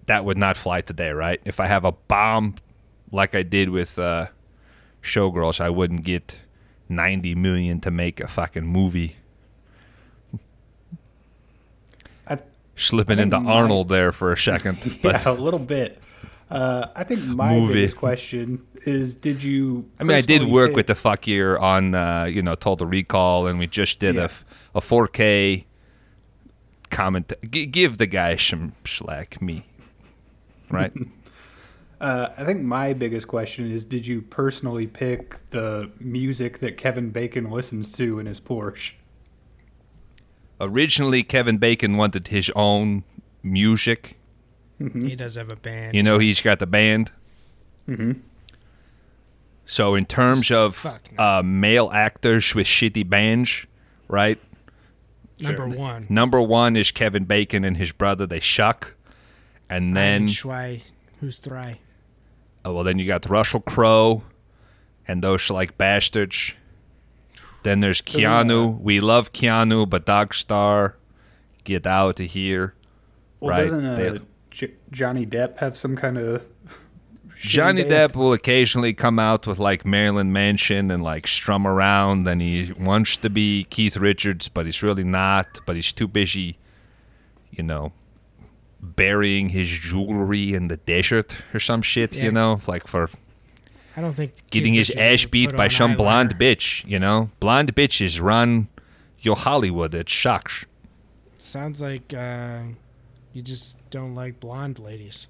That 0.06 0.24
would 0.24 0.36
not 0.36 0.56
fly 0.56 0.80
today, 0.80 1.10
right? 1.10 1.40
If 1.44 1.60
I 1.60 1.68
have 1.68 1.84
a 1.84 1.92
bomb 1.92 2.56
like 3.12 3.34
I 3.34 3.42
did 3.42 3.70
with 3.70 3.98
uh, 3.98 4.26
Showgirls, 5.02 5.60
I 5.60 5.70
wouldn't 5.70 6.02
get 6.04 6.40
ninety 6.88 7.34
million 7.34 7.80
to 7.80 7.90
make 7.90 8.20
a 8.20 8.28
fucking 8.28 8.66
movie. 8.66 9.16
I, 12.28 12.38
Slipping 12.76 13.18
I 13.18 13.22
into 13.22 13.40
my- 13.40 13.52
Arnold 13.52 13.88
there 13.88 14.12
for 14.12 14.32
a 14.32 14.38
second, 14.38 14.78
but 15.02 15.24
yeah, 15.24 15.32
a 15.32 15.34
little 15.34 15.60
bit. 15.60 16.02
Uh, 16.50 16.86
I 16.94 17.02
think 17.02 17.24
my 17.24 17.58
Movie. 17.58 17.74
biggest 17.74 17.96
question 17.96 18.64
is: 18.84 19.16
Did 19.16 19.42
you? 19.42 19.88
I 19.98 20.04
mean, 20.04 20.16
I 20.16 20.20
did 20.20 20.44
work 20.44 20.70
pick- 20.70 20.76
with 20.76 20.86
the 20.86 20.94
fuck 20.94 21.26
year 21.26 21.56
on, 21.56 21.94
uh, 21.94 22.24
you 22.24 22.40
know, 22.42 22.54
Total 22.54 22.86
Recall, 22.86 23.46
and 23.48 23.58
we 23.58 23.66
just 23.66 23.98
did 23.98 24.16
a 24.16 24.18
Yeah. 24.20 24.24
f 24.26 24.44
a, 24.74 24.80
4K 24.80 25.64
comment. 26.90 27.32
G- 27.50 27.66
give 27.66 27.98
the 27.98 28.06
guy 28.06 28.36
some 28.36 28.74
slack, 28.84 29.40
me. 29.42 29.64
Right? 30.70 30.92
Uh, 32.01 32.28
I 32.36 32.44
think 32.44 32.62
my 32.62 32.93
biggest 32.93 33.27
question 33.27 33.70
is: 33.70 33.85
Did 33.85 34.06
you 34.06 34.20
personally 34.20 34.86
pick 34.86 35.39
the 35.51 35.90
music 35.98 36.59
that 36.59 36.77
Kevin 36.77 37.10
Bacon 37.10 37.51
listens 37.51 37.90
to 37.93 38.18
in 38.18 38.27
his 38.27 38.40
Porsche? 38.40 38.93
Originally, 40.60 41.23
Kevin 41.23 41.59
Bacon 41.59 41.97
wanted 41.97 42.28
his 42.28 42.51
own 42.55 43.05
music. 43.43 44.18
Mm-hmm. 44.81 45.06
He 45.06 45.16
does 45.16 45.36
have 45.36 45.51
a 45.51 45.56
band. 45.56 45.94
You 45.94 46.02
know, 46.02 46.18
he's 46.18 46.40
got 46.43 46.59
the 46.59 46.66
band. 46.66 47.10
Mm-hmm. 47.89 48.12
So, 49.64 49.94
in 49.94 50.05
terms 50.05 50.51
of 50.51 50.85
no. 50.85 51.24
uh, 51.24 51.43
male 51.43 51.90
actors 51.93 52.55
with 52.55 52.66
shitty 52.66 53.09
bands, 53.09 53.66
right? 54.06 54.39
Number 55.40 55.68
one. 55.68 56.06
Number 56.09 56.40
one 56.40 56.77
is 56.77 56.90
Kevin 56.90 57.24
Bacon 57.24 57.64
and 57.64 57.77
his 57.77 57.93
brother. 57.93 58.27
They 58.27 58.40
shuck. 58.40 58.94
And 59.68 59.94
then. 59.94 60.24
Ein, 60.24 60.28
Zwei, 60.28 60.82
who's 61.20 61.39
Three? 61.39 61.81
Oh, 62.66 62.72
well, 62.74 62.82
then 62.82 62.98
you 62.98 63.06
got 63.06 63.24
Russell 63.30 63.60
Crowe 63.60 64.24
and 65.06 65.22
those 65.22 65.51
like 65.51 65.78
bastards. 65.78 66.52
Then 67.62 67.78
there's 67.78 68.02
Keanu. 68.02 68.80
We 68.80 68.98
love 68.98 69.32
Keanu, 69.32 69.88
but 69.88 70.05
Dogstar, 70.05 70.94
get 71.62 71.86
out 71.86 72.18
of 72.18 72.26
here. 72.26 72.74
Well, 73.38 73.51
Right, 73.52 73.62
doesn't 73.62 73.86
uh, 73.86 73.94
they- 73.94 74.20
J- 74.51 74.74
Johnny 74.90 75.24
Depp 75.24 75.59
have 75.59 75.76
some 75.78 75.94
kind 75.94 76.18
of 76.18 76.43
Johnny 77.38 77.84
band. 77.84 78.12
Depp 78.12 78.16
will 78.16 78.32
occasionally 78.32 78.94
come 78.94 79.20
out 79.20 79.47
with 79.47 79.60
like 79.60 79.84
Marilyn 79.86 80.32
Manson 80.32 80.90
and 80.90 81.05
like 81.05 81.28
strum 81.28 81.68
around, 81.68 82.26
and 82.26 82.40
he 82.43 82.72
wants 82.76 83.16
to 83.18 83.30
be 83.30 83.64
Keith 83.70 83.97
Richards, 83.97 84.48
but 84.48 84.66
he's 84.66 84.82
really 84.82 85.05
not. 85.05 85.60
But 85.66 85.76
he's 85.76 85.93
too 85.93 86.09
busy, 86.09 86.59
you 87.52 87.62
know, 87.62 87.93
burying 88.80 89.50
his 89.50 89.68
jewelry 89.68 90.54
in 90.54 90.68
the 90.68 90.76
desert 90.76 91.36
or 91.54 91.60
some 91.60 91.82
shit. 91.82 92.16
Yeah. 92.16 92.24
You 92.24 92.32
know, 92.32 92.60
like 92.66 92.86
for 92.86 93.10
I 93.96 94.00
don't 94.00 94.14
think 94.14 94.32
getting 94.50 94.74
his 94.74 94.90
ass 94.90 95.24
beat 95.24 95.56
by 95.56 95.68
some 95.68 95.94
eyeliner. 95.94 95.96
blonde 95.96 96.38
bitch. 96.38 96.86
You 96.86 96.98
know, 96.98 97.30
blonde 97.40 97.74
bitches 97.74 98.20
run 98.20 98.68
your 99.20 99.36
Hollywood. 99.36 99.94
It 99.94 100.08
sucks. 100.08 100.66
Sounds 101.38 101.80
like 101.80 102.12
uh, 102.12 102.62
you 103.32 103.42
just 103.42 103.78
don't 103.90 104.14
like 104.14 104.40
blonde 104.40 104.78
ladies. 104.78 105.28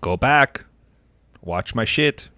Go 0.00 0.16
back, 0.16 0.64
watch 1.42 1.74
my 1.74 1.84
shit. 1.84 2.28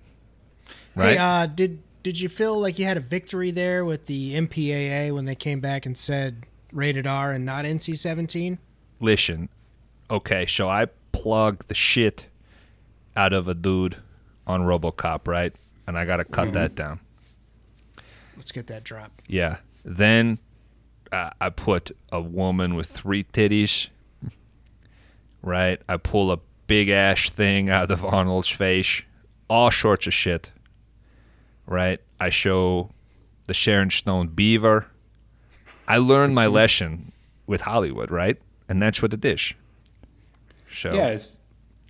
Right. 0.95 1.13
Hey, 1.13 1.19
uh, 1.19 1.47
did 1.47 1.83
did 2.03 2.19
you 2.19 2.29
feel 2.29 2.61
like 2.61 2.79
you 2.79 2.85
had 2.85 2.97
a 2.97 3.01
victory 3.01 3.51
there 3.51 3.85
with 3.85 4.07
the 4.07 4.35
MPAA 4.35 5.13
when 5.13 5.25
they 5.25 5.37
came 5.37 5.61
back 5.61 5.87
and 5.87 5.97
said 5.97 6.45
rated 6.73 7.07
R 7.07 7.33
and 7.33 7.45
not 7.45 7.65
NC-17? 7.65 8.59
listen, 9.01 9.49
okay, 10.11 10.47
so 10.47 10.69
I 10.69 10.87
plug 11.11 11.67
the 11.67 11.75
shit 11.75 12.27
out 13.17 13.33
of 13.33 13.49
a 13.49 13.55
dude 13.55 13.97
on 14.47 14.63
RoboCop, 14.63 15.27
right? 15.27 15.55
And 15.87 15.99
I 15.99 16.05
got 16.05 16.19
to 16.19 16.25
cut 16.25 16.53
that 16.55 16.75
down. 16.75 17.01
Let's 18.37 18.53
get 18.53 18.69
that 18.69 18.85
drop. 18.85 19.11
Yeah. 19.27 19.59
Then 19.85 20.39
uh, 21.11 21.31
I 21.41 21.51
put 21.51 21.91
a 22.11 22.21
woman 22.21 22.75
with 22.75 22.87
three 22.87 23.25
titties, 23.25 23.89
right? 25.43 25.83
I 25.89 25.97
pull 25.97 26.31
a 26.33 26.39
big 26.67 26.89
ash 26.89 27.31
thing 27.31 27.69
out 27.69 27.91
of 27.91 28.05
Arnold's 28.05 28.49
face, 28.49 29.03
all 29.51 29.71
sorts 29.71 30.07
of 30.07 30.15
shit, 30.15 30.53
right? 31.67 32.01
I 32.21 32.31
show 32.31 32.91
the 33.47 33.55
Sharon 33.55 33.91
Stone 33.91 34.29
beaver. 34.29 34.87
I 35.93 35.99
learned 35.99 36.35
my 36.35 36.47
lesson 36.47 37.13
with 37.47 37.61
Hollywood, 37.61 38.11
right? 38.11 38.39
And 38.67 38.81
that's 38.81 39.03
what 39.03 39.13
it 39.13 39.23
is. 39.23 39.53
So 40.73 40.95
Yeah, 40.95 41.09
it's, 41.09 41.39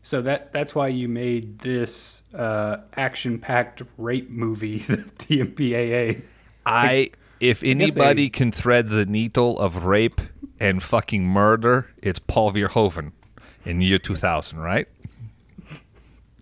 so 0.02 0.22
that 0.22 0.52
that's 0.52 0.74
why 0.74 0.88
you 0.88 1.06
made 1.06 1.60
this 1.60 2.24
uh, 2.34 2.78
action-packed 2.96 3.82
rape 3.98 4.28
movie, 4.28 4.78
the 4.78 5.44
MPAA. 5.44 6.22
I 6.66 7.12
if 7.38 7.60
guess 7.60 7.70
anybody 7.70 8.24
they- 8.24 8.30
can 8.30 8.50
thread 8.50 8.88
the 8.88 9.06
needle 9.06 9.56
of 9.60 9.84
rape 9.84 10.20
and 10.58 10.82
fucking 10.82 11.24
murder, 11.24 11.88
it's 12.02 12.18
Paul 12.18 12.52
Verhoeven 12.52 13.12
in 13.64 13.80
year 13.80 14.00
2000, 14.00 14.58
right? 14.58 14.88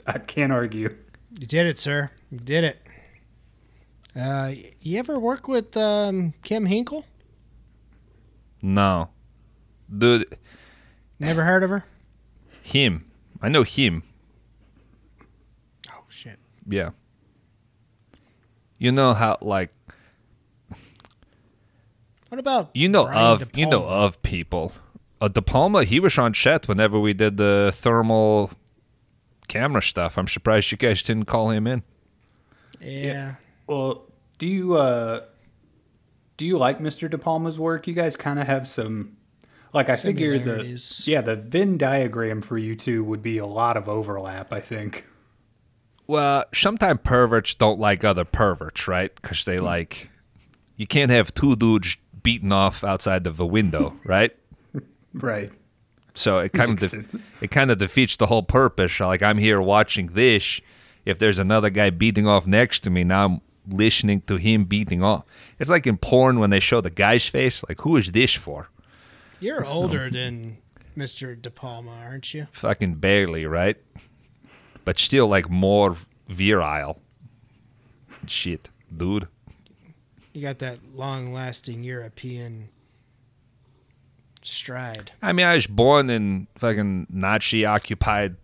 I 0.07 0.19
can't 0.19 0.51
argue. 0.51 0.97
You 1.39 1.47
did 1.47 1.67
it, 1.67 1.79
sir. 1.79 2.11
You 2.31 2.39
did 2.39 2.65
it. 2.65 2.87
Uh, 4.17 4.55
you 4.81 4.99
ever 4.99 5.19
work 5.19 5.47
with 5.47 5.77
um, 5.77 6.33
Kim 6.43 6.65
Hinkle? 6.65 7.05
No. 8.63 9.09
Dude, 9.97 10.37
Never 11.19 11.43
heard 11.45 11.63
of 11.63 11.71
her? 11.71 11.85
him. 12.63 13.11
I 13.43 13.49
know 13.49 13.63
him. 13.63 14.03
Oh 15.91 16.05
shit. 16.09 16.39
Yeah. 16.69 16.91
You 18.79 18.93
know 18.93 19.13
how 19.15 19.39
like 19.41 19.71
What 22.29 22.39
about 22.39 22.71
you 22.75 22.89
know 22.89 23.05
Brian 23.05 23.19
of 23.43 23.57
you 23.57 23.67
know 23.67 23.85
of 23.85 24.23
people. 24.23 24.73
Uh, 25.21 25.29
De 25.29 25.43
Palma, 25.43 25.85
he 25.85 26.01
was 26.01 26.17
on 26.17 26.33
set 26.33 26.67
whenever 26.69 26.99
we 26.99 27.13
did 27.13 27.37
the 27.37 27.71
thermal 27.75 28.53
camera 29.49 29.83
stuff. 29.83 30.17
I'm 30.17 30.29
surprised 30.29 30.71
you 30.73 30.79
guys 30.79 31.03
didn't 31.03 31.27
call 31.27 31.51
him 31.51 31.67
in. 31.67 31.83
Yeah. 32.81 33.35
Well, 33.67 34.05
do 34.39 34.47
you 34.47 34.75
uh, 34.77 35.25
do 36.41 36.47
you 36.47 36.57
like 36.57 36.79
Mr. 36.79 37.11
De 37.11 37.19
Palma's 37.19 37.59
work? 37.59 37.87
You 37.87 37.93
guys 37.93 38.17
kind 38.17 38.39
of 38.39 38.47
have 38.47 38.67
some, 38.67 39.19
like 39.75 39.91
I 39.91 39.97
figure 39.97 40.39
the 40.39 41.03
yeah 41.05 41.21
the 41.21 41.37
Venn 41.37 41.77
diagram 41.77 42.41
for 42.41 42.57
you 42.57 42.75
two 42.75 43.05
would 43.05 43.21
be 43.21 43.37
a 43.37 43.45
lot 43.45 43.77
of 43.77 43.91
overlap. 43.91 44.51
I 44.51 44.61
think. 44.61 45.05
Well, 46.07 46.47
sometimes 46.55 47.01
perverts 47.05 47.53
don't 47.53 47.79
like 47.79 48.05
other 48.05 48.25
perverts, 48.25 48.89
right? 48.89 49.15
Because 49.15 49.45
they 49.45 49.59
hmm. 49.59 49.67
like, 49.67 50.09
you 50.77 50.87
can't 50.87 51.11
have 51.11 51.35
two 51.35 51.57
dudes 51.57 51.99
beating 52.23 52.53
off 52.53 52.83
outside 52.85 53.27
of 53.27 53.39
a 53.39 53.45
window, 53.45 54.01
right? 54.05 54.35
Right. 55.13 55.53
So 56.15 56.39
it 56.39 56.55
kind 56.55 56.71
of 56.71 56.81
Makes 56.81 56.93
def- 56.93 57.11
sense. 57.11 57.23
it 57.43 57.51
kind 57.51 57.71
of 57.71 57.77
defeats 57.77 58.17
the 58.17 58.29
whole 58.29 58.45
purpose. 58.45 58.99
Like 58.99 59.23
I'm 59.23 59.37
here 59.37 59.61
watching 59.61 60.07
this. 60.15 60.63
If 61.05 61.19
there's 61.19 61.39
another 61.39 61.69
guy 61.69 61.91
beating 61.91 62.27
off 62.27 62.47
next 62.47 62.81
to 62.85 62.91
me, 62.91 63.05
now 63.05 63.27
I'm 63.27 63.41
listening 63.73 64.23
to 64.23 64.37
him 64.37 64.65
beating 64.65 65.03
off. 65.03 65.25
It's 65.59 65.71
like 65.71 65.87
in 65.87 65.97
porn 65.97 66.39
when 66.39 66.51
they 66.51 66.61
show 66.61 66.81
the 66.81 66.91
guy's 66.91 67.27
face. 67.27 67.63
Like, 67.69 67.81
who 67.81 67.97
is 67.97 68.13
this 68.13 68.35
for? 68.35 68.71
You're 69.41 69.65
older 69.65 70.11
than 70.11 70.59
Mr. 70.97 71.41
De 71.41 71.51
Palma, 71.51 71.93
aren't 71.93 72.35
you? 72.35 72.47
Fucking 72.53 72.97
barely, 72.97 73.47
right? 73.47 73.77
But 74.85 74.99
still, 74.99 75.29
like 75.29 75.49
more 75.49 75.97
virile. 76.29 77.01
Shit, 78.27 78.71
dude. 78.95 79.29
You 80.33 80.43
got 80.43 80.59
that 80.61 80.79
long-lasting 80.95 81.83
European 81.83 82.69
stride. 84.43 85.13
I 85.23 85.33
mean, 85.33 85.47
I 85.47 85.55
was 85.55 85.67
born 85.67 86.11
in 86.11 86.47
fucking 86.57 87.09
Nazi 87.11 87.65
occupied 87.65 88.37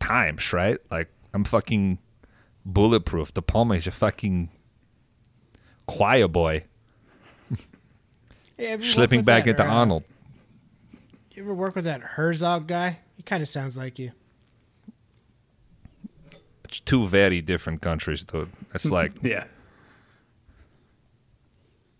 times, 0.00 0.52
right? 0.52 0.78
Like, 0.90 1.08
I'm 1.34 1.44
fucking 1.44 1.98
bulletproof. 2.64 3.34
De 3.34 3.42
Palma 3.42 3.74
is 3.74 3.86
a 3.86 3.90
fucking 3.90 4.50
choir 5.86 6.28
boy 6.28 6.64
Hey, 8.62 8.80
slipping 8.82 9.22
back 9.24 9.44
that, 9.44 9.50
into 9.50 9.64
uh, 9.64 9.74
Arnold. 9.74 10.04
You 11.32 11.42
ever 11.42 11.54
work 11.54 11.74
with 11.74 11.84
that 11.84 12.00
Herzog 12.00 12.68
guy? 12.68 13.00
He 13.16 13.22
kind 13.24 13.42
of 13.42 13.48
sounds 13.48 13.76
like 13.76 13.98
you. 13.98 14.12
It's 16.64 16.78
two 16.78 17.08
very 17.08 17.40
different 17.40 17.80
countries, 17.82 18.22
dude. 18.22 18.50
It's 18.72 18.84
like, 18.90 19.12
Yeah. 19.22 19.44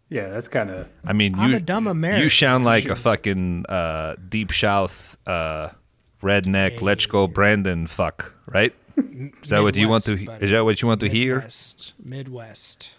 Yeah, 0.09 0.29
that's 0.29 0.47
kind 0.47 0.71
of 0.71 0.89
I 1.07 1.15
mean, 1.15 1.39
I'm 1.39 1.51
you 1.51 1.57
a 1.57 1.61
dumb 1.61 2.05
you 2.05 2.29
sound 2.29 2.65
like 2.67 2.85
a 2.85 2.97
fucking 2.97 3.65
uh, 3.67 4.17
deep 4.29 4.53
south 4.53 5.17
uh, 5.27 5.71
redneck. 6.23 6.73
Hey. 6.73 6.79
Let's 6.81 7.07
go, 7.07 7.27
Brandon. 7.27 7.87
Fuck, 7.87 8.35
right? 8.47 8.75
Is 8.97 9.51
that 9.51 9.63
what 9.63 9.77
you 9.77 9.89
want 9.89 10.05
to? 10.05 10.17
Midwest, 10.17 10.43
Is 10.43 10.51
that 10.51 10.65
what 10.65 10.83
you 10.83 10.89
want 10.89 11.01
to 11.01 11.09
hear? 11.09 11.37
Midwest. 11.37 11.93
Midwest. 12.03 12.91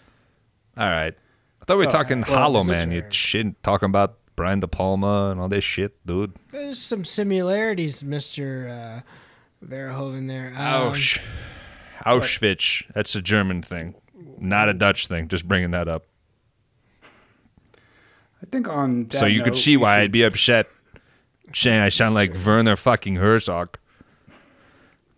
All 0.76 0.88
right. 0.88 1.14
I 1.60 1.64
thought 1.64 1.78
we 1.78 1.84
were 1.84 1.90
Oh, 1.90 1.92
talking 1.92 2.22
well, 2.22 2.36
Hollow 2.36 2.62
sure. 2.64 2.72
Man. 2.72 2.90
You 2.90 3.04
shit 3.10 3.62
talking 3.62 3.86
about 3.86 4.18
Brian 4.36 4.60
De 4.60 4.66
Palma 4.68 5.30
and 5.30 5.40
all 5.40 5.48
this 5.48 5.64
shit, 5.64 5.94
dude. 6.06 6.32
There's 6.52 6.78
some 6.80 7.04
similarities, 7.04 8.02
Mister 8.04 8.68
uh, 8.68 9.66
Verhoeven. 9.66 10.26
There. 10.26 10.48
Um, 10.56 10.92
Ausch. 10.92 11.18
Auschwitz. 12.04 12.82
That's 12.94 13.14
a 13.14 13.22
German 13.22 13.62
thing, 13.62 13.94
not 14.38 14.68
a 14.68 14.74
Dutch 14.74 15.06
thing. 15.06 15.28
Just 15.28 15.46
bringing 15.48 15.70
that 15.70 15.88
up. 15.88 16.04
I 18.42 18.46
think 18.50 18.68
on 18.68 19.04
that 19.06 19.20
so 19.20 19.26
you 19.26 19.42
could 19.42 19.56
see 19.56 19.76
why 19.76 19.96
should- 19.96 20.02
I'd 20.02 20.12
be 20.12 20.22
upset 20.22 20.66
saying 21.54 21.80
I 21.80 21.88
sound 21.88 22.14
like 22.14 22.34
Werner 22.44 22.76
fucking 22.76 23.14
Herzog. 23.16 23.78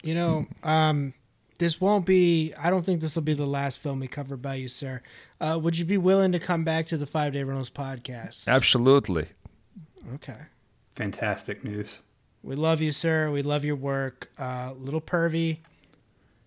You 0.07 0.15
know, 0.15 0.47
um, 0.63 1.15
this 1.59 1.81
won't 1.81 2.07
be. 2.07 2.55
I 2.63 2.71
don't 2.71 2.85
think 2.87 3.01
this 3.01 3.17
will 3.17 3.23
be 3.25 3.35
the 3.35 3.47
last 3.47 3.79
film 3.81 3.99
we 4.01 4.07
cover 4.09 4.37
by 4.37 4.55
you, 4.55 4.69
sir. 4.69 5.03
Uh, 5.41 5.59
would 5.61 5.77
you 5.77 5.85
be 5.85 5.99
willing 5.99 6.31
to 6.33 6.39
come 6.39 6.63
back 6.63 6.87
to 6.87 6.97
the 6.97 7.07
Five 7.07 7.33
Day 7.33 7.43
Rentals 7.43 7.71
podcast? 7.71 8.47
Absolutely. 8.49 9.27
Okay. 10.15 10.37
fantastic 10.95 11.65
news. 11.65 12.01
We 12.45 12.55
love 12.55 12.81
you, 12.81 12.93
sir. 12.93 13.31
We 13.33 13.43
love 13.43 13.65
your 13.65 13.75
work. 13.75 14.31
Uh, 14.39 14.73
little 14.79 15.01
pervy. 15.01 15.59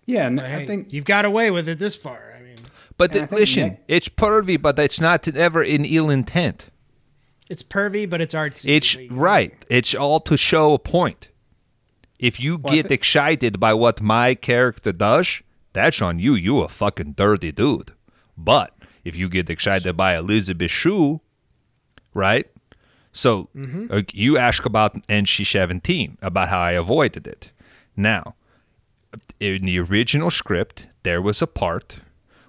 Yeah, 0.06 0.27
and 0.27 0.38
But 0.38 0.45
I 0.45 0.65
think 0.65 0.94
you've 0.94 1.03
got 1.03 1.26
away 1.26 1.52
with 1.52 1.68
it 1.68 1.77
this 1.77 1.94
far. 1.95 2.34
I 2.38 2.41
mean, 2.41 2.56
But 2.98 3.14
And 3.14 3.27
I 3.30 3.36
listen, 3.36 3.64
Nick- 3.72 3.84
it's 3.90 4.07
pervy, 4.07 4.60
but 4.60 4.80
it's 4.80 5.02
not 5.02 5.27
ever 5.27 5.61
in 5.61 5.84
ill 5.84 6.10
intent. 6.10 6.69
it's 7.49 7.61
pervy, 7.61 8.10
but 8.10 8.22
it's 8.22 8.34
artsy. 8.34 8.69
It's 8.69 8.95
right. 9.11 9.53
It's 9.69 9.94
all 9.94 10.22
to 10.22 10.38
show 10.38 10.73
a 10.73 10.80
point. 10.80 11.30
If 12.19 12.39
you 12.39 12.57
Well, 12.57 12.73
get 12.73 12.87
thi- 12.89 12.93
excited 12.93 13.59
by 13.59 13.73
what 13.73 14.01
my 14.01 14.35
character 14.35 14.91
does, 14.91 15.41
that's 15.73 16.01
on 16.01 16.19
you. 16.19 16.35
You 16.35 16.59
a 16.61 16.69
fucking 16.69 17.13
dirty 17.13 17.51
dude. 17.51 17.93
But 18.37 18.73
if 19.03 19.15
you 19.15 19.29
get 19.29 19.49
excited 19.49 19.95
by 19.95 20.17
Elizabeth 20.17 20.71
Shue, 20.71 21.21
right? 22.13 22.47
So 23.11 23.49
uh, 23.89 24.01
you 24.13 24.37
ask 24.37 24.65
about 24.65 24.95
NC-17 25.07 26.17
about 26.21 26.49
how 26.49 26.59
I 26.59 26.71
avoided 26.71 27.25
it. 27.27 27.51
Now, 27.95 28.35
in 29.39 29.65
the 29.65 29.79
original 29.79 30.29
script, 30.31 30.87
there 31.03 31.21
was 31.21 31.41
a 31.41 31.47
part 31.47 32.01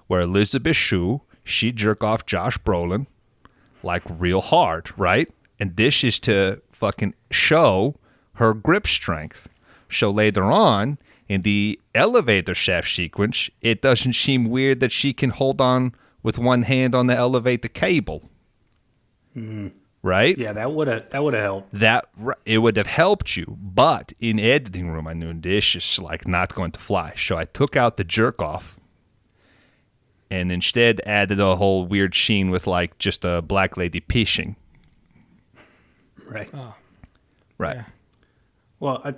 where 0.07 0.21
Elizabeth 0.21 0.75
Shue 0.75 1.21
she 1.43 1.71
jerk 1.71 2.03
off 2.03 2.25
Josh 2.25 2.57
Brolin 2.59 3.07
like 3.83 4.03
real 4.07 4.41
hard, 4.41 4.91
right? 4.97 5.27
And 5.59 5.75
this 5.75 6.03
is 6.03 6.19
to 6.21 6.61
fucking 6.71 7.15
show 7.31 7.95
her 8.35 8.53
grip 8.53 8.85
strength. 8.87 9.47
So 9.91 10.09
later 10.09 10.43
on 10.43 10.97
in 11.27 11.41
the 11.43 11.79
elevator 11.93 12.53
shaft 12.55 12.89
sequence, 12.91 13.49
it 13.61 13.81
doesn't 13.81 14.13
seem 14.13 14.49
weird 14.49 14.79
that 14.79 14.91
she 14.91 15.13
can 15.13 15.29
hold 15.31 15.61
on 15.61 15.93
with 16.23 16.37
one 16.37 16.63
hand 16.63 16.93
on 16.95 17.07
the 17.07 17.15
elevator 17.15 17.67
cable. 17.67 18.29
Hmm. 19.33 19.69
Right? 20.03 20.35
Yeah, 20.37 20.53
that 20.53 20.71
would 20.71 20.87
have 20.87 21.09
that 21.11 21.23
would 21.23 21.33
have 21.35 21.43
helped. 21.43 21.73
that 21.75 22.05
it 22.45 22.57
would 22.57 22.75
have 22.75 22.87
helped 22.87 23.37
you 23.37 23.55
but 23.61 24.13
in 24.19 24.39
editing 24.39 24.89
room 24.89 25.07
i 25.07 25.13
knew 25.13 25.31
this 25.31 25.75
is 25.75 25.99
like 25.99 26.27
not 26.27 26.55
going 26.55 26.71
to 26.71 26.79
fly 26.79 27.13
so 27.15 27.37
i 27.37 27.45
took 27.45 27.75
out 27.75 27.97
the 27.97 28.03
jerk 28.03 28.41
off 28.41 28.79
and 30.31 30.51
instead 30.51 31.01
added 31.05 31.39
a 31.39 31.55
whole 31.57 31.85
weird 31.85 32.15
scene 32.15 32.49
with 32.49 32.65
like 32.65 32.97
just 32.97 33.23
a 33.23 33.43
black 33.43 33.77
lady 33.77 34.01
pissing 34.01 34.55
Right. 36.25 36.49
Oh. 36.53 36.73
right 37.59 37.75
Yeah. 37.77 37.83
Well, 38.79 39.01
I, 39.05 39.13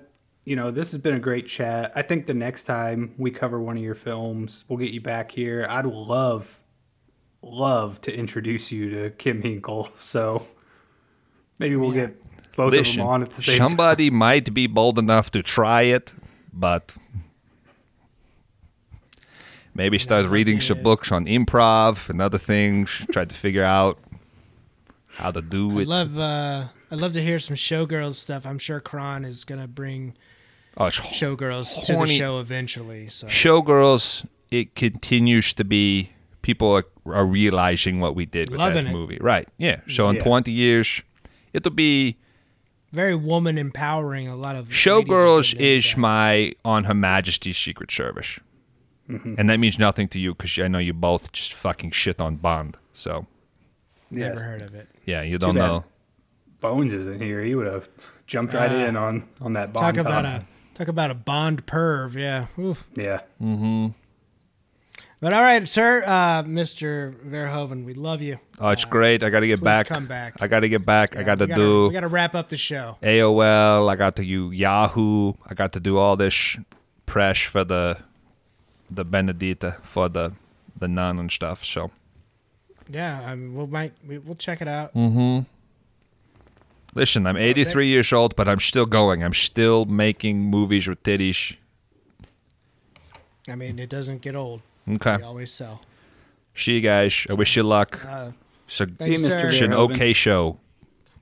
you 0.45 0.55
know, 0.55 0.71
this 0.71 0.91
has 0.91 0.99
been 1.01 1.15
a 1.15 1.19
great 1.19 1.47
chat. 1.47 1.91
I 1.95 2.01
think 2.01 2.25
the 2.25 2.33
next 2.33 2.63
time 2.63 3.13
we 3.17 3.31
cover 3.31 3.59
one 3.61 3.77
of 3.77 3.83
your 3.83 3.95
films, 3.95 4.65
we'll 4.67 4.79
get 4.79 4.91
you 4.91 5.01
back 5.01 5.31
here. 5.31 5.65
I'd 5.69 5.85
love, 5.85 6.59
love 7.41 8.01
to 8.01 8.15
introduce 8.15 8.71
you 8.71 8.89
to 8.91 9.09
Kim 9.11 9.41
Hinkle. 9.41 9.89
So 9.97 10.47
maybe 11.59 11.75
we'll 11.75 11.93
Yeah. 11.95 12.07
get 12.07 12.55
both 12.55 12.71
Listen, 12.73 12.99
of 12.99 13.05
them 13.05 13.07
on 13.07 13.21
at 13.23 13.31
the 13.31 13.41
same 13.41 13.59
time. 13.59 13.69
somebody 13.69 14.09
might 14.09 14.53
be 14.53 14.67
bold 14.67 14.99
enough 14.99 15.31
to 15.31 15.41
try 15.41 15.83
it 15.83 16.13
but 16.51 16.95
maybe 19.73 19.97
start 19.97 20.25
reading 20.27 20.59
some 20.61 20.77
yeah. 20.77 20.83
books 20.83 21.11
on 21.11 21.25
improv 21.25 22.09
and 22.09 22.21
other 22.21 22.37
things 22.37 22.89
try 23.11 23.25
to 23.25 23.33
figure 23.33 23.63
out 23.63 23.97
how 25.15 25.31
to 25.31 25.41
do 25.41 25.79
I'd 25.79 25.81
it 25.81 25.87
love 25.87 26.17
uh 26.17 26.67
I'd 26.91 26.99
love 26.99 27.13
to 27.13 27.23
hear 27.23 27.39
some 27.39 27.55
showgirls 27.55 28.15
stuff. 28.15 28.45
I'm 28.45 28.59
sure 28.59 28.79
Kron 28.79 29.25
is 29.25 29.43
gonna 29.45 29.67
bring 29.67 30.13
oh, 30.77 30.85
it's 30.85 30.97
showgirls 30.99 31.85
to 31.85 31.93
the 31.95 32.07
show 32.07 32.39
eventually. 32.39 33.09
So 33.09 33.27
Showgirls, 33.27 34.25
it 34.51 34.75
continues 34.75 35.53
to 35.53 35.63
be 35.63 36.11
people 36.41 36.71
are, 36.71 36.85
are 37.05 37.25
realizing 37.25 37.99
what 37.99 38.15
we 38.15 38.25
did 38.25 38.49
with 38.49 38.59
Loving 38.59 38.83
that 38.85 38.89
it. 38.89 38.93
movie, 38.93 39.17
right? 39.21 39.47
Yeah. 39.57 39.81
So 39.89 40.09
in 40.09 40.15
Yeah. 40.17 40.23
20 40.23 40.51
years, 40.51 41.01
it'll 41.53 41.71
be 41.71 42.17
very 42.91 43.15
woman 43.15 43.57
empowering. 43.57 44.27
A 44.27 44.35
lot 44.35 44.55
of 44.55 44.67
Showgirls 44.69 45.55
is 45.59 45.91
that. 45.91 45.97
my 45.97 46.53
on 46.63 46.83
Her 46.85 46.93
Majesty's 46.93 47.57
Secret 47.57 47.91
Service, 47.91 48.39
Mm-hmm. 49.09 49.35
and 49.37 49.49
that 49.49 49.59
means 49.59 49.77
nothing 49.77 50.07
to 50.09 50.19
you 50.19 50.33
because 50.33 50.57
I 50.57 50.69
know 50.69 50.79
you 50.79 50.93
both 50.93 51.33
just 51.33 51.53
fucking 51.53 51.91
shit 51.91 52.21
on 52.21 52.37
Bond. 52.37 52.77
So 52.93 53.27
never 54.09 54.39
heard 54.39 54.61
of 54.61 54.73
it. 54.75 54.87
yeah, 55.05 55.21
you 55.23 55.37
don't 55.37 55.55
bad. 55.55 55.67
know. 55.67 55.83
Bones 56.61 56.93
is 56.93 57.05
in 57.07 57.19
here. 57.19 57.41
He 57.43 57.53
would 57.55 57.67
have 57.67 57.89
jumped 58.27 58.53
right 58.53 58.71
Ah. 58.71 58.85
in 58.87 58.95
on 58.95 59.27
on 59.41 59.53
that 59.53 59.73
Talk 59.73 59.95
Bond. 59.95 59.97
about 59.97 60.21
top. 60.23 60.41
a 60.43 60.45
talk 60.73 60.87
about 60.87 61.11
a 61.11 61.15
Bond 61.15 61.65
perv. 61.65 62.13
Yeah. 62.15 62.47
Oof. 62.59 62.85
yeah. 62.95 63.21
Mm-hmm. 63.41 63.87
But 65.21 65.31
all 65.31 65.41
right, 65.41 65.65
sir, 65.65 66.03
uh, 66.05 66.43
Mr. 66.43 67.13
Verhoeven, 67.25 67.85
we 67.85 67.93
love 67.93 68.21
you. 68.21 68.39
Oh, 68.59 68.69
it's 68.69 68.83
great. 68.83 69.23
I 69.23 69.29
got 69.29 69.39
to 69.39 69.47
get 69.47 69.63
back. 69.63 69.87
come 69.87 70.05
back. 70.05 70.35
I 70.41 70.47
got 70.47 70.59
to 70.61 70.69
get 70.69 70.85
back. 70.85 71.15
I 71.15 71.19
Yeah, 71.21 71.25
got 71.25 71.39
to 71.39 71.47
gotta- 71.47 71.61
do. 71.61 71.87
We 71.87 71.93
got 71.93 72.01
to 72.01 72.09
wrap 72.09 72.35
up 72.35 72.49
the 72.49 72.57
show. 72.57 72.97
AOL. 73.01 73.89
I 73.89 73.95
got 73.95 74.17
to 74.17 74.25
use 74.25 74.53
Yahoo. 74.53 75.31
I 75.49 75.53
got 75.53 75.71
to 75.73 75.79
do 75.79 75.97
all 75.97 76.17
this 76.17 76.33
sh- 76.33 76.57
press 77.05 77.39
for 77.39 77.63
the 77.63 77.99
the 78.91 79.05
Benedetta 79.05 79.77
for 79.81 80.09
the 80.09 80.33
the 80.77 80.89
nun 80.89 81.17
and 81.19 81.31
stuff. 81.31 81.63
So 81.63 81.89
Yeah, 82.89 83.21
I 83.25 83.33
mean, 83.35 83.55
we'll 83.55 83.67
might 83.67 83.93
we, 84.05 84.17
we'll 84.17 84.35
check 84.35 84.61
it 84.61 84.67
out. 84.67 84.93
Mm. 84.93 85.45
Listen, 86.95 87.25
I'm 87.27 87.37
83 87.37 87.87
years 87.87 88.11
old, 88.13 88.35
but 88.35 88.47
I'm 88.47 88.59
still 88.59 88.85
going. 88.85 89.23
I'm 89.23 89.33
still 89.33 89.85
making 89.85 90.41
movies 90.41 90.87
with 90.87 91.01
titties. 91.03 91.55
I 93.47 93.55
mean, 93.55 93.79
it 93.79 93.89
doesn't 93.89 94.21
get 94.21 94.35
old. 94.35 94.61
Okay. 94.89 95.17
We 95.17 95.23
always 95.23 95.51
sell. 95.51 95.81
See 96.55 96.73
you 96.73 96.81
guys. 96.81 97.25
I 97.29 97.33
wish 97.33 97.55
you 97.55 97.63
luck. 97.63 97.99
Uh, 98.05 98.31
So, 98.67 98.85
See 98.99 99.11
you, 99.13 99.19
Mr. 99.19 99.45
it's 99.51 99.61
an 99.61 99.73
okay 99.73 100.13
show. 100.13 100.57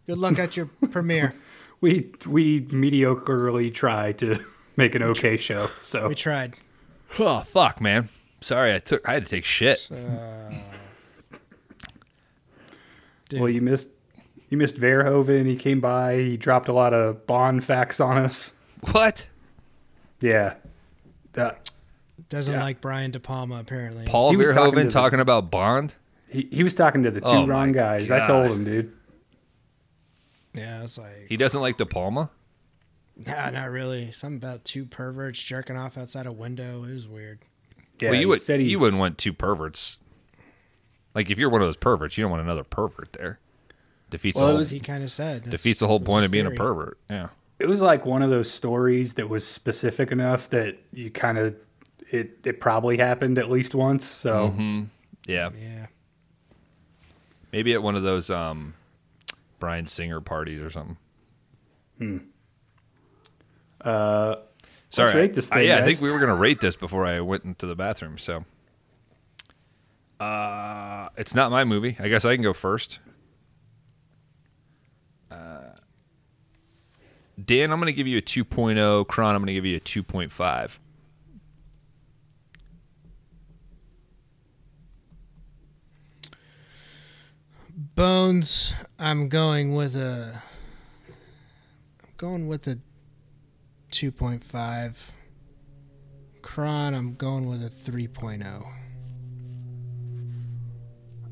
good 0.05 0.17
luck 0.17 0.37
at 0.39 0.55
your 0.55 0.67
premiere. 0.91 1.33
We 1.81 2.11
we 2.27 2.61
mediocrely 2.61 3.73
try 3.73 4.11
to 4.13 4.37
make 4.77 4.93
an 4.95 5.01
okay 5.03 5.37
show. 5.37 5.67
So 5.81 6.07
We 6.07 6.15
tried. 6.15 6.53
Oh 7.19 7.41
fuck, 7.41 7.81
man. 7.81 8.09
Sorry, 8.41 8.73
I 8.73 8.79
took. 8.79 9.07
I 9.09 9.13
had 9.13 9.23
to 9.23 9.29
take 9.29 9.45
shit. 9.45 9.89
Dude, 13.29 13.39
well, 13.39 13.49
you 13.49 13.61
missed 13.61 13.89
you 14.51 14.57
missed 14.57 14.75
Verhoeven. 14.75 15.47
He 15.47 15.55
came 15.55 15.79
by. 15.79 16.17
He 16.17 16.37
dropped 16.37 16.67
a 16.67 16.73
lot 16.73 16.93
of 16.93 17.25
Bond 17.25 17.63
facts 17.63 17.99
on 17.99 18.19
us. 18.19 18.53
What? 18.91 19.25
Yeah. 20.19 20.55
That 21.33 21.69
doesn't 22.29 22.53
yeah. 22.55 22.61
like 22.61 22.81
Brian 22.81 23.09
De 23.11 23.19
Palma 23.19 23.59
apparently. 23.59 24.05
Paul 24.05 24.31
He 24.31 24.37
was 24.37 24.49
talking 24.51 24.73
to 24.73 24.81
Verhoeven 24.81 24.85
the- 24.85 24.91
talking 24.91 25.19
about 25.19 25.49
Bond? 25.49 25.95
he, 26.29 26.47
he 26.51 26.63
was 26.63 26.73
talking 26.75 27.03
to 27.03 27.11
the 27.11 27.21
two 27.21 27.27
Oh 27.27 27.47
wrong 27.47 27.71
guys. 27.71 28.09
God. 28.09 28.21
I 28.21 28.27
told 28.27 28.51
him, 28.51 28.63
dude. 28.63 28.93
Yeah, 30.53 30.83
it's 30.83 30.97
like 30.97 31.27
He 31.29 31.37
doesn't 31.37 31.59
like 31.61 31.77
De 31.77 31.85
Palma. 31.85 32.29
nah, 33.15 33.49
not 33.51 33.69
really. 33.71 34.11
Something 34.11 34.37
about 34.37 34.65
two 34.65 34.85
perverts 34.85 35.41
jerking 35.41 35.77
off 35.77 35.97
outside 35.97 36.25
a 36.25 36.31
window. 36.31 36.83
It 36.83 36.93
was 36.93 37.07
weird. 37.07 37.39
Yeah, 37.99 38.11
well, 38.11 38.19
you 38.19 38.27
would. 38.29 38.41
said 38.41 38.61
You 38.61 38.79
wouldn't 38.79 38.99
want 38.99 39.17
two 39.17 39.31
perverts. 39.33 39.99
Like 41.13 41.29
if 41.29 41.37
you're 41.37 41.49
one 41.49 41.61
of 41.61 41.67
those 41.67 41.77
perverts, 41.77 42.17
you 42.17 42.23
don't 42.23 42.31
want 42.31 42.41
another 42.43 42.63
pervert 42.63 43.13
there. 43.13 43.39
Defeats 44.11 44.35
Well, 44.35 44.45
the 44.45 44.49
it 44.49 44.53
whole, 44.53 44.59
was- 44.59 44.69
He 44.69 44.79
kind 44.79 45.03
of 45.03 45.09
said 45.11 45.37
That's- 45.45 45.51
defeats 45.51 45.79
the 45.79 45.87
whole 45.87 45.99
point 45.99 46.21
his 46.21 46.25
of 46.27 46.31
being 46.33 46.45
a 46.45 46.51
pervert. 46.51 46.99
Yeah. 47.09 47.29
it 47.59 47.67
was 47.67 47.81
like 47.81 48.05
one 48.05 48.21
of 48.21 48.29
those 48.29 48.51
stories 48.51 49.15
that 49.15 49.27
was 49.29 49.45
specific 49.47 50.11
enough 50.11 50.49
that 50.51 50.77
you 50.93 51.09
kind 51.09 51.37
of 51.39 51.55
it 52.11 52.39
it 52.45 52.59
probably 52.59 52.97
happened 52.97 53.37
at 53.39 53.49
least 53.49 53.73
once. 53.73 54.05
So 54.05 54.49
Mm-hmm. 54.49 54.83
Yeah. 55.27 55.49
Yeah, 55.59 55.85
Maybe 57.53 57.73
at 57.73 57.81
one 57.83 57.95
of 57.95 58.03
those 58.03 58.29
um, 58.29 58.73
Bryan 59.59 59.87
Singer 59.87 60.19
parties 60.21 60.61
or 60.61 60.69
something. 60.69 60.97
uh, 63.81 64.35
Sorry. 64.89 65.13
Rate 65.15 65.33
this 65.35 65.51
I- 65.51 65.55
thing, 65.57 65.67
yeah, 65.67 65.77
I 65.77 65.83
think 65.83 66.01
we 66.01 66.11
were 66.11 66.19
gonna 66.19 66.35
rate 66.35 66.59
this 66.59 66.75
before 66.75 67.05
I 67.05 67.19
went 67.21 67.45
into 67.45 67.65
the 67.65 67.75
bathroom. 67.75 68.17
So, 68.17 68.43
uh, 70.19 71.09
it's 71.17 71.33
not 71.33 71.49
my 71.51 71.63
movie. 71.63 71.95
I 71.99 72.07
guess 72.09 72.25
I 72.25 72.35
can 72.35 72.43
go 72.43 72.53
first. 72.53 72.99
Uh, 75.31 75.75
Dan, 77.43 77.71
I'm 77.71 77.79
gonna 77.79 77.91
give 77.91 78.07
you 78.07 78.17
a 78.17 78.21
2.0. 78.21 79.07
Kron, 79.07 79.35
I'm 79.35 79.41
gonna 79.41 79.53
give 79.53 79.65
you 79.65 79.77
a 79.77 79.79
2.5. 79.79 80.79
Bones. 87.95 88.73
I'm 88.99 89.27
going 89.27 89.73
with 89.73 89.95
a. 89.95 90.41
I'm 92.03 92.09
going 92.17 92.47
with 92.47 92.67
a 92.67 92.79
two 93.89 94.11
point 94.11 94.43
five. 94.43 95.11
Kron. 96.41 96.93
I'm 96.93 97.15
going 97.15 97.47
with 97.47 97.61
a 97.63 97.67
oh. 97.67 97.91
3.0. 97.91 98.65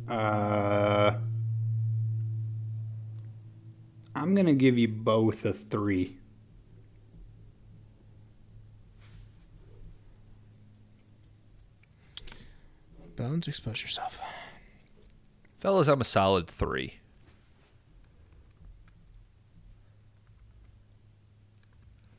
uh, 0.09 1.17
I'm 4.15 4.35
gonna 4.35 4.53
give 4.53 4.77
you 4.77 4.87
both 4.87 5.45
a 5.45 5.53
three. 5.53 6.17
Bones, 13.15 13.47
expose 13.47 13.81
yourself. 13.81 14.19
Fellas, 15.59 15.87
I'm 15.89 15.99
a 15.99 16.05
solid 16.05 16.47
three. 16.47 16.99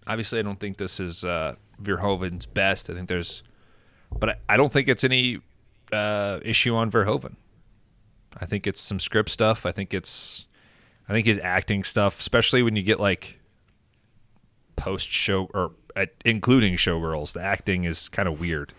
Obviously, 0.07 0.39
I 0.39 0.43
don't 0.43 0.61
think 0.61 0.77
this 0.77 1.01
is 1.01 1.25
uh, 1.25 1.55
Verhoeven's 1.83 2.45
best. 2.45 2.91
I 2.91 2.95
think 2.95 3.09
there's, 3.09 3.43
but 4.19 4.29
I, 4.29 4.37
I 4.51 4.57
don't 4.59 4.73
think 4.73 4.89
it's 4.89 5.05
any 5.05 5.41
uh, 5.93 6.41
issue 6.43 6.75
on 6.75 6.91
Verhoeven. 6.91 7.37
I 8.39 8.45
think 8.45 8.67
it's 8.67 8.81
some 8.81 9.01
script 9.01 9.31
stuff. 9.31 9.65
I 9.65 9.73
think 9.73 9.95
it's, 9.95 10.47
I 11.11 11.12
think 11.12 11.27
his 11.27 11.41
acting 11.43 11.82
stuff, 11.82 12.20
especially 12.20 12.62
when 12.62 12.77
you 12.77 12.85
get 12.85 13.01
like 13.01 13.37
post 14.77 15.11
show 15.11 15.51
or 15.53 15.73
uh, 15.97 16.07
including 16.24 16.74
showgirls, 16.74 17.32
the 17.32 17.43
acting 17.43 17.82
is 17.82 18.09
kind 18.09 18.28
of 18.28 18.39
weird. 18.39 18.73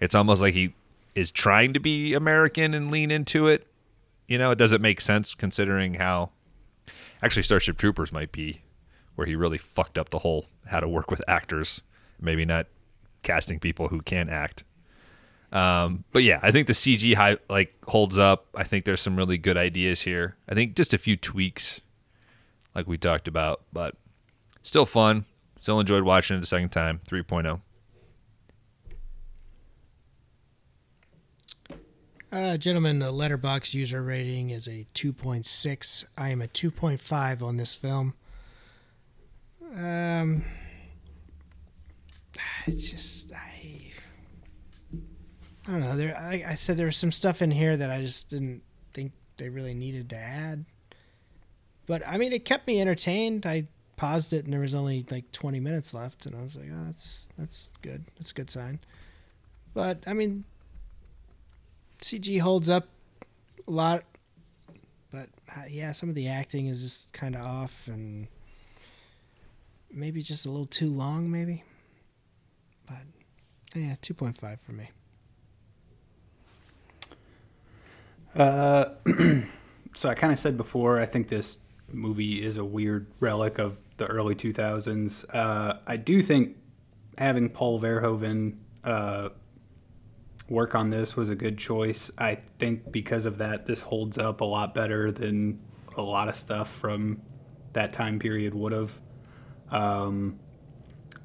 It's 0.00 0.16
almost 0.16 0.42
like 0.42 0.52
he 0.52 0.74
is 1.14 1.30
trying 1.30 1.72
to 1.74 1.78
be 1.78 2.12
American 2.12 2.74
and 2.74 2.90
lean 2.90 3.12
into 3.12 3.46
it, 3.46 3.68
you 4.26 4.36
know, 4.36 4.50
it 4.50 4.58
doesn't 4.58 4.82
make 4.82 5.00
sense 5.00 5.32
considering 5.32 5.94
how 5.94 6.30
actually 7.22 7.44
Starship 7.44 7.78
Troopers 7.78 8.10
might 8.10 8.32
be 8.32 8.62
where 9.14 9.28
he 9.28 9.36
really 9.36 9.56
fucked 9.56 9.96
up 9.96 10.10
the 10.10 10.18
whole 10.18 10.46
how 10.66 10.80
to 10.80 10.88
work 10.88 11.08
with 11.08 11.22
actors, 11.28 11.82
maybe 12.20 12.44
not 12.44 12.66
casting 13.22 13.60
people 13.60 13.86
who 13.88 14.02
can 14.02 14.28
act. 14.28 14.64
Um, 15.52 16.04
but 16.12 16.22
yeah, 16.22 16.40
I 16.42 16.50
think 16.50 16.66
the 16.66 16.72
CG 16.72 17.14
high, 17.14 17.38
like 17.48 17.74
holds 17.86 18.18
up. 18.18 18.46
I 18.54 18.64
think 18.64 18.84
there's 18.84 19.00
some 19.00 19.16
really 19.16 19.38
good 19.38 19.56
ideas 19.56 20.02
here. 20.02 20.36
I 20.48 20.54
think 20.54 20.74
just 20.74 20.92
a 20.92 20.98
few 20.98 21.16
tweaks, 21.16 21.80
like 22.74 22.86
we 22.86 22.98
talked 22.98 23.28
about, 23.28 23.62
but 23.72 23.94
still 24.62 24.86
fun. 24.86 25.24
Still 25.60 25.80
enjoyed 25.80 26.04
watching 26.04 26.36
it 26.36 26.40
the 26.40 26.46
second 26.46 26.70
time. 26.70 27.00
oh. 27.06 27.10
3.0. 27.10 27.60
Uh, 32.32 32.56
gentlemen, 32.56 32.98
the 32.98 33.10
Letterboxd 33.10 33.72
user 33.72 34.02
rating 34.02 34.50
is 34.50 34.66
a 34.66 34.86
2.6. 34.94 36.04
I 36.18 36.28
am 36.30 36.42
a 36.42 36.46
2.5 36.46 37.42
on 37.42 37.56
this 37.56 37.74
film. 37.74 38.14
Um, 39.74 40.44
it's 42.66 42.90
just 42.90 43.32
I, 45.66 45.70
don't 45.70 45.80
know. 45.80 45.96
There, 45.96 46.16
I, 46.16 46.44
I 46.48 46.54
said 46.54 46.76
there 46.76 46.86
was 46.86 46.96
some 46.96 47.12
stuff 47.12 47.42
in 47.42 47.50
here 47.50 47.76
that 47.76 47.90
I 47.90 48.00
just 48.00 48.30
didn't 48.30 48.62
think 48.92 49.12
they 49.36 49.48
really 49.48 49.74
needed 49.74 50.10
to 50.10 50.16
add. 50.16 50.64
But 51.86 52.06
I 52.06 52.18
mean, 52.18 52.32
it 52.32 52.44
kept 52.44 52.66
me 52.66 52.80
entertained. 52.80 53.46
I 53.46 53.68
paused 53.96 54.32
it 54.32 54.44
and 54.44 54.52
there 54.52 54.60
was 54.60 54.74
only 54.74 55.06
like 55.10 55.30
20 55.32 55.60
minutes 55.60 55.94
left, 55.94 56.26
and 56.26 56.36
I 56.36 56.42
was 56.42 56.56
like, 56.56 56.68
oh, 56.72 56.84
that's 56.86 57.26
that's 57.38 57.70
good. 57.82 58.04
That's 58.16 58.30
a 58.30 58.34
good 58.34 58.50
sign. 58.50 58.80
But 59.74 60.02
I 60.06 60.12
mean, 60.12 60.44
CG 62.00 62.40
holds 62.40 62.68
up 62.68 62.88
a 63.66 63.70
lot, 63.70 64.04
but 65.10 65.28
uh, 65.56 65.62
yeah, 65.68 65.92
some 65.92 66.08
of 66.08 66.14
the 66.14 66.28
acting 66.28 66.66
is 66.66 66.82
just 66.82 67.12
kind 67.12 67.34
of 67.34 67.42
off 67.42 67.88
and 67.88 68.28
maybe 69.90 70.22
just 70.22 70.46
a 70.46 70.50
little 70.50 70.66
too 70.66 70.88
long, 70.88 71.30
maybe. 71.30 71.64
But 72.86 73.02
yeah, 73.74 73.96
two 74.00 74.14
point 74.14 74.36
five 74.36 74.60
for 74.60 74.72
me. 74.72 74.90
Uh, 78.36 78.90
so 79.96 80.08
I 80.08 80.14
kind 80.14 80.32
of 80.32 80.38
said 80.38 80.56
before, 80.56 81.00
I 81.00 81.06
think 81.06 81.28
this 81.28 81.58
movie 81.92 82.44
is 82.44 82.58
a 82.58 82.64
weird 82.64 83.06
relic 83.20 83.58
of 83.58 83.78
the 83.96 84.06
early 84.06 84.34
2000s. 84.34 85.24
Uh, 85.34 85.78
I 85.86 85.96
do 85.96 86.20
think 86.20 86.56
having 87.18 87.48
Paul 87.48 87.80
Verhoeven 87.80 88.56
uh, 88.84 89.30
work 90.48 90.74
on 90.74 90.90
this 90.90 91.16
was 91.16 91.30
a 91.30 91.34
good 91.34 91.58
choice. 91.58 92.10
I 92.18 92.36
think 92.58 92.92
because 92.92 93.24
of 93.24 93.38
that, 93.38 93.66
this 93.66 93.80
holds 93.80 94.18
up 94.18 94.40
a 94.40 94.44
lot 94.44 94.74
better 94.74 95.10
than 95.10 95.60
a 95.96 96.02
lot 96.02 96.28
of 96.28 96.36
stuff 96.36 96.70
from 96.70 97.22
that 97.72 97.92
time 97.92 98.18
period 98.18 98.54
would 98.54 98.72
have. 98.72 99.00
Um, 99.70 100.38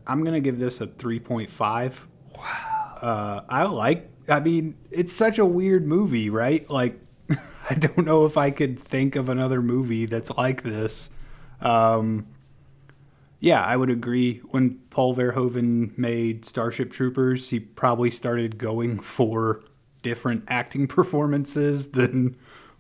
I'm 0.08 0.24
gonna 0.24 0.40
give 0.40 0.58
this 0.58 0.82
a 0.82 0.88
3.5. 0.88 2.00
Wow. 2.36 2.71
Uh, 3.02 3.42
I 3.50 3.64
like. 3.64 4.08
I 4.30 4.40
mean, 4.40 4.76
it's 4.92 5.12
such 5.12 5.40
a 5.40 5.46
weird 5.46 5.86
movie, 5.86 6.30
right? 6.30 6.70
Like, 6.70 7.00
I 7.70 7.74
don't 7.74 8.06
know 8.06 8.26
if 8.26 8.38
I 8.38 8.52
could 8.52 8.80
think 8.80 9.16
of 9.16 9.30
another 9.30 9.62
movie 9.62 10.06
that's 10.06 10.30
like 10.32 10.62
this. 10.62 11.10
Um, 11.60 12.28
yeah, 13.40 13.64
I 13.64 13.76
would 13.76 13.90
agree. 13.90 14.38
When 14.52 14.80
Paul 14.92 15.16
Verhoeven 15.16 15.98
made 15.98 16.46
Starship 16.46 16.92
Troopers, 16.92 17.50
he 17.50 17.60
probably 17.60 18.12
started 18.12 18.58
going 18.58 19.00
for 19.02 19.64
different 20.04 20.44
acting 20.48 20.88
performances 20.88 21.90
than 21.90 22.36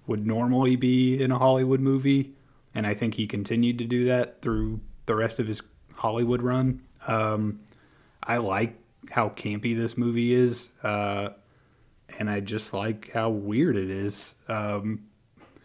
would 0.08 0.26
normally 0.26 0.76
be 0.76 1.22
in 1.22 1.32
a 1.32 1.38
Hollywood 1.38 1.80
movie. 1.80 2.34
And 2.74 2.88
I 2.88 2.94
think 2.94 3.16
he 3.16 3.28
continued 3.28 3.80
to 3.80 3.86
do 3.86 4.06
that 4.06 4.42
through 4.42 4.80
the 5.06 5.16
rest 5.16 5.40
of 5.40 5.48
his 5.48 5.62
Hollywood 5.96 6.42
run. 6.42 6.82
Um, 7.08 7.60
I 8.24 8.38
like 8.38 8.76
how 9.12 9.30
campy 9.30 9.76
this 9.76 9.98
movie 9.98 10.34
is. 10.34 10.70
Uh, 10.82 11.30
and 12.18 12.30
I 12.30 12.40
just 12.40 12.74
like 12.74 13.12
how 13.12 13.30
weird 13.30 13.76
it 13.76 13.90
is. 13.90 14.36
Um, 14.48 15.08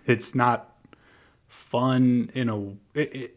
it's 0.06 0.34
not 0.34 0.76
fun 1.48 2.30
in 2.34 2.48
a. 2.48 2.60
It, 2.94 3.14
it, 3.14 3.32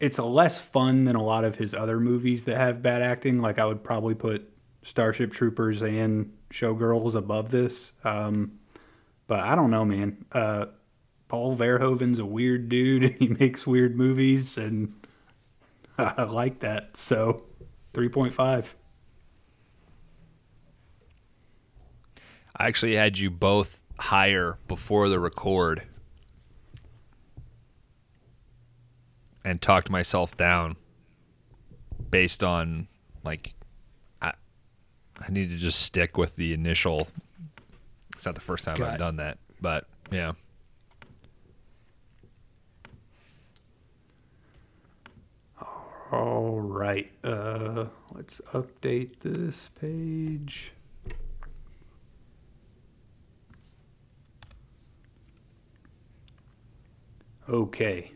it's 0.00 0.18
a 0.18 0.24
less 0.24 0.60
fun 0.60 1.04
than 1.04 1.14
a 1.14 1.22
lot 1.22 1.44
of 1.44 1.56
his 1.56 1.74
other 1.74 2.00
movies 2.00 2.44
that 2.44 2.56
have 2.56 2.82
bad 2.82 3.02
acting. 3.02 3.40
Like 3.40 3.58
I 3.58 3.64
would 3.64 3.84
probably 3.84 4.14
put 4.14 4.50
Starship 4.82 5.30
Troopers 5.30 5.82
and 5.82 6.32
Showgirls 6.50 7.14
above 7.14 7.50
this. 7.50 7.92
Um, 8.02 8.58
but 9.28 9.40
I 9.40 9.54
don't 9.54 9.70
know, 9.70 9.84
man. 9.84 10.24
Uh, 10.32 10.66
Paul 11.28 11.56
Verhoeven's 11.56 12.18
a 12.18 12.26
weird 12.26 12.68
dude, 12.68 13.04
and 13.04 13.14
he 13.14 13.28
makes 13.28 13.66
weird 13.66 13.96
movies, 13.96 14.58
and 14.58 14.92
I 15.98 16.24
like 16.24 16.60
that. 16.60 16.96
So, 16.96 17.44
three 17.94 18.08
point 18.08 18.34
five. 18.34 18.74
I 22.62 22.68
actually 22.68 22.94
had 22.94 23.18
you 23.18 23.28
both 23.28 23.82
higher 23.98 24.56
before 24.68 25.08
the 25.08 25.18
record 25.18 25.82
and 29.44 29.60
talked 29.60 29.90
myself 29.90 30.36
down 30.36 30.76
based 32.08 32.44
on 32.44 32.86
like 33.24 33.54
I 34.20 34.34
I 35.20 35.28
need 35.30 35.50
to 35.50 35.56
just 35.56 35.82
stick 35.82 36.16
with 36.16 36.36
the 36.36 36.54
initial 36.54 37.08
it's 38.14 38.26
not 38.26 38.36
the 38.36 38.40
first 38.40 38.64
time 38.64 38.74
I've 38.74 38.78
Gut. 38.78 38.98
done 39.00 39.16
that, 39.16 39.38
but 39.60 39.88
yeah. 40.12 40.30
All 46.12 46.60
right. 46.60 47.10
Uh, 47.24 47.86
let's 48.12 48.40
update 48.52 49.18
this 49.18 49.68
page. 49.80 50.74
Okay. 57.48 58.12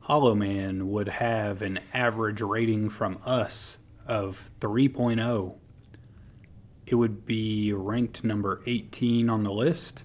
Hollow 0.00 0.34
Man 0.34 0.90
would 0.90 1.08
have 1.08 1.62
an 1.62 1.78
average 1.94 2.40
rating 2.40 2.90
from 2.90 3.18
us 3.24 3.78
of 4.06 4.50
3.0. 4.60 5.54
It 6.86 6.94
would 6.96 7.24
be 7.24 7.72
ranked 7.72 8.24
number 8.24 8.60
18 8.66 9.30
on 9.30 9.44
the 9.44 9.52
list. 9.52 10.04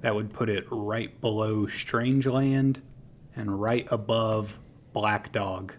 That 0.00 0.14
would 0.14 0.32
put 0.32 0.48
it 0.48 0.66
right 0.70 1.18
below 1.20 1.66
Strangeland 1.66 2.78
and 3.36 3.60
right 3.60 3.86
above 3.90 4.58
Black 4.92 5.30
Dog. 5.30 5.72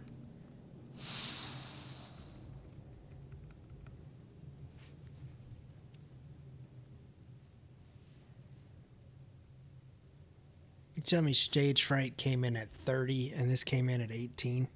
You 11.02 11.06
tell 11.06 11.23
me 11.23 11.34
Stage 11.34 11.84
Fright 11.84 12.15
came 12.15 12.44
in 12.44 12.56
at 12.56 12.69
30 12.86 13.34
and 13.36 13.49
this 13.49 13.64
came 13.64 13.90
in 13.90 14.02
at 14.02 14.11
18. 14.11 14.68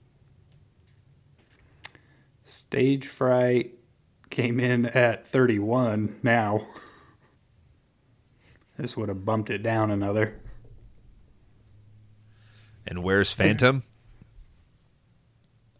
Stage 2.44 3.06
Fright 3.06 3.76
came 4.32 4.60
in 4.60 4.88
at 4.88 5.28
31 5.28 6.16
now. 6.24 6.66
This 8.76 8.98
would 8.98 9.08
have 9.08 9.24
bumped 9.24 9.52
it 9.52 9.62
down 9.62 9.92
another. 9.92 10.42
And 12.88 13.04
where's 13.04 13.32
Phantom? 13.32 13.84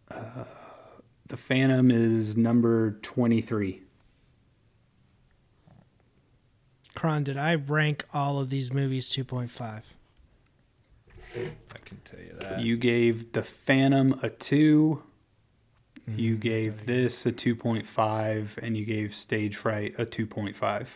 Uh, 0.08 0.44
the 1.26 1.36
Phantom 1.36 1.90
is 1.90 2.36
number 2.36 2.92
23. 3.02 3.82
Kron, 6.94 7.24
did 7.24 7.36
I 7.36 7.56
rank 7.56 8.04
all 8.14 8.38
of 8.38 8.48
these 8.48 8.72
movies 8.72 9.08
2.5? 9.08 9.82
I 11.74 11.78
can 11.84 12.00
tell 12.04 12.20
you 12.20 12.36
that. 12.40 12.60
You 12.60 12.76
gave 12.76 13.32
The 13.32 13.42
Phantom 13.42 14.18
a 14.22 14.30
2. 14.30 15.02
You 16.08 16.32
mm-hmm. 16.32 16.40
gave 16.40 16.86
this 16.86 17.26
a 17.26 17.32
2.5 17.32 18.58
and 18.58 18.76
you 18.76 18.84
gave 18.84 19.14
Stage 19.14 19.56
Fright 19.56 19.94
a 19.98 20.06
2.5. 20.06 20.88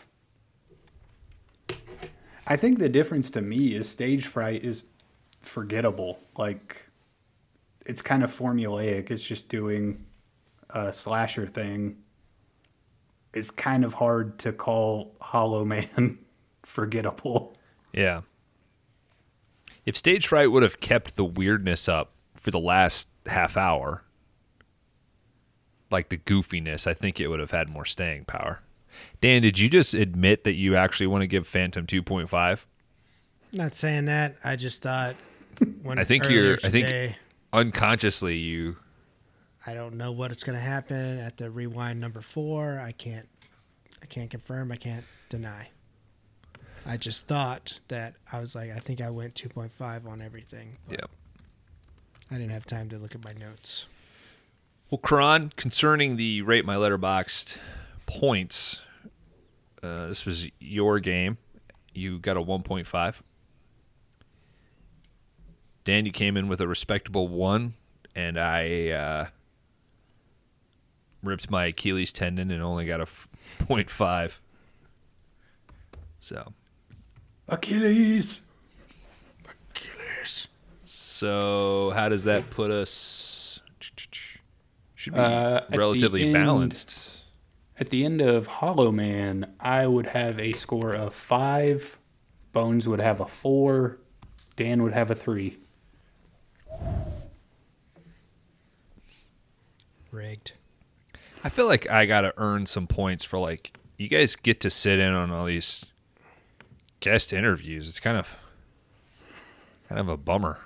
I 2.47 2.55
think 2.55 2.79
the 2.79 2.89
difference 2.89 3.29
to 3.31 3.41
me 3.41 3.75
is 3.75 3.87
Stage 3.87 4.25
Fright 4.25 4.63
is 4.63 4.85
forgettable. 5.41 6.19
Like 6.37 6.85
it's 7.85 8.01
kind 8.01 8.23
of 8.23 8.31
formulaic. 8.35 9.11
It's 9.11 9.25
just 9.25 9.49
doing 9.49 10.05
a 10.69 10.93
slasher 10.93 11.47
thing. 11.47 11.97
It's 13.33 13.51
kind 13.51 13.85
of 13.85 13.93
hard 13.93 14.39
to 14.39 14.51
call 14.51 15.15
Hollow 15.21 15.65
Man 15.65 16.19
forgettable. 16.63 17.55
Yeah. 17.93 18.21
If 19.85 19.97
Stage 19.97 20.27
Fright 20.27 20.51
would 20.51 20.63
have 20.63 20.79
kept 20.79 21.15
the 21.15 21.25
weirdness 21.25 21.89
up 21.89 22.11
for 22.35 22.51
the 22.51 22.59
last 22.59 23.07
half 23.25 23.57
hour, 23.57 24.03
like 25.89 26.09
the 26.09 26.17
goofiness, 26.17 26.87
I 26.87 26.93
think 26.93 27.19
it 27.19 27.27
would 27.27 27.39
have 27.39 27.51
had 27.51 27.69
more 27.69 27.85
staying 27.85 28.25
power. 28.25 28.61
Dan, 29.21 29.41
did 29.41 29.57
you 29.59 29.69
just 29.69 29.93
admit 29.93 30.43
that 30.43 30.53
you 30.53 30.75
actually 30.75 31.07
want 31.07 31.21
to 31.21 31.27
give 31.27 31.47
Phantom 31.47 31.85
2.5? 31.85 32.65
Not 33.53 33.73
saying 33.73 34.05
that. 34.05 34.35
I 34.43 34.55
just 34.55 34.81
thought 34.81 35.15
when 35.83 35.97
I 35.99 36.03
think 36.03 36.29
you're- 36.29 36.57
I 36.63 36.69
think- 36.69 37.15
Unconsciously, 37.53 38.37
you. 38.37 38.77
I 39.67 39.73
don't 39.73 39.95
know 39.95 40.11
what 40.13 40.31
it's 40.31 40.43
going 40.43 40.57
to 40.57 40.63
happen 40.63 41.19
at 41.19 41.37
the 41.37 41.49
rewind 41.51 41.99
number 41.99 42.21
4. 42.21 42.79
I 42.79 42.91
can't 42.93 43.27
I 44.01 44.07
can't 44.07 44.31
confirm, 44.31 44.71
I 44.71 44.77
can't 44.77 45.05
deny. 45.29 45.69
I 46.85 46.97
just 46.97 47.27
thought 47.27 47.79
that 47.89 48.15
I 48.31 48.39
was 48.39 48.55
like, 48.55 48.71
I 48.71 48.79
think 48.79 49.01
I 49.01 49.09
went 49.09 49.35
2.5 49.35 50.07
on 50.07 50.21
everything. 50.21 50.77
Yep. 50.89 51.09
I 52.31 52.35
didn't 52.35 52.51
have 52.51 52.65
time 52.65 52.89
to 52.89 52.97
look 52.97 53.13
at 53.13 53.23
my 53.23 53.33
notes. 53.33 53.85
Well, 54.89 54.97
Kron, 54.99 55.53
concerning 55.55 56.17
the 56.17 56.41
rate 56.41 56.65
my 56.65 56.75
Letterboxd 56.75 57.57
points, 58.05 58.81
uh, 59.83 60.07
this 60.07 60.25
was 60.25 60.47
your 60.59 60.99
game. 60.99 61.37
You 61.93 62.19
got 62.19 62.37
a 62.37 62.41
1.5. 62.41 63.15
Dan, 65.83 66.05
you 66.05 66.11
came 66.11 66.37
in 66.37 66.47
with 66.47 66.61
a 66.61 66.67
respectable 66.67 67.27
one, 67.27 67.73
and 68.15 68.39
I 68.39 68.89
uh, 68.89 69.25
ripped 71.23 71.49
my 71.49 71.65
Achilles 71.65 72.13
tendon 72.13 72.51
and 72.51 72.61
only 72.61 72.85
got 72.85 72.99
a 72.99 73.03
f- 73.03 73.27
0.5. 73.59 74.33
So, 76.19 76.53
Achilles. 77.51 78.41
Achilles. 79.71 80.47
So 80.85 81.91
how 81.93 82.09
does 82.09 82.23
that 82.23 82.49
put 82.49 82.71
us? 82.71 83.59
Should 84.95 85.13
be 85.13 85.19
Uh, 85.19 85.61
relatively 85.71 86.23
end- 86.25 86.33
balanced. 86.33 86.99
At 87.79 87.89
the 87.89 88.05
end 88.05 88.21
of 88.21 88.45
Hollow 88.47 88.91
Man, 88.91 89.53
I 89.59 89.87
would 89.87 90.05
have 90.07 90.39
a 90.39 90.51
score 90.51 90.91
of 90.95 91.15
five. 91.15 91.97
Bones 92.53 92.87
would 92.87 92.99
have 92.99 93.19
a 93.19 93.25
four. 93.25 93.97
Dan 94.55 94.83
would 94.83 94.93
have 94.93 95.09
a 95.09 95.15
three. 95.15 95.57
Rigged. 100.11 100.51
I 101.43 101.49
feel 101.49 101.65
like 101.65 101.89
I 101.89 102.05
gotta 102.05 102.33
earn 102.37 102.65
some 102.65 102.85
points 102.85 103.23
for 103.23 103.39
like 103.39 103.73
you 103.97 104.07
guys 104.07 104.35
get 104.35 104.59
to 104.61 104.69
sit 104.69 104.99
in 104.99 105.13
on 105.13 105.31
all 105.31 105.45
these 105.45 105.85
guest 107.01 107.33
interviews. 107.33 107.89
It's 107.89 107.99
kind 107.99 108.17
of 108.17 108.37
kind 109.89 109.99
of 109.99 110.07
a 110.07 110.15
bummer. 110.17 110.59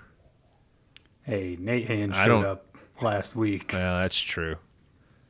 Hey, 1.24 1.57
Nate 1.60 1.88
Hand 1.88 2.16
showed 2.16 2.45
up 2.45 2.78
last 3.02 3.36
week. 3.36 3.72
Well, 3.74 3.98
that's 3.99 4.20
true. 4.20 4.57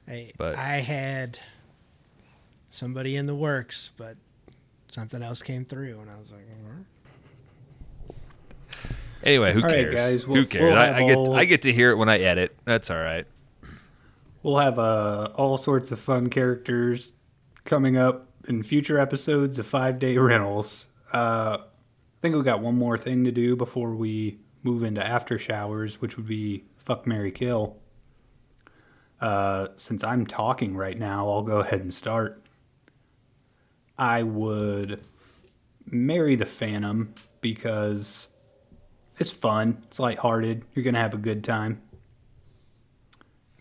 I, 0.10 0.32
But- 0.38 0.58
I 0.58 0.80
had 0.82 1.40
somebody 2.70 3.16
in 3.16 3.26
the 3.28 3.36
works, 3.36 3.92
but 3.98 4.18
something 4.92 5.24
else 5.24 5.42
came 5.42 5.64
through, 5.64 6.00
and 6.02 6.10
I 6.12 6.20
was 6.20 6.32
like, 6.32 6.42
"All 6.52 6.72
right." 6.74 8.16
Anyway, 9.24 9.54
who 9.54 9.60
All 9.62 9.66
right, 9.68 9.72
cares? 9.90 9.96
guys, 9.96 10.24
who 10.24 10.34
we'll- 10.34 10.46
cares? 10.46 10.64
we'll 10.74 10.78
I, 10.78 10.92
I 10.98 11.08
get 11.08 11.18
all- 11.18 11.36
I 11.36 11.46
get 11.46 11.62
to 11.64 11.74
hear 11.74 11.90
it 11.92 11.98
when 11.98 12.10
I 12.10 12.20
edit. 12.20 12.56
That's 12.66 12.92
all 12.92 12.98
right. 12.98 13.26
We'll 14.44 14.58
have 14.60 14.78
uh, 14.78 15.32
all 15.36 15.58
sorts 15.58 15.92
of 15.92 16.00
fun 16.00 16.30
characters 16.30 17.14
coming 17.64 17.98
up 17.98 18.28
in 18.48 18.62
future 18.62 19.00
episodes 19.00 19.58
of 19.58 19.66
Five 19.66 19.98
Day 19.98 20.18
Rentals. 20.18 20.86
Uh, 21.14 21.58
I 21.62 22.22
think 22.22 22.36
we 22.36 22.44
got 22.44 22.62
one 22.62 22.78
more 22.78 22.98
thing 22.98 23.24
to 23.26 23.32
do 23.32 23.56
before 23.56 23.96
we 23.96 24.40
move 24.64 24.84
into 24.84 25.06
after 25.06 25.38
showers, 25.38 26.02
which 26.02 26.18
would 26.18 26.28
be 26.28 26.66
fuck 26.78 27.06
Mary 27.06 27.32
Kill. 27.32 27.78
Uh, 29.22 29.68
since 29.76 30.04
I'm 30.04 30.26
talking 30.26 30.76
right 30.76 30.98
now, 30.98 31.30
I'll 31.30 31.44
go 31.44 31.60
ahead 31.60 31.82
and 31.82 31.94
start. 31.94 32.44
I 33.98 34.24
would 34.24 35.04
marry 35.86 36.36
the 36.36 36.46
Phantom 36.46 37.14
because 37.42 38.28
it's 39.20 39.32
fun, 39.32 39.84
it's 39.88 40.00
lighthearted, 40.00 40.66
you're 40.74 40.84
gonna 40.84 41.00
have 41.00 41.14
a 41.14 41.18
good 41.18 41.44
time. 41.44 41.82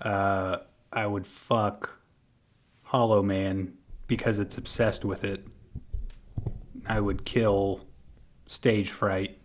Uh, 0.00 0.58
I 0.92 1.06
would 1.06 1.26
fuck 1.26 1.98
Hollow 2.82 3.22
Man 3.22 3.74
because 4.06 4.38
it's 4.38 4.58
obsessed 4.58 5.04
with 5.04 5.24
it. 5.24 5.46
I 6.86 7.00
would 7.00 7.24
kill 7.24 7.80
Stage 8.46 8.90
Fright 8.90 9.38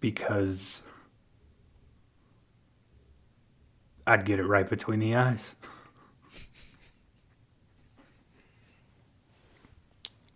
because 0.00 0.82
I'd 4.06 4.24
get 4.24 4.38
it 4.38 4.44
right 4.44 4.68
between 4.68 5.00
the 5.00 5.14
eyes. 5.16 5.54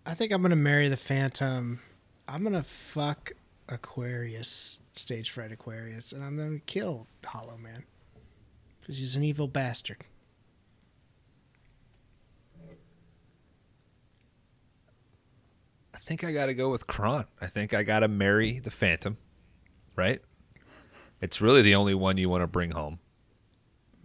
I 0.05 0.15
think 0.15 0.33
I'm 0.33 0.42
gonna 0.42 0.57
marry 0.57 0.89
the 0.89 0.97
Phantom. 0.97 1.81
I'm 2.28 2.42
gonna 2.42 2.62
fuck 2.62 3.33
Aquarius, 3.68 4.81
stage 4.94 5.31
fright 5.31 5.52
Aquarius, 5.52 6.12
and 6.12 6.23
I'm 6.23 6.36
gonna 6.36 6.59
kill 6.67 7.07
Hollow 7.25 7.57
Man 7.57 7.84
because 8.81 8.99
he's 8.99 9.17
an 9.17 9.23
evil 9.23 9.49
bastard. 9.49 10.05
Think 16.12 16.24
I 16.24 16.32
got 16.34 16.47
to 16.47 16.55
go 16.55 16.68
with 16.68 16.86
Kron. 16.86 17.24
I 17.41 17.47
think 17.47 17.73
I 17.73 17.82
got 17.84 18.00
to 18.00 18.08
marry 18.08 18.58
the 18.58 18.70
Phantom, 18.70 19.16
right? 19.97 20.20
It's 21.23 21.41
really 21.41 21.62
the 21.62 21.74
only 21.74 21.94
one 21.94 22.18
you 22.18 22.28
want 22.28 22.42
to 22.42 22.47
bring 22.47 22.73
home. 22.73 22.99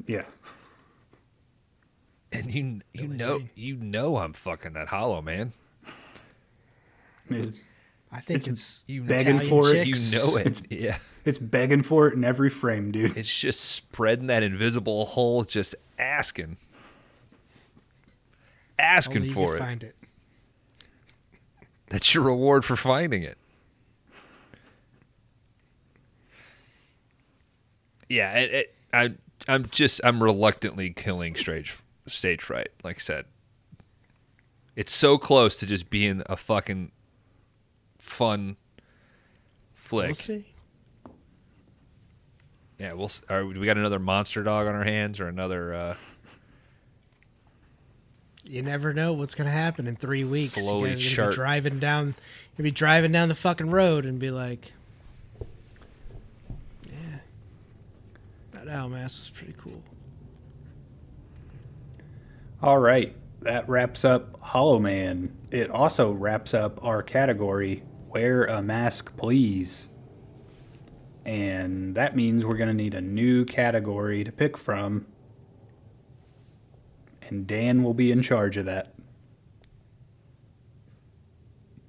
Yeah. 0.05 0.23
And 2.31 2.53
you 2.53 2.81
you 2.93 3.03
Really 3.03 3.17
know 3.17 3.37
sane. 3.39 3.49
you 3.55 3.75
know 3.75 4.17
I'm 4.17 4.31
fucking 4.33 4.71
that 4.73 4.87
hollow 4.87 5.21
man. 5.21 5.51
It- 7.29 7.55
I 8.09 8.21
think 8.21 8.37
It's 8.37 8.47
it's, 8.47 8.83
you 8.87 9.01
begging 9.03 9.35
Italian 9.35 9.49
for 9.49 9.73
it, 9.75 9.85
You 9.85 9.95
know 10.17 10.37
it. 10.37 10.47
It's- 10.47 10.61
yeah. 10.69 10.99
It's 11.25 11.37
begging 11.39 11.83
for 11.83 12.07
it 12.07 12.13
in 12.13 12.23
every 12.23 12.49
frame, 12.49 12.89
dude. 12.93 13.17
It's 13.17 13.37
just 13.37 13.59
spreading 13.59 14.27
that 14.27 14.43
invisible 14.43 15.05
hole, 15.07 15.43
just 15.43 15.75
asking, 15.99 16.55
asking 18.79 19.23
Only 19.23 19.33
for 19.33 19.47
can 19.47 19.55
it. 19.57 19.59
Find 19.59 19.83
it. 19.83 19.95
That's 21.89 22.13
your 22.13 22.23
reward 22.23 22.65
for 22.65 22.75
finding 22.75 23.23
it. 23.23 23.37
Yeah, 28.09 28.33
it, 28.39 28.53
it, 28.53 28.75
I, 28.93 29.13
I'm 29.47 29.65
just, 29.69 29.99
I'm 30.03 30.23
reluctantly 30.23 30.91
killing 30.91 31.35
stage, 31.35 31.77
stage 32.07 32.41
fright. 32.41 32.69
Like 32.83 32.97
I 32.97 32.99
said, 32.99 33.25
it's 34.75 34.93
so 34.93 35.17
close 35.17 35.57
to 35.59 35.65
just 35.65 35.89
being 35.89 36.23
a 36.27 36.37
fucking 36.37 36.91
fun 37.99 38.55
flick. 39.73 40.07
We'll 40.07 40.15
see. 40.15 40.45
Yeah, 42.79 42.93
we'll. 42.93 43.05
s- 43.05 43.21
Are, 43.29 43.45
we 43.45 43.65
got 43.65 43.77
another 43.77 43.99
monster 43.99 44.43
dog 44.43 44.67
on 44.67 44.75
our 44.75 44.83
hands, 44.83 45.19
or 45.19 45.27
another? 45.27 45.73
Uh, 45.73 45.95
You 48.49 48.61
never 48.61 48.93
know 48.93 49.13
what's 49.13 49.35
gonna 49.35 49.51
happen 49.51 49.87
in 49.87 49.95
three 49.95 50.23
weeks. 50.23 50.53
Slowly 50.53 50.91
you 50.91 50.95
guys 50.95 51.05
are 51.05 51.09
gonna 51.09 51.15
chart- 51.15 51.31
be 51.31 51.35
driving 51.35 51.79
down. 51.79 52.15
You'll 52.57 52.63
be 52.63 52.71
driving 52.71 53.11
down 53.11 53.27
the 53.27 53.35
fucking 53.35 53.69
road 53.69 54.05
and 54.05 54.19
be 54.19 54.31
like, 54.31 54.71
"Yeah, 56.85 57.19
that 58.53 58.67
owl 58.67 58.89
mask 58.89 59.19
was 59.21 59.29
pretty 59.29 59.53
cool." 59.57 59.83
All 62.61 62.79
right, 62.79 63.15
that 63.41 63.67
wraps 63.69 64.03
up 64.03 64.39
Hollow 64.41 64.79
Man. 64.79 65.31
It 65.51 65.69
also 65.69 66.11
wraps 66.11 66.53
up 66.53 66.83
our 66.83 67.03
category 67.03 67.83
Wear 68.09 68.45
a 68.45 68.61
Mask 68.61 69.15
Please. 69.15 69.89
And 71.25 71.93
that 71.95 72.15
means 72.15 72.45
we're 72.45 72.55
going 72.55 72.69
to 72.69 72.73
need 72.73 72.93
a 72.93 73.01
new 73.01 73.43
category 73.45 74.23
to 74.23 74.31
pick 74.31 74.57
from. 74.57 75.05
And 77.29 77.45
Dan 77.47 77.83
will 77.83 77.93
be 77.93 78.11
in 78.11 78.21
charge 78.21 78.57
of 78.57 78.65
that. 78.65 78.93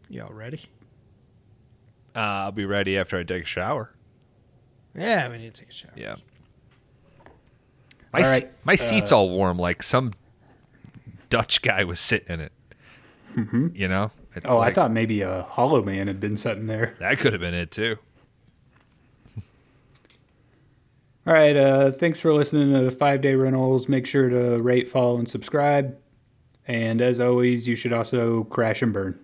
Y'all 0.09 0.33
ready? 0.33 0.63
uh, 2.17 2.21
I'll 2.21 2.53
be 2.53 2.65
ready 2.65 2.99
after 2.99 3.17
I 3.19 3.23
take 3.23 3.43
a 3.45 3.47
shower. 3.47 3.93
Yeah, 4.97 5.29
we 5.29 5.39
need 5.39 5.55
to 5.55 5.61
take 5.61 5.69
a 5.71 5.73
shower. 5.73 5.93
Yeah. 5.95 6.17
My 8.13 8.21
All 8.21 8.25
se- 8.25 8.31
right, 8.33 8.53
my 8.65 8.75
seat's 8.75 9.13
all 9.13 9.31
warm, 9.31 9.59
like 9.59 9.83
some 9.83 10.13
Dutch 11.29 11.61
guy 11.63 11.85
was 11.85 12.01
sitting 12.01 12.35
in 12.35 12.41
it. 12.41 12.53
You 13.75 13.87
know? 13.87 14.11
It's 14.35 14.47
Oh, 14.49 14.59
I 14.61 14.73
thought 14.73 14.91
maybe 14.91 15.21
a 15.21 15.43
Hollow 15.43 15.83
Man 15.85 16.09
had 16.09 16.19
been 16.19 16.37
sitting 16.37 16.67
there. 16.67 16.97
that 16.99 17.19
could 17.19 17.33
have 17.33 17.41
been 17.41 17.55
it 17.55 17.71
too. 17.71 17.99
All 21.29 21.35
right, 21.35 21.55
uh, 21.55 21.91
thanks 21.91 22.21
for 22.21 22.33
listening 22.33 22.73
to 22.73 22.91
Five 22.91 23.21
Day 23.21 23.35
Rentals. 23.35 23.87
Make 23.87 24.07
sure 24.07 24.31
to 24.31 24.63
rate, 24.63 24.89
follow, 24.89 25.19
and 25.19 25.29
subscribe. 25.29 25.95
And 26.67 27.03
as 27.03 27.21
always, 27.21 27.69
you 27.69 27.77
should 27.77 27.93
also 27.93 28.45
crash 28.45 28.81
and 28.81 28.95
burn. 28.95 29.21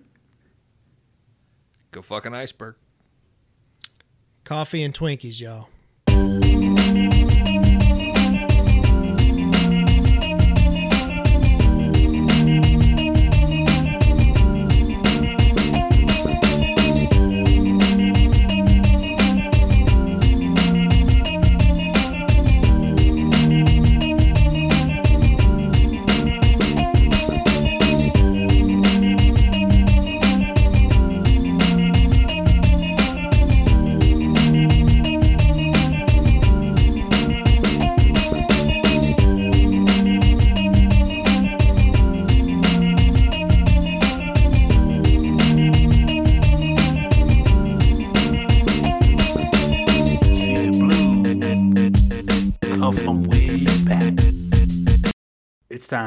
Go 1.89 2.03
fucking 2.03 2.35
iceberg. 2.35 2.75
Coffee 4.43 4.83
and 4.83 4.93
Twinkies, 4.93 5.41
y'all. 5.41 6.44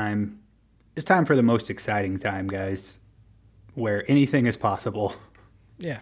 Time. 0.08 0.40
It's 0.96 1.04
time 1.04 1.24
for 1.24 1.36
the 1.36 1.42
most 1.42 1.70
exciting 1.70 2.18
time, 2.18 2.48
guys, 2.48 2.98
where 3.74 4.08
anything 4.10 4.46
is 4.46 4.56
possible. 4.56 5.14
Yeah. 5.78 6.00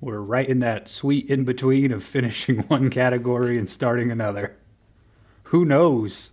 We're 0.00 0.20
right 0.20 0.46
in 0.46 0.58
that 0.60 0.88
sweet 0.88 1.30
in 1.30 1.44
between 1.44 1.92
of 1.92 2.04
finishing 2.04 2.58
one 2.68 2.90
category 2.90 3.58
and 3.58 3.68
starting 3.68 4.10
another. 4.10 4.56
Who 5.44 5.64
knows 5.64 6.30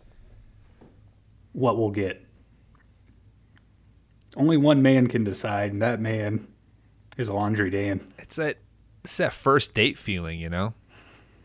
what 1.53 1.77
we'll 1.77 1.92
get? 1.92 2.22
Only 4.35 4.58
one 4.58 4.82
man 4.82 5.08
can 5.08 5.24
decide, 5.24 5.72
and 5.72 5.82
that 5.82 6.01
man 6.01 6.48
is 7.16 7.30
Laundry 7.30 7.69
Dan. 7.69 8.06
It's 8.19 8.35
that 8.35 8.58
it's 9.06 9.16
that 9.17 9.32
first 9.32 9.74
date 9.74 9.98
feeling, 9.98 10.40
you 10.40 10.50
know. 10.50 10.74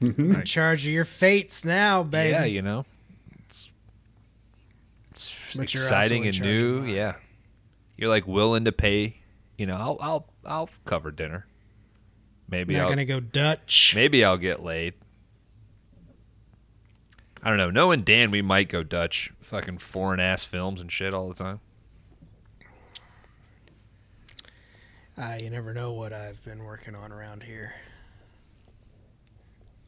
Mm-hmm. 0.01 0.31
You're 0.31 0.41
in 0.41 0.47
charge 0.47 0.85
of 0.85 0.93
your 0.93 1.05
fates 1.05 1.65
now, 1.65 2.03
baby. 2.03 2.31
Yeah, 2.31 2.45
you 2.45 2.63
know. 2.63 2.87
But 5.57 5.63
exciting 5.65 6.27
and 6.27 6.41
new. 6.41 6.85
Yeah, 6.85 7.15
you're 7.97 8.09
like 8.09 8.27
willing 8.27 8.65
to 8.65 8.73
pay. 8.73 9.17
You 9.57 9.67
know, 9.67 9.77
I'll 9.77 9.99
I'll 10.01 10.27
I'll 10.45 10.71
cover 10.85 11.11
dinner. 11.11 11.47
Maybe 12.49 12.75
Not 12.75 12.85
I'll 12.85 12.89
gonna 12.89 13.05
go 13.05 13.21
Dutch. 13.21 13.93
maybe 13.95 14.25
I'll 14.25 14.37
get 14.39 14.63
laid. 14.63 14.95
I 17.43 17.49
don't 17.49 17.59
know. 17.59 17.71
Knowing 17.71 18.03
Dan, 18.03 18.31
we 18.31 18.43
might 18.43 18.69
go 18.69 18.83
Dutch. 18.83 19.33
Fucking 19.41 19.79
foreign 19.79 20.21
ass 20.21 20.45
films 20.45 20.81
and 20.81 20.91
shit 20.93 21.15
all 21.15 21.29
the 21.29 21.35
time. 21.35 21.61
Uh, 25.17 25.37
you 25.39 25.51
never 25.51 25.75
know 25.75 25.93
what 25.93 26.13
I've 26.13 26.43
been 26.45 26.65
working 26.65 26.95
on 26.95 27.13
around 27.13 27.43
here. 27.43 27.75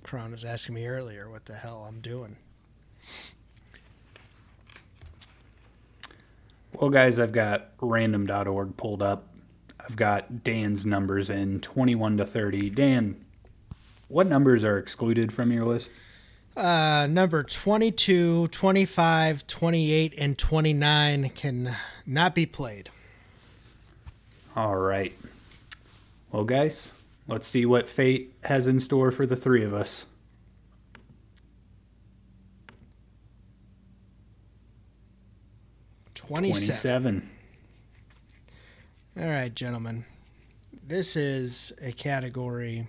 Kron 0.03 0.33
was 0.33 0.45
asking 0.45 0.75
me 0.75 0.87
earlier 0.87 1.31
what 1.31 1.47
the 1.47 1.55
hell 1.55 1.87
I'm 1.89 2.01
doing. 2.01 2.37
Well, 6.73 6.91
guys, 6.91 7.19
I've 7.21 7.33
got 7.33 7.69
random.org 7.81 8.77
pulled 8.77 9.03
up. 9.03 9.29
I've 9.79 9.97
got 9.97 10.43
Dan's 10.45 10.87
numbers 10.87 11.29
in 11.29 11.61
21 11.61 12.19
to 12.19 12.27
30. 12.27 12.71
Dan, 12.71 13.25
what 14.09 14.27
numbers 14.27 14.65
are 14.65 14.79
excluded 14.79 15.33
from 15.33 15.53
your 15.53 15.65
list? 15.65 15.91
Uh, 16.57 17.07
number 17.09 17.43
22, 17.43 18.49
25, 18.49 19.47
28, 19.47 20.15
and 20.19 20.39
29 20.39 21.29
can 21.31 21.77
not 22.07 22.35
be 22.35 22.47
played. 22.47 22.91
All 24.55 24.77
right. 24.77 25.17
Well, 26.31 26.45
guys, 26.45 26.93
let's 27.27 27.47
see 27.47 27.65
what 27.65 27.89
fate 27.89 28.35
has 28.45 28.67
in 28.67 28.81
store 28.81 29.11
for 29.11 29.25
the 29.25 29.37
three 29.37 29.65
of 29.65 29.73
us. 29.73 30.05
Twenty-seven. 36.27 37.21
27. 37.21 37.31
All 39.21 39.29
right, 39.31 39.55
gentlemen. 39.55 40.05
This 40.87 41.17
is 41.17 41.73
a 41.83 41.93
category. 41.93 42.89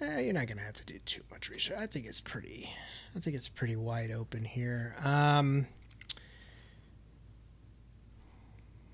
Eh, 0.00 0.20
you're 0.20 0.34
not 0.34 0.46
gonna 0.46 0.60
have 0.62 0.74
to 0.74 0.84
do 0.84 0.98
too 1.00 1.22
much 1.30 1.48
research. 1.48 1.76
I 1.78 1.86
think 1.86 2.06
it's 2.06 2.20
pretty. 2.20 2.70
I 3.14 3.20
think 3.20 3.34
it's 3.36 3.48
pretty 3.48 3.76
wide 3.76 4.10
open 4.10 4.44
here. 4.44 4.94
Um, 5.02 5.66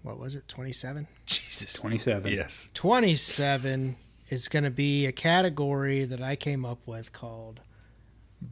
what 0.03 0.19
was 0.19 0.35
it? 0.35 0.47
Twenty-seven. 0.49 1.07
Jesus. 1.27 1.73
27. 1.75 2.33
Yes. 2.33 2.69
27 2.75 3.97
is 4.29 4.49
going 4.49 4.65
to 4.65 4.71
be 4.71 5.07
a 5.07 5.13
category 5.13 6.05
that 6.05 6.21
I 6.23 6.35
came 6.37 6.65
up 6.65 6.79
with 6.87 7.13
called 7.13 7.61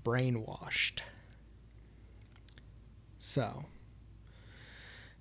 brainwashed. 0.04 1.00
So, 3.30 3.64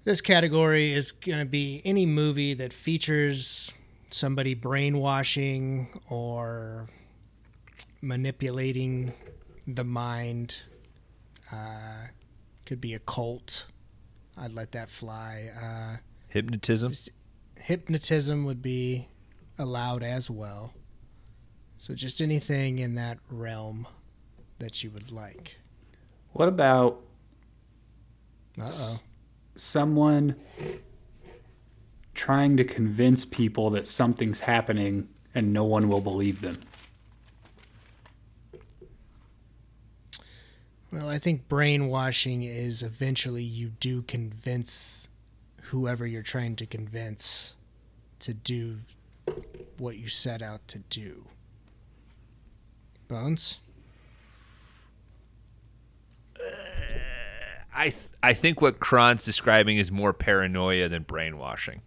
this 0.03 0.19
category 0.19 0.93
is 0.93 1.11
going 1.11 1.37
to 1.37 1.45
be 1.45 1.83
any 1.85 2.07
movie 2.07 2.55
that 2.55 2.73
features 2.73 3.71
somebody 4.09 4.55
brainwashing 4.55 5.89
or 6.09 6.89
manipulating 8.01 9.13
the 9.67 9.83
mind. 9.83 10.55
Uh, 11.53 12.07
could 12.65 12.81
be 12.81 12.95
a 12.95 12.99
cult. 12.99 13.67
I'd 14.35 14.53
let 14.53 14.71
that 14.71 14.89
fly. 14.89 15.51
Uh, 15.55 15.97
Hypnotism. 16.29 16.93
hypnotism 17.61 18.43
would 18.43 18.63
be 18.63 19.07
allowed 19.59 20.01
as 20.01 20.31
well. 20.31 20.73
So 21.77 21.93
just 21.93 22.21
anything 22.21 22.79
in 22.79 22.95
that 22.95 23.19
realm 23.29 23.85
that 24.57 24.83
you 24.83 24.89
would 24.89 25.11
like. 25.11 25.59
What 26.31 26.47
about 26.47 27.03
Uh 28.59 28.69
oh. 28.71 28.97
someone 29.55 30.35
trying 32.13 32.57
to 32.57 32.63
convince 32.63 33.23
people 33.23 33.69
that 33.69 33.87
something's 33.87 34.41
happening 34.41 35.07
and 35.33 35.53
no 35.53 35.63
one 35.63 35.87
will 35.87 36.01
believe 36.01 36.41
them? 36.41 36.59
Well, 40.91 41.07
I 41.07 41.19
think 41.19 41.47
brainwashing 41.47 42.43
is 42.43 42.81
eventually 42.81 43.43
you 43.43 43.69
do 43.79 44.01
convince 44.01 45.07
whoever 45.63 46.05
you're 46.07 46.23
trying 46.23 46.55
to 46.57 46.65
convince 46.65 47.53
to 48.19 48.33
do 48.33 48.79
what 49.77 49.97
you 49.97 50.09
set 50.09 50.41
out 50.41 50.67
to 50.69 50.79
do. 50.79 51.25
Bones? 53.07 53.59
I 57.73 57.89
th- 57.89 57.95
I 58.21 58.33
think 58.33 58.61
what 58.61 58.79
Kron's 58.79 59.23
describing 59.23 59.77
is 59.77 59.91
more 59.91 60.13
paranoia 60.13 60.89
than 60.89 61.03
brainwashing. 61.03 61.81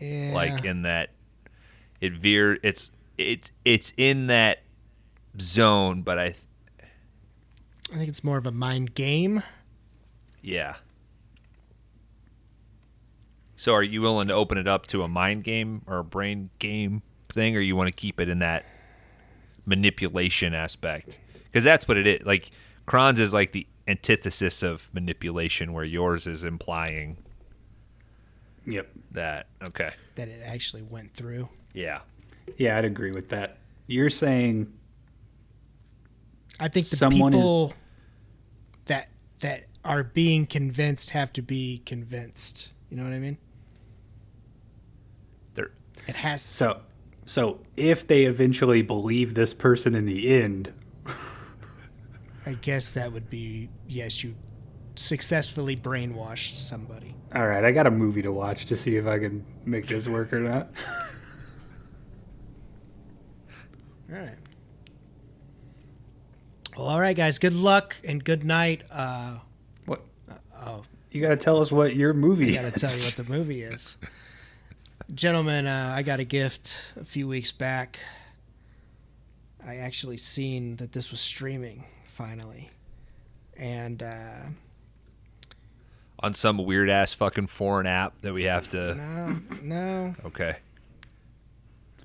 Yeah. 0.00 0.32
Like 0.34 0.64
in 0.64 0.82
that 0.82 1.10
it 2.00 2.12
veer 2.12 2.58
it's 2.62 2.90
it's 3.16 3.50
it's 3.64 3.92
in 3.96 4.26
that 4.28 4.62
zone, 5.40 6.02
but 6.02 6.18
I 6.18 6.24
th- 6.30 6.36
I 7.92 7.96
think 7.96 8.08
it's 8.08 8.22
more 8.22 8.36
of 8.38 8.46
a 8.46 8.50
mind 8.52 8.94
game. 8.94 9.42
yeah. 10.42 10.76
So 13.56 13.74
are 13.74 13.82
you 13.82 14.00
willing 14.00 14.28
to 14.28 14.34
open 14.34 14.56
it 14.56 14.68
up 14.68 14.86
to 14.88 15.02
a 15.02 15.08
mind 15.08 15.42
game 15.42 15.82
or 15.86 15.98
a 15.98 16.04
brain 16.04 16.50
game 16.60 17.02
thing 17.28 17.56
or 17.56 17.60
you 17.60 17.74
want 17.74 17.88
to 17.88 17.92
keep 17.92 18.20
it 18.20 18.28
in 18.28 18.38
that 18.38 18.64
manipulation 19.66 20.54
aspect? 20.54 21.18
Cuz 21.52 21.64
that's 21.64 21.88
what 21.88 21.96
it 21.96 22.06
is. 22.06 22.24
Like 22.24 22.50
Kron's 22.86 23.18
is 23.18 23.32
like 23.32 23.50
the 23.52 23.66
antithesis 23.88 24.62
of 24.62 24.88
manipulation 24.92 25.72
where 25.72 25.84
yours 25.84 26.26
is 26.26 26.44
implying 26.44 27.16
Yep. 28.66 28.88
that 29.12 29.46
okay. 29.66 29.92
that 30.16 30.28
it 30.28 30.42
actually 30.44 30.82
went 30.82 31.14
through. 31.14 31.48
Yeah. 31.72 32.00
Yeah, 32.58 32.76
I'd 32.78 32.84
agree 32.84 33.10
with 33.12 33.30
that. 33.30 33.58
You're 33.86 34.10
saying 34.10 34.72
I 36.60 36.68
think 36.68 36.88
the 36.88 36.96
Someone 36.96 37.32
is- 37.32 37.38
people 37.38 37.74
that 38.86 39.08
that 39.40 39.64
are 39.84 40.02
being 40.04 40.44
convinced 40.46 41.10
have 41.10 41.32
to 41.34 41.42
be 41.42 41.78
convinced. 41.86 42.70
You 42.90 42.96
know 42.98 43.04
what 43.04 43.12
I 43.12 43.18
mean? 43.20 43.38
There 45.54 45.70
It 46.06 46.16
has 46.16 46.42
so 46.42 46.82
so 47.24 47.60
if 47.76 48.06
they 48.06 48.24
eventually 48.24 48.82
believe 48.82 49.34
this 49.34 49.54
person 49.54 49.94
in 49.94 50.04
the 50.06 50.28
end, 50.34 50.72
I 52.46 52.54
guess 52.54 52.92
that 52.94 53.12
would 53.12 53.28
be 53.30 53.68
yes, 53.86 54.22
you 54.24 54.34
successfully 54.96 55.76
brainwashed 55.76 56.54
somebody. 56.54 57.14
all 57.34 57.46
right, 57.46 57.64
I 57.64 57.70
got 57.72 57.86
a 57.86 57.90
movie 57.90 58.22
to 58.22 58.32
watch 58.32 58.66
to 58.66 58.76
see 58.76 58.96
if 58.96 59.06
I 59.06 59.18
can 59.18 59.44
make 59.64 59.86
this 59.86 60.08
work 60.08 60.32
or 60.32 60.40
not. 60.40 60.68
All 64.10 64.18
right. 64.18 64.34
Well, 66.76 66.86
all 66.86 67.00
right, 67.00 67.16
guys. 67.16 67.38
Good 67.38 67.52
luck 67.54 67.96
and 68.04 68.22
good 68.24 68.44
night. 68.44 68.84
Uh, 68.90 69.38
What? 69.84 70.02
oh, 70.60 70.84
You 71.10 71.20
got 71.20 71.30
to 71.30 71.36
tell 71.36 71.60
us 71.60 71.70
what 71.72 71.94
your 71.96 72.14
movie 72.14 72.56
I 72.58 72.62
got 72.62 72.72
to 72.72 72.80
tell 72.80 72.90
you 72.96 73.04
what 73.04 73.16
the 73.16 73.30
movie 73.30 73.62
is. 73.62 73.96
Gentlemen, 75.14 75.66
uh, 75.66 75.92
I 75.94 76.02
got 76.02 76.20
a 76.20 76.24
gift 76.24 76.76
a 76.98 77.04
few 77.04 77.26
weeks 77.28 77.50
back. 77.52 77.98
I 79.66 79.76
actually 79.76 80.16
seen 80.18 80.76
that 80.76 80.92
this 80.92 81.10
was 81.10 81.20
streaming 81.20 81.84
finally. 82.22 82.68
And 83.56 84.02
uh, 84.02 84.42
on 86.18 86.34
some 86.34 86.58
weird 86.64 86.90
ass 86.90 87.14
fucking 87.14 87.46
foreign 87.46 87.86
app 87.86 88.20
that 88.22 88.34
we 88.34 88.42
have 88.44 88.68
to 88.70 88.94
no, 88.96 89.36
no, 89.62 90.14
Okay. 90.24 90.56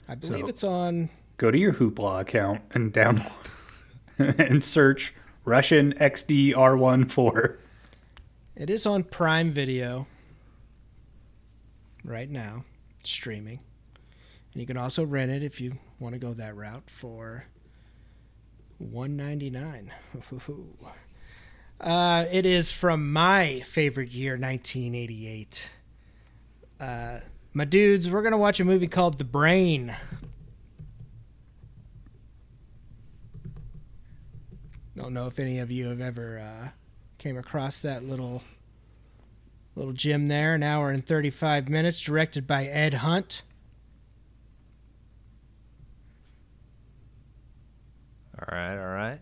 I 0.08 0.14
believe 0.16 0.42
So- 0.42 0.48
it's 0.48 0.64
on. 0.64 1.10
Go 1.38 1.50
to 1.50 1.58
your 1.58 1.74
Hoopla 1.74 2.22
account 2.22 2.62
and 2.76 2.94
download 2.94 3.32
and 4.20 4.64
search 4.64 5.16
Russian 5.46 5.94
XDR14. 5.94 7.58
It 8.56 8.70
is 8.70 8.86
on 8.86 9.04
Prime 9.04 9.50
Video 9.50 10.06
right 12.06 12.30
now, 12.30 12.66
streaming. 13.04 13.60
And 14.54 14.62
you 14.62 14.68
can 14.68 14.78
also 14.78 15.04
rent 15.04 15.32
it 15.32 15.42
if 15.44 15.60
you 15.60 15.80
want 16.00 16.14
to 16.14 16.20
go 16.20 16.34
that 16.36 16.56
route 16.56 16.84
for 16.88 17.46
one 18.78 19.16
ninety 19.16 19.50
nine. 19.50 19.92
Uh, 21.80 22.26
it 22.32 22.46
is 22.46 22.72
from 22.72 23.12
my 23.12 23.62
favorite 23.66 24.12
year, 24.12 24.34
1988. 24.34 25.70
Uh, 26.80 27.20
my 27.54 27.66
dudes, 27.66 28.10
we're 28.10 28.22
gonna 28.22 28.38
watch 28.38 28.60
a 28.60 28.66
movie 28.66 28.88
called 28.88 29.18
The 29.18 29.26
Brain. 29.26 29.96
Don't 34.96 35.14
know 35.14 35.28
if 35.28 35.40
any 35.40 35.60
of 35.60 35.72
you 35.72 35.88
have 35.88 36.02
ever 36.02 36.40
uh, 36.40 36.70
came 37.18 37.38
across 37.38 37.82
that 37.82 38.06
little 38.06 38.44
little 39.76 39.92
gem 39.94 40.28
there. 40.28 40.54
An 40.54 40.64
hour 40.64 40.92
and 40.92 41.06
35 41.06 41.68
minutes, 41.68 42.00
directed 42.00 42.46
by 42.46 42.66
Ed 42.66 42.96
Hunt. 42.96 43.42
All 48.50 48.58
right, 48.58 48.78
all 48.78 48.94
right. 48.94 49.20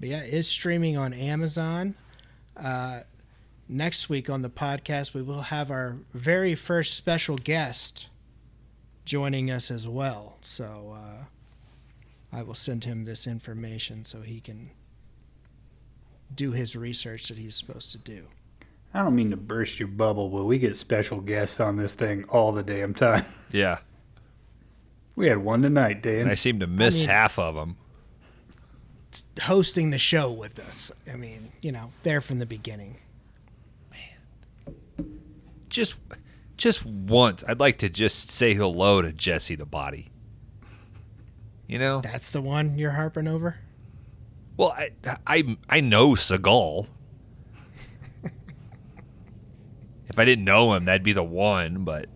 But 0.00 0.08
yeah, 0.08 0.22
it 0.22 0.34
is 0.34 0.48
streaming 0.48 0.96
on 0.96 1.12
Amazon. 1.12 1.94
Uh, 2.56 3.00
next 3.68 4.08
week 4.08 4.28
on 4.28 4.42
the 4.42 4.50
podcast, 4.50 5.14
we 5.14 5.22
will 5.22 5.42
have 5.42 5.70
our 5.70 5.98
very 6.12 6.54
first 6.54 6.94
special 6.94 7.36
guest 7.36 8.08
joining 9.04 9.50
us 9.50 9.70
as 9.70 9.86
well. 9.86 10.38
So 10.42 10.96
uh, 10.96 11.24
I 12.32 12.42
will 12.42 12.54
send 12.54 12.84
him 12.84 13.04
this 13.04 13.26
information 13.26 14.04
so 14.04 14.22
he 14.22 14.40
can 14.40 14.70
do 16.34 16.52
his 16.52 16.74
research 16.74 17.28
that 17.28 17.38
he's 17.38 17.54
supposed 17.54 17.92
to 17.92 17.98
do. 17.98 18.24
I 18.92 19.02
don't 19.02 19.14
mean 19.14 19.30
to 19.30 19.36
burst 19.36 19.78
your 19.78 19.88
bubble, 19.88 20.28
but 20.28 20.44
we 20.44 20.58
get 20.58 20.76
special 20.76 21.20
guests 21.20 21.60
on 21.60 21.76
this 21.76 21.94
thing 21.94 22.24
all 22.28 22.52
the 22.52 22.62
damn 22.62 22.94
time. 22.94 23.24
Yeah, 23.52 23.78
We 25.16 25.28
had 25.28 25.38
one 25.38 25.62
tonight, 25.62 25.92
and 25.92 26.02
Dan. 26.02 26.28
I 26.30 26.34
seem 26.34 26.60
to 26.60 26.66
miss 26.66 27.00
mean- 27.00 27.08
half 27.08 27.38
of 27.38 27.54
them. 27.54 27.76
Hosting 29.42 29.90
the 29.90 29.98
show 29.98 30.32
with 30.32 30.58
us. 30.58 30.90
I 31.10 31.14
mean, 31.14 31.52
you 31.62 31.70
know, 31.70 31.92
there 32.02 32.20
from 32.20 32.40
the 32.40 32.46
beginning. 32.46 32.96
Man. 33.92 35.06
Just, 35.68 35.94
just 36.56 36.84
once, 36.84 37.44
I'd 37.46 37.60
like 37.60 37.78
to 37.78 37.88
just 37.88 38.32
say 38.32 38.54
hello 38.54 39.02
to 39.02 39.12
Jesse 39.12 39.54
the 39.54 39.66
Body. 39.66 40.10
You 41.68 41.78
know, 41.78 42.00
That's 42.00 42.32
the 42.32 42.42
one 42.42 42.76
you're 42.76 42.90
harping 42.90 43.28
over? 43.28 43.56
well, 44.56 44.72
I, 44.72 44.90
I, 45.26 45.56
I 45.68 45.80
know 45.80 46.10
Seagal. 46.10 46.88
if 50.08 50.18
I 50.18 50.24
didn't 50.24 50.44
know 50.44 50.74
him, 50.74 50.84
that'd 50.86 51.02
be 51.04 51.12
the 51.12 51.22
one. 51.24 51.84
But 51.84 52.06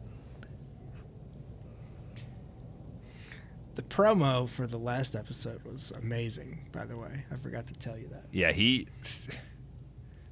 The 3.79 3.85
promo 3.85 4.49
for 4.49 4.67
the 4.67 4.77
last 4.77 5.15
episode 5.15 5.63
was 5.63 5.93
amazing, 5.93 6.67
by 6.73 6.85
the 6.85 6.97
way. 6.97 7.25
I 7.31 7.37
forgot 7.37 7.69
to 7.69 7.75
tell 7.75 7.97
you 7.97 8.09
that. 8.09 8.25
yeah, 8.33 8.51
he 8.51 8.89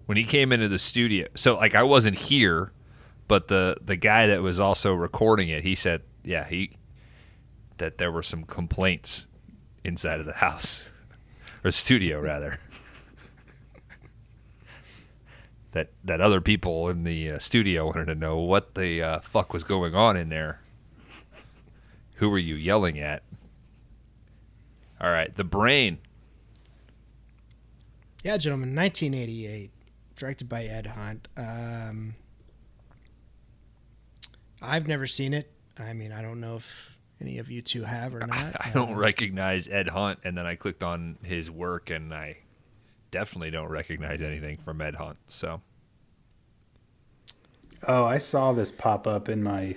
when 0.07 0.19
he 0.19 0.25
came 0.25 0.51
into 0.51 0.67
the 0.67 0.81
studio. 0.81 1.29
So 1.37 1.55
like 1.55 1.77
I 1.77 1.85
wasn't 1.85 2.19
here, 2.19 2.73
but 3.29 3.47
the 3.47 3.77
the 3.81 3.95
guy 3.95 4.27
that 4.27 4.43
was 4.43 4.59
also 4.59 4.95
recording 4.95 5.49
it, 5.49 5.63
he 5.63 5.77
said, 5.77 6.03
yeah, 6.25 6.49
he 6.49 6.73
that 7.79 7.99
there 7.99 8.11
were 8.11 8.25
some 8.25 8.43
complaints 8.43 9.27
inside 9.85 10.19
of 10.19 10.27
the 10.27 10.33
house 10.33 10.89
or 11.65 11.71
studio 11.71 12.21
rather. 12.21 12.59
that 15.71 15.93
that 16.03 16.21
other 16.21 16.41
people 16.41 16.89
in 16.89 17.05
the 17.05 17.31
uh, 17.31 17.39
studio 17.39 17.87
wanted 17.87 18.07
to 18.07 18.17
know 18.17 18.39
what 18.39 18.75
the 18.75 19.01
uh, 19.01 19.21
fuck 19.21 19.53
was 19.53 19.63
going 19.63 19.95
on 19.95 20.17
in 20.17 20.31
there. 20.31 20.63
Who 22.17 22.29
were 22.29 22.39
you 22.39 22.57
yelling 22.57 22.99
at? 22.99 23.23
All 25.01 25.11
right, 25.11 25.35
the 25.35 25.45
brain. 25.45 25.99
Yeah, 28.25 28.37
gentlemen, 28.39 28.75
1988, 28.75 29.71
directed 30.17 30.49
by 30.49 30.65
Ed 30.65 30.87
Hunt. 30.87 31.29
Um, 31.37 32.15
I've 34.61 34.89
never 34.89 35.07
seen 35.07 35.33
it. 35.35 35.51
I 35.79 35.93
mean, 35.93 36.13
I 36.13 36.23
don't 36.23 36.41
know 36.41 36.57
if 36.57 36.99
any 37.21 37.39
of 37.39 37.51
you 37.51 37.63
two 37.63 37.85
have 37.85 38.15
or 38.15 38.27
not. 38.27 38.57
I 38.61 38.71
don't 38.73 38.95
Uh, 38.95 38.97
recognize 38.97 39.69
Ed 39.69 39.89
Hunt, 39.89 40.19
and 40.25 40.37
then 40.37 40.47
I 40.47 40.55
clicked 40.57 40.83
on 40.83 41.19
his 41.23 41.51
work, 41.51 41.91
and 41.91 42.13
I 42.13 42.39
definitely 43.11 43.51
don't 43.51 43.69
recognize 43.69 44.23
anything 44.23 44.57
from 44.57 44.81
Ed 44.81 44.97
Hunt. 44.97 45.19
So 45.29 45.61
Oh, 47.87 48.05
I 48.05 48.19
saw 48.19 48.53
this 48.53 48.73
pop 48.73 49.07
up 49.07 49.29
in 49.29 49.43
my. 49.43 49.77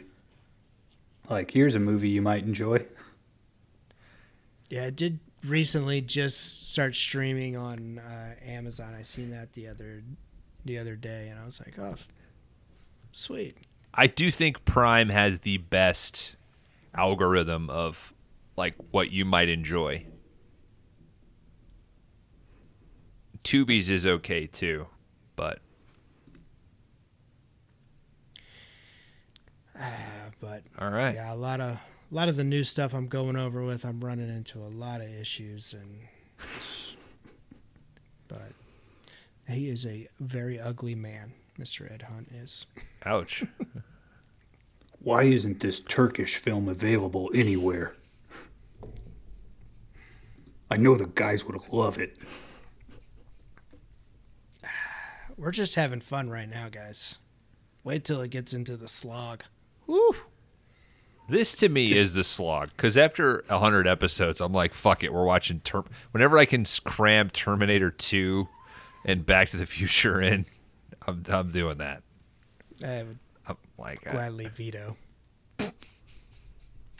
Like, 1.30 1.51
here's 1.51 1.75
a 1.75 1.80
movie 1.80 2.09
you 2.09 2.22
might 2.23 2.43
enjoy. 2.43 2.85
Yeah, 4.69 4.85
it 4.85 4.95
did 4.95 5.19
recently 5.43 6.01
just 6.01 6.72
start 6.72 6.95
streaming 6.95 7.57
on 7.57 7.99
uh, 7.99 8.35
Amazon. 8.45 8.93
I 8.98 9.03
seen 9.03 9.31
that 9.31 9.53
the 9.53 9.67
other 9.67 10.03
the 10.65 10.77
other 10.77 10.95
day, 10.95 11.30
and 11.30 11.39
I 11.39 11.45
was 11.45 11.59
like, 11.59 11.77
oh, 11.80 11.95
sweet. 13.11 13.57
I 13.93 14.07
do 14.07 14.30
think 14.30 14.65
Prime 14.65 15.09
has 15.09 15.39
the 15.39 15.57
best 15.57 16.35
algorithm 16.93 17.69
of 17.69 18.14
like 18.56 18.75
what 18.91 19.11
you 19.11 19.25
might 19.25 19.49
enjoy. 19.49 20.06
Tubi's 23.43 23.89
is 23.89 24.06
okay 24.06 24.45
too, 24.45 24.85
but 25.35 25.59
Uh, 29.75 30.30
but 30.41 30.61
all 30.77 30.91
right. 30.91 31.15
yeah, 31.15 31.33
a 31.33 31.35
lot 31.35 31.61
of 31.61 31.80
a 32.11 32.15
lot 32.15 32.27
of 32.27 32.38
the 32.38 32.43
new 32.43 32.63
stuff 32.63 32.93
I'm 32.93 33.07
going 33.07 33.35
over 33.35 33.63
with, 33.63 33.85
I'm 33.85 34.03
running 34.03 34.29
into 34.29 34.59
a 34.59 34.67
lot 34.67 35.01
of 35.01 35.07
issues, 35.07 35.73
and 35.73 36.07
but 38.27 38.53
he 39.47 39.69
is 39.69 39.85
a 39.85 40.07
very 40.19 40.59
ugly 40.59 40.95
man. 40.95 41.33
Mr. 41.59 41.91
Ed 41.91 42.03
Hunt 42.03 42.29
is. 42.33 42.65
Ouch. 43.05 43.43
Why 45.01 45.23
isn't 45.23 45.59
this 45.59 45.81
Turkish 45.81 46.38
film 46.38 46.69
available 46.69 47.29
anywhere? 47.33 47.93
I 50.71 50.77
know 50.77 50.95
the 50.95 51.07
guys 51.07 51.45
would 51.45 51.57
love 51.71 51.97
it. 51.97 52.17
We're 55.38 55.51
just 55.51 55.75
having 55.75 56.01
fun 56.01 56.29
right 56.29 56.49
now, 56.49 56.69
guys. 56.69 57.17
Wait 57.83 58.03
till 58.03 58.21
it 58.21 58.31
gets 58.31 58.53
into 58.53 58.77
the 58.77 58.88
slog. 58.88 59.43
Woo! 59.88 60.15
This 61.30 61.56
to 61.58 61.69
me 61.69 61.91
is 61.93 62.14
the 62.14 62.24
slog 62.24 62.69
because 62.75 62.98
after 62.98 63.43
hundred 63.49 63.88
episodes, 63.88 64.41
I'm 64.41 64.51
like, 64.53 64.74
fuck 64.74 65.03
it, 65.03 65.14
we're 65.14 65.25
watching. 65.25 65.59
Term- 65.61 65.85
Whenever 66.11 66.38
I 66.38 66.45
can 66.45 66.61
s- 66.61 66.80
cram 66.80 67.30
Terminator 67.30 67.91
Two 67.91 68.48
and 69.06 69.25
Back 69.25 69.49
to 69.49 69.58
the 69.58 69.66
Future 69.66 70.22
in, 70.22 70.45
I'm 71.08 71.24
I'm 71.30 71.51
doing 71.51 71.77
that. 71.77 72.03
I 72.83 73.03
would 73.03 73.19
I'm 73.48 73.58
like, 73.77 74.08
I- 74.08 74.11
gladly 74.11 74.48
veto. 74.48 74.98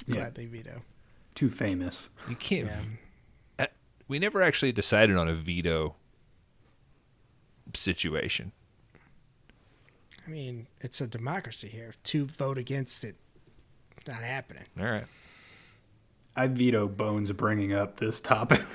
Yeah. 0.08 0.16
Gladly 0.16 0.48
veto. 0.48 0.82
Too 1.36 1.50
famous. 1.50 2.10
you 2.28 2.36
can't. 2.36 2.68
Yeah. 3.60 3.68
We 4.08 4.18
never 4.18 4.42
actually 4.42 4.72
decided 4.72 5.18
on 5.18 5.28
a 5.28 5.36
veto 5.36 5.96
situation. 7.76 8.52
I 10.26 10.30
mean, 10.32 10.68
it's 10.82 11.00
a 11.02 11.08
democracy 11.08 11.68
here. 11.68 11.94
Two 12.04 12.26
vote 12.26 12.58
against 12.58 13.04
it. 13.04 13.18
Not 14.10 14.24
happening. 14.24 14.64
All 14.80 14.86
right. 14.86 15.06
I 16.36 16.48
veto 16.48 16.88
Bones 16.88 17.32
bringing 17.32 17.74
up 17.74 18.00
this 18.00 18.20
topic. 18.20 18.62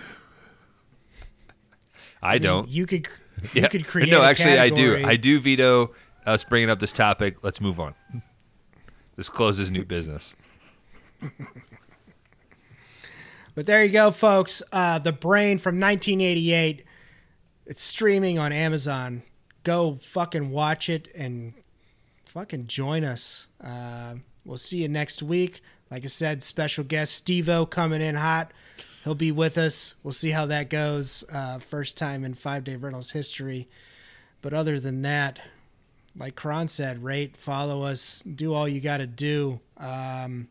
I, 2.22 2.34
mean, 2.34 2.42
don't. 2.42 2.68
You 2.68 2.86
could. 2.86 3.08
You 3.52 3.62
yeah. 3.62 3.68
could 3.68 3.86
create. 3.86 4.10
no, 4.10 4.22
actually, 4.22 4.58
I 4.58 4.70
do. 4.70 5.04
I 5.04 5.16
do 5.16 5.40
veto 5.40 5.92
us 6.24 6.44
bringing 6.44 6.70
up 6.70 6.78
this 6.78 6.92
topic. 6.92 7.38
Let's 7.42 7.60
move 7.60 7.80
on. 7.80 7.94
This 9.16 9.28
closes 9.28 9.72
new 9.72 9.84
business. 9.84 10.36
But 13.54 13.66
there 13.66 13.84
you 13.84 13.92
go, 13.92 14.10
folks. 14.10 14.62
Uh, 14.72 14.98
the 14.98 15.12
Brain 15.12 15.58
from 15.58 15.80
1988. 15.80 16.84
It's 17.66 17.82
streaming 17.82 18.38
on 18.38 18.52
Amazon. 18.52 19.22
Go 19.62 19.94
fucking 19.94 20.50
watch 20.50 20.88
it 20.88 21.08
and 21.14 21.54
fucking 22.26 22.66
join 22.66 23.04
us. 23.04 23.46
Uh, 23.62 24.16
we'll 24.44 24.58
see 24.58 24.78
you 24.78 24.88
next 24.88 25.22
week. 25.22 25.60
Like 25.90 26.04
I 26.04 26.08
said, 26.08 26.42
special 26.42 26.84
guest 26.84 27.14
Steve-O 27.14 27.66
coming 27.66 28.00
in 28.00 28.14
hot. 28.16 28.52
He'll 29.04 29.14
be 29.14 29.32
with 29.32 29.58
us. 29.58 29.94
We'll 30.02 30.12
see 30.12 30.30
how 30.30 30.46
that 30.46 30.70
goes. 30.70 31.24
Uh, 31.32 31.58
first 31.58 31.96
time 31.96 32.24
in 32.24 32.34
Five 32.34 32.64
Day 32.64 32.76
Rentals 32.76 33.10
history. 33.10 33.68
But 34.40 34.54
other 34.54 34.80
than 34.80 35.02
that, 35.02 35.38
like 36.16 36.36
Kron 36.36 36.68
said, 36.68 37.04
rate, 37.04 37.36
follow 37.36 37.82
us, 37.82 38.20
do 38.20 38.54
all 38.54 38.68
you 38.68 38.80
got 38.80 38.98
to 38.98 39.06
do. 39.06 39.60
Um, 39.76 40.48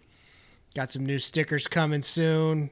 got 0.75 0.91
some 0.91 1.05
new 1.05 1.19
stickers 1.19 1.67
coming 1.67 2.03
soon. 2.03 2.69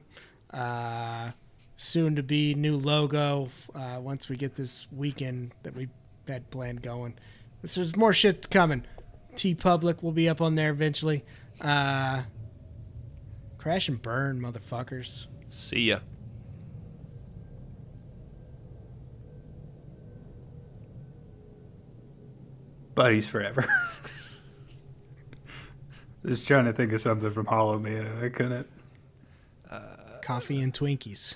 Uh, 0.52 1.32
soon 1.76 2.14
to 2.16 2.22
be 2.22 2.54
new 2.54 2.76
logo 2.76 3.48
uh, 3.74 3.98
once 4.00 4.28
we 4.28 4.36
get 4.36 4.54
this 4.54 4.86
weekend 4.92 5.52
that 5.62 5.74
we 5.74 5.88
had 6.28 6.48
planned 6.50 6.82
going. 6.82 7.14
There's 7.62 7.96
more 7.96 8.12
shit 8.12 8.50
coming. 8.50 8.84
TeePublic 9.34 10.02
will 10.02 10.12
be 10.12 10.28
up 10.28 10.40
on 10.40 10.54
there 10.54 10.70
eventually. 10.70 11.24
Uh, 11.60 12.22
crash 13.58 13.88
and 13.88 14.00
burn, 14.00 14.40
motherfuckers. 14.40 15.26
See 15.50 15.88
ya. 15.88 15.98
Buddies 22.94 23.26
forever. 23.26 23.64
Just 26.26 26.46
trying 26.46 26.66
to 26.66 26.72
think 26.72 26.92
of 26.92 27.00
something 27.00 27.30
from 27.30 27.46
Hollow 27.46 27.78
Man, 27.78 28.06
and 28.06 28.24
I 28.24 28.28
couldn't. 28.28 28.68
Uh, 29.68 29.80
Coffee 30.20 30.60
and 30.60 30.72
Twinkies. 30.72 31.34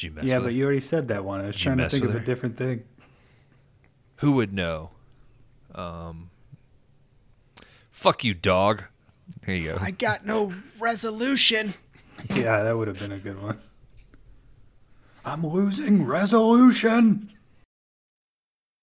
yeah, 0.00 0.38
but 0.38 0.50
it? 0.50 0.54
you 0.54 0.64
already 0.64 0.80
said 0.80 1.08
that 1.08 1.24
one. 1.24 1.40
I 1.40 1.46
was 1.48 1.56
Did 1.56 1.62
trying 1.62 1.78
to 1.78 1.90
think 1.90 2.04
of 2.04 2.12
her? 2.12 2.18
a 2.18 2.24
different 2.24 2.56
thing. 2.56 2.84
Who 4.16 4.32
would 4.32 4.52
know? 4.52 4.90
Um, 5.74 6.30
fuck 8.02 8.24
you, 8.24 8.34
dog. 8.34 8.82
Here 9.46 9.54
you 9.54 9.68
go. 9.70 9.78
I 9.80 9.92
got 9.92 10.26
no 10.26 10.52
resolution. 10.80 11.74
Yeah, 12.34 12.64
that 12.64 12.76
would 12.76 12.88
have 12.88 12.98
been 12.98 13.12
a 13.12 13.18
good 13.18 13.40
one. 13.40 13.60
I'm 15.24 15.46
losing 15.46 16.04
resolution. 16.04 17.31